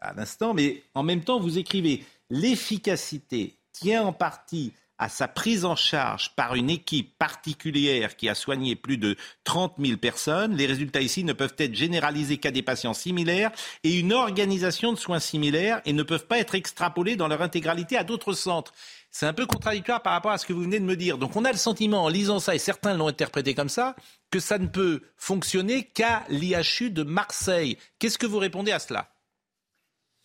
à 0.00 0.12
l'instant, 0.14 0.54
mais 0.54 0.82
en 0.94 1.02
même 1.02 1.22
temps, 1.22 1.40
vous 1.40 1.58
écrivez, 1.58 2.04
l'efficacité 2.30 3.56
tient 3.72 4.02
en 4.02 4.12
partie 4.12 4.72
à 5.00 5.08
sa 5.08 5.28
prise 5.28 5.64
en 5.64 5.76
charge 5.76 6.34
par 6.36 6.54
une 6.54 6.68
équipe 6.68 7.16
particulière 7.18 8.16
qui 8.16 8.28
a 8.28 8.34
soigné 8.34 8.76
plus 8.76 8.98
de 8.98 9.16
30 9.44 9.76
000 9.78 9.96
personnes. 9.96 10.54
Les 10.54 10.66
résultats 10.66 11.00
ici 11.00 11.24
ne 11.24 11.32
peuvent 11.32 11.54
être 11.56 11.74
généralisés 11.74 12.36
qu'à 12.36 12.50
des 12.50 12.60
patients 12.60 12.92
similaires 12.92 13.50
et 13.82 13.98
une 13.98 14.12
organisation 14.12 14.92
de 14.92 14.98
soins 14.98 15.18
similaires 15.18 15.80
et 15.86 15.94
ne 15.94 16.02
peuvent 16.02 16.26
pas 16.26 16.38
être 16.38 16.54
extrapolés 16.54 17.16
dans 17.16 17.28
leur 17.28 17.40
intégralité 17.40 17.96
à 17.96 18.04
d'autres 18.04 18.34
centres. 18.34 18.74
C'est 19.10 19.26
un 19.26 19.32
peu 19.32 19.46
contradictoire 19.46 20.02
par 20.02 20.12
rapport 20.12 20.30
à 20.30 20.38
ce 20.38 20.46
que 20.46 20.52
vous 20.52 20.62
venez 20.62 20.78
de 20.78 20.84
me 20.84 20.96
dire. 20.96 21.18
Donc 21.18 21.34
on 21.34 21.44
a 21.44 21.50
le 21.50 21.58
sentiment, 21.58 22.04
en 22.04 22.08
lisant 22.08 22.38
ça, 22.38 22.54
et 22.54 22.58
certains 22.58 22.96
l'ont 22.96 23.08
interprété 23.08 23.54
comme 23.54 23.68
ça, 23.68 23.96
que 24.30 24.38
ça 24.38 24.58
ne 24.58 24.68
peut 24.68 25.02
fonctionner 25.16 25.84
qu'à 25.84 26.24
l'IHU 26.28 26.90
de 26.90 27.02
Marseille. 27.02 27.76
Qu'est-ce 27.98 28.18
que 28.18 28.26
vous 28.26 28.38
répondez 28.38 28.70
à 28.72 28.78
cela? 28.78 29.12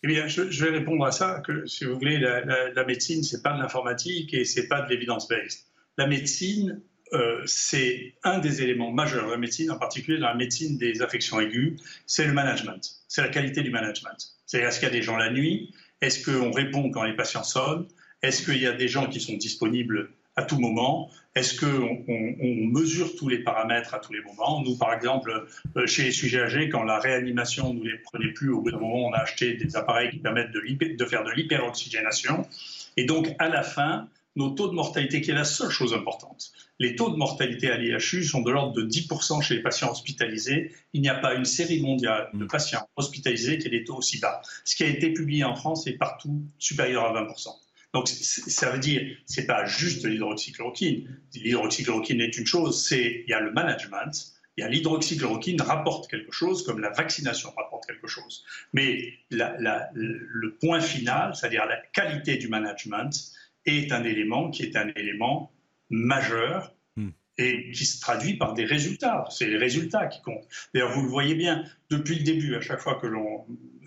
Eh 0.04 0.08
bien, 0.08 0.28
je, 0.28 0.42
vais 0.42 0.70
répondre 0.70 1.04
à 1.04 1.10
ça 1.10 1.42
que, 1.44 1.66
si 1.66 1.84
vous 1.84 1.94
voulez, 1.94 2.18
la, 2.18 2.84
médecine, 2.84 3.24
c'est 3.24 3.42
pas 3.42 3.54
de 3.54 3.60
l'informatique 3.60 4.32
et 4.34 4.44
c'est 4.44 4.68
pas 4.68 4.82
de 4.82 4.90
l'évidence-based. 4.90 5.60
La 5.98 6.06
médecine, 6.06 6.80
euh, 7.12 7.42
c'est 7.44 8.14
un 8.22 8.38
des 8.38 8.62
éléments 8.62 8.92
majeurs 8.92 9.26
de 9.26 9.32
la 9.32 9.36
médecine, 9.36 9.70
en 9.70 9.78
particulier 9.78 10.18
dans 10.18 10.28
la 10.28 10.34
médecine 10.34 10.78
des 10.78 11.02
affections 11.02 11.40
aiguës, 11.40 11.80
c'est 12.06 12.26
le 12.26 12.32
management, 12.32 12.80
c'est 13.08 13.22
la 13.22 13.30
qualité 13.30 13.62
du 13.62 13.70
management. 13.70 14.16
C'est-à-dire, 14.44 14.68
est-ce 14.68 14.78
qu'il 14.78 14.86
y 14.86 14.90
a 14.92 14.94
des 14.94 15.02
gens 15.02 15.16
la 15.16 15.32
nuit? 15.32 15.74
Est-ce 16.00 16.24
qu'on 16.24 16.52
répond 16.52 16.90
quand 16.90 17.02
les 17.02 17.16
patients 17.16 17.42
sonnent? 17.42 17.88
Est-ce 18.26 18.44
qu'il 18.44 18.60
y 18.60 18.66
a 18.66 18.72
des 18.72 18.88
gens 18.88 19.06
qui 19.06 19.20
sont 19.20 19.36
disponibles 19.36 20.10
à 20.34 20.42
tout 20.42 20.58
moment? 20.58 21.08
Est-ce 21.36 21.60
qu'on 21.60 22.04
on, 22.08 22.66
mesure 22.66 23.14
tous 23.14 23.28
les 23.28 23.38
paramètres 23.38 23.94
à 23.94 24.00
tous 24.00 24.12
les 24.12 24.20
moments? 24.20 24.64
Nous, 24.64 24.76
par 24.76 24.92
exemple, 24.92 25.46
euh, 25.76 25.86
chez 25.86 26.02
les 26.02 26.10
sujets 26.10 26.40
âgés, 26.40 26.68
quand 26.68 26.82
la 26.82 26.98
réanimation 26.98 27.72
ne 27.72 27.78
nous 27.78 27.84
les 27.84 27.98
prenait 27.98 28.32
plus, 28.32 28.50
au 28.50 28.62
bout 28.62 28.72
d'un 28.72 28.80
moment, 28.80 29.06
on 29.06 29.12
a 29.12 29.18
acheté 29.18 29.54
des 29.54 29.76
appareils 29.76 30.10
qui 30.10 30.18
permettent 30.18 30.50
de, 30.50 30.96
de 30.96 31.04
faire 31.04 31.22
de 31.22 31.30
l'hyperoxygénation. 31.30 32.48
Et 32.96 33.04
donc, 33.04 33.32
à 33.38 33.48
la 33.48 33.62
fin, 33.62 34.08
nos 34.34 34.50
taux 34.50 34.66
de 34.66 34.74
mortalité, 34.74 35.20
qui 35.20 35.30
est 35.30 35.34
la 35.34 35.44
seule 35.44 35.70
chose 35.70 35.94
importante, 35.94 36.50
les 36.80 36.96
taux 36.96 37.10
de 37.10 37.16
mortalité 37.16 37.70
à 37.70 37.76
l'IHU 37.76 38.24
sont 38.24 38.42
de 38.42 38.50
l'ordre 38.50 38.72
de 38.72 38.82
10% 38.82 39.40
chez 39.40 39.54
les 39.54 39.62
patients 39.62 39.92
hospitalisés. 39.92 40.72
Il 40.92 41.00
n'y 41.00 41.08
a 41.08 41.14
pas 41.14 41.34
une 41.34 41.44
série 41.44 41.80
mondiale 41.80 42.28
de 42.34 42.44
patients 42.44 42.88
hospitalisés 42.96 43.58
qui 43.58 43.68
ait 43.68 43.70
des 43.70 43.84
taux 43.84 43.96
aussi 43.96 44.18
bas. 44.18 44.42
Ce 44.64 44.74
qui 44.74 44.82
a 44.82 44.88
été 44.88 45.12
publié 45.12 45.44
en 45.44 45.54
France 45.54 45.86
est 45.86 45.96
partout 45.96 46.42
supérieur 46.58 47.04
à 47.04 47.22
20%. 47.22 47.54
Donc 47.96 48.08
ça 48.08 48.68
veut 48.68 48.78
dire, 48.78 49.00
c'est 49.24 49.46
pas 49.46 49.64
juste 49.64 50.04
l'hydroxychloroquine. 50.04 51.08
L'hydroxychloroquine 51.34 52.20
est 52.20 52.36
une 52.36 52.44
chose, 52.44 52.86
c'est 52.86 53.24
il 53.26 53.30
y 53.30 53.32
a 53.32 53.40
le 53.40 53.52
management, 53.52 54.12
il 54.58 54.60
y 54.60 54.64
a 54.64 54.68
l'hydroxychloroquine 54.68 55.62
rapporte 55.62 56.10
quelque 56.10 56.30
chose, 56.30 56.62
comme 56.62 56.78
la 56.78 56.90
vaccination 56.90 57.54
rapporte 57.56 57.86
quelque 57.86 58.06
chose. 58.06 58.44
Mais 58.74 59.14
le 59.30 60.56
point 60.60 60.80
final, 60.80 61.34
c'est-à-dire 61.34 61.64
la 61.64 61.78
qualité 61.94 62.36
du 62.36 62.48
management, 62.48 63.32
est 63.64 63.90
un 63.92 64.04
élément 64.04 64.50
qui 64.50 64.64
est 64.64 64.76
un 64.76 64.88
élément 64.94 65.50
majeur 65.88 66.74
hmm. 66.96 67.08
et 67.38 67.70
qui 67.70 67.86
se 67.86 67.98
traduit 67.98 68.34
par 68.34 68.52
des 68.52 68.66
résultats. 68.66 69.24
C'est 69.30 69.46
les 69.46 69.56
résultats 69.56 70.06
qui 70.06 70.20
comptent. 70.20 70.46
D'ailleurs, 70.74 70.92
vous 70.92 71.02
le 71.02 71.08
voyez 71.08 71.34
bien, 71.34 71.64
depuis 71.88 72.16
le 72.16 72.24
début, 72.24 72.56
à 72.56 72.60
chaque 72.60 72.80
fois 72.80 72.96
que 72.96 73.06
l'on 73.06 73.46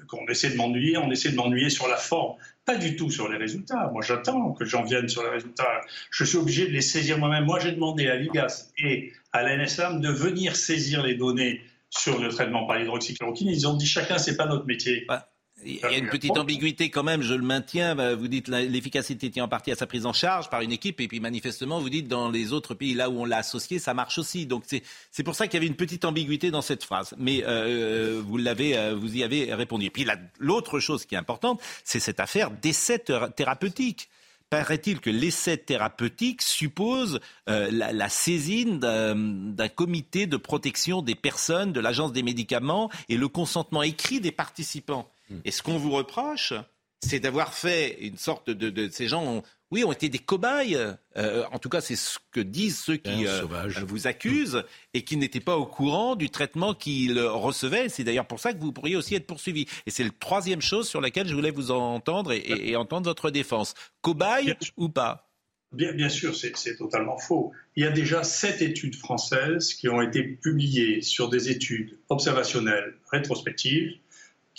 qu'on 0.10 0.26
essaie 0.28 0.50
de 0.50 0.56
m'ennuyer, 0.56 0.98
on 0.98 1.12
essaie 1.12 1.30
de 1.30 1.36
m'ennuyer 1.36 1.70
sur 1.70 1.88
la 1.88 1.96
forme, 1.96 2.36
pas 2.70 2.78
du 2.78 2.96
tout 2.96 3.10
sur 3.10 3.28
les 3.30 3.38
résultats. 3.38 3.90
Moi, 3.92 4.04
j'attends 4.04 4.52
que 4.52 4.64
j'en 4.64 4.84
vienne 4.84 5.10
sur 5.10 5.24
les 5.24 5.30
résultats. 5.30 5.82
Je 6.12 6.24
suis 6.24 6.38
obligé 6.38 6.68
de 6.68 6.72
les 6.72 6.82
saisir 6.82 7.18
moi-même. 7.18 7.46
Moi, 7.46 7.60
j'ai 7.60 7.72
demandé 7.72 8.08
à 8.08 8.16
l'IGAS 8.16 8.70
et 8.78 9.12
à 9.34 9.42
l'NSM 9.42 10.02
de 10.02 10.10
venir 10.10 10.56
saisir 10.56 11.02
les 11.02 11.16
données 11.16 11.62
sur 11.90 12.20
le 12.20 12.30
traitement 12.30 12.68
par 12.68 12.78
l'hydroxychloroquine. 12.78 13.50
Ils 13.50 13.68
ont 13.68 13.74
dit 13.74 13.88
chacun, 13.88 14.20
c'est 14.20 14.38
pas 14.38 14.46
notre 14.46 14.68
métier. 14.68 15.06
Bah, 15.08 15.30
il 15.66 15.76
y 15.76 15.86
a 15.86 15.98
une 15.98 16.10
petite 16.10 16.38
ambiguïté 16.38 16.90
quand 16.90 17.04
même, 17.04 17.22
je 17.22 17.34
le 17.34 17.42
maintiens. 17.42 17.96
Bah, 17.96 18.16
vous 18.16 18.28
dites 18.28 18.48
l'efficacité 18.48 19.30
tient 19.30 19.46
en 19.46 19.48
partie 19.48 19.72
à 19.72 19.76
sa 19.76 19.88
prise 19.88 20.06
en 20.06 20.14
charge 20.14 20.50
par 20.50 20.62
une 20.62 20.72
équipe, 20.72 21.02
et 21.02 21.08
puis 21.08 21.20
manifestement, 21.20 21.80
vous 21.80 21.90
dites 21.90 22.08
dans 22.08 22.30
les 22.30 22.54
autres 22.54 22.74
pays 22.74 22.94
là 22.94 23.10
où 23.10 23.20
on 23.20 23.26
l'a 23.26 23.38
associé, 23.38 23.80
ça 23.80 23.94
marche 23.94 24.18
aussi. 24.18 24.46
Donc 24.46 24.64
c'est 25.12 25.24
pour 25.24 25.36
ça 25.36 25.48
qu'il 25.48 25.56
y 25.56 25.58
avait 25.58 25.68
une 25.68 25.76
petite 25.76 26.06
ambiguïté 26.06 26.52
dans 26.52 26.62
cette 26.62 26.84
phrase. 26.84 27.14
Mais 27.18 27.44
euh, 27.46 28.22
vous 28.26 28.38
l'avez, 28.38 28.78
euh, 28.78 28.96
vous 28.96 29.18
y 29.18 29.24
avez 29.24 29.54
répondu. 29.54 29.86
Et 29.86 29.90
puis 29.90 30.06
l'autre 30.40 30.80
chose 30.80 31.06
qui 31.06 31.16
est 31.16 31.18
importante, 31.20 31.62
c'est 31.84 32.00
cette 32.00 32.20
affaire 32.20 32.52
d'essai 32.52 33.04
thérapeutique 33.36 34.10
paraît-il 34.50 35.00
que 35.00 35.12
l'essai 35.12 35.58
thérapeutique 35.58 36.42
suppose 36.42 37.20
euh, 37.50 37.70
la, 37.72 37.94
la, 37.94 38.10
saisine 38.10 38.80
d'un 38.80 39.68
comité 39.68 40.26
de 40.26 40.38
protection 40.38 41.04
des 41.04 41.14
personnes, 41.14 41.72
de 41.72 41.80
l'agence 41.80 42.14
des 42.14 42.24
médicaments 42.24 42.90
et 43.10 43.18
le 43.18 43.28
consentement 43.28 43.84
écrit 43.84 44.20
des 44.20 44.32
participants. 44.32 45.08
Hmm. 45.30 45.40
Et 45.46 45.52
ce 45.52 45.62
qu'on 45.62 45.78
vous 45.78 45.92
reproche, 45.92 46.54
c'est 47.02 47.20
d'avoir 47.20 47.54
fait 47.54 47.98
une 48.02 48.18
sorte 48.18 48.50
de, 48.50 48.70
de, 48.70 48.90
ces 48.90 49.08
gens 49.08 49.24
ont, 49.24 49.44
oui 49.72 49.84
ont 49.84 49.92
été 49.92 50.10
des 50.10 50.20
cobayes. 50.20 50.78
Euh, 51.18 51.44
en 51.52 51.60
tout 51.60 51.70
cas 51.70 51.82
c'est 51.82 51.96
ce 51.96 52.20
que 52.32 52.40
disent 52.40 52.80
ceux 52.80 52.98
qui 52.98 53.26
euh, 53.26 53.46
vous 53.88 54.08
accusent 54.08 54.64
et 54.94 55.04
qui 55.04 55.16
n'étaient 55.18 55.40
pas 55.40 55.58
au 55.58 55.66
courant 55.66 56.16
du 56.16 56.30
traitement 56.30 56.74
qu'ils 56.74 57.20
recevaient. 57.20 57.90
C'est 57.90 58.04
d'ailleurs 58.04 58.28
pour 58.28 58.40
ça 58.40 58.54
que 58.54 58.60
vous 58.60 58.74
pourriez 58.74 58.96
aussi 58.96 59.16
être 59.16 59.28
poursuivi 59.28 59.66
et 59.86 59.92
c'est 59.92 60.04
la 60.04 60.10
troisième 60.20 60.62
chose 60.62 60.90
sur 60.90 61.02
laquelle 61.02 61.28
je 61.28 61.36
voulais 61.36 61.52
vous 61.52 61.72
entendre 61.72 62.34
et, 62.34 62.44
et, 62.46 62.76
entendre 62.76 63.06
votre 63.06 63.32
défense. 63.32 63.76
Cobaye 64.02 64.56
ou 64.76 64.90
pas? 64.90 65.26
Bien, 65.72 65.94
bien, 65.94 66.10
sûr, 66.10 66.36
c'est 66.36 66.78
totalement 66.78 67.20
faux. 67.20 67.52
Il 67.76 67.84
y 67.84 67.88
a 67.88 67.92
déjà 67.92 68.24
sept 68.24 68.64
études 68.64 68.96
françaises 68.96 69.76
qui 69.76 69.88
ont 69.88 70.02
été 70.02 70.24
publiées 70.24 71.04
sur 71.04 71.30
des 71.30 71.52
études 71.52 72.00
observationnelles 72.10 72.96
rétrospectives 73.12 74.00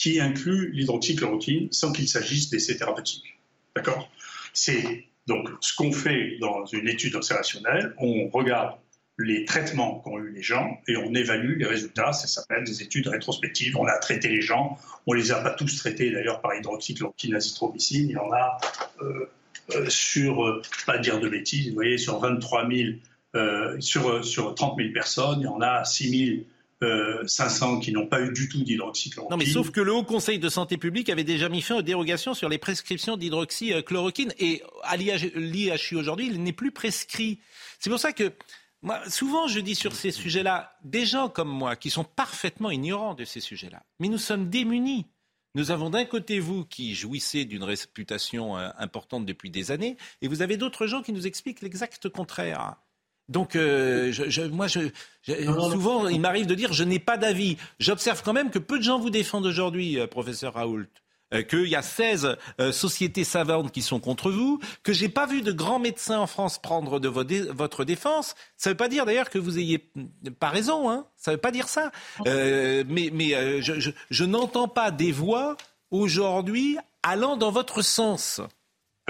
qui 0.00 0.18
inclut 0.18 0.72
l'hydroxychloroquine 0.72 1.70
sans 1.72 1.92
qu'il 1.92 2.08
s'agisse 2.08 2.48
d'essais 2.48 2.76
thérapeutiques. 2.76 3.38
D'accord? 3.76 4.10
C'est 4.54 5.04
donc 5.26 5.48
ce 5.60 5.76
qu'on 5.76 5.92
fait 5.92 6.38
dans 6.40 6.64
une 6.64 6.88
étude 6.88 7.14
observationnelle, 7.14 7.94
on 7.98 8.28
regarde 8.28 8.76
les 9.18 9.44
traitements 9.44 10.00
qu'ont 10.00 10.18
eu 10.18 10.32
les 10.32 10.40
gens 10.42 10.80
et 10.88 10.96
on 10.96 11.14
évalue 11.14 11.58
les 11.58 11.66
résultats. 11.66 12.14
Ça 12.14 12.26
s'appelle 12.26 12.64
des 12.64 12.82
études 12.82 13.08
rétrospectives. 13.08 13.76
On 13.76 13.86
a 13.86 13.98
traité 13.98 14.28
les 14.28 14.40
gens. 14.40 14.78
On 15.06 15.12
les 15.12 15.32
a 15.32 15.42
pas 15.42 15.50
tous 15.50 15.76
traités 15.76 16.10
d'ailleurs 16.10 16.40
par 16.40 16.54
hydroxychloroquine, 16.54 17.34
azithromycine. 17.34 18.08
Il 18.08 18.12
y 18.12 18.16
en 18.16 18.32
a 18.32 18.58
euh, 19.02 19.26
euh, 19.74 19.90
sur, 19.90 20.46
euh, 20.46 20.62
pas 20.86 20.96
dire 20.96 21.20
de 21.20 21.28
bêtises, 21.28 21.68
vous 21.68 21.74
voyez, 21.74 21.98
sur 21.98 22.18
23 22.18 22.66
000, 22.66 23.80
sur, 23.80 24.24
sur 24.24 24.54
30 24.54 24.78
000 24.78 24.92
personnes, 24.94 25.40
il 25.40 25.44
y 25.44 25.46
en 25.46 25.60
a 25.60 25.84
6 25.84 26.26
000 26.26 26.40
500 27.26 27.76
euh, 27.76 27.80
qui 27.80 27.92
n'ont 27.92 28.06
pas 28.06 28.22
eu 28.22 28.32
du 28.32 28.48
tout 28.48 28.62
d'hydroxychloroquine. 28.62 29.36
Non, 29.36 29.36
mais 29.36 29.50
sauf 29.50 29.70
que 29.70 29.80
le 29.80 29.92
Haut 29.92 30.04
Conseil 30.04 30.38
de 30.38 30.48
santé 30.48 30.76
publique 30.76 31.10
avait 31.10 31.24
déjà 31.24 31.48
mis 31.48 31.60
fin 31.60 31.76
aux 31.76 31.82
dérogations 31.82 32.34
sur 32.34 32.48
les 32.48 32.58
prescriptions 32.58 33.16
d'hydroxychloroquine. 33.16 34.32
Et 34.38 34.62
à 34.82 34.96
l'IHU 34.96 35.96
aujourd'hui, 35.96 36.26
il 36.26 36.42
n'est 36.42 36.52
plus 36.52 36.72
prescrit. 36.72 37.40
C'est 37.78 37.90
pour 37.90 37.98
ça 37.98 38.12
que 38.12 38.32
moi, 38.82 38.98
souvent, 39.10 39.46
je 39.46 39.60
dis 39.60 39.74
sur 39.74 39.94
ces 39.94 40.10
sujets-là, 40.10 40.74
des 40.84 41.04
gens 41.04 41.28
comme 41.28 41.50
moi 41.50 41.76
qui 41.76 41.90
sont 41.90 42.04
parfaitement 42.04 42.70
ignorants 42.70 43.14
de 43.14 43.26
ces 43.26 43.40
sujets-là, 43.40 43.82
mais 43.98 44.08
nous 44.08 44.18
sommes 44.18 44.48
démunis. 44.48 45.06
Nous 45.54 45.72
avons 45.72 45.90
d'un 45.90 46.04
côté 46.04 46.38
vous 46.38 46.64
qui 46.64 46.94
jouissez 46.94 47.44
d'une 47.44 47.64
réputation 47.64 48.56
euh, 48.56 48.70
importante 48.78 49.26
depuis 49.26 49.50
des 49.50 49.70
années, 49.70 49.96
et 50.22 50.28
vous 50.28 50.42
avez 50.42 50.56
d'autres 50.56 50.86
gens 50.86 51.02
qui 51.02 51.12
nous 51.12 51.26
expliquent 51.26 51.60
l'exact 51.60 52.08
contraire. 52.08 52.76
Donc, 53.30 53.54
euh, 53.54 54.10
je, 54.12 54.42
moi, 54.42 54.66
je, 54.66 54.80
souvent, 55.24 56.08
il 56.08 56.20
m'arrive 56.20 56.46
de 56.46 56.54
dire 56.54 56.72
je 56.72 56.84
n'ai 56.84 56.98
pas 56.98 57.16
d'avis. 57.16 57.56
J'observe 57.78 58.22
quand 58.22 58.32
même 58.32 58.50
que 58.50 58.58
peu 58.58 58.78
de 58.78 58.82
gens 58.82 58.98
vous 58.98 59.10
défendent 59.10 59.46
aujourd'hui, 59.46 59.98
euh, 59.98 60.06
professeur 60.06 60.54
Raoult. 60.54 60.86
Euh, 61.32 61.42
qu'il 61.42 61.68
y 61.68 61.76
a 61.76 61.82
16 61.82 62.36
sociétés 62.72 63.22
savantes 63.22 63.70
qui 63.70 63.82
sont 63.82 64.00
contre 64.00 64.32
vous, 64.32 64.58
que 64.82 64.92
j'ai 64.92 65.08
pas 65.08 65.26
vu 65.26 65.42
de 65.42 65.52
grands 65.52 65.78
médecins 65.78 66.18
en 66.18 66.26
France 66.26 66.58
prendre 66.58 66.98
de 66.98 67.08
votre 67.08 67.84
défense. 67.84 68.34
Ça 68.56 68.70
ne 68.70 68.72
veut 68.72 68.76
pas 68.76 68.88
dire 68.88 69.06
d'ailleurs 69.06 69.30
que 69.30 69.38
vous 69.38 69.56
ayez 69.56 69.92
pas 70.40 70.48
raison, 70.48 70.90
hein. 70.90 71.06
Ça 71.16 71.30
ne 71.30 71.36
veut 71.36 71.40
pas 71.40 71.52
dire 71.52 71.68
ça. 71.68 71.92
mais 72.26 73.10
mais 73.12 73.62
je, 73.62 73.92
je 74.10 74.24
n'entends 74.24 74.66
pas 74.66 74.90
des 74.90 75.12
voix 75.12 75.56
aujourd'hui 75.92 76.78
allant 77.04 77.36
dans 77.36 77.52
votre 77.52 77.80
sens. 77.82 78.40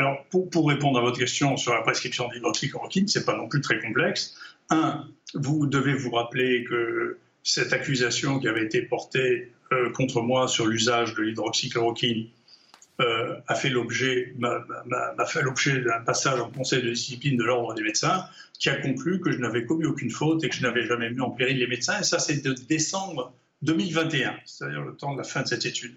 Alors, 0.01 0.25
pour, 0.31 0.67
répondre 0.67 0.99
à 0.99 1.03
votre 1.03 1.19
question 1.19 1.59
sur 1.59 1.75
la 1.75 1.83
prescription 1.83 2.27
d'hydroxychloroquine, 2.29 3.07
ce 3.07 3.19
n'est 3.19 3.25
pas 3.27 3.37
non 3.37 3.49
plus 3.49 3.61
très 3.61 3.79
complexe. 3.81 4.35
Un, 4.71 5.07
vous 5.35 5.67
devez 5.67 5.93
vous 5.93 6.11
rappeler 6.11 6.65
que 6.65 7.19
cette 7.43 7.75
accusation 7.75 8.39
qui 8.39 8.49
avait 8.49 8.65
été 8.65 8.81
portée 8.81 9.53
euh, 9.73 9.91
contre 9.91 10.23
moi 10.23 10.49
sur 10.49 10.67
l'usage 10.67 11.15
de 11.15 11.21
l'hydroxychloroquine 11.21 12.29
euh, 13.03 13.37
a 13.47 13.55
fait 13.55 13.69
l'objet, 13.69 14.33
d'un 14.39 16.01
passage 16.07 16.41
en 16.41 16.51
conseil 16.51 16.83
de 16.83 16.89
discipline 16.89 17.37
de 17.37 17.45
l'ordre 17.45 17.75
des 17.75 17.83
médecins 17.83 18.25
qui 18.59 18.71
a 18.71 18.77
conclu 18.77 19.21
que 19.21 19.31
je 19.31 19.39
n'avais 19.39 19.67
commis 19.67 19.85
aucune 19.85 20.11
faute 20.11 20.43
et 20.45 20.49
que 20.49 20.55
je 20.55 20.63
n'avais 20.63 20.87
jamais 20.87 21.11
mis 21.11 21.21
en 21.21 21.31
péril 21.31 21.59
les 21.59 21.67
médecins. 21.67 22.01
Et 22.01 22.05
ça, 22.05 22.19
c'est 22.19 22.43
de 22.43 22.55
décembre 22.55 23.35
2021, 23.61 24.35
c'est-à-dire 24.47 24.81
le 24.81 24.97
temps 24.97 25.13
de 25.13 25.19
la 25.19 25.25
fin 25.25 25.43
de 25.43 25.49
cette 25.49 25.67
étude 25.67 25.95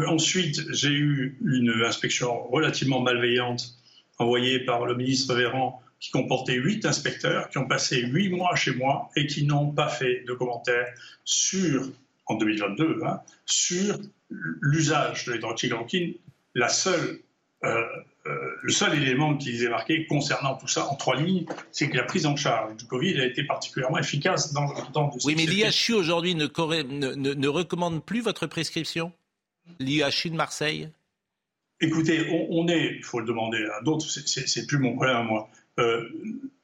ensuite 0.00 0.60
j'ai 0.72 0.92
eu 0.92 1.38
une 1.44 1.82
inspection 1.84 2.48
relativement 2.48 3.00
malveillante 3.00 3.74
envoyée 4.18 4.60
par 4.60 4.86
le 4.86 4.94
ministre 4.94 5.34
Véran 5.34 5.80
qui 6.00 6.10
comportait 6.10 6.56
huit 6.56 6.84
inspecteurs 6.84 7.48
qui 7.48 7.58
ont 7.58 7.66
passé 7.66 8.02
huit 8.02 8.28
mois 8.28 8.54
chez 8.56 8.74
moi 8.74 9.10
et 9.16 9.26
qui 9.26 9.44
n'ont 9.44 9.70
pas 9.70 9.88
fait 9.88 10.22
de 10.26 10.34
commentaires 10.34 10.92
sur, 11.24 11.88
en 12.26 12.36
2022, 12.36 13.00
hein, 13.06 13.20
sur 13.46 13.98
l'usage 14.28 15.24
de 15.24 15.32
l'hydroxychloroquine. 15.32 16.14
La 16.54 16.68
seule, 16.68 17.20
euh, 17.64 17.82
euh, 18.26 18.34
le 18.62 18.72
seul 18.72 18.94
élément 18.94 19.36
qu'ils 19.36 19.64
aient 19.64 19.70
marqué 19.70 20.06
concernant 20.06 20.56
tout 20.56 20.68
ça 20.68 20.86
en 20.90 20.96
trois 20.96 21.16
lignes, 21.16 21.46
c'est 21.72 21.88
que 21.88 21.96
la 21.96 22.04
prise 22.04 22.26
en 22.26 22.36
charge 22.36 22.76
du 22.76 22.84
Covid 22.84 23.20
a 23.20 23.24
été 23.24 23.42
particulièrement 23.44 23.98
efficace 23.98 24.52
dans, 24.52 24.66
dans 24.92 25.08
de 25.08 25.18
Oui, 25.24 25.34
mais 25.36 25.46
l'IHU 25.46 25.94
aujourd'hui 25.94 26.34
ne 26.34 27.48
recommande 27.48 28.04
plus 28.04 28.20
votre 28.20 28.46
prescription? 28.46 29.12
L'IHU 29.78 30.30
de 30.30 30.34
Marseille? 30.36 30.88
Écoutez, 31.80 32.46
on, 32.50 32.68
est, 32.68 32.94
il 32.96 33.02
faut 33.02 33.20
le 33.20 33.26
demander 33.26 33.58
à 33.78 33.82
d'autres, 33.82 34.06
c'est- 34.08 34.66
plus 34.66 34.78
mon 34.78 34.94
problème 34.94 35.16
à 35.16 35.22
moi. 35.22 35.48
Euh, 35.78 36.08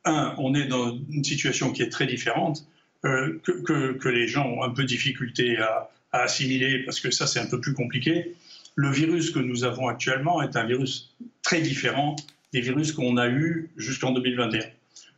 un, 0.05 0.35
on 0.39 0.55
est 0.55 0.67
dans 0.67 0.97
une 1.11 1.25
situation 1.25 1.73
qui 1.73 1.83
est 1.83 1.89
très 1.91 2.07
différente, 2.07 2.65
euh, 3.05 3.39
que, 3.43 3.93
que- 3.93 4.09
les 4.09 4.29
gens 4.29 4.47
ont 4.47 4.63
un 4.63 4.71
peu 4.71 4.83
de 4.83 4.89
difficulté 4.89 5.59
à, 5.59 5.91
assimiler, 6.13 6.83
parce 6.85 6.99
que 7.01 7.11
ça 7.13 7.27
c'est 7.29 7.39
un 7.39 7.47
peu 7.47 7.61
plus 7.61 7.73
compliqué. 7.75 8.35
Le 8.75 8.91
virus 8.91 9.31
que 9.31 9.39
nous 9.39 9.63
avons 9.63 9.87
actuellement 9.89 10.43
est 10.43 10.57
un 10.57 10.65
virus 10.67 11.15
très 11.43 11.61
différent 11.61 12.17
des 12.53 12.61
virus 12.61 12.91
qu'on 12.93 13.17
a 13.17 13.29
eus 13.29 13.71
jusqu'en 13.77 14.11
2021. 14.11 14.61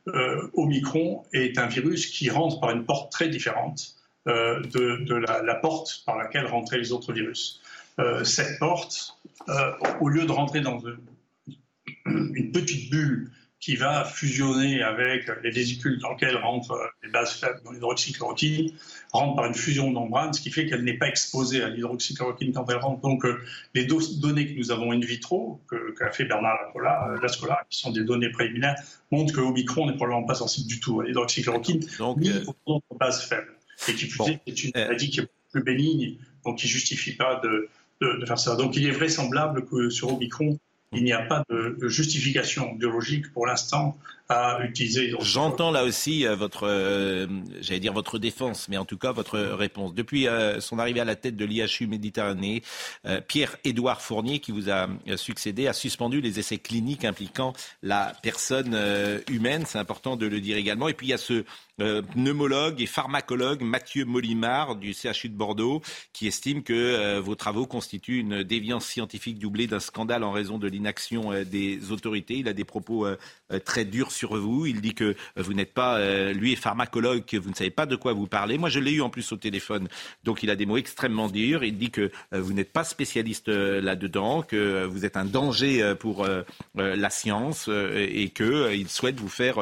Euh, 0.08 0.48
Omicron 0.54 1.22
est 1.32 1.56
un 1.58 1.66
virus 1.66 2.06
qui 2.06 2.28
rentre 2.28 2.60
par 2.60 2.72
une 2.72 2.84
porte 2.84 3.10
très 3.10 3.28
différente 3.28 3.94
de, 4.26 5.04
de 5.04 5.14
la 5.14 5.54
porte 5.54 6.02
par 6.04 6.16
laquelle 6.18 6.44
rentraient 6.46 6.78
les 6.78 6.92
autres 6.92 7.12
virus. 7.14 7.60
Euh, 7.98 8.24
cette 8.24 8.58
porte, 8.58 9.18
euh, 9.48 9.72
au 10.00 10.08
lieu 10.08 10.24
de 10.24 10.32
rentrer 10.32 10.60
dans 10.60 10.78
une, 10.80 12.52
petite 12.52 12.90
bulle 12.90 13.30
qui 13.60 13.76
va 13.76 14.04
fusionner 14.04 14.82
avec 14.82 15.30
les 15.44 15.50
vésicules 15.50 16.00
dans 16.00 16.10
lesquelles 16.10 16.36
rentrent 16.36 16.72
euh, 16.72 16.86
les 17.04 17.10
bases 17.10 17.34
faibles 17.34 17.60
dans 17.64 17.70
l'hydroxychloroquine, 17.70 18.72
rentre 19.12 19.36
par 19.36 19.44
une 19.44 19.54
fusion 19.54 19.88
de 19.88 19.94
membrane, 19.94 20.32
ce 20.32 20.40
qui 20.40 20.50
fait 20.50 20.66
qu'elle 20.66 20.82
n'est 20.82 20.96
pas 20.96 21.06
exposée 21.06 21.62
à 21.62 21.68
l'hydroxychloroquine 21.68 22.52
quand 22.52 22.68
elle 22.70 22.78
rentre. 22.78 23.02
Donc 23.02 23.24
euh, 23.24 23.40
les 23.74 23.84
do- 23.84 24.00
données 24.20 24.52
que 24.52 24.58
nous 24.58 24.72
avons 24.72 24.90
in 24.90 25.00
vitro, 25.00 25.60
qu'a 25.96 26.10
fait 26.10 26.24
Bernard 26.24 26.56
Lacola, 26.66 27.08
euh, 27.10 27.20
Lascola, 27.20 27.64
qui 27.70 27.78
sont 27.78 27.92
des 27.92 28.04
données 28.04 28.30
préliminaires, 28.30 28.74
montrent 29.12 29.34
que 29.34 29.40
Omicron 29.40 29.86
n'est 29.86 29.96
probablement 29.96 30.26
pas 30.26 30.34
sensible 30.34 30.66
du 30.66 30.80
tout 30.80 31.00
à 31.00 31.04
l'hydroxychloroquine, 31.04 31.86
ni 32.16 32.30
aux 32.46 32.56
autres 32.66 32.94
bases 32.98 33.22
faibles. 33.22 33.52
Et 33.88 33.94
qui 33.94 34.06
plus 34.06 34.28
est, 34.28 34.40
c'est 34.46 34.64
une 34.64 34.72
maladie 34.74 35.10
qui 35.10 35.20
est 35.20 35.28
plus 35.52 35.62
bénigne, 35.62 36.16
donc 36.44 36.58
qui 36.58 36.66
ne 36.66 36.70
justifie 36.70 37.12
pas 37.12 37.40
de, 37.44 37.68
de- 38.02 38.26
faire 38.26 38.38
ça. 38.38 38.56
Donc 38.56 38.76
il 38.76 38.86
est 38.86 38.90
vraisemblable 38.90 39.64
que 39.66 39.90
sur 39.90 40.12
Omicron, 40.14 40.58
il 40.92 41.04
n'y 41.04 41.12
a 41.12 41.22
pas 41.22 41.42
de 41.50 41.88
justification 41.88 42.74
biologique 42.74 43.32
pour 43.32 43.46
l'instant 43.46 43.96
à 44.32 44.64
utiliser 44.64 45.02
l'hydroxychloroquine. 45.02 45.32
J'entends 45.32 45.70
là 45.70 45.84
aussi 45.84 46.26
euh, 46.26 46.34
votre, 46.34 46.66
euh, 46.66 47.26
j'allais 47.60 47.80
dire 47.80 47.92
votre 47.92 48.18
défense, 48.18 48.68
mais 48.68 48.76
en 48.76 48.84
tout 48.84 48.98
cas 48.98 49.12
votre 49.12 49.38
réponse. 49.38 49.94
Depuis 49.94 50.26
euh, 50.26 50.60
son 50.60 50.78
arrivée 50.78 51.00
à 51.00 51.04
la 51.04 51.16
tête 51.16 51.36
de 51.36 51.44
l'IHU 51.44 51.86
Méditerranée, 51.86 52.62
euh, 53.06 53.20
Pierre-Édouard 53.20 54.00
Fournier, 54.00 54.38
qui 54.38 54.52
vous 54.52 54.70
a 54.70 54.88
euh, 55.08 55.16
succédé, 55.16 55.66
a 55.66 55.72
suspendu 55.72 56.20
les 56.20 56.38
essais 56.38 56.58
cliniques 56.58 57.04
impliquant 57.04 57.52
la 57.82 58.12
personne 58.22 58.72
euh, 58.74 59.20
humaine. 59.30 59.64
C'est 59.66 59.78
important 59.78 60.16
de 60.16 60.26
le 60.26 60.40
dire 60.40 60.56
également. 60.56 60.88
Et 60.88 60.94
puis 60.94 61.08
il 61.08 61.10
y 61.10 61.14
a 61.14 61.18
ce 61.18 61.44
euh, 61.80 62.02
pneumologue 62.02 62.80
et 62.80 62.86
pharmacologue 62.86 63.62
Mathieu 63.62 64.04
Molimard 64.04 64.76
du 64.76 64.92
CHU 64.92 65.28
de 65.28 65.34
Bordeaux 65.34 65.82
qui 66.12 66.26
estime 66.26 66.62
que 66.62 66.72
euh, 66.72 67.20
vos 67.20 67.34
travaux 67.34 67.66
constituent 67.66 68.20
une 68.20 68.42
déviance 68.42 68.86
scientifique 68.86 69.38
doublée 69.38 69.66
d'un 69.66 69.80
scandale 69.80 70.22
en 70.22 70.32
raison 70.32 70.58
de 70.58 70.68
l'inaction 70.68 71.32
euh, 71.32 71.44
des 71.44 71.90
autorités. 71.90 72.34
Il 72.34 72.48
a 72.48 72.52
des 72.52 72.64
propos 72.64 73.06
euh, 73.06 73.16
euh, 73.52 73.58
très 73.58 73.84
durs 73.84 74.12
sur 74.12 74.21
vous. 74.30 74.66
Il 74.66 74.80
dit 74.80 74.94
que 74.94 75.14
vous 75.36 75.54
n'êtes 75.54 75.72
pas, 75.74 75.98
euh, 75.98 76.32
lui 76.32 76.52
est 76.52 76.56
pharmacologue, 76.56 77.24
que 77.24 77.36
vous 77.36 77.50
ne 77.50 77.54
savez 77.54 77.70
pas 77.70 77.86
de 77.86 77.96
quoi 77.96 78.12
vous 78.12 78.26
parlez. 78.26 78.58
Moi, 78.58 78.68
je 78.68 78.80
l'ai 78.80 78.92
eu 78.92 79.00
en 79.02 79.10
plus 79.10 79.30
au 79.32 79.36
téléphone, 79.36 79.88
donc 80.24 80.42
il 80.42 80.50
a 80.50 80.56
des 80.56 80.66
mots 80.66 80.76
extrêmement 80.76 81.28
durs. 81.28 81.64
Il 81.64 81.76
dit 81.78 81.90
que 81.90 82.10
euh, 82.32 82.40
vous 82.40 82.52
n'êtes 82.52 82.72
pas 82.72 82.84
spécialiste 82.84 83.48
euh, 83.48 83.80
là-dedans, 83.80 84.42
que 84.42 84.56
euh, 84.56 84.86
vous 84.86 85.04
êtes 85.04 85.16
un 85.16 85.24
danger 85.24 85.82
euh, 85.82 85.94
pour 85.94 86.26
la 86.74 87.10
science 87.10 87.68
et 87.68 88.32
euh, 88.40 88.74
il 88.74 88.88
souhaite 88.88 89.18
vous 89.20 89.28
faire 89.28 89.56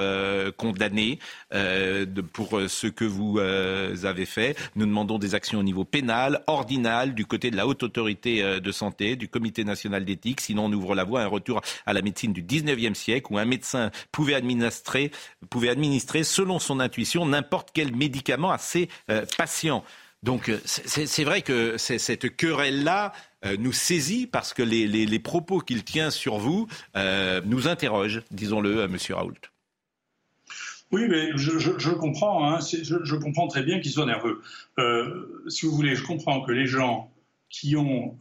condamner 0.56 1.18
de- 1.52 2.20
pour 2.20 2.61
ce 2.68 2.86
que 2.86 3.04
vous 3.04 3.38
avez 3.38 4.26
fait. 4.26 4.56
Nous 4.76 4.86
demandons 4.86 5.18
des 5.18 5.34
actions 5.34 5.58
au 5.58 5.62
niveau 5.62 5.84
pénal, 5.84 6.42
ordinal, 6.46 7.14
du 7.14 7.26
côté 7.26 7.50
de 7.50 7.56
la 7.56 7.66
haute 7.66 7.82
autorité 7.82 8.61
de 8.61 8.72
santé, 8.72 9.16
du 9.16 9.28
comité 9.28 9.64
national 9.64 10.04
d'éthique. 10.04 10.40
Sinon, 10.40 10.66
on 10.66 10.72
ouvre 10.72 10.94
la 10.94 11.04
voie 11.04 11.20
à 11.20 11.24
un 11.24 11.28
retour 11.28 11.61
à 11.86 11.92
la 11.92 12.02
médecine 12.02 12.32
du 12.32 12.42
19e 12.42 12.94
siècle 12.94 13.32
où 13.32 13.38
un 13.38 13.44
médecin 13.44 13.90
pouvait 14.12 14.34
administrer, 14.34 14.49
pouvait 15.48 15.68
administrer 15.68 16.24
selon 16.24 16.59
son 16.59 16.80
intuition 16.80 17.26
n'importe 17.26 17.70
quel 17.72 17.94
médicament 17.94 18.51
à 18.51 18.59
ses 18.59 18.88
euh, 19.11 19.24
patients. 19.36 19.84
Donc 20.22 20.48
euh, 20.48 20.59
c'est- 20.64 21.24
vrai 21.24 21.42
que 21.42 21.78
cette 21.78 22.36
querelle-là 22.36 23.12
euh, 23.44 23.57
nous 23.59 23.72
saisit 23.72 24.26
parce 24.26 24.53
que 24.53 24.62
les, 24.62 25.18
propos 25.18 25.61
qu'il 25.61 25.82
tient 25.84 26.11
sur 26.11 26.38
vous 26.38 26.68
nous 26.94 27.68
interrogent, 27.68 28.22
disons-le, 28.30 28.86
Monsieur 28.88 29.14
Raoult. 29.14 29.40
Oui, 30.92 31.07
mais 31.09 31.30
je, 31.36 31.90
comprends, 31.90 32.51
hein, 32.51 32.59
je, 32.61 33.14
comprends 33.14 33.46
très 33.46 33.62
bien 33.62 33.78
qu'ils 33.78 33.92
soient 33.92 34.07
nerveux. 34.07 34.42
Si 35.48 35.64
vous 35.64 35.72
voulez, 35.72 35.94
je 35.94 36.03
comprends 36.03 36.42
que 36.42 36.51
les 36.51 36.66
gens 36.66 37.11
qui 37.48 37.76
ont, 37.76 38.18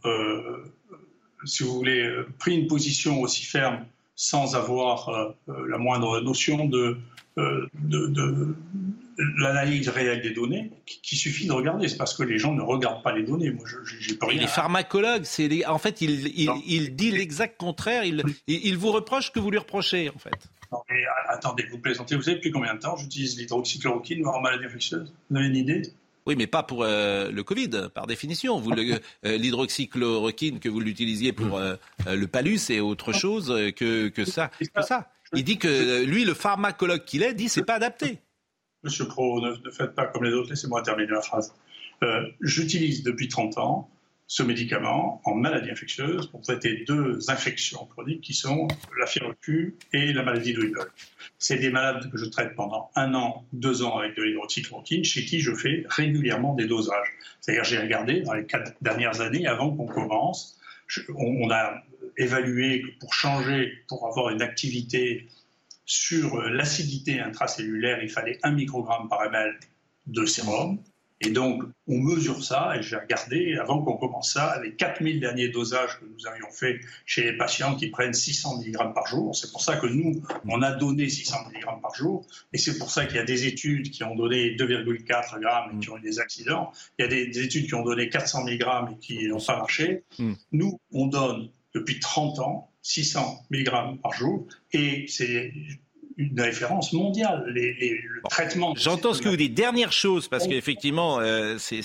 si 1.44 1.64
vous 1.64 1.74
voulez, 1.74 2.08
pris 2.38 2.56
une 2.56 2.68
position 2.68 3.20
aussi 3.20 3.44
ferme 3.44 3.84
sans 4.20 4.54
avoir 4.54 5.08
euh, 5.08 5.30
euh, 5.48 5.66
la 5.70 5.78
moindre 5.78 6.20
notion 6.20 6.66
de, 6.66 6.98
euh, 7.38 7.66
de, 7.72 8.06
de 8.08 8.54
l'analyse 9.38 9.88
réelle 9.88 10.20
des 10.20 10.34
données, 10.34 10.70
qui, 10.84 11.16
suffit 11.16 11.46
de 11.46 11.52
regarder. 11.52 11.88
C'est 11.88 11.96
parce 11.96 12.12
que 12.12 12.22
les 12.22 12.36
gens 12.36 12.52
ne 12.52 12.60
regardent 12.60 13.02
pas 13.02 13.14
les 13.16 13.22
données. 13.22 13.50
Moi, 13.50 13.64
je 13.66 13.76
j'ai 13.98 14.14
pas 14.16 14.26
Et 14.26 14.32
rien. 14.32 14.42
les 14.42 14.46
pharmacologues, 14.46 15.24
c'est 15.24 15.48
les- 15.48 15.64
en 15.64 15.78
fait, 15.78 16.02
il, 16.02 16.28
il, 16.38 16.50
il 16.66 16.94
dit 16.96 17.12
l'exact 17.12 17.58
contraire. 17.58 18.04
Il, 18.04 18.22
il, 18.46 18.76
vous 18.76 18.92
reproche 18.92 19.28
ce 19.28 19.30
que 19.30 19.40
vous 19.40 19.50
lui 19.50 19.56
reprochez, 19.56 20.10
en 20.10 20.18
fait. 20.18 20.36
Non, 20.70 20.80
mais, 20.90 21.02
attendez, 21.28 21.64
vous 21.70 21.78
plaisantez. 21.78 22.14
Vous 22.14 22.22
savez 22.22 22.36
depuis 22.36 22.50
combien 22.50 22.74
de 22.74 22.80
temps 22.80 22.98
j'utilise 22.98 23.38
l'hydroxychloroquine 23.38 24.26
en 24.26 24.40
maladie 24.42 24.66
infectieuse? 24.66 25.14
Vous 25.30 25.36
avez 25.38 25.46
une 25.46 25.56
idée? 25.56 25.80
Oui, 26.30 26.36
mais 26.36 26.46
pas 26.46 26.62
pour 26.62 26.84
euh, 26.84 27.28
le 27.32 27.42
Covid, 27.42 27.88
par 27.92 28.06
définition. 28.06 28.60
Vous 28.60 28.70
euh, 28.70 28.98
L'hydroxychloroquine 29.24 30.60
que 30.60 30.68
vous 30.68 30.78
l'utilisiez 30.78 31.32
pour 31.32 31.58
euh, 31.58 31.74
le 32.06 32.26
palus, 32.28 32.58
c'est 32.58 32.78
autre 32.78 33.12
chose 33.12 33.48
que, 33.74 34.06
que 34.06 34.24
ça. 34.24 34.48
Que 34.72 34.80
ça. 34.80 35.10
Il 35.34 35.42
dit 35.42 35.58
que 35.58 36.04
lui, 36.04 36.24
le 36.24 36.34
pharmacologue 36.34 37.04
qu'il 37.04 37.24
est, 37.24 37.34
dit 37.34 37.48
c'est 37.48 37.64
pas 37.64 37.74
adapté. 37.74 38.20
Monsieur 38.84 39.08
Pro, 39.08 39.40
ne, 39.40 39.56
ne 39.56 39.70
faites 39.72 39.96
pas 39.96 40.06
comme 40.06 40.22
les 40.22 40.32
autres, 40.32 40.50
laissez-moi 40.50 40.82
terminer 40.82 41.10
la 41.10 41.20
phrase. 41.20 41.52
J'utilise 42.40 43.02
depuis 43.02 43.26
30 43.26 43.58
ans 43.58 43.90
ce 44.30 44.44
médicament 44.44 45.20
en 45.24 45.34
maladie 45.34 45.72
infectieuse 45.72 46.28
pour 46.28 46.40
traiter 46.40 46.84
deux 46.86 47.18
infections 47.28 47.84
chroniques 47.86 48.20
qui 48.20 48.32
sont 48.32 48.68
la 48.96 49.06
fièvre 49.06 49.34
Q 49.40 49.74
et 49.92 50.12
la 50.12 50.22
maladie 50.22 50.52
de 50.52 50.60
Weevil. 50.60 50.76
C'est 51.40 51.56
des 51.56 51.68
malades 51.68 52.08
que 52.12 52.16
je 52.16 52.26
traite 52.26 52.54
pendant 52.54 52.92
un 52.94 53.12
an, 53.14 53.44
deux 53.52 53.82
ans 53.82 53.98
avec 53.98 54.16
de 54.16 54.22
l'hydroxychloroquine, 54.22 55.02
chez 55.02 55.24
qui 55.24 55.40
je 55.40 55.52
fais 55.52 55.84
régulièrement 55.88 56.54
des 56.54 56.68
dosages. 56.68 57.08
C'est-à-dire 57.40 57.64
j'ai 57.64 57.80
regardé 57.80 58.20
dans 58.20 58.34
les 58.34 58.46
quatre 58.46 58.72
dernières 58.80 59.20
années, 59.20 59.48
avant 59.48 59.74
qu'on 59.74 59.86
commence, 59.86 60.60
on, 61.08 61.46
on 61.46 61.50
a 61.50 61.82
évalué 62.16 62.82
que 62.82 62.98
pour 63.00 63.12
changer, 63.12 63.72
pour 63.88 64.06
avoir 64.06 64.30
une 64.30 64.42
activité 64.42 65.26
sur 65.86 66.36
euh, 66.36 66.50
l'acidité 66.50 67.18
intracellulaire, 67.18 68.00
il 68.00 68.08
fallait 68.08 68.38
1 68.44 68.52
microgramme 68.52 69.08
par 69.08 69.24
ml 69.24 69.58
de 70.06 70.24
sérum. 70.24 70.78
Et 71.22 71.30
donc, 71.30 71.62
on 71.86 71.98
mesure 71.98 72.42
ça, 72.42 72.76
et 72.78 72.82
j'ai 72.82 72.96
regardé, 72.96 73.56
avant 73.60 73.82
qu'on 73.82 73.98
commence 73.98 74.32
ça, 74.32 74.58
les 74.62 74.74
4000 74.74 75.20
derniers 75.20 75.48
dosages 75.48 76.00
que 76.00 76.06
nous 76.06 76.26
avions 76.26 76.50
faits 76.50 76.80
chez 77.04 77.24
les 77.24 77.36
patients 77.36 77.76
qui 77.76 77.88
prennent 77.88 78.14
600 78.14 78.62
mg 78.62 78.94
par 78.94 79.06
jour. 79.06 79.36
C'est 79.36 79.52
pour 79.52 79.60
ça 79.60 79.76
que 79.76 79.86
nous, 79.86 80.22
on 80.48 80.62
a 80.62 80.72
donné 80.72 81.10
600 81.10 81.36
mg 81.52 81.82
par 81.82 81.94
jour. 81.94 82.26
Et 82.54 82.58
c'est 82.58 82.78
pour 82.78 82.90
ça 82.90 83.04
qu'il 83.04 83.16
y 83.16 83.20
a 83.20 83.24
des 83.24 83.46
études 83.46 83.90
qui 83.90 84.02
ont 84.02 84.14
donné 84.14 84.56
2,4 84.56 85.40
grammes 85.40 85.76
et 85.76 85.80
qui 85.80 85.90
ont 85.90 85.98
eu 85.98 86.00
des 86.00 86.20
accidents. 86.20 86.72
Il 86.98 87.02
y 87.02 87.04
a 87.04 87.08
des, 87.08 87.26
des 87.26 87.44
études 87.44 87.66
qui 87.66 87.74
ont 87.74 87.84
donné 87.84 88.08
400 88.08 88.46
mg 88.46 88.64
et 88.92 88.98
qui 88.98 89.26
n'ont 89.28 89.40
pas 89.40 89.58
marché. 89.58 90.04
Nous, 90.52 90.80
on 90.92 91.06
donne 91.06 91.50
depuis 91.74 92.00
30 92.00 92.38
ans 92.38 92.70
600 92.82 93.44
mg 93.50 94.00
par 94.02 94.14
jour. 94.14 94.46
Et 94.72 95.04
c'est 95.08 95.52
une 96.20 96.40
référence 96.40 96.92
mondiale. 96.92 97.44
Les- 97.54 97.72
les- 97.74 98.00
le 98.02 98.20
traitement. 98.28 98.74
J'entends 98.76 99.14
ce 99.14 99.22
que 99.22 99.28
vous 99.28 99.36
dites. 99.36 99.54
Dernière 99.54 99.92
chose, 99.92 100.28
parce 100.28 100.46
qu'effectivement, 100.46 101.18
euh, 101.20 101.56
c'est 101.58 101.82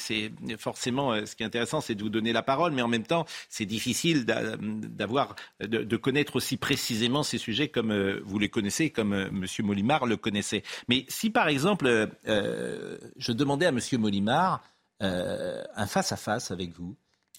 forcément 0.58 1.14
euh, 1.14 1.26
ce 1.26 1.36
qui 1.36 1.44
est 1.44 1.46
intéressant, 1.46 1.82
c'est 1.82 1.96
de 1.96 2.02
vous 2.04 2.10
donner 2.10 2.34
la 2.34 2.44
parole, 2.44 2.72
mais 2.74 2.82
en 2.82 2.88
même 2.88 3.06
temps, 3.06 3.26
c'est 3.50 3.66
difficile 3.66 4.26
d'a- 4.26 4.58
d'avoir, 4.58 5.36
de, 5.60 5.84
de 5.84 5.98
connaître 5.98 6.36
aussi 6.36 6.58
précisément 6.58 7.24
ces 7.24 7.38
sujets 7.38 7.70
comme 7.70 7.92
euh, 7.92 8.20
vous 8.26 8.40
les 8.40 8.50
connaissez, 8.50 8.90
comme 8.90 9.14
euh, 9.14 9.30
Monsieur 9.32 9.64
Molimar 9.64 10.06
le 10.06 10.18
connaissait. 10.18 10.64
Mais 10.88 11.06
si 11.08 11.30
par 11.30 11.48
exemple, 11.48 12.10
je 12.26 13.32
demandais 13.32 13.66
à 13.66 13.72
Monsieur 13.72 13.98
Molimar 13.98 14.62
un 15.00 15.88
face 15.88 16.12
à 16.12 16.18
face 16.18 16.52
avec 16.52 16.72
vous, 16.72 16.96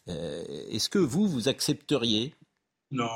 est-ce 0.06 0.88
que 0.88 0.98
vous 0.98 1.26
vous 1.28 1.48
accepteriez? 1.48 2.34
Non, 2.92 3.08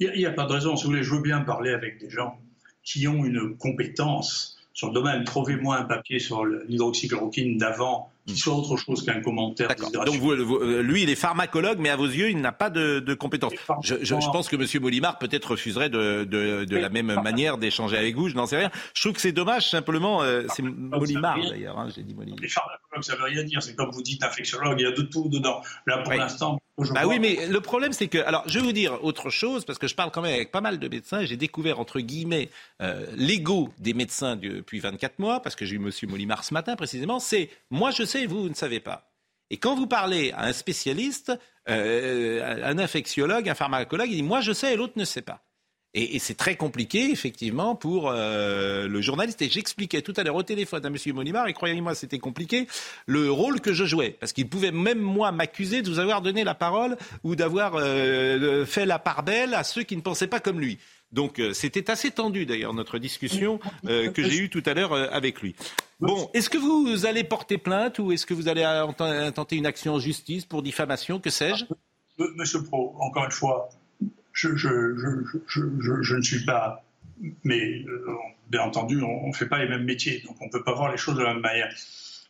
il 0.00 0.10
n'y 0.16 0.26
a, 0.26 0.30
a 0.30 0.32
pas 0.32 0.46
de 0.46 0.52
raison. 0.52 0.74
Si 0.76 0.84
vous 0.84 0.90
voulez, 0.90 1.04
je 1.04 1.14
veux 1.14 1.22
bien 1.22 1.40
parler 1.42 1.70
avec 1.70 2.00
des 2.00 2.10
gens 2.10 2.38
qui 2.84 3.08
ont 3.08 3.24
une 3.24 3.56
compétence 3.56 4.58
sur 4.72 4.88
le 4.88 4.94
domaine. 4.94 5.24
Trouvez-moi 5.24 5.76
un 5.76 5.84
papier 5.84 6.18
sur 6.18 6.44
l'hydroxychloroquine 6.44 7.58
d'avant 7.58 8.11
qui 8.26 8.36
soit 8.36 8.54
autre 8.54 8.76
chose 8.76 9.04
qu'un 9.04 9.20
commentaire. 9.20 9.68
Donc 9.92 10.16
vous, 10.16 10.36
vous, 10.44 10.56
euh, 10.56 10.82
lui, 10.82 11.02
il 11.02 11.10
est 11.10 11.14
pharmacologue, 11.16 11.78
mais 11.78 11.88
à 11.88 11.96
vos 11.96 12.06
yeux, 12.06 12.30
il 12.30 12.40
n'a 12.40 12.52
pas 12.52 12.70
de, 12.70 13.00
de 13.00 13.14
compétences. 13.14 13.52
Je, 13.82 13.96
je, 14.00 14.04
je, 14.04 14.30
pense 14.30 14.48
que 14.48 14.56
M. 14.56 14.82
Molimar 14.82 15.18
peut-être 15.18 15.52
refuserait 15.52 15.88
de, 15.90 16.24
de, 16.24 16.64
de 16.64 16.76
la 16.76 16.88
même 16.88 17.20
manière 17.22 17.58
d'échanger 17.58 17.96
avec 17.96 18.14
vous. 18.16 18.28
Je 18.28 18.34
n'en 18.36 18.46
sais 18.46 18.56
rien. 18.56 18.70
Je 18.94 19.00
trouve 19.02 19.14
que 19.14 19.20
c'est 19.20 19.32
dommage, 19.32 19.68
simplement. 19.70 20.22
Euh, 20.22 20.44
c'est 20.54 20.62
Molimar 20.62 21.38
d'ailleurs. 21.48 21.78
Hein, 21.78 21.88
J'ai 21.94 22.02
dit 22.02 22.14
Molimar. 22.14 22.38
Les 22.40 22.48
pharmacologues, 22.48 23.04
ça 23.04 23.16
veut 23.16 23.24
rien 23.24 23.44
dire. 23.44 23.62
C'est 23.62 23.74
comme 23.74 23.90
vous 23.90 24.02
dites 24.02 24.22
infectiologue. 24.22 24.78
Il 24.78 24.84
y 24.84 24.86
a 24.86 24.92
de 24.92 25.02
tout 25.02 25.28
dedans. 25.28 25.60
Là, 25.86 25.98
pour 25.98 26.12
Oui. 26.12 26.18
l'instant. 26.18 26.58
Bah 26.94 27.02
oui, 27.06 27.18
mais 27.20 27.46
le 27.48 27.60
problème, 27.60 27.92
c'est 27.92 28.08
que. 28.08 28.18
Alors, 28.18 28.44
je 28.46 28.58
vais 28.58 28.64
vous 28.64 28.72
dire 28.72 29.04
autre 29.04 29.28
chose, 29.28 29.64
parce 29.66 29.78
que 29.78 29.86
je 29.86 29.94
parle 29.94 30.10
quand 30.10 30.22
même 30.22 30.32
avec 30.34 30.50
pas 30.50 30.62
mal 30.62 30.78
de 30.78 30.88
médecins, 30.88 31.20
et 31.20 31.26
j'ai 31.26 31.36
découvert, 31.36 31.78
entre 31.78 32.00
guillemets, 32.00 32.48
euh, 32.80 33.04
l'ego 33.14 33.68
des 33.78 33.92
médecins 33.92 34.36
depuis 34.36 34.80
24 34.80 35.18
mois, 35.18 35.40
parce 35.40 35.54
que 35.54 35.66
j'ai 35.66 35.76
eu 35.76 35.78
M. 35.78 35.90
Molimar 36.08 36.44
ce 36.44 36.54
matin 36.54 36.74
précisément, 36.74 37.20
c'est 37.20 37.50
moi 37.70 37.90
je 37.90 38.04
vous, 38.26 38.48
ne 38.48 38.54
savez 38.54 38.80
pas. 38.80 39.12
Et 39.50 39.58
quand 39.58 39.74
vous 39.74 39.86
parlez 39.86 40.32
à 40.32 40.44
un 40.46 40.52
spécialiste, 40.52 41.32
euh, 41.68 42.64
un 42.64 42.78
infectiologue, 42.78 43.48
un 43.48 43.54
pharmacologue, 43.54 44.08
il 44.08 44.16
dit 44.16 44.22
moi 44.22 44.40
je 44.40 44.52
sais 44.52 44.72
et 44.72 44.76
l'autre 44.76 44.94
ne 44.96 45.04
sait 45.04 45.22
pas. 45.22 45.44
Et, 45.94 46.18
c'est 46.18 46.36
très 46.36 46.56
compliqué, 46.56 47.10
effectivement, 47.10 47.74
pour 47.74 48.08
euh, 48.08 48.88
le 48.88 49.00
journaliste. 49.02 49.42
Et 49.42 49.50
j'expliquais 49.50 50.00
tout 50.00 50.14
à 50.16 50.22
l'heure 50.22 50.36
au 50.36 50.42
téléphone 50.42 50.86
à 50.86 50.88
M. 50.88 50.96
Molimar, 51.14 51.48
et 51.48 51.52
croyez-moi, 51.52 51.94
c'était 51.94 52.18
compliqué, 52.18 52.66
le 53.04 53.30
rôle 53.30 53.60
que 53.60 53.74
je 53.74 53.84
jouais. 53.84 54.16
Parce 54.18 54.32
qu'il 54.32 54.48
pouvait 54.48 54.70
même, 54.70 55.00
moi, 55.00 55.32
m'accuser 55.32 55.82
de 55.82 55.90
vous 55.90 55.98
avoir 55.98 56.22
donné 56.22 56.44
la 56.44 56.54
parole 56.54 56.96
ou 57.24 57.36
d'avoir 57.36 57.74
euh, 57.76 58.64
fait 58.64 58.86
la 58.86 58.98
part 58.98 59.22
belle 59.22 59.52
à 59.52 59.64
ceux 59.64 59.82
qui 59.82 59.94
ne 59.96 60.00
pensaient 60.00 60.28
pas 60.28 60.40
comme 60.40 60.60
lui. 60.60 60.78
Donc 61.12 61.38
euh, 61.38 61.52
c'était 61.52 61.90
assez 61.90 62.10
tendu, 62.10 62.46
d'ailleurs, 62.46 62.74
notre 62.74 62.98
discussion 62.98 63.60
euh, 63.86 64.10
que 64.10 64.22
j'ai 64.22 64.38
eue 64.38 64.48
tout 64.50 64.62
à 64.66 64.74
l'heure 64.74 64.92
euh, 64.92 65.08
avec 65.12 65.42
lui. 65.42 65.54
Bon, 66.00 66.30
est-ce 66.34 66.50
que 66.50 66.58
vous 66.58 67.06
allez 67.06 67.22
porter 67.22 67.58
plainte 67.58 67.98
ou 67.98 68.10
est-ce 68.12 68.26
que 68.26 68.34
vous 68.34 68.48
allez 68.48 68.64
ent- 68.66 68.92
tenter 69.32 69.56
une 69.56 69.66
action 69.66 69.94
en 69.94 69.98
justice 70.00 70.44
pour 70.46 70.62
diffamation, 70.62 71.20
que 71.20 71.30
sais-je? 71.30 71.64
M- 72.18 72.26
Monsieur 72.36 72.62
Pro, 72.64 72.96
encore 72.98 73.24
une 73.26 73.30
fois, 73.30 73.68
je, 74.32 74.56
je, 74.56 74.68
je, 74.96 75.38
je, 75.46 75.60
je, 75.80 76.02
je 76.02 76.16
ne 76.16 76.22
suis 76.22 76.44
pas. 76.44 76.82
Mais 77.44 77.84
bien 78.50 78.62
entendu, 78.62 79.00
on 79.02 79.28
ne 79.28 79.32
fait 79.32 79.46
pas 79.46 79.58
les 79.62 79.68
mêmes 79.68 79.84
métiers, 79.84 80.22
donc 80.26 80.36
on 80.40 80.46
ne 80.46 80.50
peut 80.50 80.64
pas 80.64 80.74
voir 80.74 80.90
les 80.90 80.96
choses 80.98 81.16
de 81.16 81.22
la 81.22 81.34
même 81.34 81.42
manière. 81.42 81.72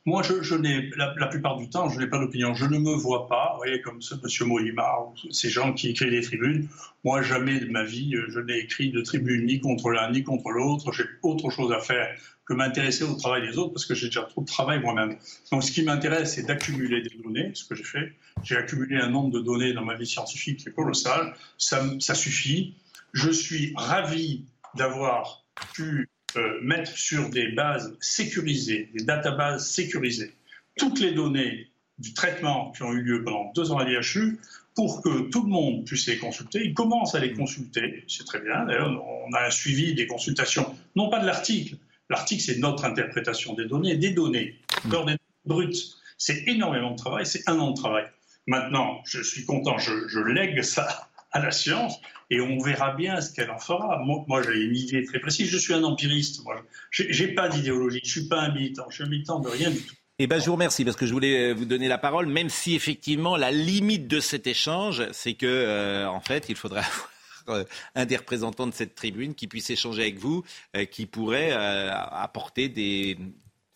Moi, 0.05 0.23
je, 0.25 0.55
n'ai, 0.57 0.91
la, 0.97 1.29
plupart 1.29 1.57
du 1.57 1.71
temps, 1.71 1.89
je 1.89 2.01
n'ai 2.01 2.09
pas 2.09 2.19
d'opinion. 2.19 2.55
Je 2.55 2.65
ne 2.65 2.77
me 2.77 2.93
vois 2.93 3.29
pas, 3.29 3.51
vous 3.53 3.59
voyez, 3.59 3.81
comme 3.81 4.03
ce 4.03 4.17
monsieur 4.17 4.45
Molimar, 4.45 5.07
ou 5.07 5.33
ces 5.33 5.49
gens 5.49 5.73
qui 5.73 5.91
écrivent 5.91 6.11
des 6.11 6.23
tribunes. 6.23 6.69
Moi, 7.05 7.23
jamais 7.23 7.61
de 7.61 7.71
ma 7.71 7.85
vie, 7.85 8.17
euh, 8.17 8.27
je 8.29 8.41
n'ai 8.41 8.59
écrit 8.59 8.91
de 8.91 9.01
tribune 9.01 9.47
ni 9.47 9.61
contre 9.61 9.91
l'un 9.91 10.11
ni 10.11 10.25
contre 10.25 10.51
l'autre. 10.51 10.91
J'ai 10.93 11.05
autre 11.23 11.51
chose 11.51 11.71
à 11.73 11.79
faire 11.79 12.19
que 12.45 12.53
m'intéresser 12.53 13.05
au 13.05 13.15
travail 13.15 13.49
des 13.49 13.57
autres 13.59 13.75
parce 13.75 13.87
que 13.87 13.95
j'ai 13.95 14.07
déjà 14.07 14.23
trop 14.23 14.41
de 14.41 14.47
travail 14.47 14.81
moi-même. 14.81 15.19
Donc, 15.53 15.63
ce 15.63 15.71
qui 15.71 15.85
m'intéresse, 15.85 16.35
c'est 16.35 16.43
d'accumuler 16.43 17.03
des 17.03 17.17
données, 17.23 17.53
ce 17.55 17.65
que 17.65 17.77
j'ai 17.77 17.85
fait. 17.85 18.13
J'ai 18.43 18.57
accumulé 18.57 18.97
un 18.97 19.09
nombre 19.09 19.31
de 19.31 19.41
données 19.41 19.73
dans 19.73 19.85
ma 19.85 19.95
vie 19.95 20.07
scientifique 20.07 20.59
qui 20.59 20.69
est 20.69 20.73
colossal. 20.73 21.35
Ça 21.59 22.15
suffit. 22.17 22.75
Je 23.13 23.31
suis 23.31 23.73
ravi 23.77 24.47
d'avoir 24.75 25.45
pu 25.75 26.09
euh, 26.37 26.61
mettre 26.63 26.91
sur 26.97 27.31
des 27.31 27.49
bases 27.53 27.97
sécurisées, 28.01 28.91
des 28.95 29.05
databases 29.05 29.71
sécurisées, 29.71 30.33
toutes 30.77 31.01
les 31.01 31.13
données 31.13 31.69
du 31.99 32.15
traitement 32.15 32.73
qui 32.73 32.83
ont 32.83 32.93
eu 32.93 33.03
lieu 33.03 33.25
pendant 33.25 33.53
deux 33.55 33.71
ans 33.73 33.79
à 33.79 33.85
l'IHU 33.85 34.39
pour 34.75 35.03
que 35.03 35.31
tout 35.31 35.43
le 35.43 35.51
monde 35.51 35.85
puisse 35.85 36.07
les 36.07 36.19
consulter. 36.19 36.65
Ils 36.65 36.75
commencent 36.75 37.15
à 37.15 37.21
les 37.21 37.33
consulter, 37.33 38.05
c'est 38.09 38.25
très 38.25 38.41
bien. 38.41 38.65
D'ailleurs, 38.65 39.03
on 39.05 39.33
a 39.35 39.47
un 39.47 39.51
suivi 39.51 39.95
des 39.95 40.07
consultations, 40.07 40.75
non 40.97 41.11
pas 41.11 41.21
de 41.21 41.27
l'article. 41.27 41.77
L'article, 42.09 42.43
c'est 42.43 42.59
notre 42.59 42.85
interprétation 42.85 43.55
des 43.55 43.67
données, 43.67 43.97
des 43.97 44.11
données, 44.11 44.59
des 44.85 44.91
données 44.91 45.17
brutes. 45.45 45.97
C'est 46.19 46.45
énormément 46.47 46.93
de 46.93 46.97
travail, 46.97 47.27
c'est 47.27 47.49
un 47.49 47.59
an 47.59 47.71
de 47.73 47.77
travail. 47.77 48.05
Maintenant, 48.47 49.03
je 49.05 49.23
suis 49.23 49.45
content, 49.45 49.79
je, 49.79 50.09
je 50.09 50.21
lègue 50.21 50.63
ça 50.63 51.09
à 51.33 51.41
la 51.41 51.51
science 51.51 52.01
et 52.31 52.41
on 52.41 52.59
verra 52.59 52.95
bien 52.95 53.21
ce 53.21 53.33
qu'elle 53.33 53.51
en 53.51 53.59
fera. 53.59 53.99
Moi, 53.99 54.25
moi, 54.27 54.43
j'ai 54.43 54.61
une 54.61 54.77
idée 54.77 55.05
très 55.05 55.19
précise. 55.19 55.49
Je 55.51 55.59
suis 55.59 55.75
un 55.75 55.85
empiriste. 55.85 56.43
Moi, 56.45 56.63
j'ai 56.91 57.29
pas 57.29 57.49
d'idéologie. 57.49 58.01
Je 58.05 58.11
suis 58.11 58.29
pas 58.29 58.41
un 58.41 58.53
militant. 58.53 58.87
Je 58.89 58.97
suis 58.97 59.05
un 59.05 59.09
militant 59.09 59.39
de 59.39 59.49
rien 59.49 59.71
du 59.71 59.81
tout. 59.81 59.95
Eh 60.19 60.27
ben, 60.27 60.39
je 60.39 60.47
vous 60.47 60.53
remercie 60.53 60.85
parce 60.85 60.97
que 60.97 61.07
je 61.07 61.13
voulais 61.13 61.51
euh, 61.51 61.53
vous 61.53 61.65
donner 61.65 61.89
la 61.89 61.99
parole, 61.99 62.27
même 62.27 62.49
si 62.49 62.75
effectivement 62.75 63.37
la 63.37 63.51
limite 63.51 64.07
de 64.07 64.21
cet 64.21 64.47
échange, 64.47 65.03
c'est 65.13 65.35
que 65.35 65.47
euh, 65.47 66.09
en 66.09 66.21
fait, 66.21 66.49
il 66.49 66.55
faudrait 66.55 66.81
avoir 67.47 67.61
euh, 67.61 67.65
un 67.95 68.05
des 68.05 68.17
représentants 68.17 68.67
de 68.67 68.75
cette 68.75 68.95
tribune 68.95 69.35
qui 69.35 69.49
puisse 69.49 69.69
échanger 69.71 70.03
avec 70.03 70.19
vous, 70.19 70.45
qui 70.91 71.07
pourrait 71.07 71.53
apporter 71.53 72.69
des 72.69 73.19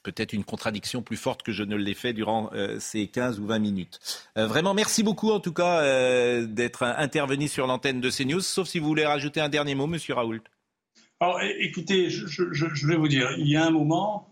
peut-être 0.06 0.32
une 0.32 0.44
contradiction 0.44 1.02
plus 1.02 1.16
forte 1.16 1.42
que 1.42 1.50
je 1.50 1.64
ne 1.64 1.74
l'ai 1.74 1.94
fait 1.94 2.12
durant 2.12 2.50
euh, 2.54 2.76
ces 2.78 3.08
15 3.08 3.40
ou 3.40 3.46
20 3.46 3.58
minutes. 3.58 3.98
Euh, 4.38 4.46
vraiment, 4.46 4.72
merci 4.72 5.02
beaucoup 5.02 5.32
en 5.32 5.40
tout 5.40 5.52
cas 5.52 5.82
euh, 5.82 6.46
d'être 6.46 6.84
intervenu 6.84 7.48
sur 7.48 7.66
l'antenne 7.66 8.00
de 8.00 8.08
CNews, 8.08 8.40
sauf 8.40 8.68
si 8.68 8.78
vous 8.78 8.86
voulez 8.86 9.04
rajouter 9.04 9.40
un 9.40 9.48
dernier 9.48 9.74
mot, 9.74 9.88
Monsieur 9.88 10.14
Raoult. 10.14 10.42
Alors, 11.18 11.40
écoutez, 11.58 12.08
je, 12.10 12.86
vais 12.86 12.96
vous 12.96 13.08
dire, 13.08 13.32
il 13.38 13.48
y 13.48 13.56
a 13.56 13.64
un 13.64 13.70
moment, 13.70 14.30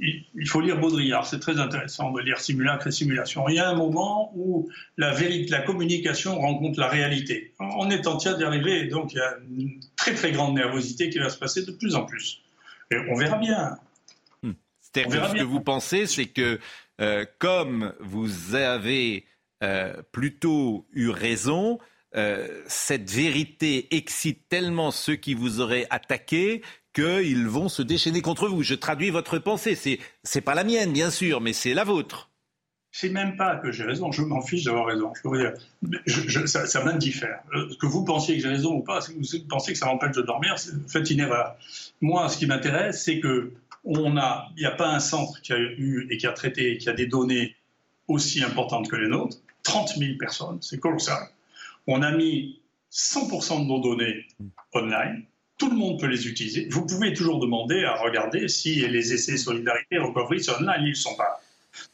il, 0.00 0.48
faut 0.48 0.60
lire 0.60 0.78
Baudrillard, 0.78 1.26
c'est 1.26 1.40
très 1.40 1.58
intéressant 1.58 2.12
de 2.12 2.20
lire 2.20 2.38
Simulacre 2.38 2.86
et 2.86 2.92
Simulation. 2.92 3.48
Il 3.48 3.56
y 3.56 3.58
a 3.58 3.68
un 3.68 3.74
moment 3.74 4.32
où 4.36 4.68
la 4.96 5.12
la 5.12 5.60
communication 5.62 6.38
rencontre 6.38 6.78
la 6.78 6.88
réalité. 6.88 7.52
On 7.58 7.90
est 7.90 8.06
en 8.06 8.16
train 8.16 8.34
d'y 8.34 8.44
arriver, 8.44 8.86
donc 8.86 9.12
il 9.12 9.16
y 9.16 9.20
a 9.20 9.34
une 9.50 9.80
très 9.96 10.14
très 10.14 10.30
grande 10.30 10.54
nervosité 10.54 11.10
qui 11.10 11.18
va 11.18 11.28
se 11.28 11.38
passer 11.38 11.66
de 11.66 11.72
plus 11.72 11.96
en 11.96 12.04
plus. 12.04 12.40
Et 12.92 12.96
on 13.10 13.16
verra 13.16 13.38
bien. 13.38 13.78
Verra 14.94 15.28
ce 15.30 15.34
que 15.34 15.42
vous 15.42 15.60
pensez, 15.60 16.06
c'est 16.06 16.26
que 16.26 16.58
euh, 17.00 17.24
comme 17.38 17.92
vous 18.00 18.54
avez 18.54 19.24
euh, 19.62 19.94
plutôt 20.12 20.86
eu 20.92 21.08
raison, 21.08 21.78
euh, 22.14 22.46
cette 22.66 23.10
vérité 23.10 23.94
excite 23.96 24.48
tellement 24.48 24.90
ceux 24.90 25.16
qui 25.16 25.34
vous 25.34 25.60
auraient 25.60 25.86
attaqué 25.90 26.62
qu'ils 26.94 27.46
vont 27.48 27.70
se 27.70 27.80
déchaîner 27.80 28.20
contre 28.20 28.48
vous. 28.48 28.62
Je 28.62 28.74
traduis 28.74 29.08
votre 29.10 29.38
pensée. 29.38 29.74
C'est 29.74 29.98
c'est 30.22 30.42
pas 30.42 30.54
la 30.54 30.64
mienne, 30.64 30.92
bien 30.92 31.10
sûr, 31.10 31.40
mais 31.40 31.54
c'est 31.54 31.72
la 31.74 31.84
vôtre. 31.84 32.28
C'est 32.94 33.08
même 33.08 33.38
pas 33.38 33.56
que 33.56 33.72
j'ai 33.72 33.84
raison, 33.84 34.12
je 34.12 34.20
m'en 34.20 34.42
fiche 34.42 34.64
d'avoir 34.64 34.84
raison. 34.84 35.10
Je 35.24 35.38
dire, 35.38 35.54
je- 36.04 36.28
je- 36.28 36.44
ça, 36.44 36.66
ça 36.66 36.84
m'indiffère. 36.84 37.40
Que 37.80 37.86
vous 37.86 38.04
pensiez 38.04 38.36
que 38.36 38.42
j'ai 38.42 38.50
raison 38.50 38.74
ou 38.74 38.82
pas, 38.82 39.00
si 39.00 39.14
vous 39.14 39.22
pensez 39.48 39.72
que 39.72 39.78
ça 39.78 39.86
m'empêche 39.86 40.14
de 40.14 40.20
dormir, 40.20 40.56
faites 40.88 41.08
une 41.08 41.20
erreur. 41.20 41.56
Moi, 42.02 42.28
ce 42.28 42.36
qui 42.36 42.46
m'intéresse, 42.46 43.02
c'est 43.02 43.18
que 43.20 43.50
on 43.84 44.16
a, 44.16 44.48
il 44.56 44.60
n'y 44.60 44.66
a 44.66 44.70
pas 44.72 44.88
un 44.94 45.00
centre 45.00 45.40
qui 45.42 45.52
a 45.52 45.58
eu 45.58 46.06
et 46.10 46.16
qui 46.16 46.26
a 46.26 46.32
traité, 46.32 46.78
qui 46.78 46.88
a 46.88 46.92
des 46.92 47.06
données 47.06 47.56
aussi 48.08 48.42
importantes 48.42 48.88
que 48.88 48.96
les 48.96 49.08
nôtres. 49.08 49.38
30 49.64 49.96
000 49.96 50.18
personnes, 50.18 50.58
c'est 50.60 50.78
colossal. 50.80 51.22
On 51.86 52.02
a 52.02 52.12
mis 52.12 52.60
100% 52.92 53.62
de 53.62 53.64
nos 53.66 53.80
données 53.80 54.26
online. 54.72 55.24
Tout 55.58 55.70
le 55.70 55.76
monde 55.76 56.00
peut 56.00 56.06
les 56.06 56.26
utiliser. 56.28 56.68
Vous 56.70 56.84
pouvez 56.86 57.12
toujours 57.12 57.38
demander 57.38 57.84
à 57.84 57.94
regarder 57.96 58.48
si 58.48 58.86
les 58.88 59.12
essais 59.12 59.36
Solidarité 59.36 59.98
Recovery 59.98 60.42
sont 60.42 60.54
online. 60.60 60.82
Ils 60.84 60.90
ne 60.90 60.94
sont 60.94 61.14
pas. 61.16 61.40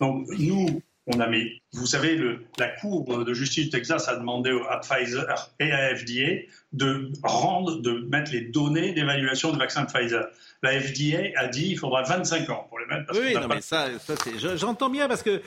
Donc, 0.00 0.26
nous, 0.38 0.80
on 1.06 1.20
a 1.20 1.26
mis, 1.26 1.60
vous 1.72 1.86
savez, 1.86 2.16
le- 2.16 2.44
la 2.58 2.68
Cour 2.68 3.24
de 3.24 3.34
justice 3.34 3.64
du 3.64 3.70
Texas 3.70 4.08
a 4.08 4.16
demandé 4.16 4.50
à 4.70 4.78
Pfizer 4.78 5.24
et 5.60 5.70
à 5.72 5.94
FDA 5.94 6.42
de 6.72 7.10
rendre, 7.22 7.80
de 7.80 8.06
mettre 8.10 8.32
les 8.32 8.42
données 8.42 8.92
d'évaluation 8.92 9.52
du 9.52 9.58
vaccin 9.58 9.84
de 9.84 9.90
Pfizer. 9.90 10.26
La 10.62 10.80
FDA 10.80 11.18
a 11.36 11.46
dit 11.46 11.68
qu'il 11.68 11.78
faudra 11.78 12.02
25 12.02 12.50
ans 12.50 12.66
pour 12.68 12.78
les 12.80 12.86
mettre. 12.86 13.06
parce 13.06 13.18
Oui, 13.18 13.34
non, 13.34 13.48
pas- 13.48 13.54
mais 13.56 13.60
ça, 13.60 13.98
ça 13.98 14.14
j'entends 14.56 14.90
bien 14.90 15.08
parce 15.08 15.22
que. 15.22 15.42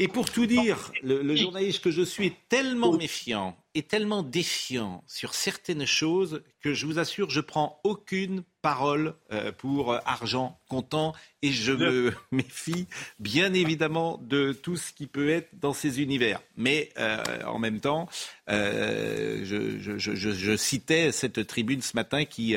Et 0.00 0.06
pour 0.06 0.30
tout 0.30 0.46
dire, 0.46 0.92
le, 1.02 1.22
le 1.22 1.34
journaliste 1.34 1.82
que 1.82 1.90
je 1.90 2.02
suis 2.02 2.26
est 2.26 2.36
tellement 2.48 2.92
méfiant 2.92 3.56
et 3.74 3.82
tellement 3.82 4.22
défiant 4.22 5.04
sur 5.06 5.34
certaines 5.34 5.86
choses 5.86 6.42
que 6.60 6.74
je 6.74 6.86
vous 6.86 6.98
assure, 6.98 7.30
je 7.30 7.40
prends 7.40 7.80
aucune 7.84 8.42
parole 8.62 9.14
euh, 9.32 9.52
pour 9.52 9.92
euh, 9.92 9.98
argent 10.04 10.58
comptant 10.68 11.14
et 11.42 11.52
je 11.52 11.72
me 11.72 12.12
méfie 12.32 12.86
bien 13.20 13.52
évidemment 13.54 14.18
de 14.22 14.52
tout 14.52 14.76
ce 14.76 14.92
qui 14.92 15.06
peut 15.06 15.28
être 15.28 15.50
dans 15.60 15.72
ces 15.72 16.00
univers. 16.02 16.40
Mais 16.56 16.90
euh, 16.98 17.22
en 17.46 17.58
même 17.58 17.78
temps, 17.80 18.08
je, 18.48 19.76
je- 19.80 19.98
je- 19.98 20.14
je- 20.14 20.30
je 20.32 20.56
citais 20.56 21.12
cette 21.12 21.46
tribune 21.46 21.82
ce 21.82 21.94
matin 21.94 22.24
qui 22.24 22.56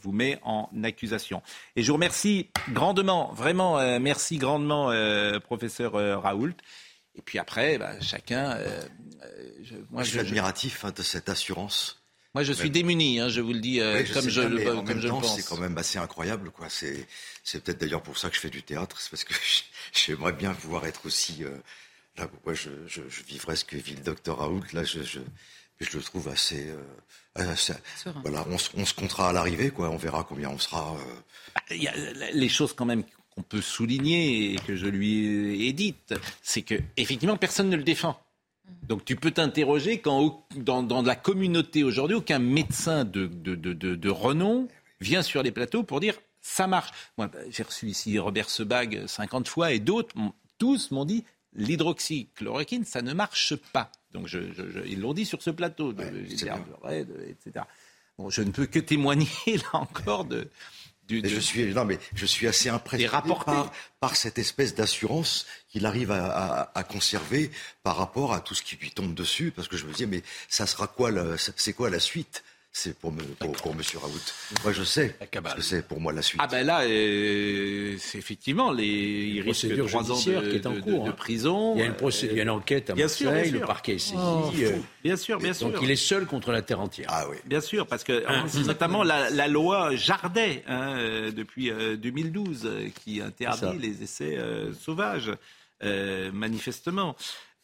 vous 0.00 0.12
met 0.12 0.38
en 0.42 0.68
accusation. 0.84 1.42
Et 1.76 1.82
je 1.82 1.88
vous 1.88 1.94
remercie 1.94 2.50
grandement, 2.70 3.32
vraiment, 3.32 3.98
merci 3.98 4.36
grandement, 4.38 4.92
professeur 5.40 5.92
Raoult. 6.22 6.54
Et 7.14 7.20
puis 7.22 7.38
après, 7.38 7.76
bah, 7.78 8.00
chacun. 8.00 8.56
Euh, 9.24 9.50
je- 9.62 9.74
Moi, 9.90 10.02
je 10.02 10.10
suis 10.10 10.18
admiratif 10.20 10.84
hein, 10.84 10.92
de 10.94 11.02
cette 11.02 11.28
assurance. 11.28 11.98
Moi, 12.34 12.44
je 12.44 12.52
suis 12.54 12.70
démuni, 12.70 13.20
hein, 13.20 13.28
je 13.28 13.42
vous 13.42 13.52
le 13.52 13.60
dis 13.60 13.78
euh, 13.80 13.98
Oui, 14.02 14.10
comme 14.10 14.22
sais 14.22 14.30
je, 14.30 14.40
le- 14.40 14.48
mais 14.56 14.70
en 14.70 14.76
comme 14.76 14.86
même 14.86 14.98
je 14.98 15.02
le 15.02 15.08
temps, 15.10 15.20
pense. 15.20 15.36
c'est 15.36 15.46
quand 15.46 15.58
même 15.58 15.76
assez 15.76 15.98
incroyable, 15.98 16.50
quoi. 16.50 16.68
C'est, 16.70 17.06
c'est 17.44 17.62
peut-être 17.62 17.78
d'ailleurs 17.78 18.02
pour 18.02 18.16
ça 18.16 18.30
que 18.30 18.36
je 18.36 18.40
fais 18.40 18.48
du 18.48 18.62
théâtre, 18.62 19.00
c'est 19.02 19.10
parce 19.10 19.24
que 19.24 19.34
j'aimerais 19.92 20.32
bien 20.32 20.54
pouvoir 20.54 20.86
être 20.86 21.04
aussi. 21.04 21.44
euh, 21.44 21.50
là, 22.16 22.28
ouais, 22.46 22.54
je, 22.54 22.70
je, 22.86 23.02
je 23.08 23.22
vivrais 23.24 23.54
ce 23.56 23.66
que 23.66 23.76
vit 23.76 23.94
le 23.96 24.02
docteur 24.02 24.38
Raoult. 24.38 24.62
Là, 24.72 24.82
je, 24.82 25.02
je, 25.02 25.20
je 25.80 25.96
le 25.96 26.02
trouve 26.02 26.28
assez, 26.28 26.68
euh, 27.36 27.54
voilà, 28.22 28.46
on, 28.48 28.56
se- 28.58 28.70
on 28.76 28.84
se 28.86 28.94
comptera 28.94 29.28
à 29.30 29.32
l'arrivée, 29.34 29.70
quoi. 29.70 29.90
On 29.90 29.96
verra 29.96 30.24
combien 30.24 30.48
on 30.48 30.58
sera. 30.58 30.94
euh, 30.96 31.14
Bah, 31.54 31.60
Il 31.70 31.82
y 31.82 31.88
a 31.88 31.94
les 32.32 32.48
choses 32.48 32.72
quand 32.72 32.84
même 32.86 33.04
qu'on 33.34 33.42
peut 33.42 33.62
souligner 33.62 34.52
et 34.54 34.56
que 34.56 34.76
je 34.76 34.86
lui 34.86 35.66
ai 35.66 35.72
dites, 35.72 36.14
c'est 36.42 36.62
que 36.62 36.74
effectivement 36.96 37.36
personne 37.36 37.68
ne 37.70 37.76
le 37.76 37.82
défend. 37.84 38.18
Donc 38.88 39.04
tu 39.04 39.16
peux 39.16 39.30
t'interroger 39.30 39.98
quand 40.00 40.46
dans, 40.56 40.82
dans 40.82 41.02
la 41.02 41.16
communauté 41.16 41.84
aujourd'hui, 41.84 42.16
aucun 42.16 42.38
médecin 42.38 43.04
de, 43.04 43.26
de, 43.26 43.54
de, 43.54 43.72
de- 43.72 44.10
renom 44.10 44.68
vient 45.00 45.22
sur 45.22 45.42
les 45.42 45.50
plateaux 45.52 45.82
pour 45.82 46.00
dire 46.00 46.14
ça 46.40 46.66
marche. 46.66 46.90
Moi, 47.18 47.30
j'ai 47.50 47.62
reçu 47.62 47.86
ici 47.88 48.18
Robert 48.18 48.50
Sebag 48.50 49.06
50 49.06 49.48
fois 49.48 49.72
et 49.72 49.78
d'autres, 49.78 50.14
tous 50.58 50.90
m'ont 50.90 51.04
dit 51.04 51.24
l'hydroxychloroquine, 51.54 52.84
ça 52.84 53.02
ne 53.02 53.12
marche 53.12 53.54
pas. 53.72 53.90
Donc 54.12 54.26
je, 54.26 54.52
je- 54.52 54.70
je- 54.70 54.86
ils 54.86 55.00
l'ont 55.00 55.14
dit 55.14 55.24
sur 55.24 55.42
ce 55.42 55.50
plateau, 55.50 55.92
de- 55.92 56.02
etc. 56.02 56.56
Bon, 58.18 58.28
je 58.30 58.42
ne 58.42 58.50
peux 58.50 58.66
que 58.66 58.78
témoigner 58.78 59.26
là 59.46 59.68
encore 59.80 60.24
de, 60.24 60.48
du, 61.20 61.28
je 61.28 61.40
suis, 61.40 61.66
non, 61.74 61.84
mais 61.84 61.98
je 62.14 62.24
suis 62.26 62.46
assez 62.46 62.68
impressionné 62.68 63.10
par, 63.52 63.72
par 64.00 64.16
cette 64.16 64.38
espèce 64.38 64.74
d'assurance 64.74 65.46
qu'il 65.68 65.84
arrive 65.86 66.10
à, 66.10 66.24
à- 66.26 66.78
à 66.78 66.82
conserver 66.84 67.50
par 67.82 67.96
rapport 67.96 68.32
à 68.32 68.40
tout 68.40 68.54
ce 68.54 68.62
qui 68.62 68.76
lui 68.76 68.90
tombe 68.90 69.14
dessus, 69.14 69.52
parce 69.54 69.68
que 69.68 69.76
je 69.76 69.84
me 69.86 69.92
dis, 69.92 70.06
mais 70.06 70.22
ça 70.48 70.66
sera 70.66 70.86
quoi, 70.86 71.10
le- 71.10 71.36
c'est 71.56 71.72
quoi 71.72 71.90
la 71.90 72.00
suite? 72.00 72.42
C'est 72.74 72.98
pour, 72.98 73.12
me, 73.12 73.20
pour, 73.22 73.52
pour 73.52 73.74
Monsieur 73.74 73.98
Raoult. 73.98 74.12
Moi, 74.64 74.72
je 74.72 74.82
sais 74.82 75.14
ce 75.20 75.54
que 75.54 75.60
c'est 75.60 75.86
pour 75.86 76.00
moi 76.00 76.10
la 76.10 76.22
suite. 76.22 76.40
Ah 76.42 76.46
ben 76.46 76.66
là, 76.66 76.84
euh, 76.84 77.96
c'est 77.98 78.16
effectivement, 78.16 78.72
les, 78.72 78.86
il 78.86 79.42
risque 79.42 79.66
procédure 79.66 79.86
trois 79.88 80.10
ans 80.10 80.16
de, 80.16 80.50
qui 80.50 80.56
est 80.56 80.66
en 80.66 80.72
de- 80.72 80.80
cours, 80.80 81.04
de 81.04 81.10
hein. 81.10 81.12
prison. 81.12 81.74
Il 81.76 81.80
y 81.80 81.82
a 81.82 81.84
une, 81.86 81.92
procé- 81.92 82.28
il 82.30 82.36
y 82.38 82.40
a 82.40 82.44
une 82.44 82.48
enquête 82.50 82.88
à 82.88 82.94
Bien 82.94 83.08
sûr, 83.08 83.30
Marseille, 83.30 83.50
le 83.50 83.60
parquet 83.60 83.96
est 83.96 83.98
saisi. 83.98 84.14
Oh, 84.16 84.50
euh, 84.58 84.76
bien 85.04 85.16
sûr, 85.16 85.38
bien 85.38 85.52
sûr. 85.52 85.68
Donc 85.70 85.80
il 85.82 85.90
est 85.90 85.96
seul 85.96 86.24
contre 86.24 86.50
la 86.50 86.62
terre 86.62 86.80
entière. 86.80 87.08
Ah 87.10 87.26
oui. 87.30 87.36
Bien 87.44 87.60
sûr, 87.60 87.86
parce 87.86 88.04
que 88.04 88.24
Hein. 88.26 88.46
c'est 88.48 88.60
notamment 88.66 89.02
la, 89.02 89.28
la 89.28 89.48
loi 89.48 89.94
Jardet 89.94 90.64
hein, 90.66 90.94
euh, 90.96 91.30
depuis 91.30 91.70
euh, 91.70 91.96
2012 91.98 92.62
euh, 92.64 92.88
qui 93.04 93.20
interdit 93.20 93.76
les 93.78 94.02
essais 94.02 94.38
euh, 94.38 94.72
sauvages, 94.72 95.30
euh, 95.84 96.32
manifestement. 96.32 97.16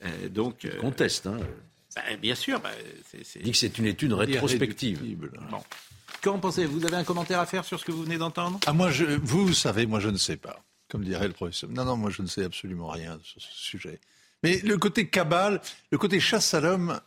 Euh, 0.04 0.28
donc 0.28 0.66
euh, 0.66 0.76
conteste. 0.80 1.26
Hein. 1.28 1.38
Bah, 1.94 2.02
bien 2.20 2.34
sûr. 2.34 2.60
Il 3.36 3.42
dit 3.42 3.52
que 3.52 3.56
c'est 3.56 3.78
une 3.78 3.86
étude 3.86 4.12
rétrospective. 4.12 5.16
Bon. 5.50 5.62
Qu'en 6.22 6.38
pensez-vous 6.38 6.80
Vous 6.80 6.86
avez 6.86 6.96
un 6.96 7.04
commentaire 7.04 7.40
à 7.40 7.46
faire 7.46 7.64
sur 7.64 7.78
ce 7.78 7.84
que 7.84 7.92
vous 7.92 8.02
venez 8.02 8.18
d'entendre? 8.18 8.58
Ah, 8.66 8.72
moi, 8.72 8.90
je, 8.90 9.04
vous, 9.04 9.46
vous 9.46 9.54
savez, 9.54 9.86
moi, 9.86 10.00
je 10.00 10.08
ne 10.08 10.16
sais 10.16 10.36
pas. 10.36 10.62
Comme 10.88 11.04
dirait 11.04 11.28
le 11.28 11.34
professeur. 11.34 11.70
Non, 11.70 11.84
non, 11.84 11.96
moi, 11.96 12.10
je 12.10 12.22
ne 12.22 12.26
sais 12.26 12.44
absolument 12.44 12.88
rien 12.88 13.18
sur 13.22 13.40
ce 13.40 13.52
sujet. 13.52 14.00
Mais 14.42 14.58
le 14.60 14.78
côté 14.78 15.08
cabale, 15.08 15.60
le 15.90 15.98
côté 15.98 16.20
chasse 16.20 16.54
à 16.54 16.60
l'homme, 16.60 17.00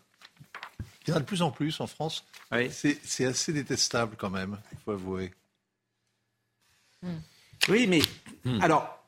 il 1.06 1.10
y 1.10 1.14
en 1.14 1.18
a 1.18 1.20
de 1.20 1.26
plus 1.26 1.42
en 1.42 1.52
plus 1.52 1.80
en 1.80 1.88
France. 1.88 2.26
C'est 2.70 3.00
c'est 3.04 3.26
assez 3.26 3.54
détestable 3.54 4.16
quand 4.18 4.30
même, 4.30 4.60
il 4.74 4.78
faut 4.84 4.92
avouer. 4.92 5.34
Oui, 7.70 7.88
mais 7.88 8.02
alors, 8.62 9.04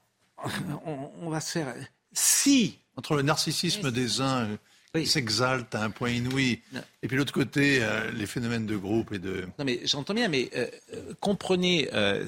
on, 0.86 1.12
on 1.22 1.30
va 1.30 1.42
se 1.42 1.52
faire. 1.52 1.76
Si 2.14 2.80
Entre 2.96 3.16
le 3.16 3.22
narcissisme 3.22 3.92
des 3.92 4.22
uns 4.22 4.58
qui 5.02 5.08
s'exaltent 5.08 5.74
à 5.74 5.84
un 5.84 5.90
point 5.90 6.12
inouï, 6.12 6.62
et 7.02 7.08
puis 7.08 7.18
l'autre 7.18 7.34
côté, 7.34 7.80
euh, 7.82 8.12
les 8.12 8.28
phénomènes 8.28 8.68
de 8.68 8.78
groupe 8.78 9.12
et 9.12 9.20
de. 9.20 9.48
Non, 9.58 9.66
mais 9.66 9.80
j'entends 9.86 10.14
bien, 10.14 10.28
mais 10.28 10.50
euh, 10.56 10.68
euh, 10.94 11.14
comprenez, 11.20 11.90
euh, 11.94 12.28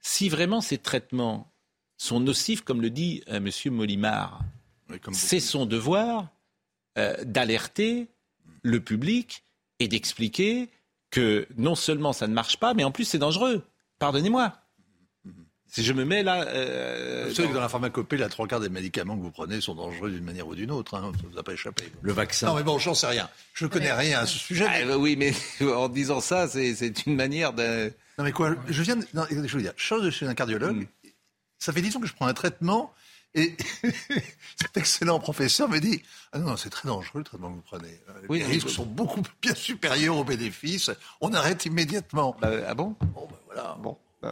si 0.00 0.28
vraiment 0.28 0.60
ces 0.60 0.78
traitements 0.78 1.52
sont 1.98 2.20
nocifs, 2.20 2.62
comme 2.62 2.80
le 2.80 2.88
dit 2.88 3.22
euh, 3.28 3.36
M. 3.36 3.50
Molimar, 3.74 4.40
c'est 5.12 5.40
son 5.40 5.66
devoir 5.66 6.28
d'alerter 7.22 8.08
le 8.62 8.80
public 8.80 9.44
et 9.78 9.88
d'expliquer 9.88 10.68
que 11.10 11.46
non 11.56 11.74
seulement 11.74 12.12
ça 12.12 12.26
ne 12.26 12.34
marche 12.34 12.58
pas, 12.58 12.74
mais 12.74 12.84
en 12.84 12.90
plus 12.90 13.04
c'est 13.04 13.18
dangereux. 13.18 13.64
Pardonnez-moi. 13.98 14.59
Si 15.72 15.84
je 15.84 15.92
me 15.92 16.04
mets 16.04 16.22
là. 16.24 16.42
euh, 16.48 17.26
Vous 17.28 17.34
savez 17.34 17.46
que 17.48 17.52
dans- 17.52 17.58
dans 17.58 17.62
la 17.62 17.68
pharmacopée, 17.68 18.16
la 18.16 18.28
trois 18.28 18.46
quarts 18.48 18.58
des 18.60 18.68
médicaments 18.68 19.16
que 19.16 19.22
vous 19.22 19.30
prenez 19.30 19.60
sont 19.60 19.74
dangereux 19.76 20.10
d'une 20.10 20.24
manière 20.24 20.48
ou 20.48 20.54
d'une 20.56 20.70
autre. 20.72 20.94
Hein. 20.96 21.12
Ça 21.20 21.26
ne 21.26 21.32
vous 21.32 21.38
a 21.38 21.42
pas 21.44 21.52
échappé. 21.52 21.84
Le 22.02 22.12
vaccin. 22.12 22.48
Non, 22.48 22.54
mais 22.56 22.64
bon, 22.64 22.78
j'en 22.78 22.94
sais 22.94 23.06
rien. 23.06 23.28
Je 23.54 23.64
ne 23.66 23.70
connais 23.70 23.92
rien 23.92 24.18
à 24.20 24.26
ce 24.26 24.36
sujet. 24.38 24.66
Ah, 24.68 24.84
bah 24.84 24.96
oui, 24.98 25.14
mais 25.16 25.32
en 25.74 25.88
disant 25.88 26.20
ça, 26.20 26.48
c'est 26.48 27.06
une 27.06 27.14
manière 27.14 27.52
de. 27.52 27.92
Non, 28.18 28.24
mais 28.24 28.32
quoi 28.32 28.54
Je 28.68 28.82
viens 28.82 28.96
de. 28.96 29.06
Non, 29.14 29.24
je 29.30 29.36
veux 29.36 29.62
dire, 29.62 29.72
chose 29.76 30.02
de 30.02 30.10
chez 30.10 30.26
un 30.26 30.34
cardiologue. 30.34 30.88
Ça 31.58 31.72
fait 31.72 31.82
10 31.82 31.96
ans 31.96 32.00
que 32.00 32.06
je 32.06 32.14
prends 32.14 32.26
un 32.26 32.34
traitement 32.34 32.92
et 33.34 33.54
cet 34.60 34.76
excellent 34.76 35.20
professeur 35.20 35.68
me 35.68 35.78
dit 35.78 36.02
Ah 36.32 36.38
non, 36.38 36.46
non, 36.50 36.56
c'est 36.56 36.70
très 36.70 36.88
dangereux 36.88 37.20
le 37.20 37.24
traitement 37.24 37.50
que 37.50 37.54
vous 37.56 37.62
prenez. 37.62 38.00
Euh, 38.08 38.12
Oui, 38.28 38.38
les 38.40 38.44
risques 38.46 38.70
sont 38.70 38.86
beaucoup 38.86 39.22
bien 39.42 39.54
supérieurs 39.54 40.16
aux 40.16 40.24
bénéfices. 40.24 40.90
On 41.20 41.32
arrête 41.32 41.64
immédiatement. 41.66 42.36
ah 42.42 42.74
bon? 42.74 42.96
Bon, 43.14 43.28
ben 43.30 43.36
voilà. 43.46 43.76
Bon, 43.80 43.96
bah, 44.22 44.30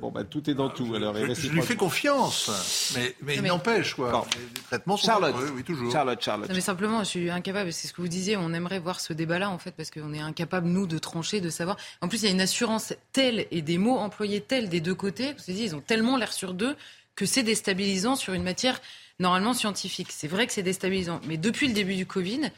bon, 0.00 0.10
bah, 0.12 0.22
tout 0.24 0.48
est 0.48 0.54
dans 0.54 0.68
tout. 0.68 0.94
Alors, 0.94 1.14
Je, 1.16 1.34
je 1.34 1.48
lui 1.48 1.62
fais 1.62 1.74
confiance, 1.76 2.92
mais, 2.94 3.14
mais 3.22 3.34
il 3.36 3.42
mais- 3.42 3.48
n'empêche, 3.48 3.94
quoi. 3.94 4.26
Les, 4.36 4.42
les 4.42 4.60
traitements 4.62 4.96
sont 4.96 5.06
Charlotte. 5.06 5.34
oui, 5.56 5.64
toujours. 5.64 5.90
Charlotte, 5.90 6.22
Charlotte. 6.22 6.48
Non, 6.48 6.54
mais 6.54 6.60
simplement, 6.60 7.00
je 7.00 7.08
suis 7.08 7.30
incapable, 7.30 7.72
c'est 7.72 7.88
ce 7.88 7.92
que 7.92 8.00
vous 8.00 8.08
disiez, 8.08 8.36
on 8.36 8.52
aimerait 8.52 8.78
voir 8.78 9.00
ce 9.00 9.12
débat-là, 9.12 9.50
en 9.50 9.58
fait, 9.58 9.72
parce 9.72 9.90
qu'on 9.90 10.12
est 10.14 10.20
incapable, 10.20 10.68
nous, 10.68 10.86
de 10.86 10.98
trancher, 10.98 11.40
de 11.40 11.50
savoir. 11.50 11.76
En 12.00 12.08
plus, 12.08 12.22
il 12.22 12.26
y 12.26 12.28
a 12.28 12.32
une 12.32 12.40
assurance 12.40 12.92
telle 13.12 13.46
et 13.50 13.60
des 13.62 13.78
mots 13.78 13.98
employés 13.98 14.40
tels 14.40 14.68
des 14.68 14.80
deux 14.80 14.94
côtés, 14.94 15.32
vous 15.32 15.42
avez 15.48 15.54
dit, 15.54 15.64
ils 15.64 15.74
ont 15.74 15.80
tellement 15.80 16.16
l'air 16.16 16.32
sur 16.32 16.54
deux, 16.54 16.76
que 17.16 17.26
c'est 17.26 17.42
déstabilisant 17.42 18.16
sur 18.16 18.34
une 18.34 18.42
matière 18.44 18.80
normalement 19.20 19.52
scientifique. 19.54 20.08
C'est 20.10 20.28
vrai 20.28 20.46
que 20.46 20.52
c'est 20.52 20.62
déstabilisant. 20.62 21.20
Mais 21.26 21.36
depuis 21.36 21.68
le 21.68 21.72
début 21.74 21.94
du 21.96 22.06
Covid, 22.06 22.50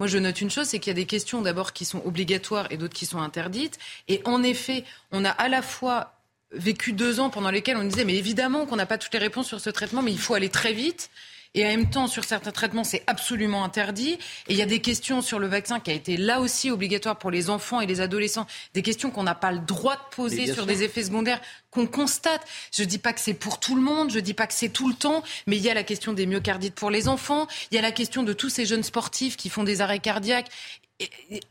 moi, 0.00 0.08
je 0.08 0.18
note 0.18 0.40
une 0.40 0.50
chose, 0.50 0.66
c'est 0.66 0.80
qu'il 0.80 0.90
y 0.90 0.92
a 0.92 0.94
des 0.94 1.06
questions 1.06 1.40
d'abord 1.42 1.72
qui 1.72 1.84
sont 1.84 2.02
obligatoires 2.04 2.66
et 2.70 2.76
d'autres 2.76 2.94
qui 2.94 3.06
sont 3.06 3.20
interdites. 3.20 3.78
Et 4.08 4.20
en 4.24 4.42
effet, 4.42 4.84
on 5.12 5.24
a 5.24 5.30
à 5.30 5.48
la 5.48 5.62
fois 5.62 6.13
vécu 6.54 6.92
deux 6.92 7.20
ans 7.20 7.30
pendant 7.30 7.50
lesquels 7.50 7.76
on 7.76 7.84
disait, 7.84 8.04
mais 8.04 8.16
évidemment 8.16 8.66
qu'on 8.66 8.76
n'a 8.76 8.86
pas 8.86 8.98
toutes 8.98 9.12
les 9.12 9.20
réponses 9.20 9.46
sur 9.46 9.60
ce 9.60 9.70
traitement, 9.70 10.02
mais 10.02 10.12
il 10.12 10.18
faut 10.18 10.34
aller 10.34 10.48
très 10.48 10.72
vite. 10.72 11.10
Et 11.56 11.64
en 11.64 11.68
même 11.68 11.88
temps, 11.88 12.08
sur 12.08 12.24
certains 12.24 12.50
traitements, 12.50 12.82
c'est 12.82 13.04
absolument 13.06 13.64
interdit. 13.64 14.18
Et 14.48 14.54
il 14.54 14.56
y 14.56 14.62
a 14.62 14.66
des 14.66 14.80
questions 14.80 15.22
sur 15.22 15.38
le 15.38 15.46
vaccin 15.46 15.78
qui 15.78 15.92
a 15.92 15.94
été 15.94 16.16
là 16.16 16.40
aussi 16.40 16.68
obligatoire 16.68 17.16
pour 17.16 17.30
les 17.30 17.48
enfants 17.48 17.80
et 17.80 17.86
les 17.86 18.00
adolescents. 18.00 18.46
Des 18.74 18.82
questions 18.82 19.12
qu'on 19.12 19.22
n'a 19.22 19.36
pas 19.36 19.52
le 19.52 19.60
droit 19.60 19.94
de 19.94 20.16
poser 20.16 20.46
sur 20.46 20.54
sûr. 20.56 20.66
des 20.66 20.82
effets 20.82 21.04
secondaires 21.04 21.40
qu'on 21.70 21.86
constate. 21.86 22.42
Je 22.72 22.82
dis 22.82 22.98
pas 22.98 23.12
que 23.12 23.20
c'est 23.20 23.34
pour 23.34 23.60
tout 23.60 23.76
le 23.76 23.82
monde, 23.82 24.10
je 24.10 24.18
dis 24.18 24.34
pas 24.34 24.48
que 24.48 24.54
c'est 24.54 24.68
tout 24.68 24.88
le 24.88 24.94
temps, 24.94 25.22
mais 25.46 25.56
il 25.56 25.62
y 25.62 25.70
a 25.70 25.74
la 25.74 25.84
question 25.84 26.12
des 26.12 26.26
myocardites 26.26 26.74
pour 26.74 26.90
les 26.90 27.06
enfants. 27.06 27.46
Il 27.70 27.76
y 27.76 27.78
a 27.78 27.82
la 27.82 27.92
question 27.92 28.24
de 28.24 28.32
tous 28.32 28.48
ces 28.48 28.66
jeunes 28.66 28.82
sportifs 28.82 29.36
qui 29.36 29.48
font 29.48 29.62
des 29.62 29.80
arrêts 29.80 30.00
cardiaques. 30.00 30.50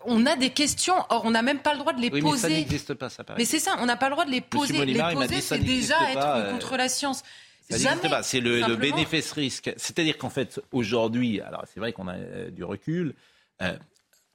On 0.05 0.25
a 0.25 0.35
des 0.35 0.51
questions, 0.51 0.95
or 1.09 1.23
on 1.25 1.31
n'a 1.31 1.41
même 1.41 1.59
pas 1.59 1.73
le 1.73 1.79
droit 1.79 1.93
de 1.93 2.01
les 2.01 2.09
Oui, 2.09 2.21
mais 2.21 2.29
ça 2.37 2.47
poser. 2.47 2.53
n'existe 2.59 2.93
pas, 2.93 3.09
ça 3.09 3.23
paraît. 3.23 3.37
Mais 3.37 3.45
c'est 3.45 3.59
ça, 3.59 3.75
on 3.79 3.85
n'a 3.85 3.97
pas 3.97 4.07
le 4.07 4.13
droit 4.13 4.25
de 4.25 4.31
les 4.31 4.41
poser. 4.41 4.85
Les 4.85 5.01
poser, 5.13 5.41
c'est 5.41 5.59
déjà 5.59 6.11
être 6.11 6.25
euh, 6.25 6.51
contre 6.51 6.77
la 6.77 6.87
science. 6.87 7.17
Ça 7.69 7.77
n'existe 7.77 7.89
Jamais. 7.89 8.09
pas. 8.09 8.23
C'est 8.23 8.39
le, 8.39 8.75
bénéfice-risque. 8.75 9.73
C'est-à-dire 9.75 10.17
qu'en 10.17 10.29
fait, 10.29 10.61
aujourd'hui, 10.71 11.41
alors 11.41 11.63
c'est 11.71 11.79
vrai 11.79 11.91
qu'on 11.91 12.07
a 12.07 12.15
euh, 12.15 12.51
du 12.51 12.63
recul, 12.63 13.15
euh, 13.61 13.77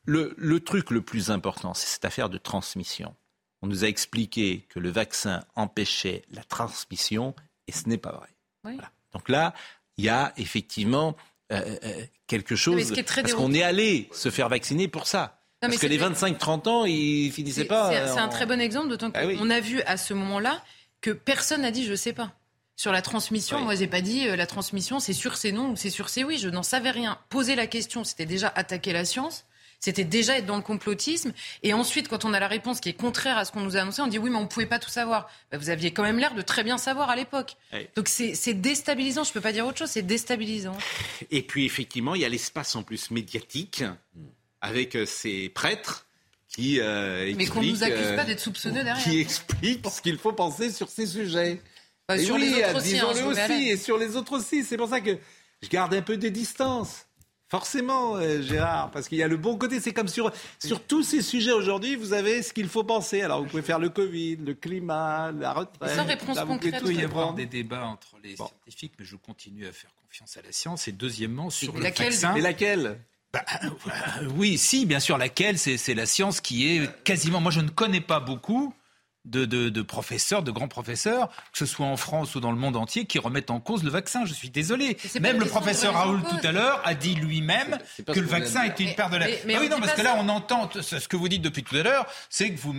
le, 0.05 0.35
le 0.36 0.60
truc 0.60 0.90
le 0.90 1.01
plus 1.01 1.30
important, 1.30 1.72
c'est 1.74 1.86
cette 1.86 2.05
affaire 2.05 2.28
de 2.28 2.39
transmission. 2.39 3.14
On 3.62 3.66
nous 3.66 3.85
a 3.85 3.89
expliqué 3.89 4.66
que 4.68 4.78
le 4.78 4.90
vaccin 4.90 5.44
empêchait 5.56 6.22
la 6.30 6.44
transmission 6.44 7.35
et 7.66 7.72
ce 7.72 7.89
n'est 7.89 7.98
pas 7.98 8.12
vrai. 8.12 8.28
Oui. 8.64 8.74
Voilà. 8.74 8.90
Donc 9.12 9.28
là, 9.28 9.55
il 9.97 10.05
y 10.05 10.09
a 10.09 10.32
effectivement 10.36 11.16
euh, 11.52 11.76
euh, 11.84 12.04
quelque 12.26 12.56
chose. 12.56 12.76
mais 12.76 12.84
ce 12.84 12.92
qui 12.92 13.00
est 13.00 13.04
très 13.04 13.22
parce 13.22 13.34
qu'on 13.34 13.52
est 13.52 13.62
allé 13.62 14.08
se 14.12 14.30
faire 14.30 14.48
vacciner 14.48 14.88
pour 14.88 15.06
ça. 15.06 15.40
Non, 15.62 15.68
parce 15.70 15.80
que 15.80 15.86
les 15.86 15.98
25-30 15.98 16.68
ans, 16.68 16.84
ils 16.84 17.32
finissaient 17.32 17.64
pas. 17.64 17.90
c'est- 17.90 17.96
euh, 17.98 18.16
un 18.16 18.26
en- 18.26 18.28
très 18.28 18.46
bon 18.46 18.60
exemple, 18.60 18.88
d'autant 18.88 19.10
Ah 19.14 19.26
oui. 19.26 19.36
qu'on 19.36 19.50
a 19.50 19.60
vu 19.60 19.80
à 19.82 19.96
ce 19.96 20.14
moment-là 20.14 20.62
que 21.00 21.10
personne 21.10 21.62
n'a 21.62 21.70
dit 21.70 21.84
je 21.84 21.94
sais 21.94 22.12
pas. 22.12 22.32
Sur 22.76 22.92
la 22.92 23.02
transmission, 23.02 23.56
Oui. 23.58 23.64
moi 23.64 23.74
j'ai 23.74 23.88
pas 23.88 24.00
dit 24.02 24.28
euh, 24.28 24.36
la 24.36 24.46
transmission 24.46 25.00
c'est 25.00 25.12
sûr 25.12 25.36
c'est 25.36 25.50
non 25.50 25.70
ou 25.72 25.76
c'est 25.76 25.90
sûr 25.90 26.08
c'est 26.08 26.22
oui, 26.22 26.38
je 26.38 26.48
n'en 26.48 26.62
savais 26.62 26.90
rien. 26.92 27.18
Poser 27.28 27.56
la 27.56 27.66
question, 27.66 28.04
c'était 28.04 28.24
déjà 28.26 28.52
attaquer 28.54 28.92
la 28.92 29.04
science. 29.04 29.46
C'était 29.80 30.05
déjà 30.05 30.38
être 30.38 30.46
dans 30.46 30.56
le 30.56 30.62
complotisme. 30.62 31.32
Et 31.62 31.72
ensuite, 31.72 32.09
quand 32.09 32.24
on 32.24 32.34
a 32.34 32.40
la 32.40 32.48
réponse 32.48 32.80
qui 32.80 32.88
est 32.88 32.94
contraire 32.94 33.38
à 33.38 33.44
ce 33.44 33.52
qu'on 33.52 33.60
nous 33.60 33.76
a 33.76 33.80
annoncé, 33.80 34.02
on 34.02 34.09
dit 34.09 34.18
oui, 34.18 34.30
mais 34.30 34.36
on 34.36 34.42
ne 34.42 34.46
pouvait 34.46 34.66
pas 34.66 34.78
tout 34.78 34.90
savoir. 34.90 35.30
Bah, 35.52 35.59
vous 35.59 35.70
aviez 35.70 35.92
quand 35.92 36.02
même 36.02 36.18
l'air 36.18 36.34
de 36.34 36.42
très 36.42 36.64
bien 36.64 36.78
savoir 36.78 37.10
à 37.10 37.16
l'époque. 37.16 37.56
Oui. 37.72 37.86
Donc 37.94 38.09
c'est 38.09 38.55
déstabilisant. 38.55 39.24
Je 39.24 39.30
ne 39.30 39.34
peux 39.34 39.40
pas 39.40 39.52
dire 39.52 39.66
autre 39.66 39.78
chose. 39.78 39.90
C'est 39.90 40.02
déstabilisant. 40.02 40.76
Et 41.30 41.42
puis 41.42 41.64
effectivement, 41.64 42.14
il 42.14 42.22
y 42.22 42.24
a 42.24 42.28
l'espace 42.28 42.74
en 42.74 42.82
plus 42.82 43.10
médiatique 43.10 43.84
avec 44.60 44.96
euh, 44.96 45.06
ces 45.06 45.48
prêtres 45.48 46.06
qui 46.48 46.80
euh, 46.80 47.32
Mais 47.36 47.46
qu'on 47.46 47.60
ne 47.60 47.66
nous 47.66 47.72
expliquent, 47.72 47.92
accuse 47.92 48.06
euh, 48.06 48.16
pas 48.16 48.24
d'être 48.24 48.40
soupçonneux 48.40 48.82
derrière. 48.82 49.05
qui 49.05 49.20
expliquent 49.20 49.86
ce 49.88 50.00
qu'il 50.00 50.18
faut 50.18 50.32
penser 50.32 50.72
sur 50.72 50.88
ces 50.88 51.06
sujets. 51.06 51.60
Bah, 52.09 52.16
Et 52.16 52.24
sur 52.24 52.36
oui, 52.36 52.48
les 52.48 52.55
autres 52.55 52.76
aussi, 52.76 52.98
hein, 52.98 53.06
aussi, 53.26 53.68
et 53.68 53.76
sur 53.76 53.98
les 53.98 54.16
autres 54.16 54.32
aussi. 54.32 54.64
C'est 54.64 54.76
pour 54.78 54.88
ça 54.88 55.00
que 55.00 55.18
je 55.62 55.68
garde 55.68 55.94
un 55.94 56.02
peu 56.02 56.16
de 56.16 56.28
distance. 56.28 57.05
Forcément, 57.50 58.16
euh, 58.16 58.42
Gérard, 58.42 58.90
parce 58.90 59.08
qu'il 59.08 59.16
y 59.18 59.22
a 59.22 59.28
le 59.28 59.38
bon 59.38 59.56
côté. 59.56 59.80
C'est 59.80 59.92
comme 59.94 60.08
sur, 60.08 60.30
sur 60.58 60.82
tous 60.84 61.02
ces 61.02 61.22
sujets 61.22 61.52
aujourd'hui, 61.52 61.96
vous 61.96 62.12
avez 62.12 62.42
ce 62.42 62.52
qu'il 62.52 62.68
faut 62.68 62.84
penser. 62.84 63.22
Alors, 63.22 63.42
vous 63.42 63.48
pouvez 63.48 63.62
faire 63.62 63.78
le 63.78 63.88
Covid, 63.88 64.36
le 64.36 64.52
climat, 64.54 65.32
la 65.32 65.54
retraite. 65.54 65.96
Sans 65.96 66.04
réponse 66.04 66.36
Là, 66.36 66.44
vous 66.44 66.58
pouvez 66.58 66.70
concrète, 66.72 66.82
tout 66.82 66.90
Il 66.90 66.96
peut 66.96 67.00
y 67.02 67.04
avoir 67.04 67.24
prendre. 67.24 67.36
des 67.38 67.46
débats 67.46 67.86
entre 67.86 68.16
les 68.22 68.36
scientifiques, 68.36 68.92
mais 68.98 69.04
je 69.06 69.16
continue 69.16 69.66
à 69.66 69.72
faire 69.72 69.90
confiance 70.06 70.36
à 70.36 70.42
la 70.42 70.52
science. 70.52 70.88
Et 70.88 70.92
deuxièmement, 70.92 71.48
sur 71.48 71.72
Et 71.74 71.78
le 71.78 71.82
laquelle 71.84 72.10
vaccin. 72.10 72.34
Et 72.34 72.40
laquelle? 72.42 73.00
Bah, 73.32 73.44
euh, 73.64 74.28
oui, 74.36 74.58
si, 74.58 74.84
bien 74.84 75.00
sûr. 75.00 75.16
Laquelle? 75.16 75.58
C'est 75.58 75.76
c'est 75.78 75.94
la 75.94 76.06
science 76.06 76.40
qui 76.42 76.68
est 76.68 77.02
quasiment. 77.04 77.40
Moi, 77.40 77.50
je 77.50 77.60
ne 77.60 77.70
connais 77.70 78.00
pas 78.02 78.20
beaucoup 78.20 78.74
de, 79.24 79.45
de- 79.45 79.69
de 79.69 79.82
professeurs, 79.82 80.43
de 80.43 80.51
grands 80.51 80.69
professeurs, 80.69 81.28
que 81.53 81.59
ce 81.59 81.66
soit 81.66 81.86
en 81.86 81.97
France 81.97 82.35
ou 82.35 82.40
dans 82.40 82.51
le 82.53 82.57
monde 82.57 82.77
entier, 82.77 83.05
qui 83.05 83.19
remettent 83.19 83.51
en 83.51 83.61
cause 83.61 83.85
le 83.85 83.90
vaccin. 83.90 84.24
Je 84.24 84.32
suis 84.32 84.49
désolé. 84.51 84.97
Même 85.20 85.39
le 85.39 85.47
professeur 85.47 85.95
Raoul 85.95 86.23
tout 86.23 86.47
à 86.47 86.53
l'heure 86.53 86.81
a 86.85 86.95
dit 86.95 87.15
lui-même 87.15 87.78
que 88.07 88.20
le 88.20 88.27
vaccin 88.27 88.62
était 88.65 88.85
une 88.85 88.95
paire 88.95 89.11
de 89.11 89.16
la. 89.19 89.27
mais- 89.27 89.40
mais 89.47 89.55
Ah 89.55 89.59
on 89.59 89.62
oui, 89.62 89.69
non, 89.69 89.81
parce 89.81 89.93
que 89.95 90.03
là, 90.03 90.15
ça. 90.15 90.19
on 90.20 90.28
entend 90.28 90.70
ce 90.81 90.99
ce 90.99 91.09
que 91.09 91.16
vous 91.16 91.28
dites 91.28 91.43
depuis 91.43 91.62
tout 91.62 91.77
à 91.77 91.82
l'heure, 91.82 92.07
c'est 92.31 92.53
que 92.55 92.61
vous 92.61 92.74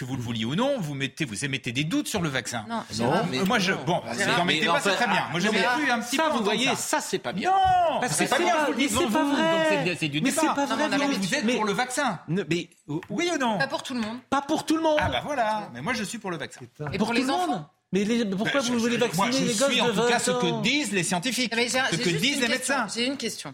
que 0.00 0.04
vous 0.04 0.16
le 0.16 0.22
vouliez 0.22 0.44
ou 0.44 0.54
non, 0.54 0.78
vous 0.80 0.94
mettez, 0.94 1.24
vous 1.24 1.44
émettez 1.44 1.72
des 1.72 1.84
doutes 1.84 2.08
sur 2.08 2.20
le 2.20 2.28
vaccin. 2.28 2.64
Non, 2.68 2.82
non. 2.98 3.12
mais- 3.30 3.44
moi 3.44 3.58
je, 3.58 3.72
bon, 3.72 4.00
vous 4.04 4.40
en 4.40 4.44
mettez 4.44 4.66
pas, 4.66 4.80
c'est 4.80 4.94
très 4.94 5.06
bien. 5.06 5.26
Moi 5.30 5.40
j'avais 5.40 5.62
cru 5.62 5.90
un 5.90 6.00
petit 6.00 6.16
ça, 6.16 6.24
peu 6.24 6.38
vous 6.38 6.44
voyez, 6.44 6.66
ça. 6.68 6.76
ça, 6.76 7.00
c'est 7.00 7.18
pas 7.18 7.32
bien. 7.32 7.50
Non, 7.50 8.00
Parce 8.00 8.14
c'est 8.14 8.24
que 8.24 8.30
pas 8.30 8.36
c'est 8.38 8.42
bien. 8.44 8.54
pas- 8.54 8.64
vous 8.66 8.72
mais 8.78 8.88
c'est 8.88 8.94
pas 9.12 9.24
vrai. 9.24 9.84
donc 9.84 9.96
c'est- 10.00 10.08
du 10.08 10.20
Mais 10.20 10.30
c'est 10.30 10.40
pas 10.46 10.66
Non, 10.66 10.74
vrai, 10.76 10.88
non, 10.88 11.06
vous. 11.06 11.12
vous 11.20 11.34
êtes 11.34 11.44
Mais- 11.44 11.54
pour 11.56 11.64
le 11.64 11.72
vaccin. 11.72 12.18
Ne- 12.28 12.44
mais, 12.48 12.68
Oui 13.08 13.30
ou 13.34 13.38
non? 13.38 13.58
Pas 13.58 13.66
pour 13.68 13.82
tout 13.82 13.94
le 13.94 14.00
monde. 14.00 14.18
pas 14.30 14.42
pour 14.42 14.64
tout 14.66 14.76
le 14.76 14.82
monde. 14.82 14.98
Ah 15.00 15.08
bah 15.10 15.22
voilà. 15.24 15.68
Mais 15.74 15.80
moi 15.82 15.92
je 15.94 16.02
suis 16.04 16.18
pour 16.18 16.30
le 16.30 16.36
vaccin. 16.38 16.60
Et 16.92 16.98
pour, 16.98 17.08
pour 17.08 17.14
les 17.14 17.28
enfants 17.30 17.46
monde? 17.46 17.64
Mais 17.92 18.04
les- 18.04 18.24
pourquoi 18.24 18.60
Ben, 18.60 18.66
vous 18.68 18.74
je- 18.74 18.78
voulez 18.82 18.96
vacciner 18.96 19.26
moi, 19.28 19.30
je 19.36 19.44
les 19.44 19.54
gosses 19.54 19.70
suis 19.72 19.80
en 19.80 19.86
de 19.88 19.90
tout 19.92 19.96
cas 20.08 20.18
20 20.18 20.18
ce 20.20 20.30
que 20.30 20.62
disent 20.62 20.92
les 20.92 21.02
scientifiques, 21.02 21.52
j'ai- 21.54 21.68
ce 21.68 21.96
que 21.96 22.08
disent 22.10 22.40
les 22.40 22.48
médecins. 22.48 22.86
J'ai 22.94 23.06
une 23.06 23.16
question. 23.16 23.52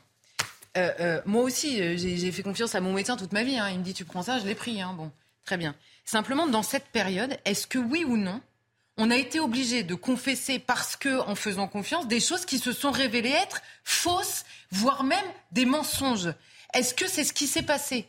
Euh, 0.77 0.90
euh, 1.01 1.20
moi 1.24 1.43
aussi, 1.43 1.81
euh, 1.81 1.94
j'ai 1.97 2.31
fait 2.32 2.43
confiance 2.43 2.74
à 2.74 2.81
mon 2.82 2.93
médecin 2.93 3.16
toute 3.16 3.32
ma 3.32 3.43
vie. 3.43 3.59
hein. 3.59 3.68
Il 3.73 3.78
me 3.78 3.82
dit 3.85 3.94
tu 3.94 4.05
prends 4.05 4.23
ça, 4.23 4.39
je 4.39 4.44
l'ai 4.44 4.55
pris. 4.55 4.78
Bon, 4.97 5.10
très 5.47 5.56
bien. 5.56 5.74
Simplement, 6.05 6.47
dans 6.47 6.62
cette 6.62 6.86
période, 6.89 7.39
est-ce 7.47 7.66
que 7.66 7.78
oui 7.78 8.05
ou 8.05 8.16
non, 8.16 8.40
on 8.98 9.10
a 9.10 9.16
été 9.16 9.40
obligé 9.40 9.82
de 9.82 9.94
confesser 9.94 10.59
parce 10.59 10.97
que, 10.97 11.20
en 11.20 11.35
faisant 11.35 11.68
confiance, 11.68 12.06
des 12.06 12.20
choses 12.20 12.44
qui 12.44 12.59
se 12.59 12.73
sont 12.73 12.90
révélées 12.90 13.31
être 13.31 13.62
fausses, 13.85 14.44
voire 14.70 15.05
même 15.05 15.24
des 15.52 15.64
mensonges? 15.64 16.32
Est-ce 16.74 16.94
que 16.94 17.09
c'est 17.09 17.24
ce 17.24 17.32
qui 17.32 17.47
s'est 17.47 17.62
passé? 17.62 18.09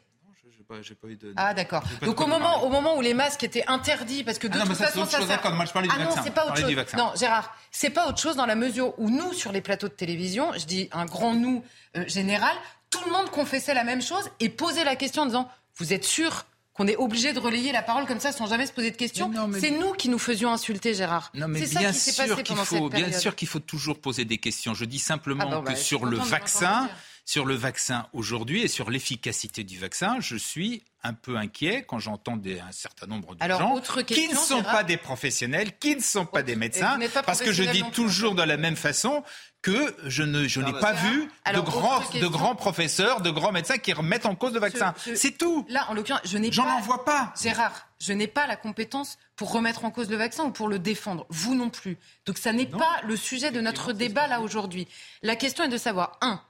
Pas, 0.68 0.76
pas 1.02 1.08
eu 1.08 1.16
de. 1.16 1.34
Ah 1.38 1.54
d'accord. 1.54 1.82
Donc 2.02 2.20
au 2.20 2.28
moment, 2.28 2.66
au 2.66 2.70
moment 2.70 2.98
où 2.98 3.02
les 3.02 3.14
masques 3.14 3.42
étaient 3.46 3.66
interdits, 3.68 4.26
parce 4.26 4.38
que 4.38 4.48
de 4.48 4.54
Ah 4.56 4.58
non, 4.58 4.64
mais 4.66 4.70
toute 4.72 4.80
ça, 4.80 4.86
c'est 4.88 4.92
façon 4.92 5.04
autre 5.04 5.12
ça 5.12 5.20
chose, 5.20 5.28
sert-. 5.28 5.56
Moi, 5.56 5.64
je 5.64 5.72
parlais 5.72 5.88
du 5.88 5.94
ah 5.96 6.00
non, 6.00 6.10
vaccin. 6.10 6.24
c'est 6.26 6.34
pas 6.34 6.46
autre 6.46 6.58
chose. 6.58 6.68
du. 6.68 6.98
Non, 6.98 7.14
Gérard, 7.16 7.56
c'est 7.72 7.90
pas 7.90 8.10
autre 8.10 8.20
chose 8.20 8.36
dans 8.36 8.46
la 8.46 8.56
mesure 8.56 8.94
où 9.00 9.10
nous, 9.10 9.32
sur 9.32 9.54
les 9.54 9.62
plateaux 9.62 9.88
de 9.88 9.94
télévision, 9.94 10.52
je 10.58 10.66
dis 10.66 10.90
un 10.92 11.06
grand 11.06 11.34
nous 11.34 11.64
euh, 11.96 12.06
général, 12.10 12.54
tout 12.90 13.00
le 13.06 13.12
monde 13.14 13.30
confessait 13.30 13.74
la 13.74 13.86
même 13.86 14.02
chose 14.02 14.30
et 14.42 14.50
posait 14.50 14.84
la 14.84 14.98
question 14.98 15.22
en 15.22 15.28
disant 15.28 15.50
Vous 15.78 15.94
êtes 15.94 16.04
sûr 16.04 16.46
qu'on 16.78 16.88
est 16.88 16.96
obligé 16.96 17.34
de 17.34 17.40
relayer 17.40 17.72
la 17.72 17.82
parole 17.82 18.06
comme 18.06 18.20
ça 18.20 18.32
sans 18.32 18.46
jamais 18.46 18.68
se 18.68 18.72
poser 18.72 18.92
de 18.92 18.96
questions 18.96 19.32
C'est 19.60 19.72
nous 19.72 19.94
qui 19.94 20.10
nous 20.10 20.20
faisions 20.20 20.52
insulter, 20.52 20.94
Gérard. 20.94 21.32
Non, 21.34 21.48
mais 21.48 21.60
c'est 21.60 21.74
ça 21.74 21.80
bien 21.80 21.92
qui 21.92 21.98
s'est 21.98 22.12
sûr 22.12 22.28
passé 22.28 22.44
qu'il 22.44 22.56
pendant 22.56 22.66
faut, 22.66 22.92
cette 22.92 23.04
bien 23.04 23.12
sûr 23.12 23.36
qu'il 23.36 23.48
faut 23.48 23.60
toujours 23.60 24.00
poser 24.00 24.26
des 24.26 24.38
questions. 24.38 24.76
Je 24.76 24.86
dis 24.86 25.00
simplement 25.00 25.46
Ah 25.48 25.56
bon, 25.56 25.64
bah, 25.64 25.74
que 25.74 25.78
suis 25.78 25.88
sur 25.88 26.06
le 26.06 26.18
vaccin, 26.18 26.88
sur 27.26 27.46
le 27.46 27.56
vaccin 27.56 28.08
aujourd'hui 28.14 28.62
et 28.62 28.68
sur 28.68 28.92
l'efficacité 28.92 29.64
du 29.64 29.80
vaccin, 29.80 30.18
je 30.20 30.36
suis 30.36 30.84
un 31.08 31.14
peu 31.14 31.38
inquiet 31.38 31.86
quand 31.88 32.00
j'entends 32.00 32.38
un 32.38 32.72
certain 32.72 33.08
nombre 33.08 33.36
de 33.36 33.44
Alors, 33.44 33.60
gens 33.60 33.74
autre 33.74 34.02
qui 34.02 34.28
ne 34.28 34.36
sont 34.36 34.64
pas 34.64 34.84
des 34.84 34.98
professionnels, 34.98 35.78
qui 35.80 35.96
ne 35.96 36.02
sont 36.02 36.26
pas 36.26 36.44
des 36.44 36.56
médecins, 36.56 37.00
pas 37.14 37.24
parce 37.24 37.40
que 37.40 37.52
je 37.52 37.64
dis 37.64 37.84
toujours 37.92 38.36
de 38.36 38.44
la 38.44 38.58
même 38.58 38.76
façon 38.76 39.24
que 39.62 39.96
je 40.06 40.24
ne 40.24 40.48
je 40.48 40.62
n'ai 40.62 40.74
pas 40.74 40.94
vu 40.94 41.30
Alors, 41.46 41.64
de 41.64 41.70
grands 41.70 42.00
question. 42.00 42.22
de 42.22 42.28
grands 42.28 42.56
professeurs, 42.56 43.22
de 43.22 43.32
grands 43.32 43.52
médecins 43.52 43.78
qui 43.78 43.92
remettent 43.94 44.26
en 44.26 44.36
cause 44.36 44.54
le 44.54 44.60
vaccin. 44.60 44.94
C'est 45.16 45.38
tout. 45.38 45.66
Là, 45.70 45.88
en 45.90 45.94
l'occurrence, 45.94 46.22
je 46.26 46.38
n'ai 46.38 46.52
J'en 46.52 46.68
en 46.68 46.80
vois 46.82 47.04
pas. 47.06 47.34
Gérard, 47.42 47.88
je 48.00 48.14
n'ai 48.14 48.28
pas 48.28 48.48
la 48.48 48.56
compétence 48.56 49.18
pour 49.36 49.52
remettre 49.52 49.86
en 49.86 49.92
cause 49.92 50.10
le 50.10 50.18
vaccin 50.18 50.46
ou 50.46 50.52
pour 50.52 50.68
le 50.68 50.80
défendre. 50.80 51.26
Vous 51.30 51.56
non 51.56 51.70
plus. 51.70 51.98
Donc 52.26 52.38
ça 52.38 52.54
n'est 52.54 52.66
pas 52.66 53.02
le 53.04 53.16
sujet 53.16 53.52
de 53.52 53.62
notre 53.62 53.94
débat 53.94 54.28
là 54.28 54.42
aujourd'hui. 54.42 54.88
La 55.22 55.36
question 55.36 55.64
est 55.64 55.70
de 55.70 55.78
savoir 55.78 56.18
un, 56.22 56.42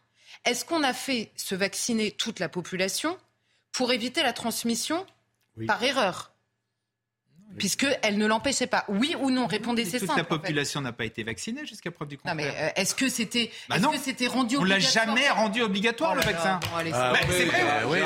est-ce 0.46 0.66
qu'on 0.66 0.84
a 0.84 0.94
fait 0.94 1.32
se 1.36 1.56
vacciner 1.56 2.12
toute 2.12 2.40
la 2.40 2.50
population 2.50 3.18
pour 3.78 3.91
éviter 3.91 4.24
la 4.24 4.34
transmission 4.34 5.06
par 5.68 5.84
erreur 5.84 6.32
Puisqu'elle 7.57 8.18
ne 8.18 8.26
l'empêchait 8.28 8.68
pas. 8.68 8.84
Oui 8.88 9.15
ou 9.19 9.32
non 9.32 9.48
Répondez, 9.48 9.86
c'est 9.86 9.99
Toute 9.99 10.10
simple. 10.10 10.19
la 10.19 10.26
en 10.26 10.28
fait. 10.28 10.41
population 10.41 10.82
n'a 10.82 10.91
pas 10.91 11.06
été 11.06 11.24
vaccinée 11.24 11.65
jusqu'à 11.65 11.90
preuve 11.91 12.10
du 12.10 12.15
Non 12.24 12.32
contraire. 12.34 12.36
mais 12.53 12.68
euh, 12.68 12.69
est-ce 12.82 12.94
que 12.94 13.10
c'était 13.10 13.49
Bah 13.69 13.76
est-ce 13.78 13.84
non. 13.84 13.91
que 13.91 13.98
c'était 13.98 14.28
rendu 14.28 14.57
On 14.57 14.64
l'a 14.64 14.76
obligatoire 14.76 15.06
jamais 15.15 15.30
rendu 15.30 15.61
obligatoire 15.61 16.11
Oh 16.14 16.19
le 16.19 16.22
vaccin. 16.22 16.60
Bah, 16.61 17.18
c'est 17.30 17.45
vrai, 17.45 17.61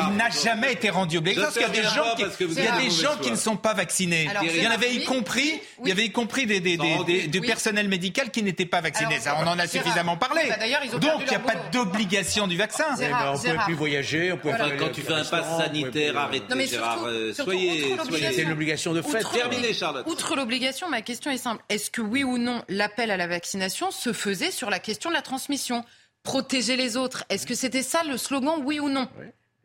il 0.10 0.16
n'a 0.16 0.30
jamais 0.30 0.74
été 0.74 0.90
rendu 0.90 1.18
obligatoire 1.18 1.52
parce 1.54 1.66
qu'il 1.66 1.76
y 1.76 1.80
a 1.80 1.82
des 1.84 1.96
gens 1.96 2.16
qui, 2.16 2.46
il 2.46 2.64
y 2.64 2.68
a 2.68 2.78
des 2.80 2.86
de 2.88 2.92
gens 2.92 3.18
qui 3.22 3.32
ne 3.32 3.36
sont 3.36 3.58
pas 3.58 3.74
vaccinés. 3.74 4.28
Alors, 4.30 4.44
il 4.44 4.62
y 4.64 4.68
en 4.68 4.72
avait 4.72 4.94
y 4.94 5.00
oui. 5.00 5.06
compris, 5.06 5.60
il 5.84 5.90
y 5.90 5.92
avait 5.92 6.06
y 6.06 6.12
compris 6.12 6.46
des, 6.46 6.60
des, 6.60 6.78
des, 6.78 6.98
des- 7.06 7.28
du 7.28 7.42
personnel 7.42 7.88
médical 7.90 8.30
qui 8.32 8.44
n'étaient 8.44 8.66
pas. 8.66 8.78
Alors, 8.78 9.12
Ça, 9.20 9.38
on 9.44 9.48
en 9.48 9.60
a 9.60 9.68
suffisamment 9.68 10.18
parlé. 10.18 10.44
bah, 10.50 11.00
Donc 11.00 11.22
il 11.22 11.30
n'y 11.30 11.36
a 11.36 11.40
pas 11.40 11.56
d'obligation 11.72 12.48
du 12.48 12.58
vaccin. 12.58 12.86
Eh 12.98 13.08
ben, 13.08 13.18
on 13.30 13.36
pouvait 13.36 13.50
Gérard. 13.50 13.66
plus 13.66 13.74
voyager, 13.76 14.32
on 14.32 14.38
pouvait 14.38 14.54
Quand 14.80 14.90
tu 14.94 15.02
fais 15.02 15.14
un 15.14 15.26
pass 15.26 15.46
pouvait 15.48 15.64
sanitaire, 15.66 16.18
arrêtez, 16.18 16.46
Non, 16.50 16.56
mais 16.56 16.68
Gérard. 16.68 17.04
euh, 17.06 17.34
soyez. 17.34 17.96
C'est 18.34 18.44
une 18.44 18.52
obligation 18.52 18.94
de 18.94 19.02
fait. 19.02 19.24
Outre, 19.32 19.50
Terminez, 19.50 19.74
Charlotte. 19.74 20.08
outre 20.08 20.36
l'obligation, 20.36 20.90
ma 20.90 21.02
question 21.02 21.32
est 21.32 21.38
simple. 21.38 21.64
Est-ce 21.70 21.90
que 21.92 22.02
oui 22.02 22.24
ou 22.24 22.38
non, 22.38 22.64
l'appel 22.70 23.12
à 23.12 23.18
la 23.18 23.28
vaccination 23.28 23.92
se 23.92 24.14
faisait 24.14 24.52
sur 24.52 24.70
la 24.70 24.80
question 24.80 25.10
de 25.10 25.16
la 25.16 25.22
transmission? 25.22 25.84
Protéger 26.24 26.76
les 26.76 26.98
autres. 26.98 27.24
Est-ce 27.30 27.48
que 27.48 27.56
c'était 27.56 27.82
ça 27.84 28.04
le 28.04 28.18
slogan, 28.18 28.62
oui 28.64 28.80
ou 28.80 28.90
non? 28.90 29.08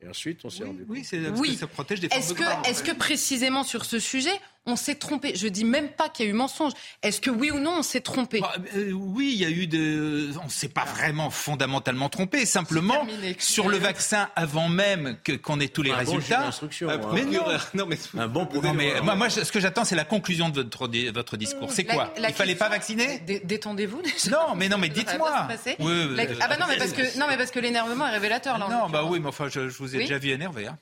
Et 0.03 0.09
ensuite, 0.09 0.41
on 0.45 0.51
s'est 0.51 0.65
rendu 0.65 0.85
compte. 0.87 0.97
Oui, 0.97 1.05
c'est 1.05 1.19
parce 1.21 1.41
Oui. 1.41 1.53
que 1.55 1.61
ça 1.61 1.67
protège 1.67 2.01
des 2.01 2.09
que, 2.09 2.69
est-ce 2.69 2.83
que 2.83 2.93
précisément 2.93 3.63
sur 3.63 3.85
ce 3.85 3.99
sujet, 3.99 4.33
on 4.67 4.77
s'est 4.77 4.97
trompé 4.97 5.35
Je 5.37 5.49
dis 5.49 5.65
même 5.65 5.89
pas 5.89 6.09
qu'il 6.09 6.27
y 6.27 6.29
a 6.29 6.31
eu 6.31 6.35
mensonge. 6.35 6.73
Est-ce 7.03 7.21
que 7.21 7.31
oui 7.31 7.51
ou 7.51 7.59
non, 7.59 7.77
on 7.79 7.83
s'est 7.83 8.01
trompé? 8.01 8.41
Bah, 8.41 8.55
euh, 8.77 8.91
oui, 8.93 9.31
il 9.35 9.41
y 9.41 9.45
a 9.45 9.51
eu 9.51 9.67
de. 9.67 10.31
On 10.43 10.47
ne 10.47 10.51
s'est 10.51 10.69
pas 10.69 10.85
vraiment 10.85 11.31
fondamentalement 11.31 12.09
trompé. 12.09 12.45
Simplement, 12.47 12.95
terminé. 13.07 13.37
sur 13.39 13.69
le 13.69 13.79
vaccin, 13.79 14.29
avant 14.37 14.69
même 14.69 15.19
que- 15.25 15.33
qu'on 15.33 15.61
ait 15.61 15.69
tous 15.69 15.83
les 15.83 15.91
Un 15.91 16.03
bon 16.05 16.13
résultats. 16.13 16.41
d'instruction, 16.43 16.89
Un 16.89 16.95
hein. 16.95 17.01
Mais 17.13 17.23
non. 17.25 17.33
procureur. 17.35 17.69
Non, 17.75 17.87
mais 17.87 17.97
Un 18.19 18.29
bon 18.29 18.49
Non, 18.63 18.75
mais 18.75 19.01
moi, 19.01 19.31
ce 19.31 19.51
que 19.53 19.61
j'attends, 19.61 19.85
c'est 19.85 19.97
la 19.97 20.05
conclusion 20.05 20.49
de 20.49 20.63
votre, 20.63 20.89
di- 20.89 21.09
votre 21.09 21.37
discours. 21.37 21.71
C'est 21.71 21.87
La- 21.87 21.95
quoi? 21.95 22.15
la 22.19 22.29
Il 22.31 22.35
fallait 22.35 22.53
question- 22.53 22.67
pas 22.69 22.75
vacciner? 22.75 23.19
Dé- 23.21 23.41
Détendez-vous. 23.45 24.03
déjà. 24.03 24.31
Non, 24.31 24.55
mais 24.57 24.69
non, 24.69 24.79
mais 24.79 24.89
Ça 24.89 24.95
va 24.95 25.01
dites-moi. 25.01 25.31
pas 25.31 25.43
se 25.43 25.57
passer. 25.57 25.77
Oui, 25.79 25.93
oui, 26.11 26.17
La-. 26.17 26.25
Ah 26.41 26.49
bah 26.49 26.57
non, 26.59 26.67
mais 26.69 26.77
parce 26.77 26.93
que 26.93 27.19
non, 27.19 27.27
mais 27.29 27.37
parce 27.37 27.51
que 27.51 27.59
l'énervement 27.61 28.07
est 28.07 28.11
révélateur 28.13 28.59
là. 28.59 28.69
Non, 28.69 28.89
bah 28.91 29.05
oui, 29.05 29.21
mais 29.21 29.29
enfin, 29.29 29.49
je, 29.49 29.69
je 29.69 29.79
vous 29.79 29.95
ai 29.95 29.99
Oui. 29.99 30.05
déjà 30.05 30.19
vu 30.19 30.31
énervé. 30.31 30.67
Hein. 30.67 30.79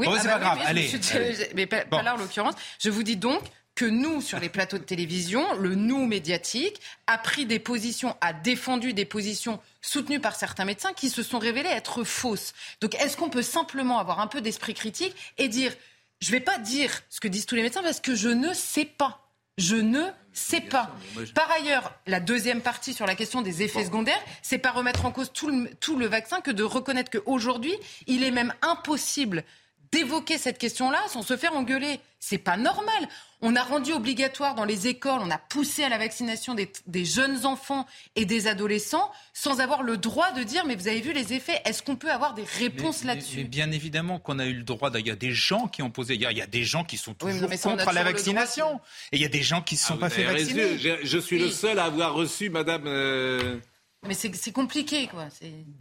Oui, 0.00 0.06
Bon, 0.06 0.14
ah 0.16 0.20
c'est 0.20 0.28
bah 0.28 0.34
pas 0.34 0.40
grave. 0.40 0.58
Allez. 0.64 0.88
suis 0.88 0.98
mais 1.54 1.66
pas, 1.66 1.84
Bon. 1.84 1.98
pas 1.98 2.02
là 2.02 2.14
en 2.14 2.16
l'occurrence. 2.16 2.54
Je 2.82 2.90
vous 2.90 3.02
dis 3.02 3.16
donc 3.16 3.42
que 3.74 3.84
nous, 3.84 4.20
sur 4.20 4.38
les 4.40 4.48
plateaux 4.48 4.78
de 4.78 4.82
télévision, 4.84 5.54
le 5.54 5.74
nous 5.74 6.04
médiatique 6.06 6.80
a 7.06 7.16
pris 7.18 7.46
des 7.46 7.58
positions, 7.58 8.16
a 8.20 8.32
défendu 8.32 8.92
des 8.92 9.04
positions 9.04 9.60
soutenues 9.80 10.20
par 10.20 10.34
certains 10.36 10.64
médecins 10.64 10.92
qui 10.92 11.08
se 11.08 11.22
sont 11.22 11.38
révélées 11.38 11.70
être 11.70 12.04
fausses. 12.04 12.52
Donc, 12.80 12.94
est-ce 12.96 13.16
qu'on 13.16 13.30
peut 13.30 13.42
simplement 13.42 13.98
avoir 13.98 14.20
un 14.20 14.26
peu 14.26 14.40
d'esprit 14.40 14.74
critique 14.74 15.14
et 15.38 15.48
dire, 15.48 15.72
je 16.20 16.28
ne 16.28 16.32
vais 16.32 16.40
pas 16.40 16.58
dire 16.58 16.90
ce 17.08 17.20
que 17.20 17.28
disent 17.28 17.46
tous 17.46 17.54
les 17.54 17.62
médecins 17.62 17.82
parce 17.82 18.00
que 18.00 18.14
je 18.14 18.28
ne 18.28 18.52
sais 18.52 18.84
pas. 18.84 19.26
Je 19.56 19.76
ne 19.76 20.02
sais 20.32 20.60
pas. 20.60 20.90
Par 21.34 21.50
ailleurs, 21.50 21.92
la 22.06 22.20
deuxième 22.20 22.60
partie 22.62 22.94
sur 22.94 23.06
la 23.06 23.14
question 23.14 23.40
des 23.42 23.62
effets 23.62 23.84
secondaires, 23.84 24.22
c'est 24.42 24.58
pas 24.58 24.70
remettre 24.70 25.04
en 25.06 25.10
cause 25.12 25.32
tout 25.32 25.48
le, 25.48 25.70
tout 25.80 25.96
le 25.96 26.06
vaccin 26.06 26.40
que 26.40 26.50
de 26.50 26.62
reconnaître 26.62 27.10
qu'aujourd'hui, 27.10 27.74
il 28.06 28.24
est 28.24 28.30
même 28.30 28.52
impossible 28.62 29.44
d'évoquer 29.92 30.38
cette 30.38 30.58
question-là 30.58 30.98
sans 31.08 31.22
se 31.22 31.36
faire 31.36 31.54
engueuler. 31.54 32.00
C'est 32.20 32.38
pas 32.38 32.56
normal. 32.56 33.08
On 33.42 33.56
a 33.56 33.62
rendu 33.62 33.92
obligatoire 33.92 34.54
dans 34.54 34.66
les 34.66 34.86
écoles, 34.86 35.20
on 35.22 35.30
a 35.30 35.38
poussé 35.38 35.82
à 35.82 35.88
la 35.88 35.96
vaccination 35.96 36.52
des, 36.54 36.70
des 36.86 37.06
jeunes 37.06 37.46
enfants 37.46 37.86
et 38.14 38.26
des 38.26 38.46
adolescents 38.46 39.10
sans 39.32 39.60
avoir 39.60 39.82
le 39.82 39.96
droit 39.96 40.30
de 40.32 40.42
dire 40.42 40.66
mais 40.66 40.74
vous 40.76 40.86
avez 40.88 41.00
vu 41.00 41.14
les 41.14 41.32
effets, 41.32 41.62
est-ce 41.64 41.82
qu'on 41.82 41.96
peut 41.96 42.10
avoir 42.10 42.34
des 42.34 42.44
réponses 42.58 43.00
Mais- 43.00 43.14
là-dessus 43.14 43.38
mais 43.38 43.44
bien 43.44 43.70
évidemment 43.72 44.18
qu'on 44.18 44.38
a 44.38 44.44
eu 44.44 44.52
le 44.52 44.62
droit. 44.62 44.90
Il 44.98 45.06
y 45.06 45.10
a 45.10 45.16
des 45.16 45.32
gens 45.32 45.66
qui 45.68 45.80
ont 45.82 45.90
posé. 45.90 46.14
Il 46.14 46.20
y 46.20 46.26
a, 46.26 46.32
il 46.32 46.36
y 46.38 46.42
a 46.42 46.46
des 46.46 46.64
gens 46.64 46.84
qui 46.84 46.98
sont 46.98 47.12
Oui, 47.22 47.28
mais 47.28 47.32
toujours 47.32 47.48
mais 47.48 47.58
contre 47.58 47.92
la 47.92 48.04
vaccination. 48.04 48.80
Et 49.12 49.16
il 49.16 49.22
y 49.22 49.24
a 49.24 49.28
des 49.28 49.42
gens 49.42 49.62
qui 49.62 49.76
ne 49.76 49.78
se 49.80 49.86
sont 49.86 49.94
Ah, 49.96 50.00
pas 50.00 50.10
fait 50.10 50.24
vacciner. 50.24 50.76
Je, 50.78 50.90
je 51.02 51.18
suis 51.18 51.38
le 51.38 51.50
seul 51.50 51.78
à 51.78 51.84
avoir 51.84 52.12
reçu 52.12 52.50
Madame. 52.50 52.84
euh, 52.86 53.56
Mais 54.06 54.14
c'est 54.14 54.52
compliqué 54.52 55.08
quoi. 55.08 55.28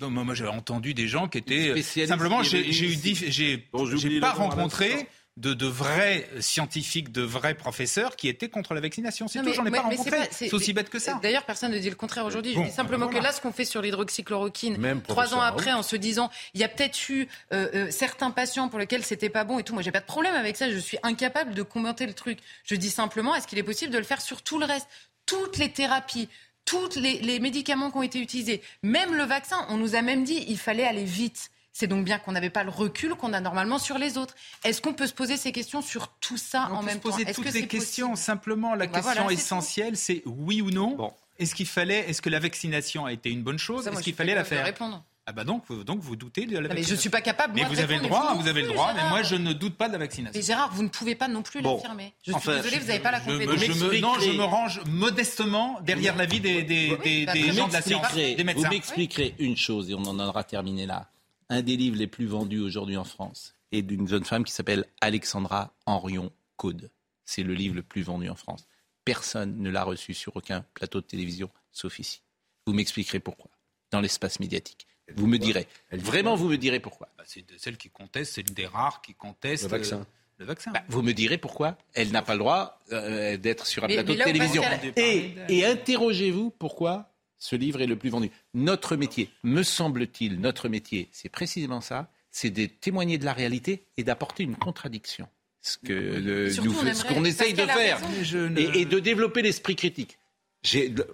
Non, 0.02 0.10
moi, 0.10 0.24
moi, 0.24 0.34
j'avais 0.36 0.50
entendu 0.50 0.94
des 0.94 1.08
gens 1.08 1.28
qui 1.28 1.38
étaient 1.38 1.72
spécialiste 1.72 2.14
simplement. 2.14 2.44
J'ai 2.44 2.68
eu 2.68 2.98
j'ai 3.30 3.66
le 3.74 4.20
pas 4.20 4.30
à 4.30 4.34
rencontré 4.34 5.08
de, 5.38 5.54
de 5.54 5.66
vrais 5.68 6.28
scientifiques, 6.41 7.14
de 7.14 7.22
vrais 7.22 7.56
professeurs 7.56 8.18
qui 8.18 8.28
étaient 8.28 8.50
contre 8.50 8.74
la 8.74 8.82
vaccination. 8.82 9.30
C'est 9.30 9.41
tout. 9.41 9.54
J'en 9.54 9.66
ai 9.66 9.70
mais- 9.70 9.78
pas 9.78 9.84
rencontré. 9.84 10.18
c'est- 10.32 10.54
aussi 10.54 10.74
bête 10.74 10.90
que 10.90 11.00
ça. 11.00 11.18
D'ailleurs, 11.24 11.46
personne 11.46 11.72
ne 11.72 11.80
dit 11.80 11.90
le 11.90 11.96
contraire 11.96 12.26
aujourd'hui. 12.26 12.54
Bon, 12.56 12.64
je 12.66 12.70
dis 12.70 12.76
simplement 12.76 13.06
voilà. 13.06 13.20
que 13.20 13.24
là, 13.24 13.32
ce 13.32 13.40
qu'on 13.40 13.54
fait 13.54 13.64
sur 13.64 13.82
l'hydroxychloroquine, 13.82 14.78
Même 14.78 15.02
trois 15.02 15.34
ans 15.34 15.40
après, 15.40 15.72
en 15.72 15.82
se 15.84 15.96
disant, 15.96 16.30
il 16.54 16.60
y 16.60 16.66
a 16.66 16.68
peut-être 16.68 17.08
eu 17.08 17.26
euh, 17.54 17.70
euh, 17.74 17.88
certains 17.91 18.32
patients 18.32 18.68
pour 18.68 18.80
lesquels 18.80 19.06
c'était 19.06 19.30
pas 19.30 19.46
bon 19.46 19.60
et 19.60 19.64
tout. 19.64 19.74
Moi, 19.74 19.82
j'ai 19.82 19.94
pas 19.94 20.02
de 20.02 20.06
problème 20.06 20.36
avec 20.36 20.58
ça. 20.58 20.70
Je 20.70 20.78
suis 20.78 20.98
incapable 21.04 21.54
de 21.54 21.64
commenter 21.64 22.06
le 22.06 22.14
truc. 22.14 22.40
Je 22.66 22.76
dis 22.76 22.90
simplement, 22.90 23.34
est-ce 23.34 23.48
qu'il 23.48 23.60
est 23.60 23.64
possible 23.64 23.94
de 23.94 23.98
le 23.98 24.04
faire 24.04 24.20
sur 24.22 24.41
tout 24.41 24.60
le 24.60 24.66
reste? 24.66 24.88
Toutes 25.26 25.58
les 25.58 25.72
thérapies. 25.72 26.28
Tous 26.70 27.00
les, 27.00 27.20
les 27.20 27.40
médicaments 27.40 27.90
qui 27.91 27.98
ont 27.98 28.04
été 28.04 28.20
utilisés, 28.20 28.62
même 28.84 29.16
le 29.16 29.24
vaccin, 29.24 29.66
on 29.70 29.78
nous 29.78 29.96
a 29.96 30.02
même 30.02 30.24
dit 30.24 30.46
il 30.48 30.58
fallait 30.58 30.86
aller 30.86 31.04
vite. 31.04 31.50
C'est 31.74 31.88
donc 31.88 32.04
bien 32.04 32.20
qu'on 32.20 32.32
n'avait 32.34 32.50
pas 32.50 32.64
le 32.64 32.70
recul 32.70 33.16
qu'on 33.16 33.32
a 33.34 33.40
normalement 33.40 33.80
sur 33.80 33.98
les 33.98 34.18
autres. 34.18 34.36
Est-ce 34.64 34.82
qu'on 34.82 34.94
peut 34.94 35.08
se 35.08 35.14
poser 35.14 35.38
ces 35.38 35.52
questions 35.52 35.82
sur 35.82 36.10
tout 36.20 36.36
ça 36.38 36.68
On 36.72 36.76
en 36.76 36.80
peut 36.82 36.86
même 36.88 36.96
se 36.96 37.00
poser 37.02 37.26
temps 37.26 37.32
toutes 37.34 37.46
que 37.46 37.54
les 37.54 37.68
questions. 37.68 38.16
Simplement, 38.16 38.76
la 38.76 38.86
Bah 38.88 38.94
question 39.00 39.02
voilà, 39.04 39.22
c'est 39.22 39.36
tout. 39.36 39.41
essentielle, 39.41 39.96
c'est 39.98 40.22
oui 40.26 40.62
ou 40.62 40.72
non. 40.72 41.14
Est-ce 41.38 41.56
qu'il 41.56 41.68
fallait, 41.68 42.10
est-ce 42.10 42.22
que 42.22 42.30
la 42.30 42.40
vaccination 42.40 43.06
a 43.06 43.14
été 43.14 43.30
une 43.30 43.44
bonne 43.44 43.60
chose? 43.60 43.88
Est-ce 43.88 44.02
qu'il 44.02 44.14
fallait 44.16 44.36
la 44.36 44.44
faire? 44.44 44.66
répondre. 44.66 45.04
Ah 45.30 45.31
bah 45.31 45.43
donc, 45.43 45.64
vous- 45.68 45.84
donc 45.84 45.99
vous 46.01 46.15
doutez 46.15 46.47
de 46.47 46.56
la 46.56 46.61
mais 46.61 46.68
vaccination. 46.69 46.95
je 46.95 46.99
suis 47.01 47.10
pas 47.11 47.22
capable, 47.22 47.53
Mais 47.53 47.61
moi, 47.61 47.69
de 47.69 47.76
vous 47.76 47.81
avez 47.81 47.97
le 47.97 48.01
droit, 48.01 48.30
mais 48.31 48.35
vous 48.38 48.41
vous 48.41 48.47
avez 48.47 48.61
le 48.64 48.68
droit, 48.69 48.93
mais 48.95 49.10
moi 49.10 49.22
je 49.22 49.35
ne 49.35 49.53
doute 49.53 49.76
pas 49.76 49.88
de 49.88 49.93
la 49.93 49.99
vaccination. 49.99 50.39
Mais 50.39 50.43
Gérard, 50.43 50.73
vous 50.73 50.81
ne 50.81 50.88
pouvez 50.89 51.14
pas 51.14 51.27
non 51.27 51.43
plus 51.43 51.61
Bon. 51.61 51.76
l'affirmer. 51.76 52.14
Je 52.23 52.31
suis 52.31 52.34
Enfin, 52.34 52.56
désolée, 52.56 52.80
vous 52.80 52.88
n'avez 52.88 52.99
pas 52.99 53.11
la 53.11 53.19
Je 53.19 53.26
compétence. 53.26 53.60
je 53.64 53.73
me- 53.73 53.99
non, 53.99 54.19
je 54.19 54.31
me 54.31 54.43
range 54.43 54.81
modestement 54.88 55.80
derrière 55.81 56.15
l'avis 56.15 56.39
des, 56.39 56.64
des, 56.64 56.97
des, 57.03 57.26
bah, 57.27 57.34
des 57.34 57.51
gens 57.51 57.68
de 57.68 57.73
la 57.73 57.81
science, 57.84 58.11
des 58.15 58.35
Vous 58.38 58.43
médecins. 58.43 58.69
m'expliquerez 58.69 59.35
une 59.38 59.56
chose, 59.56 59.91
et 59.91 59.93
on 59.93 60.01
en 60.06 60.19
aura 60.19 60.43
terminé 60.43 60.88
là. 60.88 61.11
Un 61.49 61.61
des 61.61 61.77
livres 61.77 61.97
les 61.97 62.07
plus 62.07 62.26
vendus 62.26 62.60
aujourd'hui 62.61 62.97
en 62.97 63.03
France 63.03 63.53
est 63.72 63.84
d'une 63.84 64.07
jeune 64.07 64.26
femme 64.26 64.43
qui 64.43 64.51
s'appelle 64.51 64.85
Alexandra 64.99 65.72
Henrion 65.85 66.31
Code. 66.57 66.89
C'est 67.26 67.43
le 67.43 67.53
livre 67.53 67.76
le 67.76 67.84
plus 67.84 68.01
vendu 68.01 68.30
en 68.30 68.35
France. 68.35 68.65
Personne 69.06 69.57
ne 69.61 69.69
l'a 69.69 69.84
reçu 69.84 70.15
sur 70.15 70.35
aucun 70.35 70.65
plateau 70.73 71.01
de 71.01 71.06
télévision, 71.06 71.49
sauf 71.72 71.99
ici. 71.99 72.22
Vous 72.65 72.73
m'expliquerez 72.73 73.19
pourquoi, 73.19 73.51
dans 73.91 74.01
l'espace 74.01 74.39
médiatique. 74.39 74.88
Vous 75.15 75.27
me 75.27 75.38
direz. 75.38 75.68
Vraiment, 75.91 76.36
vous 76.36 76.48
me 76.49 76.57
direz 76.57 76.80
pourquoi. 76.80 77.10
Bah, 77.18 77.23
c'est 77.27 77.41
de 77.49 77.57
celle 77.57 77.77
qui 77.77 77.90
conteste, 77.90 78.34
c'est 78.36 78.48
une 78.48 78.53
des 78.53 78.65
rares 78.68 79.02
qui 79.02 79.14
conteste 79.14 79.64
Le 79.64 79.69
vaccin. 79.69 79.98
euh, 79.99 80.03
le 80.40 80.45
vaccin. 80.45 80.72
Bah, 80.72 80.81
vous 80.88 81.02
me 81.02 81.11
direz 81.14 81.38
pourquoi 81.38 81.77
elle 81.94 82.11
n'a 82.11 82.22
pas 82.22 82.34
le 82.34 82.40
droit 82.40 82.80
euh, 82.91 83.38
d'être 83.38 83.65
sur 83.65 83.84
un 83.84 83.88
Mais- 83.88 83.95
plateau 83.95 84.11
mais 84.14 84.18
là 84.18 84.26
de 84.26 84.31
télévision. 84.31 84.64
Et, 84.95 85.36
et 85.49 85.65
interrogez-vous 85.65 86.52
pourquoi 86.52 87.11
ce 87.38 87.56
livre 87.56 87.81
est 87.81 87.88
le 87.88 87.95
plus 87.95 88.10
vendu. 88.10 88.30
Notre 88.53 88.95
métier, 88.95 89.30
me 89.44 89.64
semble-t-il, 89.64 90.40
notre 90.41 90.68
métier, 90.69 91.07
c'est 91.11 91.30
précisément 91.30 91.81
ça, 91.81 92.10
c'est 92.31 92.49
de 92.52 92.65
témoigner 92.68 93.18
de 93.18 93.26
la 93.26 93.34
réalité 93.34 93.86
et 93.98 94.03
d'apporter 94.03 94.44
une 94.44 94.56
contradiction. 94.56 95.27
Ce 95.61 95.77
que 95.77 95.91
le- 95.94 96.49
Surtout, 96.52 96.69
nous- 96.72 96.77
on 96.77 96.81
ce 96.84 96.88
aimerait- 97.02 97.14
qu'on 97.15 97.26
essaye 97.26 97.53
de 97.53 97.65
faire. 97.65 97.98
raison. 97.98 98.10
Mais 98.18 98.23
je 98.23 98.38
ne- 98.38 98.60
Et, 98.60 98.81
et 98.81 98.86
de 98.86 98.99
développer 98.99 99.41
l'esprit 99.41 99.76
critique. 99.76 100.19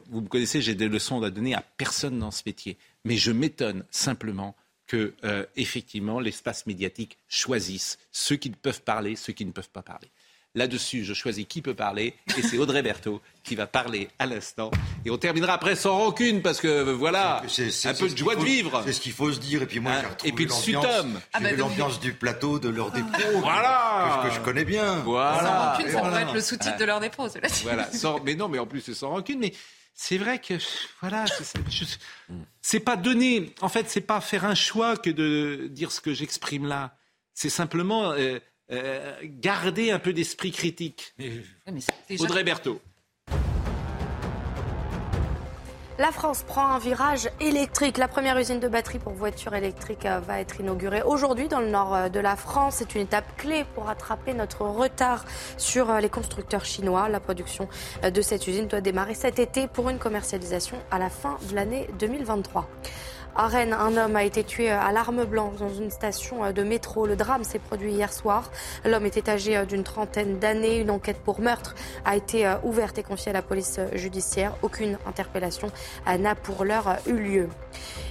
Vous 0.09 0.21
me 0.21 0.27
connaissez, 0.27 0.61
j'ai 0.61 0.75
des 0.75 0.87
leçons 0.87 1.21
à 1.21 1.29
donner 1.29 1.53
à 1.53 1.61
personne 1.61 2.19
dans 2.19 2.31
ce 2.31 2.43
métier. 2.45 2.77
Mais 3.03 3.17
je 3.17 3.31
m'étonne 3.31 3.85
simplement 3.91 4.55
que, 4.87 5.13
euh, 5.23 5.45
effectivement, 5.55 6.19
l'espace 6.19 6.65
médiatique 6.67 7.17
choisisse 7.27 7.97
ceux 8.11 8.35
qui 8.35 8.49
peuvent 8.49 8.83
parler, 8.83 9.15
ceux 9.15 9.33
qui 9.33 9.45
ne 9.45 9.51
peuvent 9.51 9.69
pas 9.69 9.81
parler. 9.81 10.09
Là-dessus, 10.55 11.03
je 11.03 11.13
choisis 11.13 11.45
qui 11.47 11.61
peut 11.61 11.73
parler, 11.73 12.15
et 12.37 12.41
c'est 12.41 12.57
Audrey 12.57 12.81
Berthaud 12.81 13.21
qui 13.43 13.55
va 13.55 13.67
parler 13.67 14.07
à 14.19 14.25
l'instant. 14.25 14.71
Et 15.05 15.11
on 15.11 15.17
terminera 15.17 15.53
après 15.53 15.75
sans 15.75 15.97
rancune, 15.97 16.41
parce 16.41 16.61
que 16.61 16.67
euh, 16.67 16.93
voilà, 16.93 17.43
C'est- 17.47 17.69
c'est- 17.71 17.89
un 17.89 17.93
c'est 17.93 18.05
peu 18.05 18.09
de 18.09 18.17
joie 18.17 18.33
faut- 18.35 18.39
de 18.39 18.45
vivre. 18.45 18.81
C'est 18.85 18.93
ce 18.93 19.01
qu'il 19.01 19.11
faut 19.11 19.31
se 19.33 19.39
dire. 19.39 19.61
Et 19.61 19.65
puis 19.65 19.79
moi, 19.81 19.91
Hein, 19.91 19.99
j'ai 20.01 20.07
retrouvé 20.07 20.29
et 20.29 20.31
puis 20.33 20.45
le 20.45 20.51
l'ambiance-. 20.51 20.85
J'ai 21.05 21.19
Ah 21.33 21.39
bah 21.41 21.51
l'ambiance 21.51 21.99
du 21.99 22.13
plateau 22.13 22.57
de 22.59 22.69
l'heure 22.69 22.91
des 22.91 23.01
pros. 23.03 23.39
Voilà. 23.41 24.21
Que, 24.23 24.29
que 24.29 24.35
je 24.35 24.39
connais 24.39 24.63
bien. 24.65 24.95
Voilà. 25.01 25.39
Sans 25.43 25.71
rancune, 25.71 25.85
ça 25.87 25.91
voilà. 25.91 26.07
pourrait 26.09 26.21
être 26.23 26.33
le 26.33 26.41
sous-titre 26.41 26.77
de 26.77 26.85
l'heure 26.85 26.99
des 27.01 27.09
pros. 27.09 27.27
cela 27.29 27.47
dit. 27.49 27.61
Voilà, 27.63 27.91
sans- 27.91 28.19
mais 28.23 28.35
non, 28.35 28.47
mais 28.47 28.57
en 28.59 28.65
plus 28.65 28.79
c'est 28.81 28.93
sans 28.93 29.09
rancune. 29.09 29.39
Mais 29.39 29.53
c'est 29.93 30.17
vrai 30.17 30.39
que 30.39 30.53
voilà, 31.01 31.27
c'est- 31.27 31.43
c'est 31.43 31.59
je- 31.69 31.85
c'est 32.61 32.79
pas 32.79 32.95
donner. 32.95 33.53
En 33.59 33.67
fait, 33.69 33.89
c'est 33.89 33.99
pas 34.01 34.21
faire 34.21 34.45
un 34.45 34.55
choix 34.55 34.95
que 34.95 35.09
de 35.09 35.67
dire 35.69 35.91
ce 35.91 35.99
que 35.99 36.13
j'exprime 36.13 36.65
là. 36.65 36.95
C'est 37.33 37.49
simplement 37.49 38.11
euh, 38.13 38.39
euh, 38.71 39.13
garder 39.23 39.91
un 39.91 39.99
peu 39.99 40.11
d'esprit 40.11 40.51
critique. 40.51 41.13
Mais 41.17 41.83
Audrey 42.19 42.43
Berthaud. 42.43 42.81
La 45.97 46.11
France 46.11 46.43
prend 46.43 46.65
un 46.65 46.79
virage 46.79 47.29
électrique. 47.39 47.97
La 47.97 48.07
première 48.07 48.37
usine 48.37 48.59
de 48.59 48.67
batterie 48.67 48.97
pour 48.97 49.13
voitures 49.13 49.53
électriques 49.53 50.05
euh, 50.05 50.19
va 50.19 50.39
être 50.39 50.59
inaugurée 50.59 51.03
aujourd'hui 51.03 51.47
dans 51.47 51.59
le 51.59 51.69
nord 51.69 51.93
euh, 51.93 52.09
de 52.09 52.19
la 52.19 52.35
France. 52.35 52.77
C'est 52.77 52.95
une 52.95 53.01
étape 53.01 53.37
clé 53.37 53.65
pour 53.75 53.85
rattraper 53.85 54.33
notre 54.33 54.61
retard 54.63 55.25
sur 55.57 55.93
les 55.99 56.09
constructeurs 56.09 56.65
chinois. 56.65 57.07
La 57.07 57.19
production 57.19 57.69
de 58.03 58.21
cette 58.21 58.47
usine 58.47 58.67
doit 58.67 58.81
démarrer 58.81 59.13
cet 59.13 59.37
été 59.37 59.67
pour 59.67 59.89
une 59.89 59.99
commercialisation 59.99 60.77
à 60.89 60.97
la 60.97 61.11
fin 61.11 61.37
de 61.49 61.55
l'année 61.55 61.87
2023. 61.99 62.67
À 63.37 63.47
Rennes, 63.47 63.73
un 63.73 63.97
homme 63.97 64.15
a 64.15 64.23
été 64.23 64.45
tué 64.45 64.71
euh, 64.71 64.79
à 64.79 64.93
l'arme 64.93 65.25
blanche 65.25 65.57
dans 65.59 65.67
une 65.67 65.91
station 65.91 66.45
euh, 66.45 66.53
de 66.53 66.63
métro. 66.63 67.05
Le 67.05 67.17
drame 67.17 67.43
s'est 67.43 67.59
produit 67.59 67.91
hier 67.91 68.13
soir. 68.13 68.49
L'homme 68.85 69.05
était 69.05 69.29
âgé 69.29 69.57
euh, 69.57 69.65
d'une 69.65 69.83
trentaine 69.83 70.39
d'années. 70.39 70.79
Une 70.79 70.89
enquête 70.89 71.17
pour 71.17 71.41
meurtre 71.41 71.75
a 72.05 72.15
été 72.15 72.49
ouverte 72.63 72.97
et 72.97 73.03
confiée 73.03 73.31
à 73.31 73.33
la 73.33 73.41
police 73.41 73.81
judiciaire. 73.91 74.55
Aucune 74.61 74.97
interpellation 75.05 75.69
n'a 76.17 76.33
pour 76.33 76.63
l'heure 76.63 76.95
eu 77.07 77.13
lieu. 77.13 77.49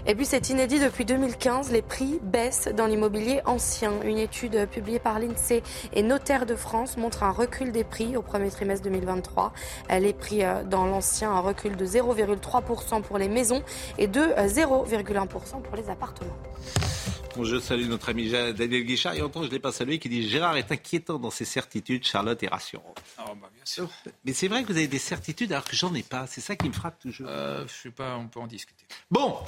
Et 0.07 0.15
puis 0.15 0.27
c'est 0.27 0.51
inédit 0.51 0.79
depuis 0.79 1.07
2015, 1.07 1.73
les 1.73 1.81
prix 1.81 2.21
baissent 2.23 2.69
dans 2.77 2.87
l'immobilier 2.87 3.41
ancien. 3.47 3.93
Une 4.05 4.19
étude 4.19 4.69
publiée 4.69 4.99
par 4.99 5.19
l'INSEE 5.19 5.63
et 5.95 6.03
Notaire 6.03 6.45
de 6.45 6.55
France 6.55 6.99
montre 6.99 7.23
un 7.23 7.31
recul 7.31 7.73
des 7.73 7.85
prix 7.85 8.17
au 8.17 8.21
premier 8.21 8.51
trimestre 8.51 8.85
2023. 8.85 9.53
Les 9.99 10.13
prix 10.13 10.43
dans 10.67 10.85
l'ancien 10.85 11.39
reculent 11.39 11.77
de 11.77 11.87
0,3% 11.87 13.01
pour 13.01 13.17
les 13.17 13.29
maisons 13.29 13.63
et 13.97 14.07
de 14.07 14.21
0,3% 14.21 15.14
1,1% 15.15 15.63
pour 15.63 15.77
les 15.77 15.89
appartements. 15.89 16.37
Je 17.43 17.59
salue 17.59 17.89
notre 17.89 18.11
ami 18.11 18.31
Daniel 18.31 18.85
Guichard 18.85 19.15
et 19.15 19.23
encore 19.23 19.43
je 19.43 19.49
ne 19.49 19.53
l'ai 19.53 19.59
pas 19.59 19.73
salué 19.73 19.99
qui 19.99 20.09
dit 20.09 20.29
Gérard 20.29 20.57
est 20.57 20.71
inquiétant 20.71 21.19
dans 21.19 21.31
ses 21.31 21.45
certitudes, 21.45 22.05
Charlotte 22.05 22.41
est 22.43 22.49
rassurante. 22.49 23.03
Oh 23.19 23.35
bah 23.41 23.51
bien 23.53 23.65
sûr. 23.65 23.89
Oh, 24.07 24.11
mais 24.25 24.33
c'est 24.33 24.47
vrai 24.47 24.63
que 24.63 24.69
vous 24.69 24.77
avez 24.77 24.87
des 24.87 24.99
certitudes 24.99 25.51
alors 25.53 25.65
que 25.65 25.75
j'en 25.75 25.93
ai 25.95 26.05
pas. 26.05 26.27
C'est 26.29 26.41
ça 26.41 26.55
qui 26.55 26.69
me 26.69 26.73
frappe 26.73 27.01
toujours. 27.01 27.27
Euh, 27.29 27.67
je 27.67 27.73
sais 27.73 27.91
pas, 27.91 28.17
on 28.17 28.29
peut 28.29 28.39
en 28.39 28.47
discuter. 28.47 28.85
Bon, 29.11 29.39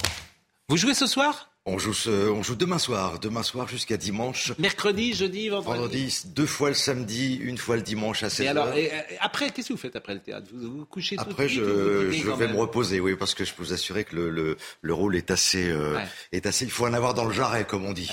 vous 0.67 0.75
jouez 0.75 0.93
ce 0.93 1.07
soir? 1.07 1.49
On 1.69 1.77
joue, 1.79 1.93
ce- 1.93 2.29
on 2.29 2.43
joue 2.43 2.55
demain 2.55 2.79
soir, 2.79 3.19
demain 3.19 3.43
soir 3.43 3.67
jusqu'à 3.67 3.97
dimanche. 3.97 4.53
Mercredi, 4.57 5.13
jeudi, 5.13 5.49
vendredi. 5.49 5.77
Vendredi, 5.81 6.21
deux 6.27 6.45
fois 6.45 6.69
le 6.69 6.75
samedi, 6.75 7.35
une 7.35 7.57
fois 7.57 7.75
le 7.75 7.81
dimanche 7.81 8.23
à 8.23 8.29
16h. 8.29 8.43
Et 8.43 8.47
alors, 8.47 8.73
et, 8.73 8.89
après, 9.19 9.49
qu'est-ce 9.51 9.67
que 9.67 9.73
vous 9.73 9.79
faites 9.79 9.97
après 9.97 10.13
le 10.13 10.21
théâtre? 10.21 10.47
Vous 10.53 10.77
vous 10.77 10.85
couchez 10.85 11.17
tout 11.17 11.23
Après, 11.23 11.49
je, 11.49 11.61
ou 11.61 12.05
vous 12.05 12.11
je 12.13 12.31
vais 12.31 12.47
me 12.47 12.55
reposer, 12.57 13.01
oui, 13.01 13.17
parce 13.17 13.33
que 13.33 13.43
je 13.43 13.53
peux 13.53 13.63
vous 13.63 13.73
assurer 13.73 14.05
que 14.05 14.15
le, 14.15 14.29
le, 14.29 14.55
le 14.81 14.93
rôle 14.93 15.17
est 15.17 15.29
assez, 15.29 15.67
euh, 15.69 15.95
Ouais. 15.97 16.07
est 16.31 16.45
assez. 16.45 16.63
Il 16.63 16.71
faut 16.71 16.85
en 16.87 16.93
avoir 16.93 17.13
dans 17.13 17.25
le 17.25 17.33
jarret, 17.33 17.65
comme 17.67 17.83
on 17.85 17.91
dit. 17.91 18.09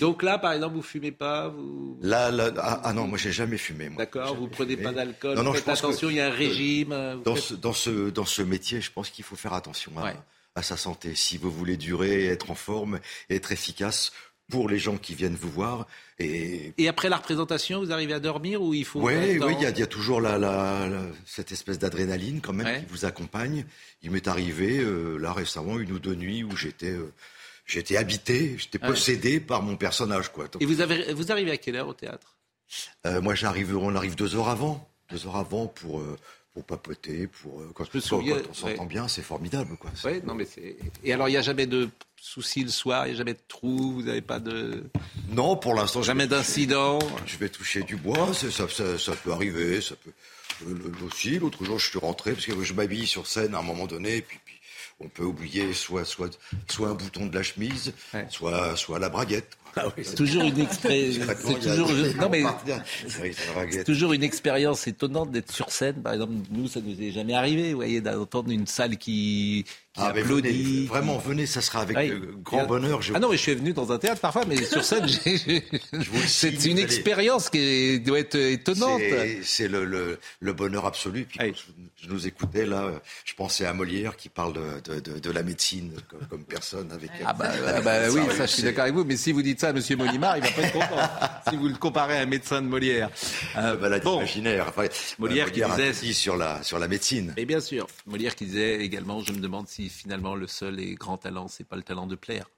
Donc 0.00 0.22
là, 0.22 0.36
par 0.36 0.52
exemple, 0.52 0.74
vous 0.76 0.82
fumez 0.82 1.10
pas, 1.12 1.48
vous... 1.48 1.98
Là, 2.02 2.30
là, 2.30 2.50
ah, 2.58 2.82
ah 2.84 2.92
non, 2.92 3.06
moi 3.06 3.16
j'ai 3.16 3.32
jamais 3.32 3.56
fumé. 3.56 3.88
D'accord, 3.96 4.36
vous 4.36 4.48
prenez 4.48 4.76
pas 4.76 4.92
d'alcool, 4.92 5.34
Non, 5.34 5.44
non, 5.44 5.50
vous 5.52 5.56
je 5.56 5.60
faites 5.62 5.64
pense 5.66 5.78
attention, 5.78 6.10
il 6.10 6.16
y 6.16 6.20
a 6.20 6.26
un 6.26 6.30
régime. 6.30 6.92
euh, 6.92 7.16
Dans 7.24 7.34
faites- 7.36 7.44
ce, 7.44 7.54
dans 7.54 7.72
ce, 7.72 8.10
dans 8.10 8.26
ce 8.26 8.42
métier, 8.42 8.82
je 8.82 8.92
pense 8.92 9.08
qu'il 9.08 9.24
faut 9.24 9.36
faire 9.36 9.54
attention 9.54 9.92
Ouais. 9.96 10.12
À 10.58 10.62
sa 10.62 10.76
santé. 10.76 11.14
Si 11.14 11.38
vous 11.38 11.50
voulez 11.50 11.76
durer, 11.76 12.26
être 12.26 12.50
en 12.50 12.54
forme, 12.54 13.00
être 13.30 13.52
efficace 13.52 14.12
pour 14.50 14.68
les 14.68 14.78
gens 14.78 14.96
qui 14.96 15.14
viennent 15.14 15.34
vous 15.36 15.50
voir. 15.50 15.86
Et 16.18 16.72
Et 16.78 16.88
après 16.88 17.08
la 17.10 17.18
représentation, 17.18 17.80
vous 17.80 17.92
arrivez 17.92 18.14
à 18.14 18.20
dormir 18.20 18.62
ou 18.62 18.72
il 18.74 18.84
faut... 18.86 19.00
oui, 19.02 19.38
temps 19.38 19.46
oui, 19.46 19.54
il 19.58 19.62
y 19.62 19.66
a, 19.66 19.70
il 19.70 19.78
y 19.78 19.82
a 19.82 19.86
toujours 19.86 20.20
la, 20.22 20.38
la- 20.38 20.88
la- 20.88 21.06
cette 21.26 21.52
espèce 21.52 21.78
d'adrénaline 21.78 22.40
quand 22.40 22.54
même 22.54 22.66
Ouais. 22.66 22.80
qui 22.80 22.86
vous 22.88 23.04
accompagne. 23.04 23.66
Il 24.02 24.10
m'est 24.10 24.26
arrivé 24.26 24.78
euh, 24.78 25.18
là 25.18 25.32
récemment 25.34 25.78
une 25.78 25.92
ou 25.92 25.98
deux 25.98 26.14
nuits 26.14 26.44
où 26.44 26.56
j'étais, 26.56 26.90
euh, 26.92 27.12
j'étais 27.66 27.98
habité, 27.98 28.56
j'étais 28.58 28.80
Ouais. 28.80 28.88
possédé 28.88 29.38
par 29.38 29.62
mon 29.62 29.76
personnage, 29.76 30.32
quoi. 30.32 30.48
Donc, 30.48 30.62
Et 30.62 30.66
vous, 30.66 30.80
avez, 30.80 31.12
vous 31.12 31.30
arrivez 31.30 31.50
à 31.50 31.58
quelle 31.58 31.76
heure 31.76 31.88
au 31.88 31.94
théâtre? 31.94 32.34
Euh, 33.06 33.20
moi, 33.20 33.34
j'arrive, 33.34 33.76
on 33.76 33.94
arrive 33.94 34.14
deux 34.14 34.34
heures 34.34 34.48
avant, 34.48 34.88
deux 35.10 35.26
heures 35.26 35.36
avant 35.36 35.66
pour. 35.66 36.00
Pour 36.54 36.64
papoter, 36.64 37.26
pour 37.28 37.60
euh, 37.60 37.70
quand, 37.74 37.84
quand- 37.90 38.00
souviens, 38.00 38.36
quand 38.36 38.50
on 38.50 38.54
s'entend 38.54 38.82
ouais. 38.82 38.88
bien, 38.88 39.08
c'est 39.08 39.22
formidable, 39.22 39.76
quoi. 39.76 39.90
Ouais, 40.04 40.20
non, 40.26 40.34
mais 40.34 40.44
c'est... 40.44 40.76
Et 41.04 41.12
alors, 41.12 41.28
il 41.28 41.32
n'y 41.32 41.36
a 41.36 41.42
jamais 41.42 41.66
de 41.66 41.88
soucis 42.20 42.64
le 42.64 42.70
soir, 42.70 43.06
il 43.06 43.10
n'y 43.10 43.14
a 43.14 43.18
jamais 43.18 43.34
de 43.34 43.38
trous, 43.46 43.92
vous 43.94 44.02
n'avez 44.02 44.22
pas 44.22 44.40
de... 44.40 44.84
Non, 45.28 45.56
pour 45.56 45.74
l'instant, 45.74 46.02
Jamais 46.02 46.26
d'incident 46.26 46.98
Je 47.26 47.36
vais 47.36 47.48
toucher 47.48 47.82
du 47.82 47.96
bois, 47.96 48.32
ça, 48.34 48.50
ça, 48.68 48.98
ça 48.98 49.12
peut 49.12 49.32
arriver, 49.32 49.80
ça 49.80 49.94
peut. 49.96 50.10
Aussi, 51.06 51.38
l'autre 51.38 51.64
jour, 51.64 51.78
je 51.78 51.88
suis 51.88 51.98
rentré 52.00 52.32
parce 52.32 52.44
que 52.46 52.64
je 52.64 52.74
m'habille 52.74 53.06
sur 53.06 53.26
scène 53.28 53.54
à 53.54 53.58
un 53.58 53.62
moment 53.62 53.86
donné, 53.86 54.16
et 54.16 54.22
puis, 54.22 54.40
puis 54.44 54.56
on 54.98 55.08
peut 55.08 55.22
oublier 55.22 55.72
soit, 55.72 56.04
soit, 56.04 56.36
soit 56.66 56.88
un 56.88 56.94
bouton 56.94 57.26
de 57.26 57.34
la 57.36 57.44
chemise, 57.44 57.92
soit, 58.30 58.74
soit 58.74 58.98
la 58.98 59.08
braguette. 59.08 59.56
C'est 60.02 60.14
toujours 60.14 60.42
une 60.42 60.60
expérience. 60.60 61.18
Toujours, 61.62 61.90
non, 62.20 62.28
mais 62.28 62.42
Oui, 63.22 63.34
une 64.12 64.22
expérience 64.22 64.86
étonnante 64.86 65.30
d'être 65.30 65.52
sur 65.52 65.70
scène. 65.70 66.02
Par 66.02 66.14
exemple, 66.14 66.32
nous, 66.50 66.68
ça 66.68 66.80
nous 66.80 67.00
est 67.00 67.10
jamais 67.10 67.34
arrivé, 67.34 67.70
vous 67.70 67.76
voyez, 67.76 68.00
d'entendre 68.00 68.50
une 68.50 68.66
salle 68.66 68.96
qui 68.96 69.64
Ah, 70.00 70.12
mais 70.14 70.20
applaudit. 70.22 70.48
venez, 70.74 70.86
vraiment, 70.86 71.18
venez, 71.18 71.46
ça 71.46 71.60
sera 71.60 71.80
avec 71.80 71.96
Oui. 71.96 72.10
euh, 72.10 72.32
grand 72.42 72.64
bonheur. 72.66 73.02
Je- 73.02 73.12
Ah 73.14 73.18
non, 73.20 73.30
mais 73.30 73.36
je 73.36 73.42
suis 73.42 73.54
venu 73.54 73.72
dans 73.72 73.90
un 73.92 73.98
théâtre 73.98 74.20
parfois, 74.20 74.44
mais 74.46 74.62
sur 74.64 74.84
scène, 74.84 75.06
c'est 76.26 76.64
une 76.64 76.72
allez- 76.72 76.82
expérience 76.82 77.50
qui 77.50 77.58
est- 77.58 77.98
doit 77.98 78.18
être 78.20 78.36
étonnante. 78.36 79.00
C'est- 79.42 79.68
le, 79.68 79.84
le, 79.84 80.18
le 80.40 80.52
bonheur 80.52 80.86
absolu. 80.86 81.26
Puis 81.28 81.38
quand 81.38 81.44
je, 81.54 82.06
je 82.06 82.12
nous 82.12 82.26
écoutais 82.26 82.64
là, 82.66 82.90
je 83.24 83.34
pensais 83.34 83.66
à 83.66 83.72
Molière 83.74 84.16
qui 84.16 84.28
parle 84.28 84.54
de, 84.54 84.94
de, 84.94 85.00
de, 85.00 85.18
de 85.18 85.30
la 85.30 85.42
médecine 85.42 85.92
comme, 86.08 86.26
comme 86.28 86.44
personne 86.44 86.90
avec. 86.92 87.10
Ah 87.24 87.32
bah, 87.32 87.46
avec 87.50 87.60
ah 87.66 87.80
bah 87.80 88.04
un 88.06 88.10
oui, 88.10 88.20
médecin, 88.20 88.36
ça 88.38 88.46
je 88.46 88.52
suis 88.52 88.62
d'accord 88.62 88.82
avec 88.84 88.94
vous, 88.94 89.04
mais 89.04 89.16
si 89.16 89.32
vous 89.32 89.42
dites 89.42 89.60
ça 89.60 89.68
à 89.68 89.72
Monsieur 89.72 89.96
Molimar, 89.96 90.36
il 90.38 90.42
va 90.44 90.50
pas 90.50 90.62
être 90.62 90.72
content. 90.72 91.00
si 91.50 91.56
vous 91.56 91.68
le 91.68 91.74
comparez 91.74 92.18
à 92.18 92.22
un 92.22 92.26
médecin 92.26 92.62
de 92.62 92.66
Molière. 92.66 93.10
Euh, 93.56 93.76
maladie 93.78 94.04
bon. 94.04 94.18
imaginaire. 94.18 94.66
Enfin, 94.68 94.84
Molière 95.18 95.52
qui 95.52 95.62
a 95.62 95.68
disait- 95.68 96.12
sur 96.12 96.36
la 96.36 96.62
sur 96.62 96.78
la 96.78 96.88
médecine. 96.88 97.34
Et 97.36 97.44
bien 97.44 97.60
sûr, 97.60 97.86
Molière 98.06 98.34
qui 98.34 98.46
disait 98.46 98.76
également, 98.80 99.20
je 99.22 99.32
me 99.32 99.38
demande 99.38 99.68
si 99.68 99.87
finalement 99.88 100.34
le 100.34 100.46
seul 100.46 100.80
et 100.80 100.94
grand 100.94 101.18
talent, 101.18 101.48
c'est 101.48 101.64
pas 101.64 101.76
le 101.76 101.82
talent 101.82 102.06
de 102.06 102.16
plaire. 102.16 102.48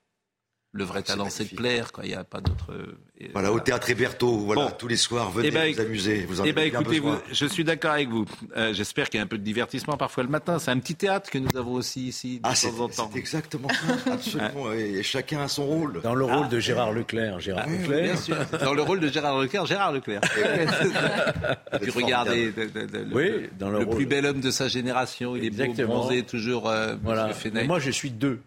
Le 0.73 0.85
vrai 0.85 1.03
talent, 1.03 1.27
c'est 1.31 1.51
de 1.51 1.57
plaire. 1.57 1.91
Quoi. 1.91 2.05
Il 2.05 2.11
n'y 2.11 2.15
a 2.15 2.23
pas 2.23 2.41
d'autre. 2.41 2.67
euh, 2.71 3.27
Voilà, 3.33 3.53
au 3.53 3.59
théâtre 3.59 3.91
Héberto, 3.91 4.39
voilà, 4.39 4.71
tous 4.71 4.87
les 4.87 4.97
soirs, 4.97 5.29
venez 5.33 5.49
Eh 5.49 5.51
ben, 5.51 5.75
vous 5.75 5.81
amuser. 5.81 6.25
Vous 6.29 6.41
en 6.41 6.45
eh 6.45 6.53
ben, 6.53 6.63
écoutez, 6.63 7.01
besoin. 7.01 7.17
vous- 7.17 7.21
je 7.35 7.45
suis 7.47 7.65
d'accord 7.65 7.91
avec 7.91 8.09
vous. 8.09 8.25
Euh, 8.57 8.73
J'espère 8.73 9.11
qu'il 9.11 9.19
y 9.19 9.21
a 9.21 9.25
un 9.25 9.27
peu 9.27 9.37
de 9.37 9.43
divertissement 9.43 9.97
parfois 9.97 10.23
le 10.23 10.29
matin. 10.29 10.61
C'est 10.61 10.71
un 10.71 10.79
petit 10.79 10.95
théâtre 10.95 11.29
que 11.29 11.39
nous 11.39 11.49
avons 11.57 11.73
aussi 11.73 12.07
ici 12.07 12.37
de 12.37 12.43
Ah, 12.45 12.55
temps 12.55 12.85
en 12.85 12.89
temps. 12.89 13.11
c'est 13.13 13.19
exactement 13.19 13.69
ça, 13.69 14.13
absolument. 14.13 14.73
Et 14.73 15.03
chacun 15.03 15.41
a 15.41 15.49
son 15.49 15.67
rôle. 15.67 16.01
Dans 16.03 16.15
le 16.15 16.25
rôle 16.25 16.45
Ah. 16.47 16.49
de 16.49 16.61
Gérard 16.61 16.93
Leclerc. 16.93 17.41
Gérard 17.41 17.65
Ah, 17.67 17.71
Leclerc. 17.73 18.03
Bien 18.05 18.17
sûr. 18.17 18.37
Dans 18.65 18.75
le 18.75 18.83
rôle 18.83 19.01
de 19.01 19.09
Gérard 19.09 19.41
Leclerc, 19.41 19.67
Gérard 19.67 19.91
Leclerc. 19.93 20.21
Puis 21.83 21.91
regardez, 21.91 22.53
de- 22.53 22.65
de- 22.67 22.87
de- 22.87 22.99
le, 22.99 23.07
Oui, 23.15 23.49
dans 23.59 23.71
le 23.71 23.79
le 23.81 23.85
rôle. 23.87 23.97
plus 23.97 24.07
bel 24.07 24.25
homme 24.27 24.41
de 24.41 24.51
sa 24.53 24.69
génération. 24.69 25.35
Il 25.37 25.45
est 25.45 25.51
beau, 25.51 25.63
Exactement. 25.65 25.99
bronzé, 26.01 26.23
toujours. 26.23 26.69
Euh, 26.69 26.95
Voilà. 27.03 27.31
Moi, 27.67 27.79
je 27.81 27.91
suis 27.91 28.11
deux. 28.11 28.41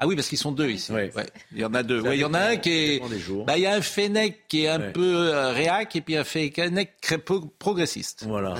Ah 0.00 0.06
oui, 0.06 0.14
parce 0.14 0.28
qu'ils 0.28 0.38
sont 0.38 0.52
deux 0.52 0.70
ici. 0.70 0.92
Ouais. 0.92 1.10
Il 1.52 1.58
y 1.58 1.64
en 1.64 1.74
a 1.74 1.82
deux. 1.82 2.00
Ouais, 2.00 2.16
il 2.16 2.20
y 2.20 2.24
en 2.24 2.34
a 2.34 2.40
un 2.40 2.56
qui 2.56 2.70
est. 2.70 3.02
Bah, 3.46 3.56
il 3.58 3.62
y 3.62 3.66
a 3.66 3.74
un 3.74 3.80
Fenech 3.82 4.46
qui 4.48 4.62
est 4.64 4.68
un 4.68 4.78
Ouais. 4.80 4.92
peu 4.92 5.14
euh, 5.16 5.50
réac 5.52 5.96
et 5.96 6.00
puis 6.00 6.16
un 6.16 6.24
très 7.00 7.18
pro- 7.18 7.52
progressiste. 7.58 8.24
Voilà. 8.26 8.54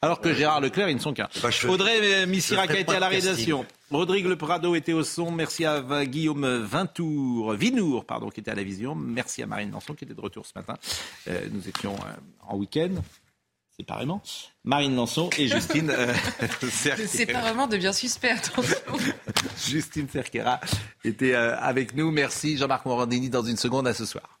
Alors 0.00 0.20
que 0.20 0.34
Gérard 0.34 0.60
Leclerc, 0.60 0.88
ils 0.90 0.96
ne 0.96 1.00
sont 1.00 1.12
qu'un. 1.14 1.28
Audrey 1.68 1.98
euh, 2.02 2.26
Missirac 2.26 2.64
je 2.64 2.68
ferai 2.68 2.78
a 2.78 2.80
été 2.82 2.84
pas 2.92 2.96
à 2.96 3.00
la 3.00 3.08
réalisation. 3.08 3.64
Rodrigue 3.90 4.26
Le 4.26 4.36
Prado 4.36 4.74
était 4.74 4.92
au 4.92 5.02
son. 5.02 5.30
Merci 5.30 5.64
à 5.64 5.80
Va- 5.80 6.04
Guillaume 6.06 6.46
Vintour, 6.62 7.52
Vinour, 7.54 8.04
pardon, 8.04 8.28
qui 8.30 8.40
était 8.40 8.50
à 8.50 8.54
la 8.54 8.64
vision. 8.64 8.94
Merci 8.94 9.42
à 9.42 9.46
Marine 9.46 9.70
Lançon 9.70 9.94
qui 9.94 10.04
était 10.04 10.14
de 10.14 10.20
retour 10.20 10.44
ce 10.46 10.52
matin. 10.56 10.74
Euh, 11.28 11.46
nous 11.52 11.66
étions 11.68 11.94
euh, 11.94 12.46
en 12.48 12.56
week-end, 12.56 12.90
séparément. 13.76 14.22
Marine 14.64 14.94
Lançon 14.94 15.30
et 15.38 15.48
Justine 15.48 15.90
euh, 15.90 16.14
Cerquera. 16.70 17.40
Vraiment 17.40 17.66
devient 17.66 17.92
suspect. 17.92 18.30
attention. 18.30 18.76
Justine 19.68 20.08
Cerquera 20.08 20.60
était 21.04 21.34
euh, 21.34 21.56
avec 21.58 21.94
nous. 21.94 22.10
Merci 22.10 22.56
Jean-Marc 22.56 22.86
Morandini 22.86 23.30
dans 23.30 23.42
une 23.42 23.56
seconde. 23.56 23.86
À 23.86 23.94
ce 23.94 24.06
soir. 24.06 24.40